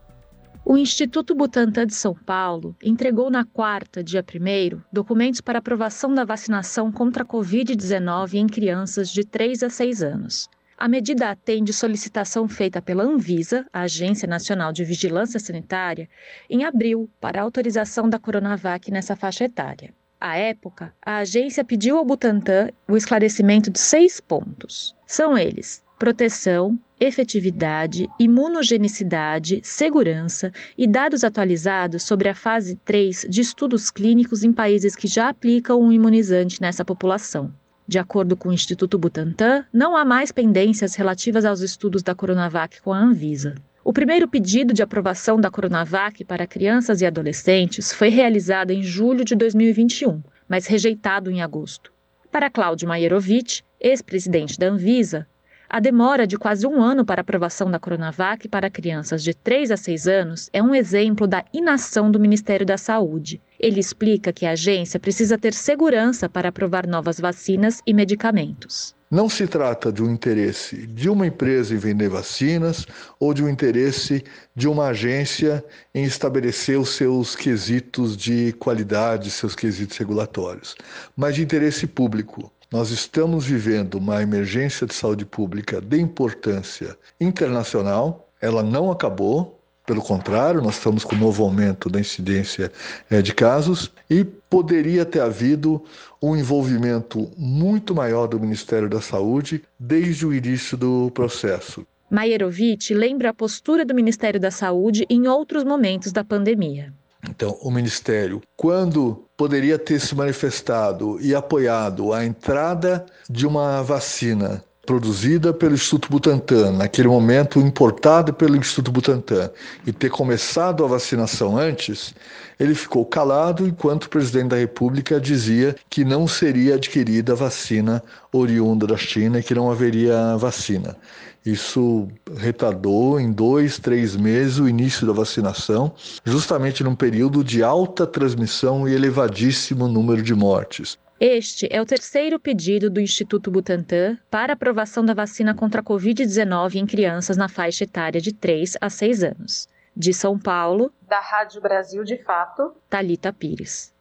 O 0.64 0.76
Instituto 0.76 1.34
Butantan 1.34 1.86
de 1.86 1.94
São 1.94 2.14
Paulo 2.14 2.76
entregou 2.82 3.30
na 3.30 3.44
quarta, 3.44 4.02
dia 4.02 4.22
1 4.22 4.80
documentos 4.92 5.40
para 5.40 5.58
aprovação 5.58 6.14
da 6.14 6.24
vacinação 6.24 6.92
contra 6.92 7.22
a 7.22 7.26
Covid-19 7.26 8.34
em 8.34 8.46
crianças 8.46 9.10
de 9.10 9.24
3 9.24 9.62
a 9.62 9.70
6 9.70 10.02
anos. 10.02 10.48
A 10.80 10.86
medida 10.86 11.28
atende 11.28 11.72
solicitação 11.72 12.46
feita 12.46 12.80
pela 12.80 13.02
Anvisa, 13.02 13.66
a 13.72 13.80
Agência 13.80 14.28
Nacional 14.28 14.72
de 14.72 14.84
Vigilância 14.84 15.40
Sanitária, 15.40 16.08
em 16.48 16.64
abril 16.64 17.10
para 17.20 17.42
autorização 17.42 18.08
da 18.08 18.16
Coronavac 18.16 18.88
nessa 18.88 19.16
faixa 19.16 19.42
etária. 19.42 19.92
À 20.20 20.36
época, 20.36 20.94
a 21.04 21.16
agência 21.18 21.64
pediu 21.64 21.98
ao 21.98 22.04
Butantan 22.04 22.70
o 22.86 22.96
esclarecimento 22.96 23.72
de 23.72 23.80
seis 23.80 24.20
pontos. 24.20 24.94
São 25.04 25.36
eles: 25.36 25.82
proteção, 25.98 26.78
efetividade, 27.00 28.08
imunogenicidade, 28.16 29.60
segurança 29.64 30.52
e 30.76 30.86
dados 30.86 31.24
atualizados 31.24 32.04
sobre 32.04 32.28
a 32.28 32.36
fase 32.36 32.76
3 32.84 33.26
de 33.28 33.40
estudos 33.40 33.90
clínicos 33.90 34.44
em 34.44 34.52
países 34.52 34.94
que 34.94 35.08
já 35.08 35.28
aplicam 35.28 35.82
um 35.82 35.90
imunizante 35.90 36.62
nessa 36.62 36.84
população. 36.84 37.52
De 37.88 37.98
acordo 37.98 38.36
com 38.36 38.50
o 38.50 38.52
Instituto 38.52 38.98
Butantan, 38.98 39.64
não 39.72 39.96
há 39.96 40.04
mais 40.04 40.30
pendências 40.30 40.94
relativas 40.94 41.46
aos 41.46 41.62
estudos 41.62 42.02
da 42.02 42.14
Coronavac 42.14 42.82
com 42.82 42.92
a 42.92 42.98
Anvisa. 42.98 43.54
O 43.82 43.94
primeiro 43.94 44.28
pedido 44.28 44.74
de 44.74 44.82
aprovação 44.82 45.40
da 45.40 45.50
Coronavac 45.50 46.22
para 46.22 46.46
crianças 46.46 47.00
e 47.00 47.06
adolescentes 47.06 47.90
foi 47.90 48.10
realizado 48.10 48.72
em 48.72 48.82
julho 48.82 49.24
de 49.24 49.34
2021, 49.34 50.22
mas 50.46 50.66
rejeitado 50.66 51.30
em 51.30 51.40
agosto. 51.40 51.90
Para 52.30 52.50
Cláudio 52.50 52.86
Maierovic, 52.86 53.62
ex-presidente 53.80 54.58
da 54.58 54.66
Anvisa, 54.66 55.26
a 55.66 55.80
demora 55.80 56.26
de 56.26 56.36
quase 56.36 56.66
um 56.66 56.82
ano 56.82 57.06
para 57.06 57.22
aprovação 57.22 57.70
da 57.70 57.78
Coronavac 57.78 58.46
para 58.48 58.68
crianças 58.68 59.22
de 59.22 59.32
3 59.32 59.70
a 59.70 59.78
6 59.78 60.06
anos 60.06 60.50
é 60.52 60.62
um 60.62 60.74
exemplo 60.74 61.26
da 61.26 61.42
inação 61.54 62.10
do 62.10 62.20
Ministério 62.20 62.66
da 62.66 62.76
Saúde. 62.76 63.40
Ele 63.58 63.80
explica 63.80 64.32
que 64.32 64.46
a 64.46 64.52
agência 64.52 65.00
precisa 65.00 65.36
ter 65.36 65.52
segurança 65.52 66.28
para 66.28 66.50
aprovar 66.50 66.86
novas 66.86 67.18
vacinas 67.18 67.80
e 67.86 67.92
medicamentos. 67.92 68.94
Não 69.10 69.26
se 69.28 69.46
trata 69.46 69.90
de 69.90 70.02
um 70.02 70.10
interesse 70.12 70.86
de 70.86 71.08
uma 71.08 71.26
empresa 71.26 71.74
em 71.74 71.78
vender 71.78 72.10
vacinas 72.10 72.86
ou 73.18 73.32
de 73.32 73.42
um 73.42 73.48
interesse 73.48 74.22
de 74.54 74.68
uma 74.68 74.88
agência 74.88 75.64
em 75.94 76.04
estabelecer 76.04 76.78
os 76.78 76.90
seus 76.90 77.34
quesitos 77.34 78.14
de 78.16 78.52
qualidade, 78.58 79.30
seus 79.30 79.54
quesitos 79.56 79.96
regulatórios, 79.96 80.76
mas 81.16 81.34
de 81.34 81.42
interesse 81.42 81.86
público. 81.86 82.52
Nós 82.70 82.90
estamos 82.90 83.46
vivendo 83.46 83.94
uma 83.94 84.22
emergência 84.22 84.86
de 84.86 84.92
saúde 84.92 85.24
pública 85.24 85.80
de 85.80 85.98
importância 85.98 86.98
internacional, 87.18 88.30
ela 88.42 88.62
não 88.62 88.90
acabou, 88.90 89.57
pelo 89.88 90.02
contrário, 90.02 90.60
nós 90.60 90.74
estamos 90.74 91.02
com 91.02 91.16
um 91.16 91.18
novo 91.18 91.42
aumento 91.42 91.88
da 91.88 91.98
incidência 91.98 92.70
é, 93.10 93.22
de 93.22 93.32
casos 93.32 93.90
e 94.10 94.22
poderia 94.22 95.02
ter 95.02 95.20
havido 95.20 95.82
um 96.20 96.36
envolvimento 96.36 97.30
muito 97.38 97.94
maior 97.94 98.26
do 98.26 98.38
Ministério 98.38 98.86
da 98.86 99.00
Saúde 99.00 99.62
desde 99.80 100.26
o 100.26 100.34
início 100.34 100.76
do 100.76 101.10
processo. 101.12 101.86
Maierovic 102.10 102.92
lembra 102.92 103.30
a 103.30 103.34
postura 103.34 103.82
do 103.82 103.94
Ministério 103.94 104.38
da 104.38 104.50
Saúde 104.50 105.06
em 105.08 105.26
outros 105.26 105.64
momentos 105.64 106.12
da 106.12 106.22
pandemia. 106.22 106.92
Então, 107.26 107.58
o 107.62 107.70
Ministério, 107.70 108.42
quando 108.56 109.24
poderia 109.38 109.78
ter 109.78 110.00
se 110.00 110.14
manifestado 110.14 111.18
e 111.18 111.34
apoiado 111.34 112.12
a 112.12 112.26
entrada 112.26 113.06
de 113.28 113.46
uma 113.46 113.82
vacina 113.82 114.62
produzida 114.88 115.52
pelo 115.52 115.74
Instituto 115.74 116.08
Butantan, 116.10 116.72
naquele 116.72 117.08
momento 117.08 117.60
importada 117.60 118.32
pelo 118.32 118.56
Instituto 118.56 118.90
Butantan, 118.90 119.50
e 119.86 119.92
ter 119.92 120.08
começado 120.08 120.82
a 120.82 120.88
vacinação 120.88 121.58
antes, 121.58 122.14
ele 122.58 122.74
ficou 122.74 123.04
calado 123.04 123.68
enquanto 123.68 124.04
o 124.04 124.08
presidente 124.08 124.48
da 124.48 124.56
República 124.56 125.20
dizia 125.20 125.76
que 125.90 126.06
não 126.06 126.26
seria 126.26 126.76
adquirida 126.76 127.34
vacina 127.34 128.02
oriunda 128.32 128.86
da 128.86 128.96
China 128.96 129.40
e 129.40 129.42
que 129.42 129.54
não 129.54 129.70
haveria 129.70 130.38
vacina. 130.38 130.96
Isso 131.44 132.08
retardou 132.38 133.20
em 133.20 133.30
dois, 133.30 133.78
três 133.78 134.16
meses 134.16 134.58
o 134.58 134.66
início 134.66 135.06
da 135.06 135.12
vacinação, 135.12 135.92
justamente 136.24 136.82
num 136.82 136.94
período 136.94 137.44
de 137.44 137.62
alta 137.62 138.06
transmissão 138.06 138.88
e 138.88 138.94
elevadíssimo 138.94 139.86
número 139.86 140.22
de 140.22 140.34
mortes. 140.34 140.96
Este 141.20 141.66
é 141.68 141.82
o 141.82 141.86
terceiro 141.86 142.38
pedido 142.38 142.88
do 142.88 143.00
Instituto 143.00 143.50
Butantan 143.50 144.16
para 144.30 144.52
aprovação 144.52 145.04
da 145.04 145.12
vacina 145.12 145.52
contra 145.52 145.80
a 145.80 145.84
Covid-19 145.84 146.76
em 146.76 146.86
crianças 146.86 147.36
na 147.36 147.48
faixa 147.48 147.82
etária 147.82 148.20
de 148.20 148.32
3 148.32 148.76
a 148.80 148.88
6 148.88 149.24
anos. 149.24 149.68
De 149.96 150.14
São 150.14 150.38
Paulo, 150.38 150.92
da 151.08 151.18
Rádio 151.18 151.60
Brasil 151.60 152.04
de 152.04 152.22
Fato, 152.22 152.72
Talita 152.88 153.32
Pires. 153.32 153.92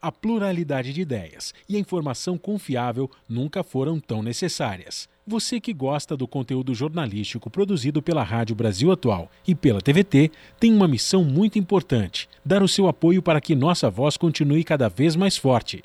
A 0.00 0.10
pluralidade 0.10 0.94
de 0.94 1.02
ideias 1.02 1.52
e 1.68 1.76
a 1.76 1.78
informação 1.78 2.38
confiável 2.38 3.10
nunca 3.28 3.62
foram 3.62 4.00
tão 4.00 4.22
necessárias. 4.22 5.10
Você 5.26 5.60
que 5.60 5.74
gosta 5.74 6.16
do 6.16 6.26
conteúdo 6.26 6.74
jornalístico 6.74 7.50
produzido 7.50 8.00
pela 8.00 8.22
Rádio 8.22 8.56
Brasil 8.56 8.90
Atual 8.90 9.30
e 9.46 9.54
pela 9.54 9.82
TVT 9.82 10.30
tem 10.58 10.72
uma 10.72 10.88
missão 10.88 11.22
muito 11.22 11.58
importante: 11.58 12.30
dar 12.42 12.62
o 12.62 12.68
seu 12.68 12.88
apoio 12.88 13.20
para 13.20 13.42
que 13.42 13.54
nossa 13.54 13.90
voz 13.90 14.16
continue 14.16 14.64
cada 14.64 14.88
vez 14.88 15.14
mais 15.14 15.36
forte. 15.36 15.84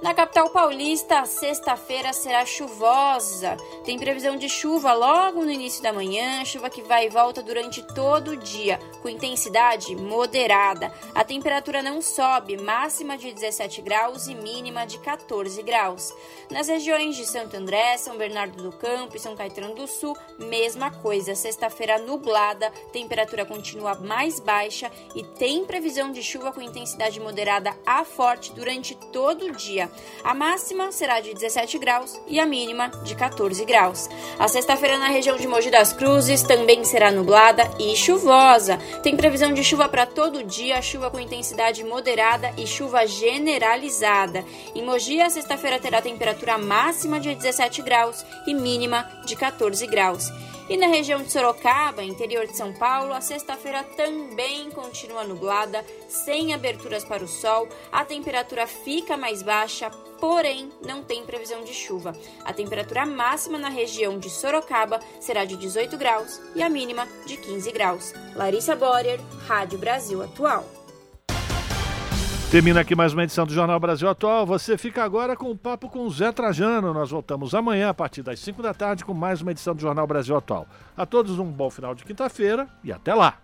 Na 0.00 0.14
capital 0.14 0.48
paulista, 0.50 1.26
sexta-feira 1.26 2.12
será 2.12 2.46
chuvosa. 2.46 3.56
Tem 3.84 3.98
previsão 3.98 4.36
de 4.36 4.48
chuva 4.48 4.92
logo 4.92 5.44
no 5.44 5.50
início 5.50 5.82
da 5.82 5.92
manhã, 5.92 6.44
chuva 6.44 6.70
que 6.70 6.82
vai 6.82 7.06
e 7.06 7.08
volta 7.08 7.42
durante 7.42 7.82
todo 7.82 8.28
o 8.28 8.36
dia, 8.36 8.78
com 9.02 9.08
intensidade 9.08 9.96
moderada. 9.96 10.92
A 11.12 11.24
temperatura 11.24 11.82
não 11.82 12.00
sobe, 12.00 12.56
máxima 12.56 13.18
de 13.18 13.32
17 13.32 13.82
graus 13.82 14.28
e 14.28 14.36
mínima 14.36 14.86
de 14.86 14.98
14 14.98 15.60
graus. 15.64 16.14
Nas 16.48 16.68
regiões 16.68 17.16
de 17.16 17.26
Santo 17.26 17.56
André, 17.56 17.96
São 17.96 18.16
Bernardo 18.16 18.62
do 18.62 18.70
Campo 18.70 19.16
e 19.16 19.20
São 19.20 19.34
Caetano 19.34 19.74
do 19.74 19.88
Sul, 19.88 20.16
mesma 20.38 20.92
coisa. 20.92 21.34
Sexta-feira 21.34 21.98
nublada, 21.98 22.70
temperatura 22.92 23.44
continua 23.44 23.96
mais 23.96 24.38
baixa 24.38 24.92
e 25.16 25.24
tem 25.24 25.64
previsão 25.64 26.12
de 26.12 26.22
chuva 26.22 26.52
com 26.52 26.62
intensidade 26.62 27.18
moderada 27.18 27.76
a 27.84 28.04
forte 28.04 28.52
durante 28.52 28.94
todo 28.94 29.46
o 29.46 29.52
dia. 29.52 29.87
A 30.24 30.34
máxima 30.34 30.92
será 30.92 31.20
de 31.20 31.32
17 31.34 31.78
graus 31.78 32.20
e 32.26 32.38
a 32.38 32.46
mínima 32.46 32.88
de 33.04 33.14
14 33.14 33.64
graus. 33.64 34.08
A 34.38 34.48
sexta-feira 34.48 34.98
na 34.98 35.08
região 35.08 35.36
de 35.36 35.46
Mogi 35.46 35.70
das 35.70 35.92
Cruzes 35.92 36.42
também 36.42 36.84
será 36.84 37.10
nublada 37.10 37.70
e 37.78 37.96
chuvosa. 37.96 38.78
Tem 39.02 39.16
previsão 39.16 39.52
de 39.52 39.62
chuva 39.62 39.88
para 39.88 40.06
todo 40.06 40.44
dia, 40.44 40.82
chuva 40.82 41.10
com 41.10 41.18
intensidade 41.18 41.82
moderada 41.84 42.52
e 42.56 42.66
chuva 42.66 43.06
generalizada. 43.06 44.44
Em 44.74 44.84
Mogi, 44.84 45.20
a 45.20 45.30
sexta-feira 45.30 45.78
terá 45.78 46.02
temperatura 46.02 46.58
máxima 46.58 47.20
de 47.20 47.34
17 47.34 47.82
graus 47.82 48.24
e 48.46 48.54
mínima 48.54 49.08
de 49.24 49.36
14 49.36 49.86
graus. 49.86 50.30
E 50.68 50.76
na 50.76 50.86
região 50.86 51.22
de 51.22 51.32
Sorocaba, 51.32 52.04
interior 52.04 52.46
de 52.46 52.54
São 52.54 52.74
Paulo, 52.74 53.14
a 53.14 53.22
sexta-feira 53.22 53.82
também 53.82 54.70
continua 54.70 55.24
nublada, 55.24 55.82
sem 56.08 56.52
aberturas 56.52 57.02
para 57.02 57.24
o 57.24 57.28
sol. 57.28 57.66
A 57.90 58.04
temperatura 58.04 58.66
fica 58.66 59.16
mais 59.16 59.42
baixa, 59.42 59.88
porém 60.20 60.70
não 60.86 61.02
tem 61.02 61.24
previsão 61.24 61.64
de 61.64 61.72
chuva. 61.72 62.14
A 62.44 62.52
temperatura 62.52 63.06
máxima 63.06 63.56
na 63.56 63.70
região 63.70 64.18
de 64.18 64.28
Sorocaba 64.28 65.00
será 65.18 65.46
de 65.46 65.56
18 65.56 65.96
graus 65.96 66.38
e 66.54 66.62
a 66.62 66.68
mínima 66.68 67.08
de 67.24 67.38
15 67.38 67.72
graus. 67.72 68.12
Larissa 68.36 68.76
Borer, 68.76 69.20
Rádio 69.46 69.78
Brasil 69.78 70.22
Atual. 70.22 70.77
Termina 72.50 72.80
aqui 72.80 72.94
mais 72.94 73.12
uma 73.12 73.24
edição 73.24 73.44
do 73.44 73.52
Jornal 73.52 73.78
Brasil 73.78 74.08
Atual. 74.08 74.46
Você 74.46 74.78
fica 74.78 75.04
agora 75.04 75.36
com 75.36 75.50
o 75.50 75.56
papo 75.56 75.86
com 75.90 76.06
o 76.06 76.10
Zé 76.10 76.32
Trajano. 76.32 76.94
Nós 76.94 77.10
voltamos 77.10 77.54
amanhã 77.54 77.90
a 77.90 77.94
partir 77.94 78.22
das 78.22 78.40
5 78.40 78.62
da 78.62 78.72
tarde 78.72 79.04
com 79.04 79.12
mais 79.12 79.42
uma 79.42 79.50
edição 79.50 79.74
do 79.74 79.82
Jornal 79.82 80.06
Brasil 80.06 80.34
Atual. 80.34 80.66
A 80.96 81.04
todos 81.04 81.38
um 81.38 81.44
bom 81.44 81.68
final 81.68 81.94
de 81.94 82.04
quinta-feira 82.04 82.66
e 82.82 82.90
até 82.90 83.12
lá. 83.12 83.38